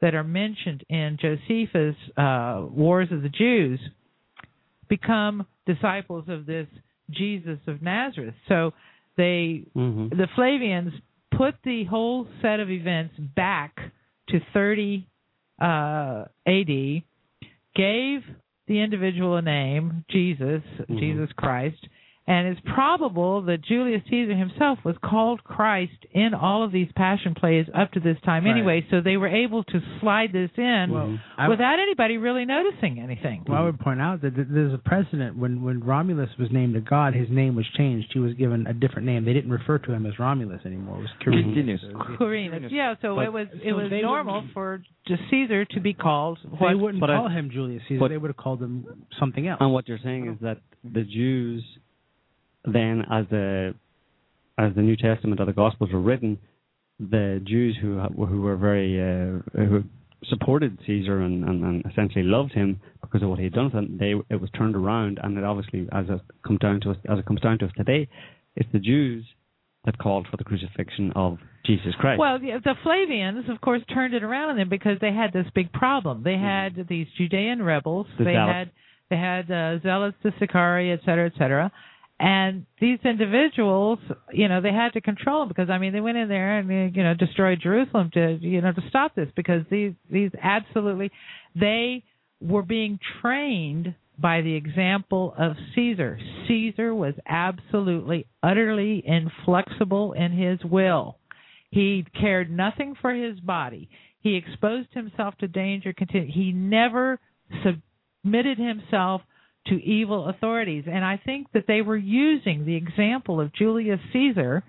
that 0.00 0.14
are 0.14 0.24
mentioned 0.24 0.84
in 0.88 1.18
Josephus' 1.20 1.96
uh, 2.16 2.64
Wars 2.70 3.08
of 3.10 3.22
the 3.22 3.28
Jews 3.28 3.80
become 4.88 5.46
disciples 5.66 6.24
of 6.28 6.46
this 6.46 6.68
Jesus 7.10 7.58
of 7.66 7.82
Nazareth. 7.82 8.34
So 8.48 8.72
they 9.16 9.64
Mhm. 9.74 10.10
the 10.10 10.28
Flavians 10.36 10.92
put 11.32 11.54
the 11.64 11.84
whole 11.84 12.28
set 12.40 12.60
of 12.60 12.70
events 12.70 13.14
back 13.34 13.72
to 14.28 14.40
30 14.52 15.06
uh, 15.58 16.24
AD, 16.46 17.02
gave 17.74 18.22
the 18.66 18.80
individual 18.80 19.40
name, 19.42 20.04
Jesus, 20.08 20.62
Mhm. 20.88 20.98
Jesus 20.98 21.32
Christ, 21.32 21.88
and 22.28 22.48
it's 22.48 22.60
probable 22.74 23.42
that 23.42 23.62
Julius 23.62 24.02
Caesar 24.10 24.34
himself 24.34 24.78
was 24.84 24.96
called 25.02 25.44
Christ 25.44 25.92
in 26.12 26.34
all 26.34 26.64
of 26.64 26.72
these 26.72 26.88
passion 26.96 27.34
plays 27.34 27.66
up 27.74 27.92
to 27.92 28.00
this 28.00 28.16
time 28.24 28.44
Right. 28.44 28.50
anyway, 28.50 28.86
so 28.90 29.00
they 29.00 29.16
were 29.16 29.28
able 29.28 29.62
to 29.64 29.80
slide 30.00 30.32
this 30.32 30.50
in 30.56 30.90
Well, 30.90 31.18
I- 31.38 31.48
without 31.48 31.78
anybody 31.78 32.16
really 32.18 32.44
noticing 32.44 32.98
anything. 33.00 33.44
Well, 33.46 33.58
I 33.58 33.64
would 33.64 33.78
point 33.78 34.00
out 34.00 34.22
that 34.22 34.32
there's 34.34 34.74
a 34.74 34.78
precedent 34.78 35.36
when 35.38 35.62
when 35.62 35.80
Romulus 35.80 36.30
was 36.38 36.50
named 36.50 36.74
a 36.76 36.80
god, 36.80 37.14
his 37.14 37.28
name 37.30 37.54
was 37.54 37.66
changed. 37.76 38.12
He 38.12 38.18
was 38.18 38.34
given 38.34 38.66
a 38.66 38.74
different 38.74 39.06
name. 39.06 39.24
They 39.24 39.32
didn't 39.32 39.50
refer 39.52 39.78
to 39.78 39.92
him 39.92 40.04
as 40.06 40.18
Romulus 40.18 40.60
anymore. 40.66 40.98
It 40.98 41.02
was 41.02 41.10
Quirinus. 41.22 41.54
Quirinius. 41.54 41.82
Yeah. 41.82 42.16
Quirinus. 42.16 42.70
Yeah, 42.72 42.94
so 43.02 43.14
But- 43.16 43.24
it 43.26 43.32
was 43.32 43.48
it 43.62 43.70
so 43.70 43.76
was 43.76 43.92
normal 43.92 44.42
for 44.52 44.82
Caesar 45.30 45.64
to 45.66 45.80
be 45.80 45.92
called 45.94 46.38
They 46.60 46.74
wouldn't 46.74 47.00
but 47.00 47.10
I- 47.10 47.16
call 47.18 47.28
him 47.28 47.50
Julius 47.50 47.82
Caesar. 47.88 48.00
but- 48.00 48.08
they 48.08 48.18
would 48.18 48.28
have 48.30 48.36
called 48.36 48.60
him 48.62 48.84
something 49.18 49.46
else. 49.46 49.60
And 49.60 49.72
what 49.72 49.86
you're 49.88 49.98
saying 49.98 50.26
is 50.26 50.38
that 50.40 50.58
the 50.82 51.02
Jews, 51.04 51.62
then, 52.66 53.04
as 53.10 53.26
the 53.30 53.74
as 54.58 54.74
the 54.74 54.82
New 54.82 54.96
Testament 54.96 55.40
or 55.40 55.46
the 55.46 55.52
Gospels 55.52 55.90
were 55.92 56.00
written, 56.00 56.38
the 56.98 57.40
Jews 57.46 57.76
who 57.80 58.00
who 58.00 58.42
were 58.42 58.56
very 58.56 59.00
uh, 59.00 59.40
who 59.54 59.84
supported 60.24 60.78
Caesar 60.86 61.20
and, 61.20 61.44
and, 61.44 61.62
and 61.62 61.84
essentially 61.90 62.24
loved 62.24 62.52
him 62.52 62.80
because 63.00 63.22
of 63.22 63.28
what 63.28 63.38
he 63.38 63.44
had 63.44 63.52
done 63.52 63.70
for 63.70 63.76
them, 63.76 63.96
they 63.98 64.14
it 64.30 64.40
was 64.40 64.50
turned 64.56 64.74
around, 64.74 65.20
and 65.22 65.36
it 65.38 65.44
obviously, 65.44 65.86
as 65.92 66.06
it 66.08 66.20
comes 66.46 66.58
down 66.60 66.80
to 66.80 66.90
us, 66.90 66.96
as 67.08 67.18
it 67.18 67.26
comes 67.26 67.40
down 67.40 67.58
to 67.58 67.66
us 67.66 67.72
today, 67.76 68.08
it's 68.56 68.68
the 68.72 68.78
Jews 68.78 69.24
that 69.84 69.98
called 69.98 70.26
for 70.30 70.36
the 70.36 70.44
crucifixion 70.44 71.12
of 71.14 71.38
Jesus 71.64 71.94
Christ. 71.98 72.18
Well, 72.18 72.42
yeah, 72.42 72.58
the 72.64 72.74
Flavians, 72.82 73.48
of 73.48 73.60
course, 73.60 73.82
turned 73.92 74.14
it 74.14 74.24
around 74.24 74.50
on 74.50 74.56
them 74.56 74.68
because 74.68 74.98
they 75.00 75.12
had 75.12 75.32
this 75.32 75.46
big 75.54 75.72
problem. 75.72 76.22
They 76.24 76.36
had 76.36 76.86
these 76.88 77.06
Judean 77.16 77.62
rebels. 77.62 78.06
The 78.18 78.24
they 78.24 78.32
zealots. 78.32 78.52
had 78.52 78.70
they 79.10 79.16
had 79.16 79.50
uh, 79.50 79.80
zealots, 79.82 80.16
the 80.24 80.32
Sicarii, 80.40 80.92
et 80.92 81.00
cetera, 81.04 81.26
et 81.26 81.38
cetera. 81.38 81.70
And 82.18 82.64
these 82.80 82.98
individuals, 83.04 83.98
you 84.32 84.48
know, 84.48 84.62
they 84.62 84.72
had 84.72 84.94
to 84.94 85.02
control 85.02 85.40
them 85.40 85.48
because 85.48 85.68
I 85.68 85.78
mean, 85.78 85.92
they 85.92 86.00
went 86.00 86.16
in 86.16 86.28
there 86.28 86.58
and 86.58 86.96
you 86.96 87.02
know 87.02 87.14
destroyed 87.14 87.60
Jerusalem 87.62 88.10
to 88.14 88.38
you 88.40 88.62
know 88.62 88.72
to 88.72 88.82
stop 88.88 89.14
this 89.14 89.28
because 89.36 89.62
these 89.70 89.92
these 90.10 90.30
absolutely 90.42 91.10
they 91.54 92.04
were 92.40 92.62
being 92.62 92.98
trained 93.20 93.94
by 94.18 94.40
the 94.40 94.54
example 94.54 95.34
of 95.38 95.56
Caesar. 95.74 96.18
Caesar 96.48 96.94
was 96.94 97.14
absolutely, 97.26 98.26
utterly 98.42 99.02
inflexible 99.06 100.14
in 100.14 100.32
his 100.32 100.58
will. 100.64 101.18
He 101.70 102.06
cared 102.18 102.50
nothing 102.50 102.94
for 103.00 103.12
his 103.12 103.38
body. 103.40 103.90
He 104.20 104.36
exposed 104.36 104.88
himself 104.92 105.34
to 105.38 105.48
danger. 105.48 105.94
He 106.10 106.52
never 106.52 107.20
submitted 107.62 108.58
himself 108.58 109.20
to 109.66 109.82
evil 109.82 110.28
authorities. 110.28 110.84
And 110.86 111.04
I 111.04 111.20
think 111.24 111.48
that 111.52 111.64
they 111.66 111.82
were 111.82 111.96
using 111.96 112.64
the 112.64 112.76
example 112.76 113.40
of 113.40 113.52
Julius 113.54 114.00
Caesar 114.12 114.62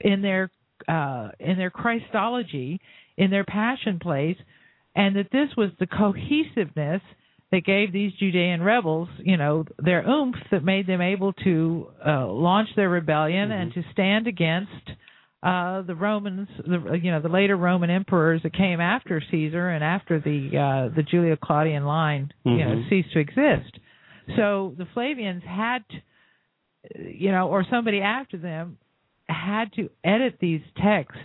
in 0.00 0.22
their 0.22 0.50
uh, 0.88 1.28
in 1.38 1.58
their 1.58 1.70
Christology, 1.70 2.80
in 3.16 3.30
their 3.30 3.44
Passion 3.44 3.98
plays, 4.00 4.36
and 4.94 5.16
that 5.16 5.28
this 5.30 5.48
was 5.56 5.70
the 5.78 5.86
cohesiveness 5.86 7.02
that 7.52 7.64
gave 7.64 7.92
these 7.92 8.12
Judean 8.18 8.62
rebels, 8.62 9.08
you 9.18 9.36
know, 9.36 9.64
their 9.78 10.08
oomph 10.08 10.36
that 10.50 10.64
made 10.64 10.86
them 10.86 11.00
able 11.00 11.32
to 11.44 11.88
uh, 12.06 12.26
launch 12.28 12.68
their 12.76 12.88
rebellion 12.88 13.48
mm-hmm. 13.48 13.60
and 13.60 13.74
to 13.74 13.82
stand 13.92 14.26
against 14.26 14.70
uh, 15.42 15.82
the 15.82 15.94
Romans, 15.94 16.48
the 16.58 16.98
you 17.02 17.10
know 17.10 17.20
the 17.20 17.28
later 17.28 17.56
Roman 17.56 17.88
emperors 17.88 18.42
that 18.42 18.52
came 18.54 18.78
after 18.80 19.22
Caesar 19.30 19.70
and 19.70 19.82
after 19.82 20.20
the 20.20 20.50
uh, 20.54 20.94
the 20.94 21.02
Julio 21.02 21.36
Claudian 21.36 21.84
line, 21.84 22.32
mm-hmm. 22.46 22.58
you 22.58 22.64
know, 22.64 22.74
mm-hmm. 22.76 22.88
ceased 22.90 23.12
to 23.14 23.20
exist. 23.20 23.79
So 24.36 24.74
the 24.78 24.86
Flavians 24.94 25.42
had, 25.46 25.78
to, 25.90 26.98
you 26.98 27.30
know, 27.30 27.48
or 27.48 27.64
somebody 27.70 28.00
after 28.00 28.36
them 28.36 28.78
had 29.28 29.72
to 29.74 29.90
edit 30.04 30.38
these 30.40 30.62
texts 30.82 31.18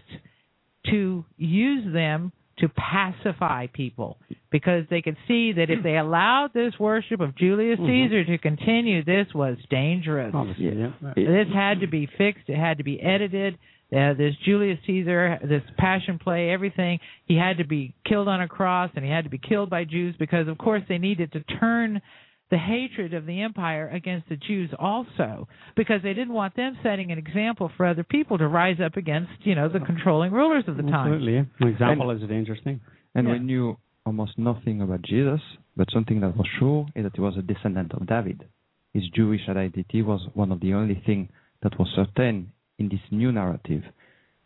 to 0.92 1.26
use 1.38 1.94
them 1.94 2.32
to 2.60 2.70
pacify 2.70 3.68
people 3.68 4.18
because 4.50 4.86
they 4.90 5.02
could 5.02 5.18
see 5.28 5.52
that 5.54 5.70
if 5.70 5.84
they 5.84 5.98
allowed 5.98 6.52
this 6.54 6.74
worship 6.80 7.20
of 7.20 7.36
Julius 7.36 7.78
mm-hmm. 7.78 8.10
Caesar 8.10 8.24
to 8.26 8.38
continue, 8.38 9.04
this 9.04 9.28
was 9.36 9.58
dangerous. 9.70 10.34
Yeah. 10.58 10.92
This 11.16 11.48
had 11.54 11.82
to 11.82 11.88
be 11.88 12.08
fixed. 12.18 12.48
It 12.48 12.58
had 12.58 12.78
to 12.78 12.84
be 12.84 13.02
edited. 13.02 13.58
Uh, 13.96 14.14
this 14.14 14.34
Julius 14.46 14.80
Caesar, 14.88 15.38
this 15.44 15.62
passion 15.78 16.18
play, 16.18 16.50
everything, 16.50 17.00
he 17.26 17.36
had 17.36 17.58
to 17.58 17.66
be 17.66 17.94
killed 18.08 18.28
on 18.28 18.42
a 18.42 18.48
cross 18.48 18.90
and 18.96 19.04
he 19.04 19.12
had 19.12 19.26
to 19.26 19.30
be 19.30 19.38
killed 19.38 19.70
by 19.70 19.84
Jews 19.84 20.16
because, 20.18 20.48
of 20.48 20.58
course, 20.58 20.82
they 20.88 20.98
needed 20.98 21.34
to 21.34 21.42
turn 21.60 22.02
the 22.52 22.58
hatred 22.58 23.14
of 23.14 23.26
the 23.26 23.42
empire 23.42 23.90
against 23.90 24.30
the 24.30 24.36
Jews 24.36 24.70
also 24.78 25.48
because 25.76 26.02
they 26.04 26.14
didn't 26.14 26.34
want 26.34 26.56
them 26.56 26.78
setting 26.84 27.12
an 27.12 27.18
example 27.18 27.72
for 27.76 27.86
other 27.86 28.04
people 28.04 28.38
to 28.38 28.48
rise 28.48 28.78
up 28.84 28.98
against, 28.98 29.32
you 29.44 29.56
know, 29.56 29.68
the 29.68 29.80
controlling 29.80 30.32
rulers 30.32 30.64
of 30.68 30.78
the 30.78 30.84
time. 30.84 31.14
Absolutely. 31.14 31.38
An 31.38 31.68
example 31.68 32.10
and, 32.12 32.20
is 32.20 32.24
a 32.24 32.28
dangerous 32.28 32.60
thing. 32.64 32.82
And 33.16 33.28
yeah. 33.28 33.34
we 33.34 33.40
knew 33.40 33.78
almost 34.06 34.38
nothing 34.38 34.82
about 34.82 35.02
Jesus, 35.02 35.42
but 35.76 35.88
something 35.92 36.22
that 36.22 36.38
was 36.38 36.48
sure 36.60 36.86
is 36.96 37.04
that 37.04 37.16
he 37.16 37.22
was 37.22 37.36
a 37.38 37.42
descendant 37.42 37.94
of 37.94 38.06
David. 38.06 38.46
His 38.94 39.04
Jewish 39.16 39.42
identity 39.50 40.04
was 40.04 40.22
one 40.36 40.52
of 40.52 40.60
the 40.60 40.74
only 40.74 41.02
things 41.06 41.30
that 41.64 41.78
was 41.80 41.88
certain 41.96 42.52
in 42.78 42.90
this 42.90 43.00
new 43.10 43.32
narrative. 43.32 43.84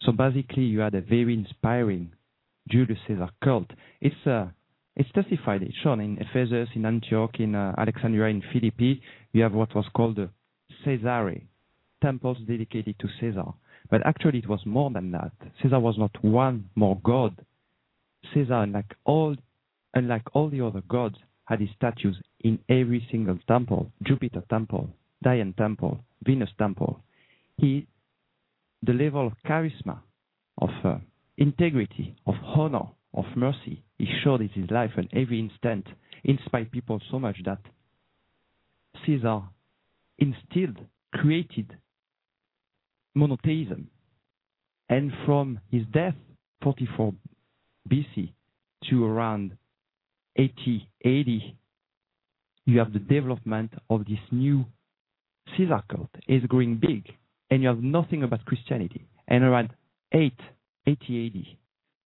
So 0.02 0.14
basically, 0.14 0.64
you 0.64 0.80
had 0.80 0.96
a 0.96 1.02
very 1.02 1.34
inspiring 1.34 2.14
Julius 2.70 3.00
Caesar 3.08 3.30
cult. 3.44 3.70
It's 4.00 4.26
a 4.26 4.54
it's 5.00 5.10
testified, 5.14 5.64
it's 5.64 5.78
shown 5.82 6.02
in 6.02 6.18
Ephesus, 6.18 6.68
in 6.76 6.86
Antioch, 6.86 7.40
in 7.40 7.56
uh, 7.56 7.74
Alexandria, 7.78 8.28
in 8.28 8.44
Philippi. 8.52 9.02
You 9.32 9.44
have 9.44 9.54
what 9.54 9.74
was 9.74 9.86
called 9.96 10.18
the 10.18 10.30
Caesarea, 10.84 11.40
temples 12.02 12.38
dedicated 12.46 13.00
to 13.00 13.08
Caesar. 13.22 13.46
But 13.90 14.06
actually, 14.06 14.40
it 14.40 14.50
was 14.50 14.60
more 14.66 14.92
than 14.92 15.12
that. 15.12 15.32
Caesar 15.64 15.80
was 15.80 15.98
not 15.98 16.12
one 16.22 16.70
more 16.76 17.00
god. 17.02 17.34
Caesar, 18.34 18.56
unlike 18.56 18.94
all, 19.06 19.38
unlike 19.94 20.24
all 20.34 20.50
the 20.50 20.60
other 20.66 20.82
gods, 20.82 21.16
had 21.46 21.62
his 21.62 21.70
statues 21.78 22.18
in 22.42 22.60
every 22.68 23.08
single 23.10 23.40
temple: 23.48 23.90
Jupiter 24.04 24.44
temple, 24.50 24.90
Diana 25.24 25.54
temple, 25.58 26.00
Venus 26.26 26.50
temple. 26.58 27.00
He, 27.56 27.88
the 28.84 28.94
level 28.94 29.28
of 29.28 29.34
charisma, 29.48 30.00
of 30.58 30.72
uh, 30.84 30.98
integrity, 31.38 32.18
of 32.28 32.36
honor, 32.44 32.90
of 33.14 33.26
mercy, 33.36 33.84
he 33.98 34.08
showed 34.24 34.42
in 34.42 34.50
his 34.50 34.70
life 34.70 34.92
and 34.98 35.10
every 35.14 35.40
instant 35.40 35.86
inspired 36.24 36.72
people 36.72 37.02
so 37.10 37.20
much 37.20 37.38
that 37.46 37.60
Caesar 39.06 39.42
instilled, 40.18 40.78
created 41.14 41.76
monotheism. 43.16 43.90
And 44.90 45.12
from 45.26 45.60
his 45.72 45.84
death, 45.94 46.16
44 46.64 47.14
BC, 47.90 48.32
to 48.90 49.06
around 49.06 49.58
80 50.36 50.90
AD, 51.06 51.56
you 52.66 52.80
have 52.80 52.94
the 52.94 53.00
development 53.00 53.74
of 53.90 54.06
this 54.06 54.20
new 54.32 54.66
Caesar 55.58 55.82
cult. 55.90 56.10
It's 56.28 56.46
growing 56.46 56.78
big, 56.78 57.06
and 57.50 57.62
you 57.62 57.68
have 57.68 57.82
nothing 57.82 58.24
about 58.24 58.46
Christianity. 58.46 59.08
And 59.28 59.44
around 59.44 59.72
8, 60.12 60.34
80 60.88 61.28
AD, 61.28 61.59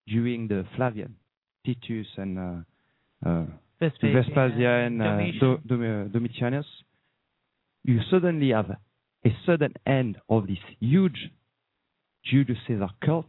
during 0.07 0.49
the 0.49 0.65
Flavian, 0.77 1.17
Titus 1.65 2.07
and 2.17 2.39
uh, 2.39 3.29
uh, 3.29 3.45
Vespasian, 3.81 4.25
Vespasian 4.25 5.01
uh, 5.01 5.17
Domitian. 5.67 6.11
Domitianus, 6.13 6.65
you 7.85 8.01
suddenly 8.11 8.51
have 8.51 8.71
a 9.25 9.37
sudden 9.47 9.75
end 9.87 10.19
of 10.29 10.47
this 10.47 10.59
huge 10.81 11.31
Julius 12.25 12.59
Caesar 12.67 12.89
cult 13.05 13.27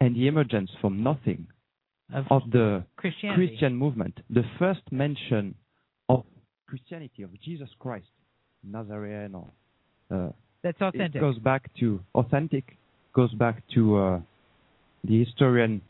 and 0.00 0.14
the 0.14 0.28
emergence 0.28 0.70
from 0.80 1.02
nothing 1.02 1.46
of, 2.12 2.24
of 2.30 2.42
the 2.52 2.84
Christian 3.34 3.74
movement. 3.74 4.18
The 4.30 4.44
first 4.58 4.82
mention 4.90 5.54
of 6.08 6.24
Christianity, 6.68 7.22
of 7.22 7.30
Jesus 7.40 7.68
Christ, 7.78 8.06
Nazarene, 8.62 9.34
or 9.34 9.48
uh, 10.10 10.30
that's 10.62 10.80
authentic. 10.80 11.16
It 11.16 11.20
goes 11.20 11.38
back 11.38 11.70
to 11.80 12.00
authentic, 12.14 12.76
goes 13.14 13.32
back 13.34 13.62
to 13.74 13.96
uh, 13.96 14.20
the 15.04 15.24
historian 15.24 15.82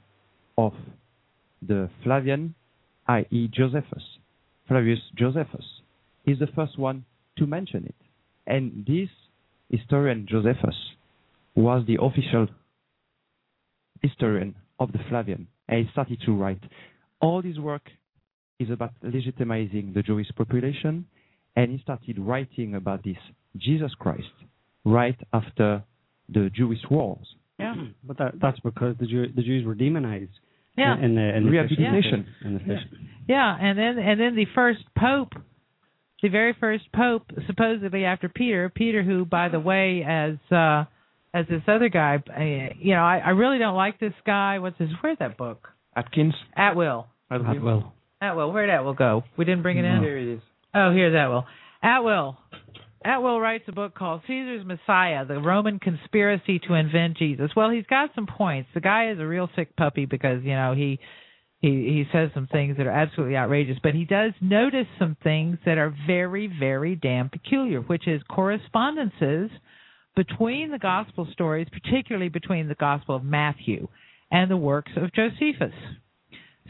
of 0.58 0.72
the 1.66 1.88
Flavian, 2.02 2.54
i.e., 3.08 3.48
Josephus, 3.52 4.02
Flavius 4.68 5.00
Josephus, 5.16 5.64
is 6.26 6.38
the 6.38 6.48
first 6.48 6.78
one 6.78 7.04
to 7.38 7.46
mention 7.46 7.84
it. 7.84 7.94
And 8.46 8.84
this 8.86 9.08
historian, 9.70 10.26
Josephus, 10.28 10.76
was 11.54 11.84
the 11.86 11.98
official 12.00 12.48
historian 14.02 14.54
of 14.78 14.92
the 14.92 14.98
Flavian, 15.08 15.48
and 15.68 15.86
he 15.86 15.92
started 15.92 16.20
to 16.26 16.32
write. 16.32 16.62
All 17.20 17.42
his 17.42 17.58
work 17.58 17.88
is 18.58 18.70
about 18.70 18.92
legitimizing 19.02 19.94
the 19.94 20.02
Jewish 20.02 20.28
population, 20.36 21.06
and 21.56 21.70
he 21.70 21.78
started 21.78 22.18
writing 22.18 22.74
about 22.74 23.02
this 23.04 23.16
Jesus 23.56 23.92
Christ 23.98 24.24
right 24.84 25.18
after 25.32 25.82
the 26.28 26.50
Jewish 26.54 26.80
wars. 26.90 27.26
Yeah, 27.58 27.74
but 28.04 28.18
that, 28.18 28.34
that's 28.40 28.60
because 28.60 28.96
the, 29.00 29.06
Jew, 29.06 29.26
the 29.34 29.42
Jews 29.42 29.64
were 29.66 29.74
demonized. 29.74 30.32
Yeah, 30.76 30.94
in, 31.02 31.14
the, 31.14 31.36
in 31.36 31.44
the 31.44 31.50
rehabilitation. 31.50 32.26
In 32.44 32.54
the 32.54 32.60
yeah. 32.66 32.76
yeah, 33.26 33.56
and 33.58 33.78
then 33.78 33.98
and 33.98 34.20
then 34.20 34.36
the 34.36 34.44
first 34.54 34.80
pope, 34.98 35.32
the 36.22 36.28
very 36.28 36.54
first 36.60 36.84
pope, 36.94 37.22
supposedly 37.46 38.04
after 38.04 38.28
Peter, 38.28 38.68
Peter, 38.68 39.02
who 39.02 39.24
by 39.24 39.48
the 39.48 39.58
way, 39.58 40.04
as 40.06 40.34
uh 40.52 40.84
as 41.32 41.46
this 41.48 41.62
other 41.66 41.88
guy, 41.88 42.22
uh, 42.28 42.74
you 42.78 42.94
know, 42.94 43.02
I, 43.02 43.22
I 43.24 43.30
really 43.30 43.58
don't 43.58 43.74
like 43.74 43.98
this 44.00 44.12
guy. 44.26 44.58
What's 44.58 44.78
his? 44.78 44.88
Where's 45.00 45.18
that 45.18 45.38
book? 45.38 45.68
Atkins. 45.94 46.34
Atwill. 46.56 47.06
Atwill. 47.30 47.92
Atwill. 48.22 48.52
Where'd 48.52 48.70
Atwill 48.70 48.94
go? 48.94 49.24
We 49.36 49.44
didn't 49.44 49.62
bring 49.62 49.78
it 49.78 49.84
in. 49.84 50.02
Here 50.02 50.18
it 50.18 50.34
is. 50.34 50.40
Oh, 50.74 50.92
here's 50.92 51.14
Atwill. 51.14 51.44
Atwill 51.82 52.36
Atwill 53.06 53.40
writes 53.40 53.64
a 53.68 53.72
book 53.72 53.94
called 53.94 54.22
Caesar's 54.26 54.66
Messiah: 54.66 55.24
The 55.24 55.38
Roman 55.38 55.78
Conspiracy 55.78 56.58
to 56.66 56.74
Invent 56.74 57.16
Jesus. 57.16 57.50
Well, 57.54 57.70
he's 57.70 57.86
got 57.86 58.10
some 58.14 58.26
points. 58.26 58.68
The 58.74 58.80
guy 58.80 59.10
is 59.10 59.20
a 59.20 59.26
real 59.26 59.48
sick 59.54 59.76
puppy 59.76 60.06
because 60.06 60.42
you 60.42 60.54
know 60.54 60.74
he 60.74 60.98
he 61.60 61.68
he 61.68 62.04
says 62.12 62.30
some 62.34 62.48
things 62.48 62.76
that 62.78 62.86
are 62.86 62.90
absolutely 62.90 63.36
outrageous, 63.36 63.78
but 63.80 63.94
he 63.94 64.04
does 64.04 64.32
notice 64.40 64.86
some 64.98 65.16
things 65.22 65.58
that 65.64 65.78
are 65.78 65.94
very 66.06 66.52
very 66.58 66.96
damn 66.96 67.28
peculiar, 67.28 67.80
which 67.80 68.08
is 68.08 68.20
correspondences 68.28 69.50
between 70.16 70.72
the 70.72 70.78
gospel 70.78 71.28
stories, 71.32 71.68
particularly 71.70 72.28
between 72.28 72.66
the 72.66 72.74
Gospel 72.74 73.14
of 73.14 73.22
Matthew 73.22 73.86
and 74.32 74.50
the 74.50 74.56
works 74.56 74.90
of 74.96 75.12
Josephus. 75.12 75.74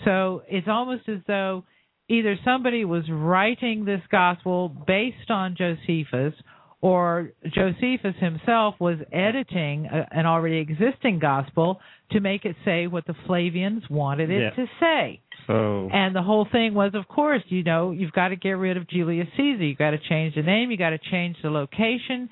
So 0.05 0.43
it's 0.49 0.69
almost 0.69 1.09
as 1.09 1.21
though 1.27 1.65
either 2.09 2.39
somebody 2.45 2.85
was 2.85 3.05
writing 3.11 3.85
this 3.85 4.03
gospel 4.11 4.69
based 4.69 5.31
on 5.31 5.57
Josephus 5.57 6.35
or 6.81 7.31
Josephus 7.45 8.15
himself 8.20 8.74
was 8.78 8.99
editing 9.12 9.87
a, 9.87 10.07
an 10.12 10.27
already 10.27 10.59
existing 10.59 11.19
gospel 11.19 11.81
to 12.12 12.20
make 12.20 12.45
it 12.45 12.55
say 12.65 12.87
what 12.87 13.07
the 13.07 13.15
Flavians 13.27 13.83
wanted 13.91 14.31
it 14.31 14.41
yeah. 14.41 14.51
to 14.51 14.66
say. 14.78 15.20
So 15.47 15.89
and 15.93 16.15
the 16.15 16.23
whole 16.23 16.47
thing 16.51 16.74
was, 16.74 16.93
of 16.95 17.09
course, 17.09 17.43
you 17.49 17.62
know, 17.62 17.91
you've 17.93 18.12
got 18.12 18.28
to 18.28 18.37
get 18.37 18.53
rid 18.53 18.77
of 18.77 18.89
Julius 18.89 19.28
Caesar. 19.37 19.65
You've 19.65 19.78
got 19.78 19.91
to 19.91 19.99
change 19.99 20.35
the 20.35 20.43
name. 20.43 20.70
You've 20.70 20.78
got 20.78 20.91
to 20.91 20.99
change 21.11 21.37
the 21.43 21.51
location. 21.51 22.28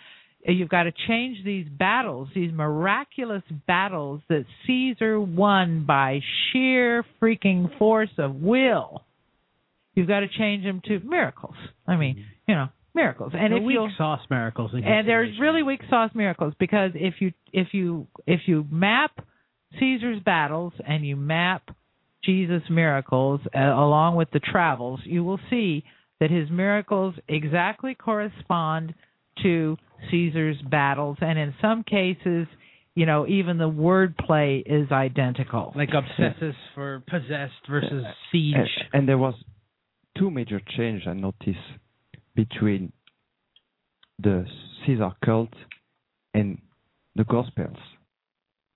You've 0.47 0.69
got 0.69 0.83
to 0.83 0.93
change 1.09 1.39
these 1.45 1.67
battles, 1.69 2.29
these 2.35 2.53
miraculous 2.53 3.43
battles 3.67 4.21
that 4.29 4.45
Caesar 4.67 5.19
won 5.19 5.87
by 5.87 6.21
sheer 6.53 7.05
freaking 7.21 7.77
force 7.79 8.11
of 8.19 8.35
will 8.35 9.03
You've 9.95 10.09
got 10.09 10.21
to 10.21 10.29
change 10.29 10.65
them 10.65 10.81
to 10.87 11.01
miracles. 11.01 11.55
I 11.87 11.97
mean, 11.97 12.16
mm-hmm. 12.16 12.51
you 12.51 12.55
know, 12.55 12.69
miracles. 12.95 13.33
And 13.35 13.53
the 13.53 13.59
if 13.59 13.62
weak 13.62 13.79
sauce 13.97 14.21
miracles. 14.31 14.73
and 14.75 15.09
there's 15.09 15.39
really 15.41 15.62
weak 15.62 15.81
sauce 15.91 16.11
miracles 16.15 16.55
because 16.59 16.93
if 16.95 17.15
you 17.21 17.33
if 17.53 17.69
you 17.73 18.07
if 18.27 18.41
you 18.47 18.66
map 18.71 19.25
Caesar's 19.79 20.21
battles 20.25 20.73
and 20.87 21.07
you 21.07 21.16
map 21.16 21.71
Jesus' 22.25 22.62
miracles 22.71 23.41
uh, 23.55 23.59
along 23.59 24.16
with 24.16 24.31
the 24.33 24.41
travels, 24.41 25.01
you 25.05 25.25
will 25.25 25.41
see 25.51 25.85
that 26.21 26.31
his 26.31 26.49
miracles 26.51 27.15
exactly 27.29 27.95
correspond 27.95 28.95
to 29.43 29.77
Caesar's 30.11 30.57
battles, 30.71 31.19
and 31.21 31.39
in 31.39 31.55
some 31.61 31.83
cases, 31.83 32.47
you 32.95 33.07
know, 33.07 33.27
even 33.27 33.59
the 33.59 33.69
wordplay 33.69 34.62
is 34.65 34.91
identical. 34.93 35.73
Like 35.75 35.91
obsessus 35.91 36.55
for 36.75 37.03
possessed 37.09 37.69
versus 37.69 38.05
siege. 38.31 38.55
And, 38.55 38.69
and 38.93 39.09
there 39.09 39.19
was 39.19 39.35
two 40.16 40.31
major 40.31 40.61
change 40.77 41.07
I 41.07 41.12
noticed 41.12 41.59
between 42.35 42.93
the 44.19 44.47
Caesar 44.85 45.12
cult 45.24 45.53
and 46.32 46.59
the 47.16 47.24
Gospels. 47.24 47.77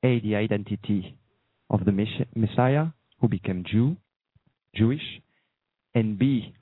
A, 0.04 0.20
the 0.20 0.36
identity 0.36 1.16
of 1.70 1.84
the 1.84 1.92
Messiah 2.34 2.86
who 3.20 3.28
became 3.28 3.64
Jew, 3.68 3.96
Jewish, 4.74 5.02
and 5.94 6.18
B, 6.18 6.54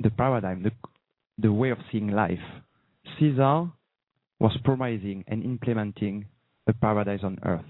the 0.00 0.10
paradigm, 0.10 0.62
the, 0.62 0.70
the 1.38 1.52
way 1.52 1.70
of 1.70 1.78
seeing 1.90 2.08
life. 2.08 2.38
Caesar 3.18 3.68
was 4.38 4.56
promising 4.64 5.24
and 5.26 5.42
implementing 5.44 6.26
a 6.66 6.72
paradise 6.72 7.20
on 7.22 7.38
earth 7.44 7.64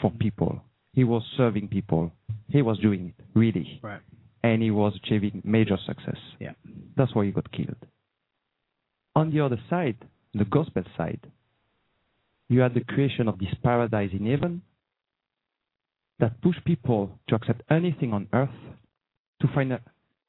for 0.00 0.10
people. 0.10 0.60
He 0.92 1.04
was 1.04 1.22
serving 1.36 1.68
people. 1.68 2.12
He 2.48 2.62
was 2.62 2.78
doing 2.78 3.14
it, 3.16 3.24
really. 3.34 3.80
Right. 3.82 4.00
And 4.42 4.62
he 4.62 4.70
was 4.70 4.92
achieving 5.02 5.40
major 5.44 5.78
success. 5.86 6.18
Yeah. 6.40 6.52
That's 6.96 7.14
why 7.14 7.24
he 7.26 7.30
got 7.30 7.50
killed. 7.52 7.76
On 9.14 9.30
the 9.30 9.40
other 9.40 9.58
side, 9.70 9.96
the 10.34 10.44
gospel 10.44 10.82
side, 10.96 11.20
you 12.48 12.60
had 12.60 12.74
the 12.74 12.84
creation 12.84 13.28
of 13.28 13.38
this 13.38 13.54
paradise 13.62 14.10
in 14.12 14.26
heaven 14.26 14.62
that 16.18 16.40
pushed 16.42 16.64
people 16.64 17.18
to 17.28 17.34
accept 17.34 17.62
anything 17.70 18.12
on 18.12 18.28
earth, 18.32 18.50
to 19.40 19.48
find 19.54 19.72
a, 19.72 19.80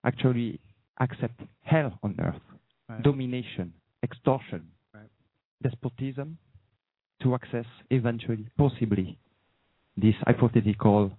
actually 0.05 0.59
accept 0.99 1.39
hell 1.61 1.97
on 2.03 2.15
earth, 2.19 2.41
Right. 2.89 3.01
domination, 3.01 3.73
extortion, 4.03 4.67
Right. 4.93 5.09
despotism, 5.61 6.37
to 7.21 7.33
access 7.35 7.65
eventually, 7.89 8.45
possibly, 8.57 9.17
this 9.97 10.15
hypothetical 10.25 11.11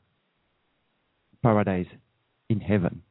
paradise 1.42 1.86
in 2.48 2.60
heaven. 2.60 3.02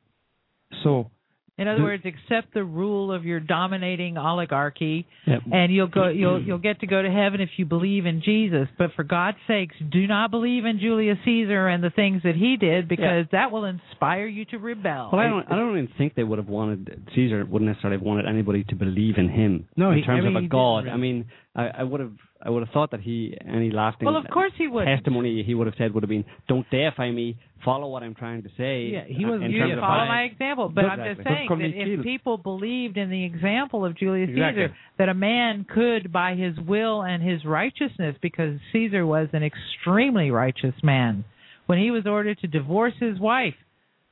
So 0.83 1.09
In 1.55 1.67
other 1.67 1.77
The- 1.77 1.83
words, 1.83 2.03
accept 2.03 2.51
the 2.55 2.63
rule 2.63 3.11
of 3.11 3.25
your 3.25 3.39
dominating 3.39 4.17
oligarchy, 4.17 5.05
Yep. 5.27 5.43
and 5.51 5.71
you'll 5.71 5.85
go 5.85 6.07
you'll 6.21 6.41
you'll 6.41 6.57
get 6.57 6.79
to 6.79 6.87
go 6.87 6.99
to 7.03 7.11
heaven 7.11 7.41
if 7.41 7.49
you 7.57 7.65
believe 7.65 8.07
in 8.07 8.23
Jesus. 8.23 8.67
But 8.75 8.93
for 8.95 9.03
God's 9.03 9.37
sakes, 9.47 9.75
do 9.91 10.07
not 10.07 10.31
believe 10.31 10.65
in 10.65 10.79
Julius 10.79 11.19
Caesar 11.25 11.67
and 11.67 11.83
the 11.83 11.91
things 11.91 12.23
that 12.23 12.35
he 12.35 12.57
did, 12.57 12.87
because 12.87 13.27
that 13.33 13.51
will 13.51 13.65
inspire 13.65 14.25
you 14.25 14.45
to 14.45 14.57
rebel. 14.57 15.11
Well, 15.13 15.21
I 15.21 15.27
don't. 15.29 15.45
I 15.51 15.55
don't 15.55 15.77
even 15.77 15.89
think 15.95 16.15
they 16.15 16.23
would 16.23 16.39
have 16.39 16.49
wanted 16.49 17.03
Caesar 17.13 17.45
wouldn't 17.45 17.69
necessarily 17.69 17.97
have 17.99 18.05
wanted 18.05 18.25
anybody 18.25 18.63
to 18.69 18.75
believe 18.75 19.19
in 19.19 19.29
him. 19.29 19.67
No, 19.77 19.91
in 19.91 19.97
he- 19.99 20.03
I 20.03 20.05
terms 20.07 20.23
mean, 20.25 20.35
of 20.35 20.43
a 20.43 20.47
god. 20.47 20.85
didn't 20.85 20.93
I 20.95 20.97
mean, 20.97 21.25
I, 21.55 21.67
I 21.67 21.83
would 21.83 21.99
have. 21.99 22.13
I 22.45 22.49
would 22.49 22.61
have 22.63 22.73
thought 22.73 22.91
that 22.91 22.99
he 22.99 23.37
any 23.47 23.71
lasting 23.71 24.05
well, 24.05 24.17
of 24.17 24.27
course 24.29 24.51
he 24.57 24.67
would. 24.67 24.85
testimony 24.85 25.43
he 25.43 25.53
would 25.55 25.65
have 25.67 25.75
said 25.77 25.93
would 25.93 26.03
have 26.03 26.09
been, 26.09 26.25
"Don't 26.49 26.69
deify 26.69 27.09
me. 27.09 27.37
Follow 27.63 27.87
what 27.89 28.03
I'm 28.03 28.13
trying 28.15 28.43
to 28.43 28.49
say." 28.57 28.87
Yeah, 28.87 29.05
he 29.05 29.23
in 29.23 29.51
You 29.51 29.59
terms 29.59 29.71
deified. 29.71 29.71
of 29.71 29.79
follow 29.79 29.99
how- 29.99 30.05
my 30.07 30.23
example, 30.23 30.67
but 30.69 30.83
I'm 30.85 31.15
just 31.15 31.23
saying 31.27 31.47
that 31.49 31.61
if 31.73 32.03
people 32.03 32.37
believed 32.37 32.97
in 32.97 33.09
the 33.09 33.23
example 33.23 33.85
of 33.85 33.95
Julius 33.95 34.29
Exactly. 34.29 34.63
Caesar, 34.63 34.75
that 34.97 35.07
a 35.09 35.13
man 35.13 35.63
could, 35.63 36.11
by 36.11 36.35
his 36.35 36.59
will 36.59 37.01
and 37.03 37.23
his 37.23 37.45
righteousness, 37.45 38.17
because 38.21 38.59
Caesar 38.73 39.05
was 39.05 39.29
an 39.33 39.43
extremely 39.43 40.29
righteous 40.29 40.75
man, 40.83 41.23
when 41.67 41.79
he 41.79 41.91
was 41.91 42.05
ordered 42.05 42.39
to 42.39 42.47
divorce 42.47 42.93
his 42.99 43.19
wife, 43.19 43.55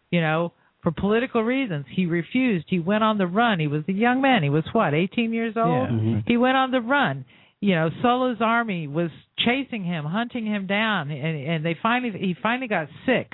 you 0.10 0.22
know, 0.22 0.54
for 0.82 0.92
political 0.92 1.44
reasons, 1.44 1.86
he 1.90 2.06
refused. 2.06 2.66
He 2.70 2.80
went 2.80 3.04
on 3.04 3.18
the 3.18 3.28
run. 3.28 3.60
He 3.60 3.68
was 3.68 3.84
a 3.90 3.92
young 3.94 4.22
man. 4.22 4.42
He 4.42 4.50
was 4.50 4.64
what, 4.74 4.94
18 4.94 5.34
years 5.34 5.56
old? 5.58 5.90
Yeah. 5.90 5.96
Mhm. 5.96 6.24
He 6.28 6.38
went 6.38 6.56
on 6.58 6.72
the 6.72 6.82
run. 6.82 7.26
You 7.62 7.76
know, 7.76 7.90
Sulla's 8.02 8.40
army 8.42 8.88
was 8.88 9.12
chasing 9.38 9.84
him, 9.86 10.04
hunting 10.04 10.46
him 10.46 10.66
down, 10.68 11.12
and 11.12 11.48
and 11.48 11.66
they 11.66 11.76
finally 11.82 12.18
he 12.20 12.36
finally 12.42 12.68
got 12.68 12.88
sick, 13.06 13.32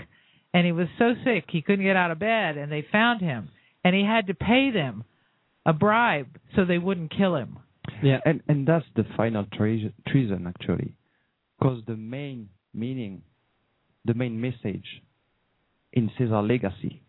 and 0.54 0.66
he 0.66 0.74
was 0.74 0.88
so 0.99 1.14
sick 1.24 1.45
he 1.49 1.62
couldn't 1.62 1.86
get 1.86 1.95
out 1.95 2.12
of 2.12 2.20
bed, 2.20 2.58
and 2.58 2.70
they 2.72 2.86
found 2.91 3.22
him, 3.22 3.49
and 3.84 3.95
he 3.95 4.04
had 4.04 4.28
to 4.28 4.34
pay 4.34 4.70
them 4.72 5.06
a 5.66 5.72
bribe 5.74 6.28
so 6.56 6.66
they 6.66 6.78
wouldn't 6.78 7.16
kill 7.18 7.36
him. 7.36 7.60
Yeah. 8.04 8.20
and 8.26 8.41
and 8.49 8.68
that's 8.68 8.86
the 8.95 9.06
final 9.16 9.45
treason, 9.54 9.94
treason 10.08 10.45
actually, 10.45 10.94
because 11.58 11.82
the 11.88 11.95
main 11.95 12.49
meaning, 12.74 13.22
the 14.06 14.14
main 14.14 14.40
message 14.40 14.86
in 15.94 16.12
Caesar 16.18 16.41
legacy 16.41 17.02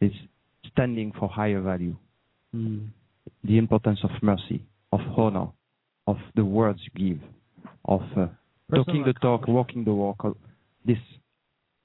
is 0.00 0.12
standing 0.70 1.12
for 1.18 1.28
higher 1.28 1.60
value, 1.60 1.96
Mm. 2.54 2.88
the 3.42 3.58
importance 3.58 3.98
of 4.04 4.10
mercy, 4.22 4.62
of 4.92 5.00
honor, 5.16 5.48
of 6.12 6.18
the 6.38 6.44
words 6.58 6.80
you 6.86 6.92
give, 7.06 7.20
of 7.96 8.02
uh, 8.16 8.26
talking 8.78 9.02
the 9.10 9.14
talk, 9.26 9.42
walking 9.48 9.82
the 9.84 9.92
walk. 10.02 10.20
This 10.90 11.02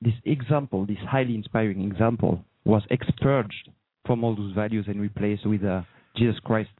this 0.07 0.17
example, 0.25 0.85
this 0.85 1.01
highly 1.13 1.35
inspiring 1.41 1.81
example, 1.91 2.33
was 2.65 2.83
expurged 2.97 3.65
from 4.05 4.23
all 4.23 4.35
those 4.35 4.53
values 4.53 4.85
and 4.87 4.97
replaced 5.09 5.45
with 5.45 5.63
uh, 5.63 5.81
Jesus 6.15 6.39
Christ, 6.47 6.77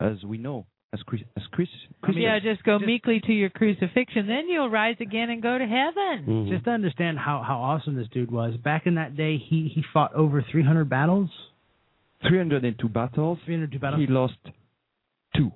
as 0.00 0.16
we 0.24 0.36
know, 0.46 0.66
as 0.92 1.00
Chris, 1.08 1.22
as 1.36 1.44
Chris, 1.52 1.68
Christians. 2.02 2.24
yeah, 2.24 2.38
just 2.50 2.62
go 2.64 2.78
just- 2.78 2.86
meekly 2.86 3.18
to 3.28 3.32
your 3.32 3.50
crucifixion, 3.50 4.26
then 4.26 4.44
you'll 4.48 4.68
rise 4.82 4.96
again 5.00 5.30
and 5.30 5.40
go 5.42 5.54
to 5.58 5.66
heaven. 5.66 6.16
Mhm. 6.26 6.48
Just 6.50 6.64
to 6.64 6.70
understand 6.70 7.18
how, 7.18 7.36
how 7.46 7.58
awesome 7.70 7.94
this 7.96 8.08
dude 8.16 8.30
was. 8.30 8.56
Back 8.70 8.86
in 8.86 8.94
that 8.96 9.16
day, 9.16 9.34
he, 9.38 9.58
he 9.74 9.82
fought 9.92 10.12
over 10.14 10.42
300 10.52 10.88
battles. 10.88 11.30
302 12.28 12.88
battles. 12.88 13.38
302 13.44 13.78
battles. 13.78 14.00
He 14.00 14.06
lost 14.12 14.38
two. 15.36 15.52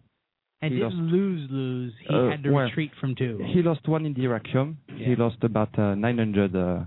And 0.63 0.73
he 0.75 0.79
didn't 0.81 1.09
lose, 1.09 1.51
lose. 1.51 1.93
He 2.07 2.15
Uh, 2.15 2.31
had 2.31 2.43
to 2.45 2.51
well, 2.53 2.65
retreat 2.65 2.91
from 3.01 3.15
two. 3.15 3.39
He 3.55 3.63
lost 3.63 3.87
one 3.89 4.05
in 4.07 4.15
Dyrrhachium. 4.15 4.77
He 4.97 5.05
Yeah. 5.11 5.17
lost 5.19 5.43
about 5.43 5.77
uh, 5.79 5.95
900 5.95 6.55
uh, 6.55 6.85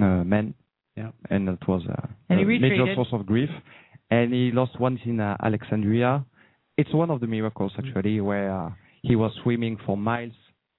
uh, 0.00 0.24
men. 0.24 0.54
Yeah. 0.96 1.10
And 1.30 1.48
that 1.48 1.66
was 1.68 1.82
uh, 1.86 2.06
And 2.28 2.40
a 2.40 2.44
major 2.44 2.94
source 2.94 3.12
of 3.12 3.26
grief. 3.26 3.50
And 4.10 4.32
he 4.32 4.50
lost 4.52 4.78
one 4.78 4.98
in 5.04 5.20
uh, 5.20 5.36
Alexandria. 5.42 6.24
It's 6.76 6.92
one 6.92 7.10
of 7.10 7.20
the 7.20 7.26
miracles, 7.26 7.72
Mm-hmm. 7.72 7.88
actually, 7.88 8.20
where 8.20 8.50
uh, 8.50 8.70
he 9.02 9.16
was 9.16 9.32
swimming 9.42 9.76
for 9.84 9.96
miles, 9.96 10.32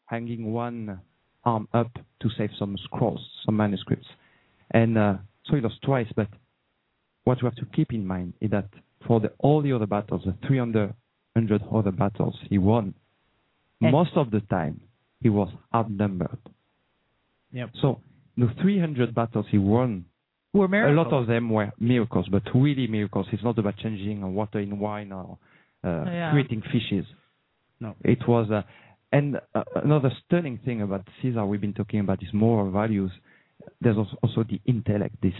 hanging 0.05 0.51
one 0.53 0.99
arm 1.43 1.67
up 1.73 1.91
to 2.21 2.29
save 2.37 2.51
some 2.59 2.77
scrolls, 2.85 3.21
some 3.45 3.55
manuscripts. 3.57 4.07
And 4.71 4.97
uh, 4.97 5.17
so 5.45 5.55
he 5.55 5.61
lost 5.61 5.81
twice. 5.81 6.07
But 6.15 6.27
what 7.23 7.41
you 7.41 7.45
have 7.45 7.55
to 7.55 7.65
keep 7.75 7.93
in 7.93 8.05
mind 8.05 8.33
is 8.41 8.51
that 8.51 8.69
for 9.05 9.19
the, 9.19 9.31
all 9.39 9.61
the 9.61 9.71
other 9.73 9.85
battles, 9.87 10.23
the 10.25 10.35
300 10.47 10.93
other 11.71 11.91
battles 11.91 12.35
he 12.49 12.57
won, 12.57 12.93
And- 13.81 13.91
most 13.91 14.13
of 14.15 14.31
the 14.31 14.41
time 14.41 14.81
he 15.21 15.29
was 15.29 15.49
outnumbered. 15.73 16.39
Yep. 17.51 17.69
So 17.81 18.01
the 18.37 18.47
300 18.61 19.13
battles 19.15 19.45
he 19.49 19.57
won, 19.57 20.05
We're 20.53 20.87
a 20.89 20.93
lot 20.93 21.13
of 21.13 21.27
them 21.27 21.49
were 21.49 21.71
miracles, 21.79 22.27
but 22.29 22.43
really 22.53 22.87
miracles. 22.87 23.27
It's 23.31 23.43
not 23.43 23.57
about 23.59 23.77
changing 23.77 24.21
water 24.33 24.59
in 24.59 24.79
wine 24.79 25.11
or 25.11 25.37
uh, 25.83 26.05
Yeah. 26.05 26.31
creating 26.31 26.61
fishes. 26.73 27.05
No. 27.79 27.95
It 28.03 28.27
was, 28.27 28.49
uh, 28.49 28.63
and 29.11 29.39
uh, 29.53 29.63
another 29.75 30.11
stunning 30.25 30.57
thing 30.65 30.81
about 30.81 31.07
Caesar 31.21 31.45
we've 31.45 31.61
been 31.61 31.73
talking 31.81 31.99
about 31.99 32.21
is 32.23 32.33
moral 32.33 32.71
values. 32.71 33.11
There's 33.81 33.97
also, 33.97 34.17
also 34.23 34.43
the 34.43 34.59
intellect, 34.65 35.15
this 35.21 35.33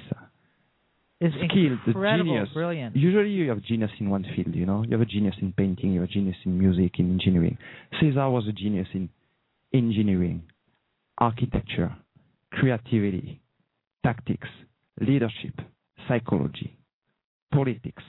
It's 1.19 1.33
skill, 1.35 1.77
the 1.85 1.91
incredible, 1.91 2.25
genius. 2.33 2.49
brilliant. 2.53 2.95
Usually 2.95 3.29
you 3.31 3.49
have 3.49 3.63
genius 3.63 3.89
in 3.99 4.09
one 4.09 4.23
field, 4.35 4.53
you 4.53 4.65
know. 4.67 4.83
You 4.83 4.91
have 4.91 5.01
a 5.01 5.05
genius 5.05 5.35
in 5.41 5.51
painting, 5.53 5.93
you 5.93 6.01
have 6.01 6.09
a 6.09 6.13
genius 6.13 6.35
in 6.45 6.57
music, 6.59 6.99
in 6.99 7.11
engineering. 7.11 7.57
Caesar 7.99 8.29
was 8.29 8.47
a 8.47 8.51
genius 8.51 8.87
in 8.93 9.09
engineering, 9.73 10.43
architecture, 11.17 11.95
creativity, 12.51 13.41
tactics, 14.03 14.47
leadership, 15.01 15.53
psychology, 16.07 16.77
politics, 17.51 18.03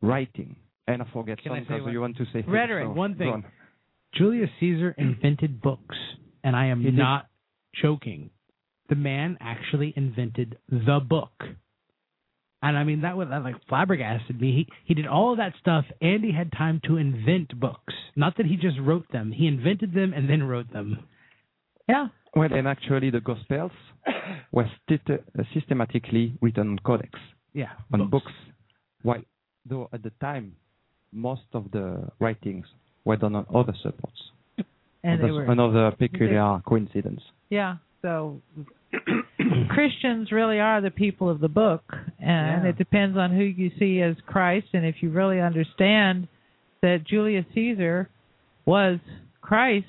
writing, 0.00 0.56
and 0.86 1.02
I 1.02 1.06
forget 1.12 1.38
Can 1.42 1.52
I 1.52 1.58
some 1.58 1.64
say 1.64 1.68
because 1.74 1.82
one- 1.84 1.92
you 1.92 2.00
want 2.00 2.16
to 2.16 2.24
say 2.32 2.42
Rhetoric. 2.46 2.86
so 2.86 2.92
One 2.92 3.14
thing. 3.16 3.28
on. 3.28 3.44
Julius 4.14 4.48
Caesar 4.60 4.94
invented 4.96 5.60
books, 5.60 5.96
and 6.42 6.56
I 6.56 6.66
am 6.66 6.78
He 6.80 6.86
did. 6.86 6.94
not 6.96 7.26
joking. 7.82 8.30
The 8.88 8.94
man 8.94 9.36
actually 9.40 9.92
invented 9.94 10.56
the 10.70 11.00
book. 11.06 11.32
And 12.66 12.76
I 12.76 12.82
mean 12.82 13.02
that 13.02 13.16
was 13.16 13.28
that 13.28 13.44
like 13.44 13.54
flabbergasted 13.68 14.40
me. 14.40 14.50
He 14.56 14.66
he 14.86 14.94
did 14.94 15.06
all 15.06 15.30
of 15.32 15.38
that 15.38 15.52
stuff 15.60 15.84
and 16.00 16.24
he 16.24 16.32
had 16.32 16.50
time 16.50 16.80
to 16.86 16.96
invent 16.96 17.58
books. 17.60 17.94
Not 18.16 18.36
that 18.38 18.46
he 18.46 18.56
just 18.56 18.78
wrote 18.80 19.06
them. 19.12 19.30
He 19.30 19.46
invented 19.46 19.94
them 19.94 20.12
and 20.12 20.28
then 20.28 20.42
wrote 20.42 20.72
them. 20.72 20.88
Yeah. 21.88 22.08
Well, 22.34 22.52
and 22.52 22.66
actually 22.66 23.10
the 23.10 23.20
Gospels 23.20 23.70
were 24.52 24.68
stit- 24.82 25.22
uh, 25.38 25.42
systematically 25.54 26.36
written 26.40 26.70
on 26.70 26.78
codex. 26.80 27.12
Yeah. 27.52 27.72
on 27.92 28.10
books. 28.10 28.32
While 29.02 29.22
though 29.64 29.88
at 29.92 30.02
the 30.02 30.10
time 30.20 30.56
most 31.12 31.48
of 31.52 31.70
the 31.70 32.08
writings 32.18 32.66
were 33.04 33.16
done 33.16 33.36
on 33.36 33.46
other 33.54 33.74
supports. 33.80 34.20
And 35.04 35.22
That's 35.22 35.22
they 35.22 35.30
were 35.30 35.44
another 35.44 35.92
peculiar 35.92 36.60
coincidence. 36.66 37.22
Yeah. 37.48 37.76
So 38.02 38.42
Christians 39.68 40.32
really 40.32 40.58
are 40.58 40.80
the 40.80 40.90
people 40.90 41.28
of 41.28 41.40
the 41.40 41.48
book, 41.48 41.82
and 42.18 42.64
Yeah. 42.64 42.70
it 42.70 42.78
depends 42.78 43.16
on 43.16 43.30
who 43.34 43.42
you 43.42 43.70
see 43.78 44.00
as 44.00 44.16
Christ. 44.26 44.68
And 44.72 44.84
if 44.86 44.96
you 45.02 45.10
really 45.10 45.40
understand 45.40 46.28
that 46.82 47.04
Julius 47.04 47.44
Caesar 47.54 48.08
was 48.64 48.98
Christ, 49.40 49.86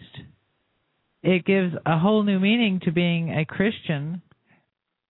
it 1.24 1.46
gives 1.46 1.74
a 1.86 1.98
whole 1.98 2.24
new 2.24 2.40
meaning 2.40 2.80
to 2.82 2.92
being 2.92 3.32
a 3.32 3.46
Christian, 3.46 4.22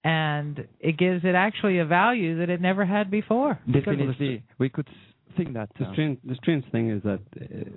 and 0.03 0.67
it 0.79 0.97
gives 0.97 1.23
it 1.25 1.35
actually 1.35 1.79
a 1.79 1.85
value 1.85 2.39
that 2.39 2.49
it 2.49 2.61
never 2.61 2.85
had 2.85 3.11
before. 3.11 3.59
Definitely, 3.71 4.43
we 4.57 4.69
could 4.69 4.87
think 5.35 5.53
that. 5.53 5.69
The 5.77 5.91
strange, 5.93 6.19
the 6.23 6.35
strange 6.35 6.65
thing 6.71 6.89
is 6.91 7.03
that 7.03 7.19
uh, 7.39 7.69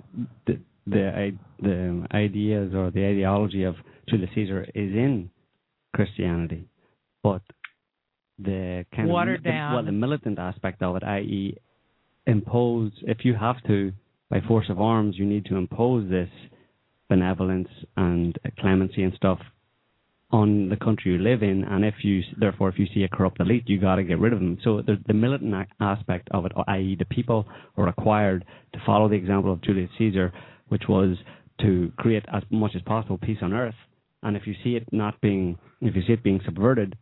the 0.47 0.59
the 0.87 1.37
the 1.61 2.07
ideas 2.13 2.73
or 2.73 2.89
the 2.91 3.05
ideology 3.05 3.63
of 3.63 3.75
Julius 4.07 4.29
Caesar 4.33 4.63
is 4.73 4.93
in 4.93 5.29
Christianity, 5.93 6.67
but 7.23 7.41
the 8.39 8.85
kind 8.95 9.09
Watered 9.09 9.37
of 9.39 9.43
the, 9.43 9.49
down. 9.49 9.73
well, 9.73 9.83
the 9.83 9.91
militant 9.91 10.39
aspect 10.39 10.81
of 10.81 10.95
it, 10.95 11.03
i.e., 11.03 11.57
impose 12.27 12.91
if 13.03 13.25
you 13.25 13.35
have 13.35 13.61
to 13.67 13.91
by 14.29 14.39
force 14.47 14.67
of 14.69 14.79
arms, 14.79 15.17
you 15.17 15.25
need 15.25 15.45
to 15.45 15.55
impose 15.57 16.09
this 16.09 16.29
benevolence 17.09 17.67
and 17.97 18.37
clemency 18.59 19.03
and 19.03 19.13
stuff 19.15 19.39
on 20.31 20.69
the 20.69 20.77
country 20.77 21.11
you 21.11 21.17
live 21.17 21.43
in, 21.43 21.65
and 21.65 21.83
if 21.83 21.95
you 22.03 22.21
therefore 22.39 22.69
if 22.69 22.79
you 22.79 22.87
see 22.93 23.03
a 23.03 23.09
corrupt 23.09 23.41
elite, 23.41 23.63
you 23.67 23.79
got 23.79 23.95
to 23.95 24.03
get 24.03 24.17
rid 24.19 24.31
of 24.31 24.39
them. 24.39 24.57
So 24.63 24.81
the, 24.81 24.97
the 25.05 25.13
militant 25.13 25.53
aspect 25.81 26.29
of 26.31 26.45
it, 26.45 26.53
i.e., 26.67 26.95
the 26.97 27.05
people 27.05 27.45
are 27.75 27.85
required 27.85 28.45
to 28.73 28.79
follow 28.85 29.09
the 29.09 29.15
example 29.15 29.51
of 29.51 29.61
Julius 29.61 29.89
Caesar, 29.97 30.31
which 30.69 30.83
was 30.87 31.17
to 31.59 31.91
create 31.97 32.23
as 32.31 32.43
much 32.49 32.71
as 32.75 32.81
possible 32.83 33.17
peace 33.17 33.39
on 33.41 33.51
earth. 33.51 33.75
And 34.23 34.37
if 34.37 34.45
you 34.45 34.53
see 34.63 34.75
it 34.75 34.87
not 34.91 35.19
being, 35.21 35.57
if 35.81 35.95
you 35.95 36.03
see 36.05 36.13
it 36.13 36.23
being 36.23 36.41
subverted, 36.45 36.95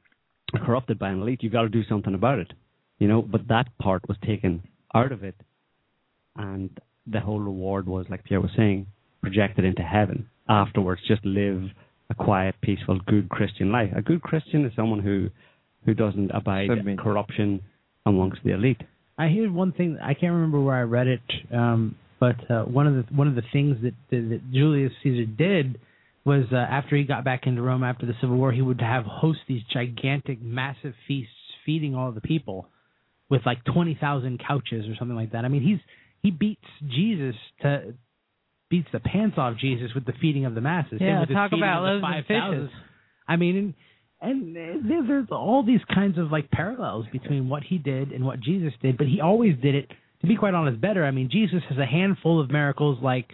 corrupted 0.65 0.97
by 0.99 1.09
an 1.09 1.21
elite, 1.21 1.43
you've 1.43 1.53
got 1.53 1.63
to 1.63 1.69
do 1.69 1.83
something 1.83 2.13
about 2.13 2.39
it. 2.39 2.51
You 2.97 3.07
know, 3.07 3.21
but 3.21 3.47
that 3.47 3.65
part 3.81 4.07
was 4.07 4.17
taken 4.25 4.63
out 4.93 5.11
of 5.11 5.23
it, 5.23 5.35
and 6.35 6.69
the 7.07 7.19
whole 7.19 7.39
reward 7.39 7.87
was, 7.87 8.05
like 8.09 8.23
Pierre 8.23 8.41
was 8.41 8.51
saying, 8.57 8.87
projected 9.21 9.65
into 9.65 9.81
heaven. 9.81 10.29
Afterwards, 10.47 11.01
just 11.07 11.23
live 11.25 11.63
a 12.09 12.15
quiet, 12.15 12.55
peaceful, 12.61 12.99
good 13.05 13.29
Christian 13.29 13.71
life. 13.71 13.91
A 13.95 14.01
good 14.01 14.21
Christian 14.21 14.65
is 14.65 14.73
someone 14.75 14.99
who 14.99 15.29
who 15.85 15.93
doesn't 15.93 16.31
abide 16.31 16.69
Submit. 16.69 16.99
corruption 16.99 17.61
amongst 18.05 18.43
the 18.43 18.51
elite. 18.51 18.81
I 19.17 19.29
hear 19.29 19.51
one 19.51 19.71
thing. 19.71 19.97
I 20.01 20.13
can't 20.13 20.33
remember 20.33 20.59
where 20.61 20.75
I 20.75 20.81
read 20.81 21.07
it, 21.07 21.21
um, 21.53 21.95
but 22.19 22.49
uh, 22.49 22.63
one 22.63 22.87
of 22.87 22.95
the 22.95 23.13
one 23.13 23.27
of 23.27 23.35
the 23.35 23.43
things 23.53 23.77
that, 23.83 23.93
that, 24.09 24.29
that 24.29 24.51
Julius 24.51 24.91
Caesar 25.03 25.25
did 25.25 25.79
was 26.25 26.45
uh, 26.51 26.55
after 26.55 26.95
he 26.95 27.03
got 27.03 27.23
back 27.23 27.47
into 27.47 27.61
Rome 27.61 27.83
after 27.83 28.05
the 28.05 28.13
Civil 28.21 28.37
War, 28.37 28.51
he 28.51 28.61
would 28.61 28.81
have 28.81 29.05
host 29.05 29.39
these 29.47 29.61
gigantic, 29.71 30.41
massive 30.41 30.93
feasts, 31.07 31.33
feeding 31.65 31.95
all 31.95 32.11
the 32.11 32.21
people 32.21 32.67
with 33.29 33.41
like 33.45 33.63
twenty 33.65 33.97
thousand 33.99 34.41
couches 34.45 34.85
or 34.87 34.95
something 34.97 35.15
like 35.15 35.31
that. 35.31 35.45
I 35.45 35.47
mean, 35.47 35.61
he's 35.61 35.79
he 36.21 36.31
beats 36.31 36.65
Jesus 36.87 37.35
to 37.61 37.93
beats 38.69 38.87
the 38.91 38.99
pants 38.99 39.35
off 39.37 39.57
Jesus 39.57 39.91
with 39.95 40.05
the 40.05 40.13
feeding 40.21 40.45
of 40.45 40.55
the 40.55 40.61
masses. 40.61 40.99
Yeah, 41.01 41.25
talk 41.25 41.51
about 41.53 41.83
loaves 41.83 42.03
and 42.05 42.25
5,000. 42.25 42.59
fishes. 42.59 42.69
I 43.27 43.35
mean, 43.35 43.73
and, 44.21 44.55
and 44.55 44.89
there, 44.89 45.03
there's 45.07 45.27
all 45.31 45.63
these 45.65 45.79
kinds 45.93 46.17
of 46.17 46.31
like 46.31 46.51
parallels 46.51 47.05
between 47.11 47.49
what 47.49 47.63
he 47.63 47.77
did 47.77 48.11
and 48.11 48.25
what 48.25 48.39
Jesus 48.39 48.73
did, 48.81 48.97
but 48.97 49.07
he 49.07 49.21
always 49.21 49.55
did 49.61 49.75
it. 49.75 49.89
To 50.21 50.27
be 50.27 50.35
quite 50.35 50.53
honest, 50.53 50.81
better. 50.81 51.05
I 51.05 51.11
mean, 51.11 51.29
Jesus 51.31 51.61
has 51.69 51.77
a 51.77 51.85
handful 51.85 52.41
of 52.41 52.51
miracles, 52.51 52.99
like 53.01 53.27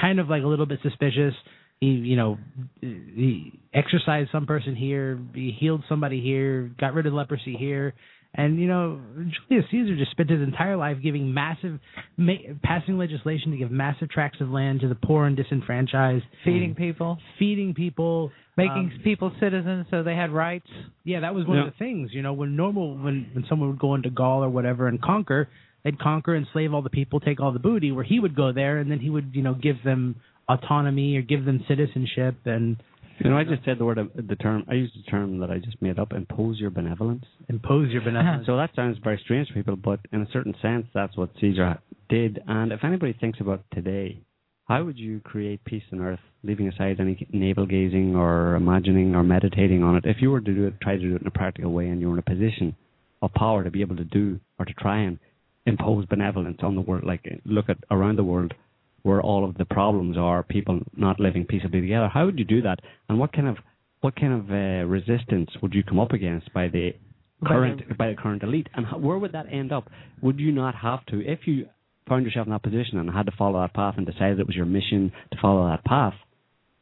kind 0.00 0.20
of 0.20 0.28
like 0.28 0.44
a 0.44 0.46
little 0.46 0.66
bit 0.66 0.78
suspicious. 0.82 1.34
He, 1.80 1.86
you 1.86 2.16
know, 2.16 2.36
he 2.82 3.58
exorcised 3.72 4.28
some 4.30 4.46
person 4.46 4.76
here, 4.76 5.18
he 5.34 5.50
healed 5.58 5.82
somebody 5.88 6.20
here, 6.20 6.70
got 6.78 6.92
rid 6.92 7.06
of 7.06 7.14
leprosy 7.14 7.56
here, 7.58 7.94
and 8.34 8.60
you 8.60 8.68
know, 8.68 9.00
Julius 9.48 9.64
Caesar 9.70 9.96
just 9.96 10.10
spent 10.10 10.28
his 10.28 10.42
entire 10.42 10.76
life 10.76 10.98
giving 11.02 11.32
massive, 11.32 11.80
ma- 12.18 12.34
passing 12.62 12.98
legislation 12.98 13.50
to 13.52 13.56
give 13.56 13.70
massive 13.70 14.10
tracts 14.10 14.42
of 14.42 14.50
land 14.50 14.80
to 14.80 14.88
the 14.88 14.94
poor 14.94 15.24
and 15.24 15.34
disenfranchised, 15.36 16.22
Feeding 16.44 16.74
people, 16.74 17.16
feeding 17.38 17.72
people, 17.72 18.30
making 18.58 18.92
um, 18.94 19.00
people 19.02 19.32
citizens 19.40 19.86
so 19.90 20.02
they 20.02 20.14
had 20.14 20.30
rights. 20.30 20.68
yeah, 21.04 21.20
that 21.20 21.34
was 21.34 21.46
one 21.46 21.56
Yeah. 21.56 21.66
of 21.66 21.72
the 21.72 21.78
things. 21.78 22.10
You 22.12 22.20
know, 22.20 22.34
when 22.34 22.56
normal 22.56 22.94
when 22.98 23.30
when 23.32 23.46
someone 23.48 23.70
would 23.70 23.78
go 23.80 23.94
into 23.94 24.10
Gaul 24.10 24.44
or 24.44 24.50
whatever 24.50 24.86
and 24.86 25.00
conquer, 25.00 25.48
they'd 25.82 25.98
conquer, 25.98 26.36
enslave 26.36 26.74
all 26.74 26.82
the 26.82 26.90
people, 26.90 27.20
take 27.20 27.40
all 27.40 27.52
the 27.52 27.58
booty. 27.58 27.90
Where 27.90 28.04
he 28.04 28.20
would 28.20 28.36
go 28.36 28.52
there 28.52 28.78
and 28.78 28.90
then 28.90 29.00
he 29.00 29.08
would 29.08 29.30
you 29.32 29.40
know 29.42 29.54
give 29.54 29.76
them 29.82 30.16
autonomy 30.50 31.16
or 31.16 31.22
give 31.22 31.44
them 31.44 31.64
citizenship 31.68 32.36
and 32.44 32.76
You 33.22 33.30
know, 33.30 33.36
I 33.36 33.44
just 33.44 33.64
said 33.64 33.78
the 33.78 33.84
word, 33.84 33.98
the 34.14 34.36
term. 34.36 34.64
I 34.68 34.74
used 34.74 34.94
the 34.98 35.10
term 35.10 35.40
that 35.40 35.50
I 35.50 35.58
just 35.58 35.80
made 35.82 35.98
up. 35.98 36.12
Impose 36.12 36.58
your 36.58 36.70
benevolence. 36.70 37.24
impose 37.48 37.90
your 37.90 38.02
benevolence. 38.02 38.46
So 38.46 38.56
that 38.56 38.70
sounds 38.74 38.96
very 39.04 39.20
strange 39.22 39.48
to 39.48 39.54
people, 39.54 39.76
but 39.76 40.00
in 40.12 40.22
a 40.22 40.28
certain 40.32 40.54
sense, 40.62 40.86
that's 40.94 41.16
what 41.18 41.30
Caesar 41.40 41.78
did. 42.08 42.40
And 42.46 42.72
if 42.72 42.82
anybody 42.82 43.14
thinks 43.20 43.38
about 43.40 43.62
today, 43.74 44.22
how 44.64 44.84
would 44.84 44.98
you 44.98 45.20
create 45.20 45.62
peace 45.64 45.82
on 45.92 46.00
earth, 46.00 46.20
leaving 46.42 46.68
aside 46.68 46.98
any 46.98 47.26
navel 47.32 47.66
gazing 47.66 48.16
or 48.16 48.54
imagining 48.54 49.14
or 49.14 49.22
meditating 49.22 49.82
on 49.82 49.96
it? 49.96 50.04
If 50.06 50.18
you 50.22 50.30
were 50.30 50.40
to 50.40 50.54
do 50.54 50.66
it, 50.68 50.80
try 50.80 50.96
to 50.96 51.02
do 51.02 51.16
it 51.16 51.20
in 51.20 51.26
a 51.26 51.32
practical 51.32 51.72
way, 51.72 51.88
and 51.88 52.00
you 52.00 52.06
were 52.08 52.14
in 52.14 52.20
a 52.20 52.22
position 52.22 52.74
of 53.20 53.34
power 53.34 53.64
to 53.64 53.70
be 53.70 53.82
able 53.82 53.96
to 53.96 54.04
do 54.04 54.40
or 54.58 54.64
to 54.64 54.72
try 54.74 55.00
and 55.00 55.18
impose 55.66 56.06
benevolence 56.06 56.60
on 56.62 56.74
the 56.74 56.80
world, 56.80 57.04
like 57.04 57.22
look 57.44 57.68
at 57.68 57.76
around 57.90 58.16
the 58.16 58.24
world 58.24 58.54
where 59.02 59.20
all 59.20 59.44
of 59.44 59.56
the 59.56 59.64
problems 59.64 60.16
are 60.18 60.42
people 60.42 60.80
not 60.96 61.18
living 61.20 61.46
peaceably 61.46 61.80
together. 61.80 62.08
How 62.08 62.26
would 62.26 62.38
you 62.38 62.44
do 62.44 62.62
that? 62.62 62.80
And 63.08 63.18
what 63.18 63.32
kind 63.32 63.48
of 63.48 63.56
what 64.00 64.16
kind 64.16 64.32
of 64.32 64.50
uh, 64.50 64.86
resistance 64.88 65.50
would 65.62 65.74
you 65.74 65.82
come 65.82 66.00
up 66.00 66.12
against 66.12 66.52
by 66.52 66.68
the 66.68 66.94
By 67.40 67.48
current 67.48 67.98
by 67.98 68.08
the 68.08 68.14
current 68.14 68.42
elite? 68.42 68.68
And 68.74 68.86
how, 68.86 68.98
where 68.98 69.18
would 69.18 69.32
that 69.32 69.46
end 69.52 69.72
up? 69.72 69.88
Would 70.22 70.38
you 70.38 70.52
not 70.52 70.74
have 70.76 71.04
to, 71.06 71.20
if 71.20 71.40
you 71.46 71.66
found 72.08 72.24
yourself 72.24 72.46
in 72.46 72.52
that 72.52 72.62
position 72.62 72.98
and 72.98 73.10
had 73.10 73.26
to 73.26 73.32
follow 73.36 73.60
that 73.60 73.74
path 73.74 73.94
and 73.96 74.06
decided 74.06 74.40
it 74.40 74.46
was 74.46 74.56
your 74.56 74.66
mission 74.66 75.12
to 75.32 75.38
follow 75.40 75.68
that 75.68 75.84
path, 75.84 76.14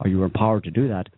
or 0.00 0.08
you 0.08 0.18
were 0.18 0.24
empowered 0.24 0.64
to 0.64 0.70
do 0.70 0.88
that? 0.88 1.08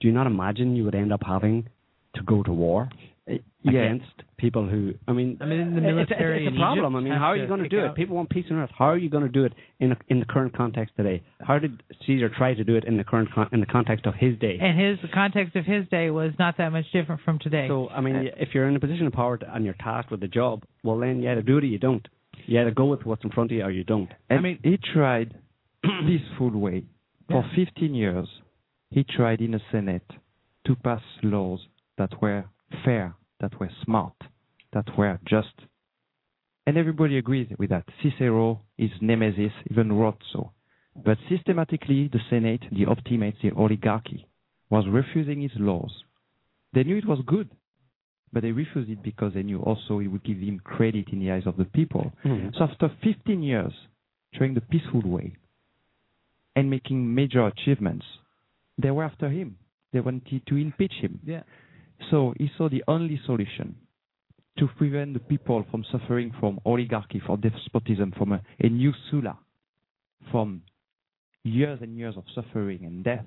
Do 0.00 0.08
you 0.08 0.14
not 0.14 0.26
imagine 0.26 0.76
you 0.76 0.84
would 0.84 0.94
end 0.94 1.12
up 1.12 1.22
having 1.24 1.68
to 2.16 2.22
go 2.22 2.42
to 2.42 2.52
war 2.52 2.88
yeah. 3.26 3.40
against 3.70 4.12
people 4.36 4.68
who? 4.68 4.92
I 5.08 5.12
mean, 5.12 5.38
I 5.40 5.46
mean, 5.46 5.60
in 5.60 5.70
the 5.72 5.78
it's- 5.78 5.94
military 5.94 6.46
It's, 6.46 6.54
in 6.54 6.60
a 6.60 6.64
problem. 6.64 6.94
Egypt 6.94 7.06
I 7.06 7.10
mean, 7.10 7.18
how 7.18 7.26
are 7.28 7.36
you 7.36 7.46
going 7.46 7.60
to 7.60 7.64
kick 7.64 7.70
do 7.70 7.78
it? 7.84 7.88
out- 7.88 7.96
People 7.96 8.16
want 8.16 8.28
peace 8.30 8.44
on 8.50 8.58
earth. 8.58 8.70
How 8.76 8.86
are 8.86 8.98
you 8.98 9.08
going 9.08 9.22
to 9.24 9.30
do 9.30 9.44
it 9.44 9.52
in 9.80 9.92
a, 9.92 9.96
in 10.08 10.18
the 10.20 10.26
current 10.26 10.54
context 10.56 10.94
today? 10.96 11.22
How 11.40 11.58
did 11.58 11.82
Caesar 12.06 12.28
try 12.28 12.52
to 12.54 12.64
do 12.64 12.76
it 12.76 12.84
in 12.84 12.96
the 12.96 13.04
current 13.04 13.30
con- 13.34 13.48
in 13.52 13.60
the 13.60 13.66
context 13.66 14.04
of 14.06 14.14
his 14.14 14.38
day? 14.38 14.58
And 14.60 14.78
his 14.78 14.98
the 15.00 15.08
context 15.14 15.56
of 15.56 15.64
his 15.64 15.86
day 15.88 16.10
was 16.10 16.32
not 16.38 16.58
that 16.58 16.70
much 16.72 16.84
different 16.92 17.22
from 17.22 17.38
today. 17.38 17.66
So, 17.68 17.88
I 17.88 18.00
mean, 18.02 18.28
if 18.36 18.50
you're 18.52 18.68
in 18.68 18.76
a 18.76 18.80
position 18.80 19.06
of 19.06 19.12
power 19.14 19.38
to, 19.38 19.54
and 19.54 19.64
you're 19.64 19.74
tasked 19.80 20.10
with 20.10 20.20
the 20.20 20.28
job, 20.28 20.64
well, 20.82 20.98
then 20.98 21.22
you 21.22 21.30
either 21.30 21.42
do 21.42 21.56
it 21.58 21.64
or 21.64 21.66
you 21.68 21.78
don't. 21.78 22.06
You 22.46 22.60
either 22.60 22.72
go 22.72 22.84
with 22.86 23.04
what's 23.06 23.24
in 23.24 23.30
front 23.30 23.50
of 23.52 23.56
you 23.56 23.62
or 23.64 23.70
you 23.70 23.84
don't. 23.84 24.10
And 24.28 24.38
I 24.40 24.42
mean- 24.42 24.58
he 24.62 24.76
tried 24.92 25.34
peaceful 25.82 26.50
way. 26.50 26.84
For 27.30 27.42
15 27.56 27.94
years, 27.94 28.28
he 28.90 29.02
tried 29.02 29.40
in 29.40 29.52
the 29.52 29.60
Senate 29.72 30.02
to 30.66 30.74
pass 30.76 31.00
laws 31.22 31.60
that 31.96 32.10
were 32.20 32.44
fair, 32.84 33.14
that 33.40 33.58
were 33.60 33.70
smart, 33.84 34.14
that 34.72 34.86
were 34.96 35.18
just. 35.26 35.54
And 36.66 36.76
everybody 36.78 37.18
agrees 37.18 37.48
with 37.58 37.70
that. 37.70 37.84
Cicero, 38.02 38.60
his 38.78 38.90
nemesis, 39.00 39.52
even 39.70 39.92
wrote 39.92 40.22
so. 40.32 40.52
But 41.04 41.18
systematically, 41.28 42.08
the 42.12 42.20
Senate, 42.30 42.62
the 42.72 42.86
optimates, 42.86 43.38
the 43.42 43.50
oligarchy, 43.52 44.26
was 44.70 44.86
refusing 44.88 45.40
his 45.42 45.52
laws. 45.56 45.92
They 46.72 46.84
knew 46.84 46.96
it 46.96 47.06
was 47.06 47.18
good, 47.26 47.50
but 48.32 48.42
they 48.42 48.52
refused 48.52 48.90
it 48.90 49.02
because 49.02 49.34
they 49.34 49.42
knew 49.42 49.60
also 49.60 49.98
it 50.00 50.06
would 50.08 50.24
give 50.24 50.38
him 50.38 50.60
credit 50.64 51.08
in 51.12 51.20
the 51.20 51.30
eyes 51.32 51.46
of 51.46 51.56
the 51.56 51.64
people. 51.66 52.12
Mhm. 52.24 52.54
So 52.56 52.64
after 52.64 52.88
15 53.02 53.42
years, 53.42 53.72
trying 54.34 54.54
the 54.54 54.60
peaceful 54.60 55.02
way 55.02 55.34
and 56.56 56.70
making 56.70 57.14
major 57.14 57.46
achievements, 57.46 58.06
they 58.78 58.90
were 58.90 59.04
after 59.04 59.28
him. 59.28 59.56
They 59.92 60.00
wanted 60.00 60.46
to 60.46 60.56
impeach 60.56 60.94
him. 60.94 61.20
yeah. 61.24 61.42
So 62.10 62.34
he 62.38 62.50
saw 62.56 62.68
the 62.68 62.84
only 62.88 63.20
solution 63.26 63.76
to 64.58 64.68
prevent 64.78 65.14
the 65.14 65.20
people 65.20 65.64
from 65.70 65.84
suffering 65.90 66.32
from 66.38 66.60
oligarchy, 66.64 67.20
from 67.24 67.40
despotism, 67.40 68.12
from 68.16 68.32
a, 68.32 68.42
a 68.60 68.68
new 68.68 68.92
Sulla, 69.10 69.38
from 70.30 70.62
years 71.42 71.80
and 71.82 71.96
years 71.96 72.16
of 72.16 72.24
suffering 72.34 72.84
and 72.84 73.04
death, 73.04 73.24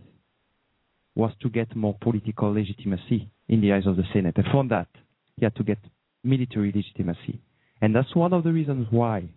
was 1.16 1.32
to 1.42 1.50
get 1.50 1.76
more 1.76 1.98
political 2.00 2.54
legitimacy 2.54 3.30
in 3.50 3.62
the 3.62 3.74
eyes 3.74 3.86
of 3.86 3.98
the 3.98 4.04
Senate. 4.14 4.36
And 4.38 4.46
from 4.52 4.68
that, 4.70 4.88
he 5.36 5.46
had 5.46 5.56
to 5.56 5.64
get 5.64 5.80
military 6.24 6.72
legitimacy. 6.74 7.42
And 7.82 7.96
that's 7.96 8.16
one 8.16 8.34
of 8.34 8.44
the 8.44 8.52
reasons 8.52 8.88
why 8.90 9.30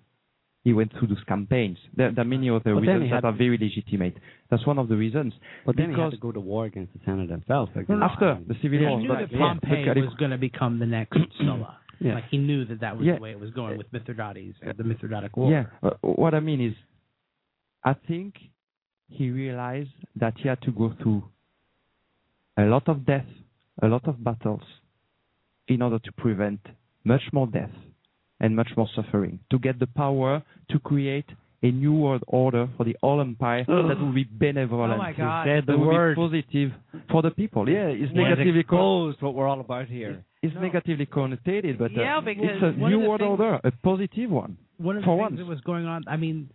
he 0.63 0.73
went 0.75 0.93
through 0.93 1.09
those 1.09 1.25
campaigns. 1.27 1.79
There, 1.97 2.13
there 2.13 2.23
are 2.23 2.29
many 2.29 2.51
other 2.51 2.75
But 2.75 2.83
reasons 2.83 3.05
he 3.05 3.11
that 3.11 3.25
are 3.25 3.33
very 3.33 3.57
legitimate. 3.57 4.15
That's 4.51 4.67
one 4.67 4.79
of 4.79 4.89
the 4.89 4.97
reasons. 4.97 5.33
But 5.65 5.77
then 5.77 5.95
he 5.95 6.01
had 6.01 6.11
to 6.11 6.17
go 6.19 6.33
to 6.33 6.41
war 6.41 6.67
against 6.67 6.93
the 6.93 7.01
Senate 7.05 7.31
himself. 7.31 7.71
No, 7.75 7.97
no, 7.97 8.05
after 8.05 8.39
the 8.47 8.55
civil 8.63 8.79
war. 8.81 9.01
He 9.01 9.09
war, 9.09 9.21
knew 9.21 9.27
that 9.27 9.39
Pompey 9.39 9.69
look 9.71 9.89
at 9.89 9.97
it- 9.97 10.01
was 10.03 10.15
going 10.19 10.33
to 10.33 10.39
become 10.39 10.79
the 10.79 10.87
next 10.87 11.19
Sulla. 11.39 11.77
Yeah. 12.03 12.15
Like 12.15 12.31
he 12.31 12.39
knew 12.39 12.65
that 12.65 12.81
that 12.81 12.97
was 12.97 13.05
Yeah. 13.05 13.17
the 13.17 13.21
way 13.21 13.31
it 13.33 13.39
was 13.39 13.51
going 13.51 13.77
with 13.77 13.87
Mithridates, 13.93 14.57
the 14.63 14.83
Mithridatic 14.83 15.37
War. 15.37 15.51
Yeah, 15.51 15.65
uh, 15.83 15.91
what 16.01 16.33
I 16.35 16.41
mean 16.41 16.59
is, 16.63 16.73
I 17.85 17.93
think 17.93 18.37
he 19.09 19.29
realized 19.29 19.91
that 20.17 20.33
he 20.39 20.49
had 20.49 20.63
to 20.63 20.71
go 20.73 20.95
through 21.03 21.25
a 22.57 22.63
lot 22.63 22.89
of 22.89 23.05
death, 23.05 23.27
a 23.83 23.87
lot 23.87 24.09
of 24.09 24.25
battles 24.25 24.63
in 25.69 25.83
order 25.83 25.99
to 25.99 26.13
prevent 26.13 26.61
much 27.05 27.21
more 27.35 27.47
death 27.47 27.69
and 28.41 28.57
much 28.57 28.70
more 28.77 28.89
suffering, 28.94 29.41
to 29.51 29.59
get 29.59 29.78
the 29.78 29.86
power 29.86 30.43
to 30.70 30.78
create 30.78 31.27
a 31.62 31.70
new 31.70 31.93
world 31.93 32.23
order 32.27 32.69
for 32.77 32.85
the 32.85 32.97
whole 33.02 33.20
empire 33.20 33.65
that 33.67 33.99
will 34.01 34.15
be 34.15 34.25
benevolent. 34.25 34.94
Oh 34.94 34.97
my 34.97 35.12
God. 35.12 35.47
That 35.47 35.67
the 35.67 35.77
will 35.77 35.89
word. 35.89 36.17
be 36.17 36.23
positive 36.23 36.70
for 37.10 37.20
the 37.20 37.31
people. 37.31 37.69
Yeah, 37.69 37.89
it's 37.89 38.09
Has 38.09 38.17
negatively 38.17 38.62
co- 38.62 38.77
exposed 38.77 39.23
what 39.23 39.35
we're 39.35 39.47
all 39.47 39.60
about 39.60 39.86
here. 39.89 40.25
it's 40.43 40.55
negatively 40.59 41.05
connotated, 41.05 41.77
but 41.78 41.91
uh, 41.91 42.01
Yeah, 42.01 42.20
because 42.25 42.47
it's 42.51 42.62
a 42.62 42.89
new 42.89 43.01
world 43.01 43.20
things- 43.20 43.31
order, 43.41 43.60
a 43.62 43.70
positive 43.83 44.31
one. 44.31 44.57
one 44.78 44.97
of 44.97 45.02
the 45.02 45.07
For 45.07 45.17
things 45.19 45.20
once. 45.20 45.36
that 45.39 45.47
was 45.47 45.60
going 45.60 45.85
on. 45.85 46.05
I 46.09 46.17
mean, 46.17 46.49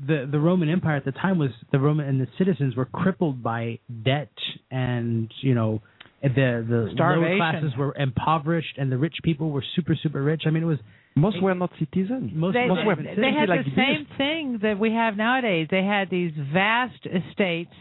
the 0.00 0.26
the 0.30 0.38
Roman 0.40 0.70
Empire 0.70 0.96
at 0.96 1.04
the 1.04 1.12
time 1.12 1.36
was 1.38 1.50
the 1.70 1.78
Roman 1.78 2.06
and 2.08 2.18
the 2.18 2.28
citizens 2.38 2.74
were 2.76 2.86
crippled 2.86 3.42
by 3.42 3.78
debt 4.06 4.32
and 4.70 5.30
you 5.42 5.54
know 5.54 5.82
the 6.22 6.64
the 6.66 6.94
lower 6.98 7.36
classes 7.36 7.72
were 7.76 7.94
impoverished 7.94 8.78
and 8.78 8.90
the 8.90 8.96
rich 8.96 9.16
people 9.22 9.50
were 9.50 9.62
super 9.76 9.94
super 10.02 10.22
rich. 10.22 10.44
I 10.46 10.50
mean, 10.50 10.62
it 10.62 10.66
was 10.66 10.78
Most 11.16 11.40
were 11.42 11.54
not 11.54 11.70
citizens. 11.78 12.30
most 12.34 12.52
they, 12.54 12.66
most 12.66 12.84
most 12.84 12.86
were 12.86 12.94
were 12.96 13.02
they 13.02 13.32
had 13.32 13.48
like 13.48 13.64
the 13.64 13.70
this. 13.70 13.76
same 13.76 14.06
thing 14.18 14.58
that 14.62 14.78
we 14.78 14.92
have 14.92 15.16
nowadays. 15.16 15.66
They 15.70 15.82
had 15.84 16.10
these 16.10 16.32
vast 16.52 17.06
estates 17.06 17.72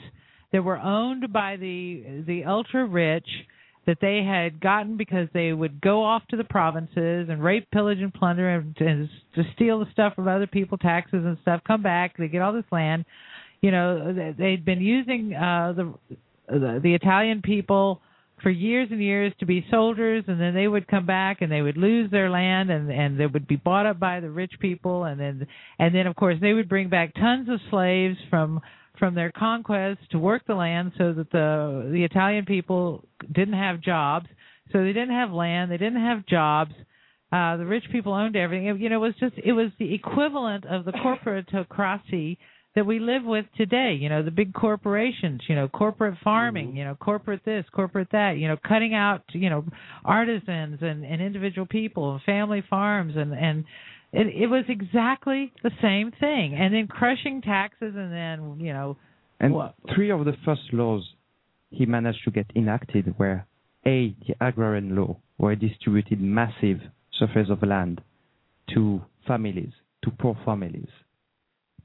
that 0.54 0.64
were 0.64 0.78
owned 0.78 1.34
by 1.34 1.58
the 1.58 2.24
the 2.26 2.46
ultra 2.46 2.86
rich 2.86 3.28
that 3.86 3.98
they 4.02 4.24
had 4.24 4.60
gotten 4.62 4.98
because 4.98 5.28
they 5.34 5.54
would 5.54 5.80
go 5.82 6.04
off 6.04 6.24
to 6.30 6.38
the 6.38 6.44
provinces 6.46 7.28
and 7.30 7.44
rape, 7.44 7.70
pillage, 7.72 8.00
and 8.00 8.12
plunder 8.14 8.50
and, 8.50 8.76
and 8.80 9.08
to 9.36 9.44
steal 9.54 9.80
the 9.80 9.86
stuff 9.92 10.16
from 10.16 10.28
other 10.28 10.48
people, 10.48 10.76
taxes 10.78 11.24
and 11.24 11.38
stuff. 11.44 11.62
Come 11.68 11.84
back, 11.84 12.18
they 12.18 12.28
get 12.28 12.42
all 12.42 12.54
this 12.54 12.64
land. 12.72 13.06
You 13.62 13.72
know, 13.72 14.12
they- 14.14 14.34
they'd 14.38 14.66
been 14.66 14.82
using 14.82 15.34
uh, 15.36 15.74
the, 15.76 15.94
the 16.48 16.80
the 16.82 16.94
Italian 16.96 17.42
people 17.42 18.02
for 18.42 18.50
years 18.50 18.90
and 18.92 19.02
years 19.02 19.34
to 19.40 19.46
be 19.46 19.66
soldiers 19.72 20.24
and 20.28 20.40
then 20.40 20.54
they 20.54 20.68
would 20.68 20.88
come 20.88 21.06
back 21.06 21.42
and 21.42 21.52
they 21.52 21.62
would 21.62 21.78
lose 21.78 22.12
their 22.12 22.30
land 22.30 22.70
and 22.70 22.92
and 22.92 23.20
they 23.20 23.26
would 23.26 23.48
be 23.48 23.56
bought 23.56 23.86
up 23.86 24.00
by 24.00 24.20
the 24.20 24.30
rich 24.30 24.54
people 24.60 25.06
and 25.06 25.20
then 25.20 25.48
and 25.80 25.96
then 25.96 26.06
of 26.08 26.16
course 26.16 26.36
they 26.42 26.54
would 26.54 26.70
bring 26.70 26.90
back 26.90 27.14
tons 27.16 27.48
of 27.50 27.60
slaves 27.70 28.18
from 28.30 28.62
from 29.00 29.16
their 29.16 29.32
conquests 29.32 30.08
to 30.12 30.20
work 30.20 30.44
the 30.48 30.56
land 30.56 30.92
so 30.98 31.14
that 31.14 31.32
the 31.32 31.90
the 31.92 32.04
Italian 32.04 32.46
people 32.46 33.06
didn't 33.32 33.56
have 33.56 33.82
jobs. 33.82 34.28
So 34.72 34.80
they 34.80 34.94
didn't 34.94 35.16
have 35.16 35.32
land 35.32 35.72
they 35.72 35.78
didn't 35.78 36.02
have 36.02 36.26
jobs. 36.26 36.72
Uh 37.32 37.58
the 37.58 37.66
rich 37.66 37.86
people 37.92 38.14
owned 38.14 38.36
everything. 38.36 38.66
You 38.80 38.90
know 38.90 38.98
it 38.98 39.08
was 39.08 39.16
just 39.20 39.36
it 39.44 39.54
was 39.54 39.72
the 39.80 39.94
equivalent 39.94 40.66
of 40.66 40.86
the 40.86 40.92
corporatocracy 40.94 42.38
that 42.76 42.86
we 42.86 43.00
live 43.00 43.24
with 43.24 43.46
today. 43.56 43.98
You 44.00 44.10
know, 44.10 44.22
the 44.22 44.32
big 44.32 44.54
corporations, 44.54 45.42
you 45.48 45.56
know, 45.56 45.68
corporate 45.68 46.18
farming, 46.24 46.70
mm-hmm. 46.70 46.78
you 46.78 46.84
know, 46.84 46.96
corporate 46.96 47.44
this, 47.46 47.66
corporate 47.72 48.10
that, 48.12 48.38
you 48.38 48.48
know, 48.48 48.58
cutting 48.68 48.94
out, 48.94 49.24
you 49.32 49.50
know, 49.50 49.66
artisans 50.04 50.80
and, 50.82 51.06
and 51.06 51.22
individual 51.22 51.66
people 51.66 52.14
and 52.14 52.22
family 52.24 52.64
farms 52.70 53.14
and, 53.16 53.34
and 53.34 53.64
it, 54.12 54.28
it 54.44 54.48
was 54.48 54.66
exactly 54.70 55.52
the 55.64 55.72
same 55.82 56.12
thing. 56.20 56.56
And 56.56 56.74
then 56.74 56.88
crushing 56.88 57.42
taxes 57.42 57.94
and 57.96 58.12
then, 58.12 58.60
you 58.60 58.74
know, 58.74 58.98
And 59.40 59.54
What? 59.54 59.76
three 59.94 60.12
of 60.12 60.26
the 60.26 60.34
first 60.44 60.62
laws 60.72 61.04
he 61.70 61.86
managed 61.86 62.24
to 62.26 62.32
get 62.32 62.46
enacted 62.56 63.18
were 63.18 63.46
A, 63.86 64.16
the 64.28 64.36
agrarian 64.42 64.96
law, 64.96 65.18
where 65.38 65.56
he 65.56 65.68
distributed 65.68 66.22
massive 66.22 66.80
surface 67.20 67.48
of 67.50 67.64
land 67.64 68.02
to 68.74 69.02
families, 69.28 69.72
to 70.04 70.12
poor 70.12 70.38
families. 70.46 70.90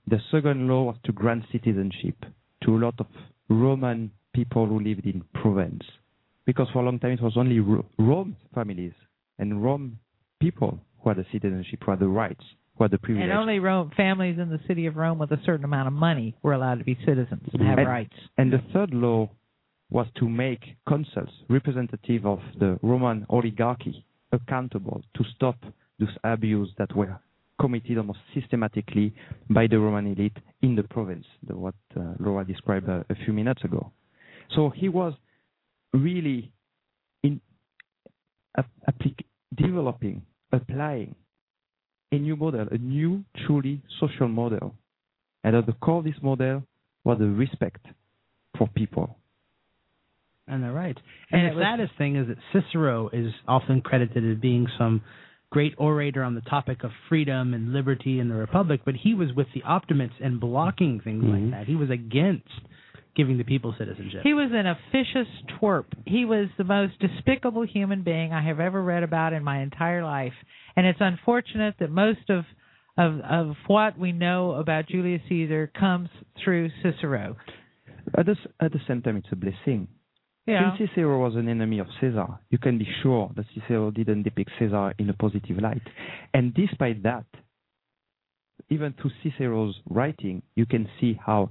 The 0.07 0.19
second 0.31 0.69
law 0.69 0.85
was 0.85 0.97
to 1.05 1.13
grant 1.13 1.45
citizenship 1.53 2.17
to 2.65 2.77
a 2.77 2.79
lot 2.79 2.95
of 2.99 3.07
Roman 3.49 4.11
people 4.33 4.67
who 4.67 4.81
lived 4.81 5.07
in 5.07 5.23
Provence. 5.35 5.83
Because 6.47 6.69
for 6.73 6.81
a 6.83 6.85
long 6.85 6.99
time 6.99 7.13
it 7.13 7.23
was 7.23 7.37
only 7.37 7.61
Ro- 7.61 7.87
Rome 7.99 8.37
families 8.55 8.93
and 9.39 9.63
Rome 9.63 9.99
people 10.41 10.81
who 11.03 11.11
had 11.11 11.19
the 11.19 11.27
citizenship, 11.33 11.81
who 11.85 11.91
had 11.93 12.01
the 12.01 12.09
rights, 12.09 12.45
who 12.77 12.85
had 12.85 12.91
the 12.91 12.99
privilege. 12.99 13.25
and 13.25 13.33
only 13.33 13.59
Rome, 13.59 13.91
families 13.97 14.39
in 14.39 14.49
the 14.51 14.61
city 14.67 14.87
of 14.87 14.97
Rome 14.97 15.19
with 15.19 15.31
a 15.33 15.41
certain 15.45 15.65
amount 15.65 15.87
of 15.89 15.93
money 15.93 16.35
were 16.43 16.53
allowed 16.55 16.79
to 16.79 16.85
be 16.85 16.97
citizens 17.05 17.49
and 17.53 17.63
have 17.63 17.79
And- 17.79 17.89
rights. 17.89 18.15
And 18.39 18.53
the 18.53 18.59
third 18.73 18.93
law 18.93 19.31
was 19.91 20.07
to 20.17 20.29
make 20.29 20.77
consuls, 20.89 21.31
representative 21.49 22.25
of 22.27 22.41
the 22.59 22.79
Roman 22.83 23.27
oligarchy, 23.29 24.05
accountable 24.33 25.03
to 25.15 25.25
stop 25.37 25.57
those 25.99 26.17
abuses 26.25 26.75
that 26.79 26.95
were 26.95 27.19
committed 27.61 27.99
almost 27.99 28.21
systematically 28.35 29.15
by 29.51 29.67
the 29.67 29.79
Roman 29.79 30.07
elite 30.13 30.37
in 30.63 30.75
the 30.77 30.83
province, 30.85 31.27
the, 31.47 31.55
what 31.57 31.75
uh, 31.97 32.15
Laura 32.19 32.45
described 32.45 32.89
uh, 32.89 33.03
a 33.11 33.15
few 33.25 33.33
minutes 33.33 33.63
ago. 33.65 33.93
So 34.57 34.71
he 34.71 34.89
was 34.89 35.13
really 35.93 36.51
in 37.23 37.41
ap- 38.57 38.71
applic- 38.91 39.25
developing, 39.55 40.23
applying 40.53 41.15
a 42.13 42.17
new 42.19 42.37
model, 42.37 42.67
a 42.71 42.79
new, 42.79 43.25
truly 43.47 43.83
social 44.01 44.29
model. 44.29 44.75
And 45.45 45.55
at 45.57 45.67
the 45.67 45.73
core 45.75 45.99
of 45.99 46.05
this 46.05 46.15
model 46.23 46.63
was 47.05 47.19
the 47.19 47.27
respect 47.27 47.85
for 48.59 48.67
people. 48.75 49.17
And 50.49 50.63
they're 50.65 50.73
right. 50.73 50.97
And 51.31 51.41
And, 51.41 51.47
it 51.49 51.51
the 51.51 51.57
was- 51.57 51.65
saddest 51.65 51.93
thing 51.99 52.17
is 52.17 52.27
that 52.29 52.39
Cicero 52.53 53.09
is 53.13 53.33
often 53.47 53.81
credited 53.83 54.25
as 54.33 54.39
being 54.41 54.67
some 54.79 55.03
great 55.51 55.75
orator 55.79 56.23
on 56.23 56.35
the 56.35 56.41
topic 56.43 56.85
of 56.85 56.91
freedom 57.09 57.55
and 57.55 57.73
liberty 57.73 58.21
and 58.21 58.31
the 58.31 58.35
republic, 58.37 58.81
but 58.85 58.95
he 58.95 59.15
was 59.15 59.33
with 59.35 59.49
the 59.53 59.63
optimates 59.65 60.15
and 60.21 60.39
blocking 60.41 61.01
things 61.01 61.25
Mhm. 61.25 61.31
like 61.33 61.51
that. 61.51 61.67
He 61.67 61.75
was 61.77 61.91
against 61.91 62.49
giving 63.17 63.37
the 63.37 63.45
people 63.45 63.73
citizenship. 63.77 64.23
He 64.23 64.33
was 64.33 64.53
an 64.53 64.67
officious 64.67 65.27
twerp. 65.49 65.87
He 66.07 66.25
was 66.25 66.49
the 66.57 66.65
most 66.65 66.99
despicable 67.01 67.63
human 67.63 68.03
being 68.03 68.33
I 68.33 68.41
have 68.43 68.61
ever 68.61 68.81
read 68.83 69.03
about 69.03 69.33
in 69.33 69.43
my 69.43 69.59
entire 69.59 70.05
life. 70.05 70.35
And 70.77 70.87
it's 70.87 71.01
unfortunate 71.01 71.75
that 71.79 71.91
most 71.91 72.31
of 72.31 72.45
of 72.97 73.21
of 73.21 73.57
what 73.67 73.99
we 73.99 74.13
know 74.13 74.53
about 74.53 74.87
Julius 74.87 75.23
Caesar 75.29 75.67
comes 75.69 76.09
through 76.37 76.71
Cicero. 76.83 77.37
At 78.17 78.27
the, 78.27 78.37
at 78.61 78.73
the 78.73 78.81
same 78.87 79.01
time, 79.03 79.17
it's 79.17 79.29
a 79.33 79.37
blessing. 79.37 79.89
Yeah. 80.51 80.77
Since 80.77 80.91
Cicero 80.91 81.21
was 81.21 81.37
an 81.37 81.49
enemy 81.49 81.79
of 81.79 81.87
Caesar, 82.01 82.27
you 82.51 82.59
can 82.59 82.79
be 82.79 82.89
sure 83.03 83.31
that 83.37 83.47
Cicero 83.55 83.91
didn't 83.91 84.25
depict 84.25 84.51
Caesar 84.59 84.95
in 84.99 85.09
a 85.11 85.15
positive 85.15 85.59
light. 85.59 85.83
And 86.35 86.53
despite 86.55 87.03
that, 87.05 87.25
even 88.69 88.95
through 89.01 89.11
Cicero's 89.23 89.75
writing, 89.89 90.43
you 90.55 90.67
can 90.67 90.89
see 91.01 91.19
how 91.25 91.51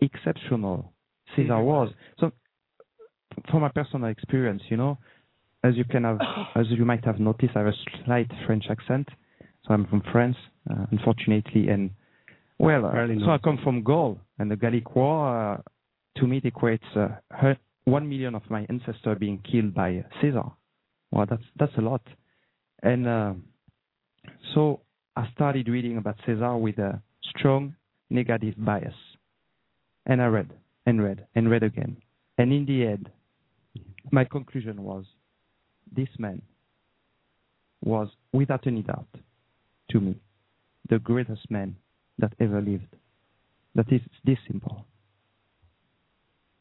exceptional 0.00 0.92
Caesar 1.34 1.60
was. 1.60 1.92
So, 2.18 2.32
from 3.50 3.62
my 3.62 3.68
personal 3.68 4.08
experience, 4.08 4.62
you 4.68 4.76
know, 4.76 4.98
as 5.62 5.76
you 5.76 5.84
can 5.84 6.04
have, 6.04 6.18
as 6.54 6.66
you 6.70 6.84
might 6.84 7.04
have 7.04 7.18
noticed, 7.20 7.52
I 7.56 7.60
have 7.60 7.68
a 7.68 8.04
slight 8.04 8.30
French 8.46 8.64
accent. 8.70 9.08
So 9.66 9.74
I'm 9.74 9.86
from 9.86 10.02
France, 10.12 10.36
uh, 10.70 10.86
unfortunately, 10.92 11.68
and 11.68 11.90
well, 12.58 12.86
uh, 12.86 13.06
so 13.24 13.30
I 13.30 13.38
come 13.38 13.58
from 13.62 13.82
Gaul, 13.82 14.18
and 14.38 14.50
the 14.50 14.56
Gallic 14.56 14.94
War, 14.94 15.54
uh, 15.54 15.60
to 16.16 16.26
me, 16.26 16.40
it 16.42 16.54
equates 16.54 16.96
uh, 16.96 17.16
one 17.86 18.08
million 18.08 18.34
of 18.34 18.42
my 18.50 18.66
ancestors 18.68 19.16
being 19.18 19.38
killed 19.50 19.72
by 19.74 20.04
Caesar. 20.20 20.42
Well, 21.10 21.26
that's 21.28 21.42
that's 21.58 21.72
a 21.78 21.80
lot, 21.80 22.02
and 22.82 23.06
uh, 23.06 23.32
so 24.54 24.80
I 25.14 25.30
started 25.32 25.68
reading 25.68 25.96
about 25.96 26.16
Caesar 26.26 26.56
with 26.56 26.78
a 26.78 27.00
strong 27.30 27.74
negative 28.10 28.54
bias, 28.58 28.94
and 30.04 30.20
I 30.20 30.26
read 30.26 30.50
and 30.84 31.02
read 31.02 31.26
and 31.34 31.48
read 31.48 31.62
again, 31.62 31.96
and 32.38 32.52
in 32.52 32.66
the 32.66 32.86
end, 32.86 33.08
my 34.10 34.24
conclusion 34.24 34.82
was, 34.82 35.04
this 35.94 36.08
man 36.18 36.42
was 37.84 38.08
without 38.32 38.66
any 38.66 38.82
doubt, 38.82 39.08
to 39.90 40.00
me, 40.00 40.16
the 40.88 40.98
greatest 40.98 41.50
man 41.50 41.76
that 42.18 42.32
ever 42.40 42.60
lived. 42.60 42.96
That 43.74 43.92
is 43.92 44.00
this 44.24 44.38
simple. 44.48 44.86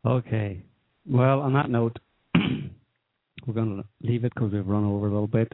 Okay. 0.05 0.63
Well, 1.07 1.41
on 1.41 1.53
that 1.53 1.69
note, 1.69 1.99
we're 2.35 3.53
going 3.53 3.77
to 3.77 4.07
leave 4.07 4.25
it 4.25 4.33
because 4.33 4.51
we've 4.51 4.65
run 4.65 4.85
over 4.85 5.07
a 5.07 5.11
little 5.11 5.27
bit, 5.27 5.53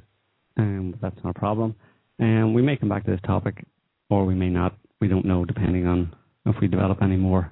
and 0.55 0.97
that's 1.01 1.21
not 1.23 1.35
a 1.35 1.39
problem. 1.39 1.75
And 2.19 2.55
we 2.55 2.61
may 2.61 2.77
come 2.77 2.89
back 2.89 3.03
to 3.05 3.11
this 3.11 3.19
topic, 3.25 3.65
or 4.09 4.25
we 4.25 4.33
may 4.33 4.49
not. 4.49 4.77
We 5.01 5.07
don't 5.07 5.25
know, 5.25 5.43
depending 5.43 5.87
on 5.87 6.15
if 6.45 6.55
we 6.61 6.67
develop 6.67 7.01
any 7.01 7.17
more 7.17 7.51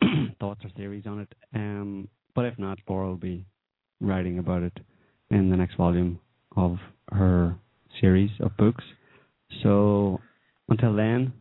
thoughts 0.40 0.64
or 0.64 0.70
theories 0.70 1.04
on 1.06 1.20
it. 1.20 1.34
Um, 1.54 2.08
but 2.34 2.46
if 2.46 2.58
not, 2.58 2.78
Laura 2.88 3.08
will 3.08 3.16
be 3.16 3.44
writing 4.00 4.38
about 4.38 4.62
it 4.62 4.78
in 5.30 5.50
the 5.50 5.56
next 5.56 5.76
volume 5.76 6.20
of 6.56 6.76
her 7.12 7.56
series 8.00 8.30
of 8.40 8.56
books. 8.56 8.84
So 9.62 10.20
until 10.68 10.94
then, 10.94 11.32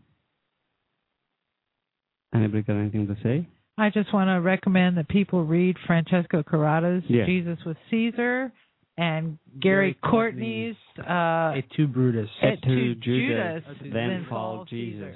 anybody 2.33 2.63
got 2.63 2.77
anything 2.77 3.07
to 3.07 3.15
say? 3.23 3.47
I 3.77 3.89
just 3.91 4.11
want 4.13 4.29
to 4.29 4.41
recommend 4.41 4.97
that 4.97 5.07
people 5.07 5.43
read 5.43 5.75
Francesco 5.85 6.43
Carotta's 6.43 7.03
Yeah. 7.07 7.25
Jesus 7.25 7.59
was 7.65 7.75
Caesar 7.91 8.51
and 8.97 9.37
Gary 9.59 9.93
Gary 9.93 9.97
Courtenay's 10.03 10.75
uh, 10.97 11.53
Et 11.55 11.65
tu 11.75 11.87
Brutus. 11.87 12.29
Et 12.41 12.55
to 12.55 12.65
tu 12.65 12.95
Judas, 12.95 13.63
Judas, 13.63 13.93
then 13.93 14.25
fall 14.27 14.65
Jesus. 14.65 15.15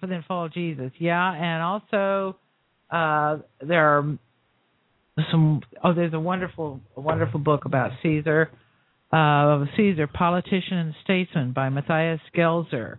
for 0.00 0.08
then 0.08 0.24
fall 0.26 0.48
Jesus. 0.48 0.90
Yeah, 0.98 1.32
and 1.32 1.62
also 1.62 2.36
uh, 2.90 3.38
there 3.60 3.98
are 3.98 4.18
some 5.30 5.60
oh 5.82 5.94
there's 5.94 6.12
a 6.12 6.20
wonderful 6.20 6.80
a 6.96 7.00
wonderful 7.00 7.40
book 7.40 7.64
about 7.64 7.92
Caesar 8.02 8.50
uh 9.12 9.64
Caesar 9.76 10.06
politician 10.06 10.76
and 10.78 10.94
statesman 11.04 11.52
by 11.52 11.68
Matthias 11.68 12.20
Gelzer 12.36 12.98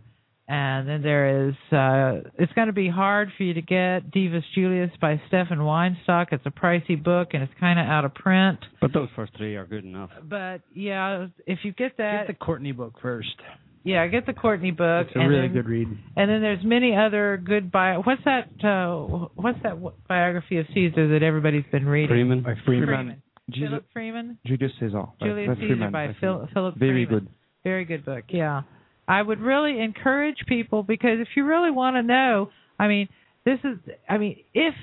and 0.49 0.87
then 0.87 1.01
there 1.01 1.47
is 1.49 1.55
uh 1.73 2.29
it's 2.39 2.51
going 2.53 2.67
to 2.67 2.73
be 2.73 2.89
hard 2.89 3.29
for 3.37 3.43
you 3.43 3.53
to 3.53 3.61
get 3.61 4.11
Divus 4.11 4.43
Julius 4.55 4.91
by 5.01 5.21
Stefan 5.27 5.59
Weinstock 5.59 6.27
it's 6.31 6.45
a 6.45 6.51
pricey 6.51 7.01
book 7.01 7.29
and 7.33 7.43
it's 7.43 7.53
kind 7.59 7.79
of 7.79 7.85
out 7.85 8.05
of 8.05 8.13
print 8.13 8.59
But 8.81 8.93
those 8.93 9.09
first 9.15 9.33
three 9.37 9.55
are 9.55 9.65
good 9.65 9.83
enough. 9.83 10.09
but 10.23 10.61
yeah 10.73 11.27
if 11.45 11.59
you 11.63 11.73
get 11.73 11.97
that 11.97 12.27
Get 12.27 12.39
the 12.39 12.45
Courtenay 12.45 12.71
book 12.71 12.93
first. 13.01 13.35
yeah 13.83 14.07
get 14.07 14.25
the 14.25 14.33
Courtenay 14.33 14.71
book 14.71 15.07
It's 15.07 15.15
a 15.15 15.19
and 15.19 15.29
really 15.29 15.47
then, 15.47 15.53
good 15.53 15.67
read. 15.67 15.87
and 16.15 16.29
then 16.29 16.41
there's 16.41 16.63
many 16.63 16.95
other 16.95 17.41
good 17.43 17.71
bio 17.71 18.01
what's 18.01 18.23
that 18.25 18.47
uh 18.63 19.27
what's 19.35 19.59
that 19.63 19.75
biography 20.07 20.57
of 20.59 20.65
Caesar 20.73 21.09
that 21.09 21.23
everybody's 21.23 21.65
been 21.71 21.85
reading 21.85 22.09
Freeman. 22.09 22.41
By 22.43 22.53
Freeman. 22.65 22.87
Freeman. 22.87 23.21
Jesus, 23.49 23.69
Philip 23.69 23.85
Freeman 23.93 24.37
Julius 24.45 24.71
Caesar. 24.79 25.03
Julius 25.21 25.49
Caesar 25.55 25.67
Freeman, 25.67 25.91
by 25.91 26.03
I 26.03 26.07
think. 26.07 26.19
Phil, 26.19 26.49
Philip 26.53 26.75
Very 26.77 27.05
Freeman. 27.05 27.25
good. 27.25 27.33
Very 27.63 27.85
good 27.85 28.03
book. 28.05 28.23
Yeah. 28.29 28.61
I 29.07 29.21
would 29.21 29.39
really 29.39 29.79
encourage 29.79 30.37
people 30.47 30.83
because 30.83 31.19
if 31.19 31.29
you 31.35 31.45
really 31.45 31.71
want 31.71 31.95
to 31.95 32.03
know, 32.03 32.49
I 32.77 32.87
mean, 32.87 33.07
this 33.45 33.59
is 33.63 33.77
I 34.09 34.17
mean, 34.17 34.37
if 34.53 34.73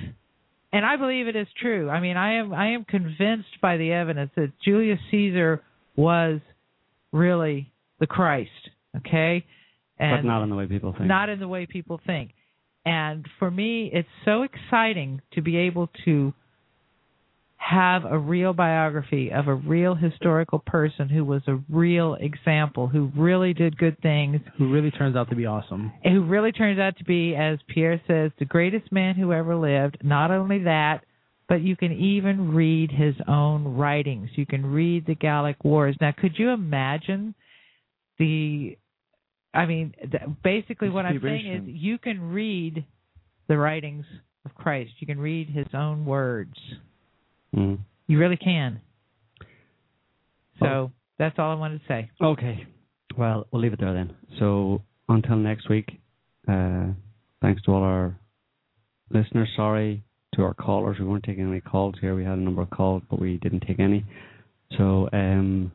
and 0.72 0.84
I 0.84 0.96
believe 0.96 1.28
it 1.28 1.36
is 1.36 1.46
true. 1.60 1.88
I 1.88 2.00
mean, 2.00 2.16
I 2.16 2.38
am 2.38 2.52
I 2.52 2.72
am 2.72 2.84
convinced 2.84 3.60
by 3.60 3.76
the 3.76 3.92
evidence 3.92 4.30
that 4.36 4.52
Julius 4.64 4.98
Caesar 5.10 5.62
was 5.96 6.40
really 7.12 7.72
the 8.00 8.06
Christ, 8.06 8.50
okay? 8.96 9.44
And 9.98 10.22
but 10.22 10.28
not 10.28 10.42
in 10.42 10.50
the 10.50 10.56
way 10.56 10.66
people 10.66 10.92
think. 10.92 11.06
not 11.06 11.28
in 11.28 11.38
the 11.38 11.48
way 11.48 11.66
people 11.66 12.00
think. 12.04 12.32
And 12.84 13.26
for 13.38 13.50
me, 13.50 13.90
it's 13.92 14.08
so 14.24 14.42
exciting 14.42 15.22
to 15.34 15.42
be 15.42 15.56
able 15.56 15.88
to 16.04 16.34
have 17.70 18.04
a 18.04 18.18
real 18.18 18.52
biography 18.52 19.30
of 19.32 19.48
a 19.48 19.54
real 19.54 19.94
historical 19.94 20.58
person 20.58 21.08
who 21.08 21.24
was 21.24 21.40
a 21.46 21.58
real 21.70 22.14
example, 22.20 22.88
who 22.88 23.10
really 23.16 23.54
did 23.54 23.78
good 23.78 23.98
things, 24.02 24.40
Who 24.58 24.70
really 24.70 24.90
turns 24.90 25.16
out 25.16 25.30
to 25.30 25.36
be 25.36 25.46
awesome. 25.46 25.90
and 26.04 26.12
who 26.14 26.24
really 26.24 26.52
turns 26.52 26.78
out 26.78 26.98
to 26.98 27.04
be, 27.04 27.34
as 27.34 27.58
Pierre 27.68 28.00
says, 28.06 28.32
the 28.38 28.44
greatest 28.44 28.92
man 28.92 29.14
who 29.14 29.32
ever 29.32 29.56
lived. 29.56 29.96
Not 30.02 30.30
only 30.30 30.64
that, 30.64 31.04
but 31.48 31.62
you 31.62 31.74
can 31.74 31.92
even 31.92 32.52
read 32.54 32.90
his 32.90 33.14
own 33.26 33.76
writings. 33.76 34.28
You 34.34 34.44
can 34.44 34.66
read 34.66 35.06
the 35.06 35.14
Gallic 35.14 35.64
Wars. 35.64 35.96
Now, 36.02 36.12
could 36.12 36.38
you 36.38 36.50
imagine 36.50 37.34
the? 38.18 38.76
I 39.54 39.64
mean, 39.64 39.94
th- 40.00 40.22
basically, 40.42 40.90
what 40.90 41.06
I'm 41.06 41.20
saying 41.22 41.46
is, 41.46 41.62
you 41.66 41.96
can 41.96 42.30
read 42.30 42.84
the 43.48 43.56
writings 43.56 44.04
of 44.44 44.54
Christ. 44.54 44.90
You 44.98 45.06
can 45.06 45.18
read 45.20 45.48
his 45.48 45.68
own 45.72 46.04
words. 46.04 46.56
Mm. 47.54 47.78
You 48.06 48.18
really 48.18 48.36
can. 48.36 48.80
So 50.60 50.92
that's 51.18 51.38
all 51.38 51.50
I 51.50 51.54
wanted 51.54 51.80
to 51.80 51.84
say. 51.88 52.10
Okay. 52.22 52.66
Well, 53.16 53.46
we'll 53.50 53.62
leave 53.62 53.72
it 53.72 53.80
there 53.80 53.92
then. 53.92 54.14
So 54.38 54.82
until 55.08 55.36
next 55.36 55.68
week, 55.68 56.00
uh, 56.48 56.86
thanks 57.42 57.62
to 57.62 57.72
all 57.72 57.82
our 57.82 58.18
listeners. 59.10 59.48
Sorry 59.56 60.02
to 60.34 60.42
our 60.42 60.54
callers. 60.54 60.98
We 60.98 61.06
weren't 61.06 61.24
taking 61.24 61.48
any 61.48 61.60
calls 61.60 61.94
here. 62.00 62.14
We 62.14 62.24
had 62.24 62.38
a 62.38 62.42
number 62.42 62.62
of 62.62 62.70
calls, 62.70 63.02
but 63.10 63.20
we 63.20 63.38
didn't 63.38 63.64
take 63.66 63.78
any. 63.78 64.04
So 64.76 65.08
um, 65.12 65.72